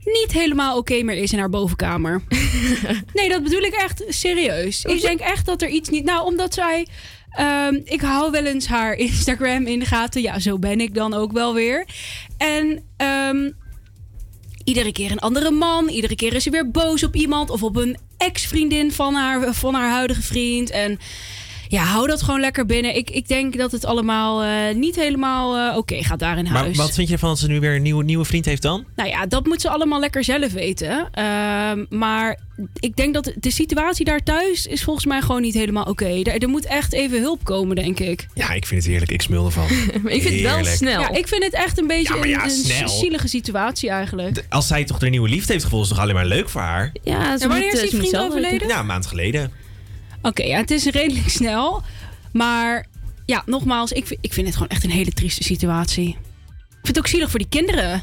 niet 0.05 0.33
helemaal 0.33 0.77
oké 0.77 1.03
meer 1.03 1.17
is 1.17 1.33
in 1.33 1.39
haar 1.39 1.51
bovenkamer. 1.51 2.23
nee, 3.15 3.29
dat 3.29 3.43
bedoel 3.43 3.61
ik 3.63 3.75
echt 3.75 4.05
serieus. 4.09 4.85
Ik 4.85 5.01
denk 5.01 5.21
echt 5.21 5.47
dat 5.47 5.63
er 5.63 5.69
iets 5.69 5.89
niet... 5.89 6.05
Nou, 6.05 6.27
omdat 6.27 6.55
zij... 6.55 6.87
ehm, 7.33 7.81
ik 7.85 8.01
hou 8.01 8.31
wel 8.31 8.45
eens 8.45 8.67
haar 8.67 8.95
Instagram 8.95 9.67
in 9.67 9.79
de 9.79 9.87
gaten. 9.87 10.23
Ja, 10.23 10.39
zo 10.39 10.59
ben 10.59 10.81
ik 10.81 10.95
dan 10.95 11.15
ook 11.15 11.33
wel 11.33 11.55
weer. 11.55 11.87
En 12.37 12.85
ehm, 12.97 13.51
iedere 14.65 14.93
keer 14.93 15.11
een 15.11 15.19
andere 15.19 15.51
man. 15.51 15.89
Iedere 15.89 16.17
keer 16.17 16.35
is 16.35 16.43
ze 16.43 16.51
weer 16.51 16.71
boos 16.71 17.05
op 17.05 17.15
iemand. 17.15 17.51
Of 17.51 17.63
op 17.63 17.77
een 17.77 17.97
ex-vriendin 18.17 18.93
van 18.93 19.15
haar, 19.15 19.55
van 19.55 19.75
haar 19.75 19.91
huidige 19.91 20.23
vriend. 20.23 20.71
En 20.71 20.99
ja, 21.73 21.83
hou 21.83 22.07
dat 22.07 22.23
gewoon 22.23 22.41
lekker 22.41 22.67
binnen. 22.67 22.97
Ik, 22.97 23.11
ik 23.11 23.29
denk 23.29 23.57
dat 23.57 23.73
het 23.73 23.85
allemaal 23.85 24.43
eh, 24.43 24.75
niet 24.75 24.97
helemaal 24.97 25.57
eh, 25.57 25.77
oké 25.77 26.03
gaat 26.03 26.19
daar 26.19 26.39
in 26.39 26.45
Maar 26.45 26.53
huis. 26.53 26.77
wat 26.77 26.95
vind 26.95 27.07
je 27.09 27.13
ervan 27.13 27.29
dat 27.29 27.39
ze 27.39 27.47
nu 27.47 27.61
weer 27.61 27.75
een 27.75 27.83
nieuwe, 27.83 28.05
nieuwe 28.05 28.25
vriend 28.25 28.45
heeft 28.45 28.63
dan? 28.63 28.85
Nou 28.97 29.09
ja, 29.09 29.27
dat 29.27 29.47
moet 29.47 29.61
ze 29.61 29.69
allemaal 29.69 30.01
lekker 30.01 30.25
zelf 30.25 30.53
weten. 30.53 31.09
Ehm, 31.13 31.85
maar 31.89 32.39
ik 32.81 32.97
denk 32.97 33.15
dat 33.15 33.33
de 33.37 33.51
situatie 33.51 34.05
daar 34.05 34.23
thuis 34.23 34.67
is 34.67 34.83
volgens 34.83 35.07
mij 35.07 35.21
gewoon 35.21 35.41
niet 35.41 35.55
helemaal 35.55 35.85
oké. 35.85 36.07
Er, 36.07 36.43
er 36.43 36.49
moet 36.49 36.65
echt 36.65 36.93
even 36.93 37.21
hulp 37.21 37.45
komen, 37.45 37.77
denk 37.77 38.01
ik. 38.01 38.29
Ja, 38.35 38.53
ik 38.53 38.67
vind 38.67 38.83
het 38.83 38.91
heerlijk. 38.91 39.13
Ik 39.13 39.23
smul 39.23 39.45
ervan. 39.47 39.67
ik 40.05 40.23
Heerlijk. 40.23 40.81
Ja, 40.81 41.11
ik 41.11 41.29
vind 41.29 41.45
het 41.45 41.55
echt 41.55 41.79
een 41.79 41.87
beetje 41.87 42.13
Ja, 42.15 42.19
maar 42.19 42.29
ja, 42.29 42.39
een, 42.45 42.51
een 42.51 42.57
snel. 42.57 42.89
zielige 42.89 43.29
situatie 43.29 43.91
eigenlijk. 43.91 44.45
Als 44.49 44.67
zij 44.67 44.85
toch 44.85 44.99
de 44.99 45.09
nieuwe 45.09 45.29
liefde 45.29 45.53
heeft 45.53 45.65
gevoeld, 45.65 45.83
is 45.83 45.89
het 45.89 45.99
toch 45.99 46.07
alleen 46.09 46.21
maar 46.21 46.37
leuk 46.37 46.49
voor 46.49 46.61
haar? 46.61 46.93
Ja, 47.03 47.39
ze 47.39 47.49
wanneer 47.49 47.67
moet, 47.67 47.75
is 47.75 47.85
eh, 47.85 47.91
die 47.91 47.99
vriend 47.99 48.17
overleden? 48.17 48.69
Ja, 48.69 48.79
een 48.81 48.87
maand 48.87 49.07
geleden. 49.07 49.62
Oké, 50.23 50.43
ja, 50.43 50.57
het 50.57 50.71
is 50.71 50.85
redelijk 50.85 51.29
snel. 51.41 51.83
Maar 52.33 52.87
ja, 53.27 53.43
nogmaals, 53.47 53.93
ik, 53.93 54.17
ik 54.21 54.33
vind 54.33 54.47
het 54.47 54.57
gewoon 54.57 54.71
echt 54.71 54.85
een 54.85 54.91
hele 54.91 55.13
trieste 55.13 55.43
situatie. 55.43 56.09
Ik 56.09 56.89
vind 56.89 56.97
het 56.97 56.99
ook 56.99 57.07
zielig 57.07 57.31
voor 57.31 57.39
die 57.39 57.49
kinderen. 57.49 58.03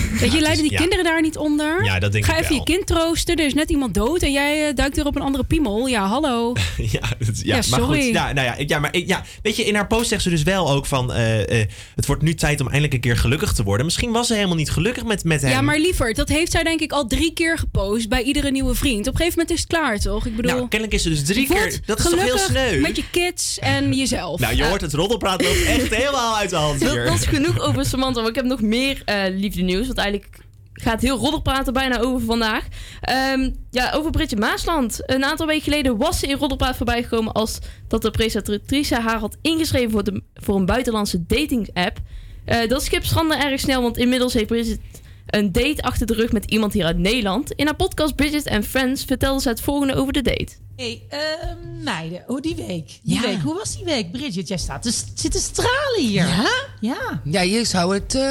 Weet 0.20 0.32
je, 0.32 0.40
lijden 0.40 0.62
die 0.62 0.72
ja. 0.72 0.78
kinderen 0.78 1.04
daar 1.04 1.20
niet 1.22 1.36
onder? 1.36 1.84
Ja, 1.84 1.98
dat 1.98 2.12
denk 2.12 2.24
Ga 2.24 2.32
ik 2.32 2.38
even 2.38 2.48
wel. 2.56 2.58
je 2.66 2.72
kind 2.72 2.86
troosten. 2.86 3.36
Er 3.36 3.46
is 3.46 3.54
net 3.54 3.70
iemand 3.70 3.94
dood 3.94 4.22
en 4.22 4.32
jij 4.32 4.68
eh, 4.68 4.74
duikt 4.74 4.96
weer 4.96 5.06
op 5.06 5.16
een 5.16 5.22
andere 5.22 5.44
piemel. 5.44 5.86
Ja, 5.86 6.06
hallo. 6.06 6.52
ja, 6.76 7.00
dat- 7.18 7.36
ja, 7.38 7.42
Ja, 7.44 7.54
maar 7.54 7.62
sorry. 7.80 8.02
goed. 8.04 8.12
Ja, 8.12 8.32
nou 8.32 8.46
ja, 8.46 8.54
ja, 8.66 8.78
maar 8.78 8.96
ja, 8.98 9.24
weet 9.42 9.56
je, 9.56 9.64
in 9.64 9.74
haar 9.74 9.86
post 9.86 10.08
zegt 10.08 10.22
ze 10.22 10.30
dus 10.30 10.42
wel 10.42 10.70
ook 10.70 10.86
van... 10.86 11.12
eh, 11.12 11.60
eh, 11.60 11.68
het 11.94 12.06
wordt 12.06 12.22
nu 12.22 12.34
tijd 12.34 12.60
om 12.60 12.66
eindelijk 12.66 12.94
een 12.94 13.00
keer 13.00 13.16
gelukkig 13.16 13.52
te 13.52 13.62
worden. 13.62 13.84
Misschien 13.86 14.10
was 14.12 14.26
ze 14.26 14.34
helemaal 14.34 14.56
niet 14.56 14.70
gelukkig 14.70 15.04
met, 15.04 15.24
met 15.24 15.40
hem. 15.42 15.50
Ja, 15.50 15.60
maar 15.60 15.78
lieverd, 15.78 16.16
dat 16.16 16.28
heeft 16.28 16.52
zij 16.52 16.62
denk 16.62 16.80
ik 16.80 16.92
al 16.92 17.06
drie 17.06 17.32
keer 17.32 17.58
gepost 17.58 18.08
bij 18.08 18.22
iedere 18.22 18.50
nieuwe 18.50 18.74
vriend. 18.74 19.00
Op 19.06 19.12
een 19.12 19.18
gegeven 19.18 19.38
moment 19.38 19.56
is 19.56 19.60
het 19.62 19.68
klaar, 19.72 19.98
toch? 19.98 20.26
Ik 20.26 20.36
bedoel, 20.36 20.50
Nou, 20.52 20.68
kennelijk 20.68 20.96
is 20.98 21.02
ze 21.02 21.08
dus 21.08 21.24
drie 21.24 21.46
keer... 21.46 21.80
Dat 21.86 21.98
is 21.98 22.04
toch 22.10 22.22
heel 22.22 22.38
sneu? 22.38 22.80
met 22.80 22.96
je 22.96 23.04
kids 23.10 23.58
en 23.58 23.92
jezelf. 24.02 24.40
Nou, 24.40 24.56
je 24.56 24.64
hoort 24.64 24.80
het 24.80 24.92
roddelpraat 24.94 25.42
loopt 25.42 25.64
echt 25.64 25.94
helemaal 25.94 26.36
uit 26.36 26.50
de 26.50 26.56
hand 26.56 26.80
Dat, 26.80 26.92
hier. 26.92 27.04
dat 27.04 27.14
is 27.14 27.24
genoeg 27.26 27.60
over 27.60 27.84
Samantha. 27.84 28.20
Maar 28.20 28.30
ik 28.30 28.36
heb 28.36 28.44
nog 28.44 28.60
meer 28.60 29.02
eh 29.04 29.22
liefde 29.30 29.62
nieuws. 29.62 29.81
Want 29.86 29.98
eigenlijk 29.98 30.38
gaat 30.72 31.00
heel 31.00 31.18
roddelpraten 31.18 31.72
bijna 31.72 32.00
over 32.00 32.26
vandaag. 32.26 32.66
Ehm, 33.00 33.50
ja, 33.70 33.92
over 33.92 34.10
Bridget 34.10 34.38
Maasland. 34.38 35.00
Een 35.06 35.24
aantal 35.24 35.46
weken 35.46 35.62
geleden 35.62 35.96
was 35.96 36.18
ze 36.18 36.26
in 36.26 36.36
roddelpraat 36.36 36.76
voorbij 36.76 37.02
gekomen... 37.02 37.32
als 37.32 37.58
dat 37.88 38.02
de 38.02 38.10
presentatrice 38.10 38.94
haar 38.94 39.18
had 39.18 39.36
ingeschreven 39.42 39.90
voor, 39.90 40.04
de, 40.04 40.22
voor 40.34 40.56
een 40.56 40.66
buitenlandse 40.66 41.26
dating-app. 41.26 41.98
Eh, 42.44 42.68
dat 42.68 42.82
skip 42.82 43.04
strandde 43.04 43.36
erg 43.36 43.60
snel, 43.60 43.82
want 43.82 43.96
inmiddels 43.98 44.32
heeft 44.32 44.46
Bridget 44.46 44.78
een 45.26 45.52
date 45.52 45.82
achter 45.82 46.06
de 46.06 46.14
rug 46.14 46.32
met 46.32 46.44
iemand 46.44 46.72
hier 46.72 46.84
uit 46.84 46.98
Nederland. 46.98 47.52
In 47.52 47.66
haar 47.66 47.76
podcast 47.76 48.14
Bridget 48.14 48.48
and 48.48 48.66
Friends 48.66 49.04
vertelde 49.04 49.40
ze 49.40 49.48
het 49.48 49.60
volgende 49.60 49.94
over 49.94 50.12
de 50.12 50.22
date. 50.22 50.48
Hey, 50.76 51.02
ehm, 51.08 51.82
meiden, 51.82 52.22
hoe 52.26 52.40
die 52.40 52.54
week? 52.54 52.98
Die 53.02 53.14
Ja. 53.14 53.20
week, 53.20 53.38
hoe 53.40 53.54
was 53.54 53.76
die 53.76 53.84
week? 53.84 54.12
Bridget, 54.12 54.48
jij 54.48 54.56
staat 54.58 54.82
te, 54.82 54.90
zit 55.14 55.32
te 55.32 55.38
stralen 55.38 56.00
hier. 56.00 56.26
Ja? 56.26 56.50
Ja. 56.80 57.20
Ja, 57.24 57.40
je 57.40 57.64
zou 57.64 57.94
het... 57.94 58.14
ehm, 58.14 58.22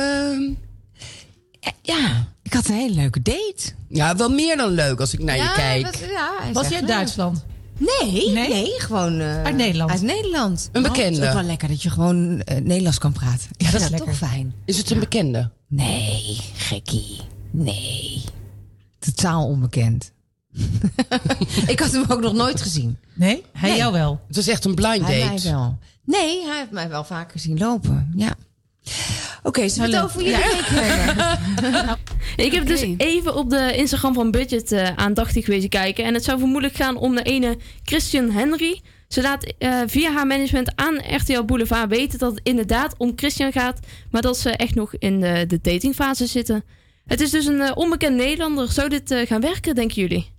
eh, 0.42 0.50
ja, 1.82 2.28
ik 2.44 2.54
had 2.54 2.68
een 2.68 2.76
hele 2.76 2.94
leuke 2.96 3.22
date. 3.22 3.72
Ja, 3.88 4.16
wel 4.16 4.30
meer 4.30 4.58
dan 4.58 4.70
leuk 4.72 5.00
als 5.00 5.14
ik 5.14 5.20
naar 5.24 5.38
je 5.38 5.52
kijk. 5.56 5.84
Was, 5.86 6.54
was 6.54 6.68
je 6.68 6.76
uit 6.76 6.88
Duitsland? 6.88 7.46
Nee, 7.78 8.30
Nee? 8.32 8.50
nee, 8.50 8.80
gewoon... 8.80 9.20
eh, 9.20 9.44
Uit 9.44 9.56
Nederland? 9.56 9.92
Uit 9.92 10.02
Nederland. 10.02 10.70
Een 10.72 10.80
Oh, 10.82 10.88
het 10.88 10.94
bekende? 10.98 11.22
is 11.22 11.28
ook 11.28 11.34
wel 11.34 11.44
lekker 11.44 11.68
dat 11.68 11.82
je 11.84 11.90
gewoon 11.90 12.42
eh, 12.42 12.58
Nederlands 12.62 12.98
kan 12.98 13.12
praten. 13.12 13.50
Ik 13.58 13.66
vind 13.68 13.82
dat 13.84 13.92
is 13.92 14.00
toch 14.00 14.16
fijn. 14.18 14.54
Is 14.66 14.78
het 14.78 14.90
een 14.90 15.00
bekende? 15.00 15.50
Nee, 15.68 16.38
gekkie. 16.56 17.20
Nee. 17.52 18.24
Totaal 19.00 19.46
onbekend. 19.48 20.12
ik 21.68 21.80
had 21.80 21.92
hem 21.92 22.06
ook 22.08 22.22
nog 22.22 22.34
nooit 22.34 22.62
gezien. 22.62 22.98
Nee? 23.14 23.44
Hij 23.54 23.78
jou 23.78 23.92
wel? 23.94 24.22
Het 24.28 24.36
was 24.36 24.48
echt 24.48 24.66
een 24.66 24.76
blind 24.76 25.06
Hij 25.06 25.20
date. 25.20 25.34
mij 25.44 25.52
wel. 25.52 25.78
Nee, 26.06 26.46
hij 26.46 26.58
heeft 26.58 26.72
mij 26.72 26.90
wel 26.90 27.04
vaker 27.04 27.40
zien 27.40 27.58
lopen. 27.58 28.12
Ja. 28.16 28.34
Oké, 29.44 29.70
zullen 29.70 29.90
we 29.90 29.96
het 29.96 30.06
over 30.06 30.22
jullie 30.24 30.38
Ja. 30.38 30.48
week 30.52 30.66
hebben? 30.66 31.98
Ik 32.46 32.52
heb 32.52 32.66
dus 32.68 32.86
even 32.98 33.36
op 33.36 33.50
de 33.50 33.76
Instagram 33.76 34.14
van 34.14 34.32
Budget 34.32 34.72
eh, 34.72 34.90
aandachtig 34.96 35.48
wezen 35.48 35.70
kijken. 35.70 36.04
En 36.06 36.14
het 36.14 36.24
zou 36.24 36.40
vermoedelijk 36.40 36.76
gaan 36.78 36.98
om 36.98 37.16
de 37.16 37.24
ene 37.24 37.58
Christian 37.84 38.30
Henry. 38.32 38.82
Ze 39.08 39.22
laat 39.22 39.54
eh, 39.58 39.80
via 39.86 40.12
haar 40.12 40.28
management 40.28 40.72
aan 40.76 41.00
RTL 41.16 41.44
Boulevard 41.44 41.90
weten 41.90 42.20
dat 42.20 42.32
het 42.32 42.40
inderdaad 42.44 42.96
om 42.98 43.14
Christian 43.16 43.52
gaat. 43.52 43.80
Maar 44.12 44.22
dat 44.22 44.38
ze 44.38 44.50
echt 44.50 44.76
nog 44.76 44.94
in 44.98 45.20
de, 45.20 45.46
de 45.48 45.60
datingfase 45.62 46.26
zitten. 46.26 46.64
Het 47.06 47.22
is 47.22 47.30
dus 47.30 47.46
een 47.46 47.62
eh, 47.62 47.72
onbekend 47.76 48.16
Nederlander. 48.16 48.72
Zou 48.72 48.90
dit 48.90 49.12
eh, 49.12 49.28
gaan 49.28 49.42
werken, 49.42 49.76
denken 49.76 50.02
jullie? 50.02 50.32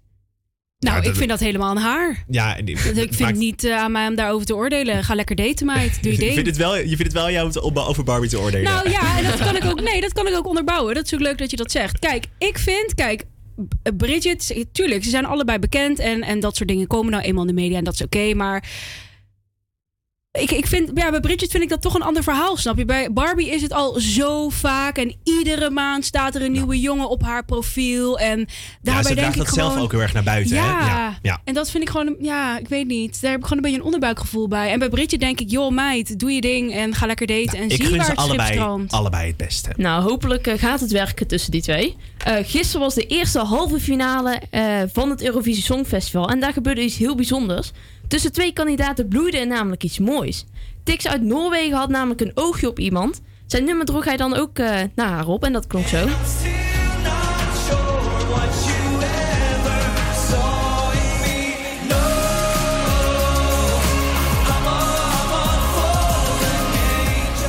Nou, 0.83 0.95
Ja, 0.95 1.01
ik 1.03 1.07
dat- 1.09 1.17
vind 1.17 1.29
dat 1.31 1.41
helemaal 1.41 1.69
aan 1.69 1.77
haar. 1.77 2.25
Ja, 2.29 2.55
die- 2.63 2.75
Ik 2.75 2.79
vind 2.79 2.97
maakt- 2.97 3.19
het 3.19 3.37
niet 3.39 3.65
eh, 3.65 3.77
aan 3.77 3.93
mij 3.93 4.09
om 4.09 4.15
daarover 4.15 4.47
te 4.47 4.55
oordelen. 4.55 5.05
Ga 5.05 5.15
lekker 5.15 5.37
daten, 5.37 5.67
meid. 5.67 6.03
Doe 6.03 6.13
je 6.13 6.19
je, 6.19 6.25
ding. 6.25 6.33
vindt 6.35 6.49
het 6.49 6.57
wel, 6.59 6.77
je 6.77 6.87
vindt 6.87 7.03
het 7.03 7.13
wel 7.13 7.31
jou 7.31 7.61
om 7.61 7.79
over 7.79 8.05
Barbie 8.05 8.31
te 8.31 8.41
oordelen. 8.41 8.73
Nou 8.73 8.91
ja, 8.91 9.19
en 9.19 9.25
dat 9.25 9.39
kan 9.39 9.57
ik 9.57 9.65
ook. 9.65 9.81
Nee, 9.81 10.01
dat 10.01 10.13
kan 10.13 10.27
ik 10.27 10.35
ook 10.37 10.47
onderbouwen. 10.47 10.95
Dat 10.95 11.05
is 11.05 11.15
ook 11.15 11.21
leuk 11.21 11.39
dat 11.39 11.51
je 11.51 11.57
dat 11.57 11.71
zegt. 11.71 11.99
Kijk, 11.99 12.25
ik 12.39 12.59
vind, 12.59 12.95
kijk, 12.95 13.25
B- 13.83 13.91
Bridget, 13.97 14.65
tuurlijk, 14.73 15.05
ze 15.05 15.11
zijn 15.11 15.25
allebei 15.25 15.59
bekend 15.59 15.99
en, 15.99 16.23
en 16.23 16.41
dat 16.41 16.57
soort 16.57 16.69
dingen 16.69 16.87
komen 16.87 17.13
nou 17.13 17.23
eenmaal 17.25 17.43
in 17.49 17.55
de 17.55 17.61
media 17.61 17.79
en 17.79 17.85
dat 17.85 17.95
is 17.95 18.03
oké, 18.03 18.35
maar. 18.35 18.65
Ik, 20.33 20.51
ik 20.51 20.67
vind, 20.67 20.91
ja, 20.95 21.11
bij 21.11 21.21
Bridget 21.21 21.51
vind 21.51 21.63
ik 21.63 21.69
dat 21.69 21.83
toch 21.83 21.95
een 21.95 22.03
ander 22.03 22.23
verhaal, 22.23 22.57
snap 22.57 22.77
je? 22.77 22.85
Bij 22.85 23.13
Barbie 23.13 23.51
is 23.51 23.63
het 23.63 23.73
al 23.73 24.01
zo 24.01 24.49
vaak 24.49 24.97
en 24.99 25.15
iedere 25.25 25.71
maand 25.71 26.05
staat 26.05 26.35
er 26.35 26.43
een 26.43 26.53
nieuwe 26.53 26.81
jongen 26.81 27.09
op 27.09 27.23
haar 27.23 27.45
profiel. 27.45 28.19
En 28.19 28.39
ja, 28.39 28.47
daarbij 28.83 29.03
ze 29.03 29.09
denk 29.09 29.19
draagt 29.19 29.35
ik 29.35 29.39
dat 29.39 29.49
gewoon, 29.49 29.71
zelf 29.71 29.83
ook 29.83 29.91
heel 29.93 30.01
erg 30.01 30.13
naar 30.13 30.23
buiten. 30.23 30.57
ja. 30.57 30.63
Hè? 30.63 30.87
ja, 30.87 31.19
ja. 31.23 31.41
En 31.45 31.55
dat 31.55 31.71
vind 31.71 31.83
ik 31.83 31.91
gewoon, 31.91 32.17
ja, 32.21 32.59
ik 32.59 32.69
weet 32.69 32.87
niet. 32.87 33.21
Daar 33.21 33.31
heb 33.31 33.41
ik 33.41 33.47
gewoon 33.47 33.59
een 33.59 33.65
beetje 33.65 33.79
een 33.79 33.85
onderbuikgevoel 33.85 34.49
bij. 34.49 34.71
En 34.71 34.79
bij 34.79 34.89
Bridget 34.89 35.21
denk 35.21 35.41
ik, 35.41 35.51
joh 35.51 35.71
meid, 35.73 36.19
doe 36.19 36.33
je 36.33 36.41
ding 36.41 36.75
en 36.75 36.95
ga 36.95 37.07
lekker 37.07 37.27
daten 37.27 37.59
en 37.59 37.69
Nou, 37.69 37.73
Ik 37.73 37.77
zie 37.77 37.85
gun 37.85 37.97
waar 37.97 38.05
ze 38.05 38.11
het 38.11 38.21
allebei, 38.21 38.87
allebei 38.89 39.27
het 39.27 39.37
beste. 39.37 39.71
Nou, 39.77 40.03
hopelijk 40.03 40.47
eh, 40.47 40.59
gaat 40.59 40.81
het 40.81 40.93
werken 40.93 41.27
tussen 41.27 41.51
die 41.51 41.63
twee. 41.63 41.97
Eh, 42.19 42.35
gisteren 42.43 42.81
was 42.81 42.95
de 42.95 43.07
eerste 43.07 43.39
halve 43.39 43.81
finale 43.81 44.41
eh, 44.51 44.63
van 44.93 45.11
het 45.11 45.23
Eurovisie 45.23 45.63
Songfestival. 45.63 46.29
En 46.29 46.41
daar 46.41 46.53
gebeurde 46.53 46.83
iets 46.83 46.97
heel 46.97 47.15
bijzonders. 47.15 47.73
Tussen 48.13 48.33
twee 48.33 48.53
kandidaten 48.53 49.09
bloeide 49.09 49.39
er 49.39 49.47
namelijk 49.47 49.83
iets 49.83 49.99
moois. 49.99 50.45
Tix 50.85 51.07
uit 51.07 51.23
Noorwegen 51.23 51.77
had 51.77 51.89
namelijk 51.89 52.21
een 52.21 52.33
oogje 52.35 52.69
op 52.69 52.79
iemand. 52.79 53.21
Zijn 53.47 53.65
nummer 53.65 53.87
droeg 53.87 54.05
hij 54.05 54.17
dan 54.17 54.35
ook 54.35 54.59
eh, 54.59 54.81
naar 54.95 55.09
haar 55.09 55.27
op 55.27 55.45
en 55.45 55.53
dat 55.53 55.67
klonk 55.67 55.87
zo. 55.87 55.97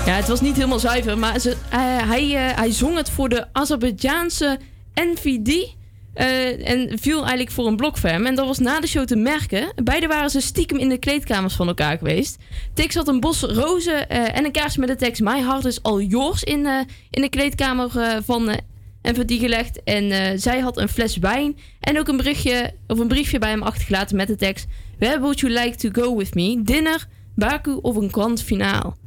Ja, 0.05 0.15
het 0.15 0.27
was 0.27 0.41
niet 0.41 0.55
helemaal 0.55 0.79
zuiver, 0.79 1.17
maar 1.17 1.39
ze, 1.39 1.49
eh, 1.69 1.79
hij, 2.09 2.35
eh, 2.35 2.57
hij 2.57 2.71
zong 2.71 2.97
het 2.97 3.09
voor 3.09 3.29
de 3.29 3.47
Azerbeidzjaanse 3.51 4.59
NVD. 4.93 5.75
Eh, 6.13 6.69
en 6.69 6.99
viel 6.99 7.19
eigenlijk 7.19 7.51
voor 7.51 7.67
een 7.67 7.75
blokfam. 7.75 8.25
En 8.25 8.35
dat 8.35 8.45
was 8.45 8.57
na 8.57 8.79
de 8.79 8.87
show 8.87 9.05
te 9.05 9.15
merken. 9.15 9.73
Beiden 9.83 10.09
waren 10.09 10.29
ze 10.29 10.41
stiekem 10.41 10.77
in 10.77 10.89
de 10.89 10.97
kleedkamers 10.97 11.53
van 11.53 11.67
elkaar 11.67 11.97
geweest. 11.97 12.37
Tix 12.73 12.95
had 12.95 13.07
een 13.07 13.19
bos 13.19 13.41
rozen 13.41 14.09
eh, 14.09 14.37
en 14.37 14.45
een 14.45 14.51
kaars 14.51 14.77
met 14.77 14.87
de 14.87 14.95
tekst... 14.95 15.21
My 15.21 15.39
heart 15.41 15.65
is 15.65 15.83
all 15.83 16.01
yours 16.01 16.43
in, 16.43 16.65
eh, 16.65 16.79
in 17.09 17.21
de 17.21 17.29
kleedkamer 17.29 18.21
van 18.25 18.59
NVD 19.01 19.39
gelegd. 19.39 19.83
En 19.83 20.39
zij 20.39 20.59
had 20.59 20.77
een 20.77 20.89
fles 20.89 21.17
wijn 21.17 21.57
en 21.79 21.99
ook 21.99 22.07
een, 22.07 22.17
berichtje, 22.17 22.73
of 22.87 22.99
een 22.99 23.07
briefje 23.07 23.39
bij 23.39 23.49
hem 23.49 23.63
achtergelaten 23.63 24.15
met 24.15 24.27
de 24.27 24.35
tekst... 24.35 24.67
Where 24.99 25.19
would 25.19 25.39
you 25.39 25.53
like 25.53 25.75
to 25.75 26.01
go 26.01 26.15
with 26.15 26.33
me? 26.33 26.61
Dinner, 26.63 27.07
Baku 27.35 27.71
of 27.81 27.95
een 27.95 28.11
grand 28.11 28.41
finaal? 28.43 28.97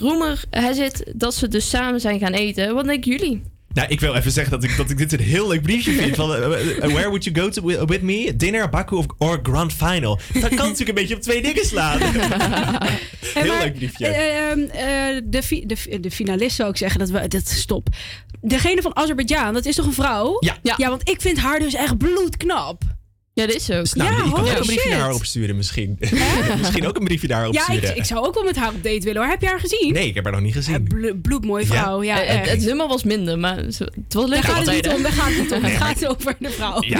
Roemer 0.00 0.44
has 0.50 0.78
it 0.78 1.12
dat 1.16 1.34
ze 1.34 1.48
dus 1.48 1.68
samen 1.68 2.00
zijn 2.00 2.18
gaan 2.18 2.32
eten. 2.32 2.74
Wat 2.74 2.84
denken 2.84 3.10
jullie? 3.10 3.53
Nou, 3.74 3.88
ik 3.88 4.00
wil 4.00 4.14
even 4.14 4.30
zeggen 4.30 4.52
dat 4.52 4.64
ik, 4.64 4.76
dat 4.76 4.90
ik 4.90 4.98
dit 4.98 5.12
een 5.12 5.20
heel 5.20 5.48
leuk 5.48 5.62
briefje 5.62 5.92
vind. 5.92 6.16
Van, 6.16 6.34
eh, 6.34 6.44
eh, 6.44 6.92
where 6.92 7.08
would 7.08 7.24
you 7.24 7.36
go 7.36 7.48
to 7.48 7.62
with, 7.62 7.88
with 7.88 8.02
me? 8.02 8.36
Dinner, 8.36 8.68
Baku 8.68 8.96
of 8.96 9.06
or 9.18 9.40
Grand 9.42 9.72
Final? 9.72 10.18
Dat 10.32 10.48
kan 10.48 10.56
natuurlijk 10.56 10.88
een 10.88 10.94
beetje 10.94 11.14
op 11.14 11.20
twee 11.22 11.42
dingen 11.42 11.66
slaan. 11.66 11.98
heel 13.34 13.58
leuk 13.58 13.74
briefje. 13.74 14.06
Eh, 14.06 14.50
ehm, 14.50 14.60
eh, 14.60 15.20
de, 15.24 15.42
fi- 15.42 15.66
de, 15.66 16.00
de 16.00 16.10
finalist 16.10 16.56
zou 16.56 16.70
ik 16.70 16.76
zeggen 16.76 16.98
dat 17.00 17.10
we. 17.10 17.28
Dat, 17.28 17.48
stop. 17.48 17.88
Degene 18.40 18.82
van 18.82 18.96
Azerbeidzjan, 18.96 19.54
dat 19.54 19.64
is 19.64 19.74
toch 19.74 19.86
een 19.86 19.92
vrouw? 19.92 20.36
Ja. 20.40 20.56
ja. 20.76 20.88
want 20.88 21.08
ik 21.08 21.20
vind 21.20 21.38
haar 21.38 21.58
dus 21.58 21.74
echt 21.74 21.98
bloedknap. 21.98 22.82
Ja, 23.34 23.46
dat 23.46 23.54
is 23.56 23.70
ook. 23.70 23.94
Nou, 23.94 24.10
Ja, 24.10 24.16
je 24.24 24.30
kan 24.32 24.40
ook 24.40 24.46
een 24.48 24.54
briefje 24.54 24.80
shit. 24.80 24.90
naar 24.90 25.00
haar 25.00 25.14
opsturen 25.14 25.56
misschien. 25.56 25.98
misschien 26.58 26.86
ook 26.86 26.96
een 26.96 27.04
briefje 27.04 27.28
naar 27.28 27.38
haar 27.40 27.52
Ja, 27.52 27.68
ik, 27.70 27.82
ik 27.96 28.04
zou 28.04 28.26
ook 28.26 28.34
wel 28.34 28.44
met 28.44 28.56
haar 28.56 28.68
op 28.68 28.82
date 28.82 29.00
willen 29.00 29.20
hoor. 29.22 29.30
Heb 29.30 29.40
je 29.40 29.46
haar 29.46 29.60
gezien? 29.60 29.92
Nee, 29.92 30.06
ik 30.08 30.14
heb 30.14 30.24
haar 30.24 30.32
nog 30.32 30.42
niet 30.42 30.52
gezien. 30.54 30.82
Bl- 30.84 31.12
bloedmooie 31.22 31.66
vrouw, 31.66 32.02
ja, 32.02 32.22
Eh, 32.22 32.36
het, 32.38 32.50
het 32.50 32.64
nummer 32.64 32.88
was 32.88 33.04
minder, 33.04 33.38
maar 33.38 33.56
het 33.56 33.78
was 34.08 34.24
leuk. 34.28 34.30
Daar 34.42 34.42
gaat 34.42 34.66
het 34.66 34.74
niet 34.74 34.88
om, 34.94 35.02
daar 35.02 35.12
gaat 35.12 35.28
het 35.28 35.38
niet 35.38 35.52
om. 35.52 35.60
Nee, 35.62 35.70
Het 35.70 35.82
gaat 35.82 36.06
over 36.06 36.36
de 36.38 36.50
vrouw. 36.50 36.82
Ja, 36.82 36.98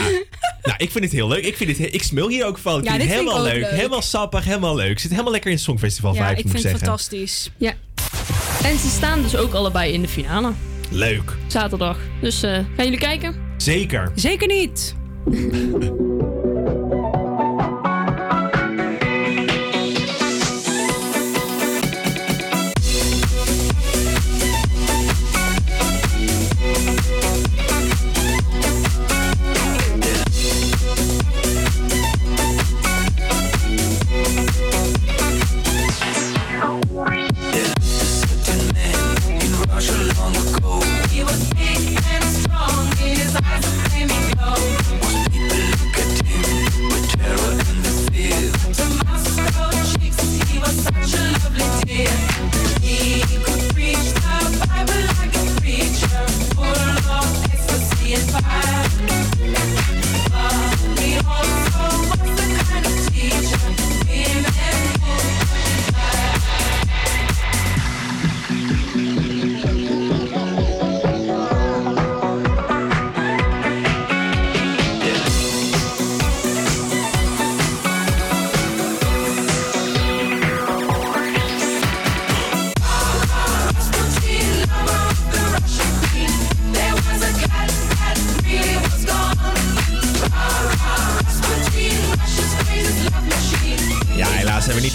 nou, 0.63 0.75
ik 0.77 0.91
vind 0.91 1.05
het 1.05 1.13
heel 1.13 1.29
leuk. 1.29 1.45
Ik, 1.45 1.57
vind 1.57 1.71
het, 1.71 1.79
he- 1.79 1.85
ik 1.85 2.03
smul 2.03 2.29
hier 2.29 2.45
ook 2.47 2.59
van. 2.59 2.79
Ik 2.79 2.85
Ja, 2.85 2.91
vind 2.91 3.03
het 3.03 3.13
vind 3.13 3.23
helemaal 3.29 3.47
ik 3.47 3.53
ook 3.53 3.59
leuk. 3.61 3.71
leuk. 3.71 3.79
Helemaal 3.79 4.03
sappig, 4.03 4.45
helemaal 4.45 4.75
leuk. 4.75 4.99
Zit 4.99 5.11
helemaal 5.11 5.33
lekker 5.33 5.51
in 5.51 5.57
het 5.57 5.65
Songfestival 5.65 6.15
Ja, 6.15 6.27
vibe, 6.29 6.39
ik 6.39 6.45
moet 6.45 6.53
vind 6.53 6.65
ik 6.65 6.71
het 6.71 6.81
zeggen. 6.81 6.99
fantastisch. 6.99 7.51
Ja. 7.57 7.73
En 8.65 8.79
ze 8.79 8.89
staan 8.89 9.23
dus 9.23 9.37
ook 9.37 9.53
allebei 9.55 9.93
in 9.93 10.03
de 10.03 10.09
finale. 10.09 10.53
Leuk. 10.91 11.33
Zaterdag. 11.47 11.99
Dus 12.21 12.43
eh, 12.43 12.51
gaan 12.53 12.65
jullie 12.85 12.99
kijken? 12.99 13.35
Zeker. 13.57 14.13
Zeker 14.15 14.47
niet. 14.47 14.95
Thank 15.27 15.83
you. 15.83 16.54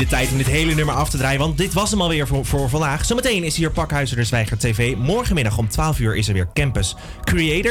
Tijd 0.09 0.31
om 0.31 0.37
dit 0.37 0.47
hele 0.47 0.73
nummer 0.73 0.95
af 0.95 1.09
te 1.09 1.17
draaien, 1.17 1.39
want 1.39 1.57
dit 1.57 1.73
was 1.73 1.91
hem 1.91 2.01
alweer 2.01 2.27
voor, 2.27 2.45
voor 2.45 2.69
vandaag. 2.69 3.05
Zometeen 3.05 3.43
is 3.43 3.57
hier 3.57 3.71
Pakhuizen 3.71 4.17
de 4.17 4.23
Zwijger 4.23 4.57
TV. 4.57 4.95
Morgenmiddag 4.95 5.57
om 5.57 5.69
12 5.69 5.99
uur 5.99 6.15
is 6.15 6.27
er 6.27 6.33
weer 6.33 6.47
Campus 6.53 6.95
Creator. 7.23 7.67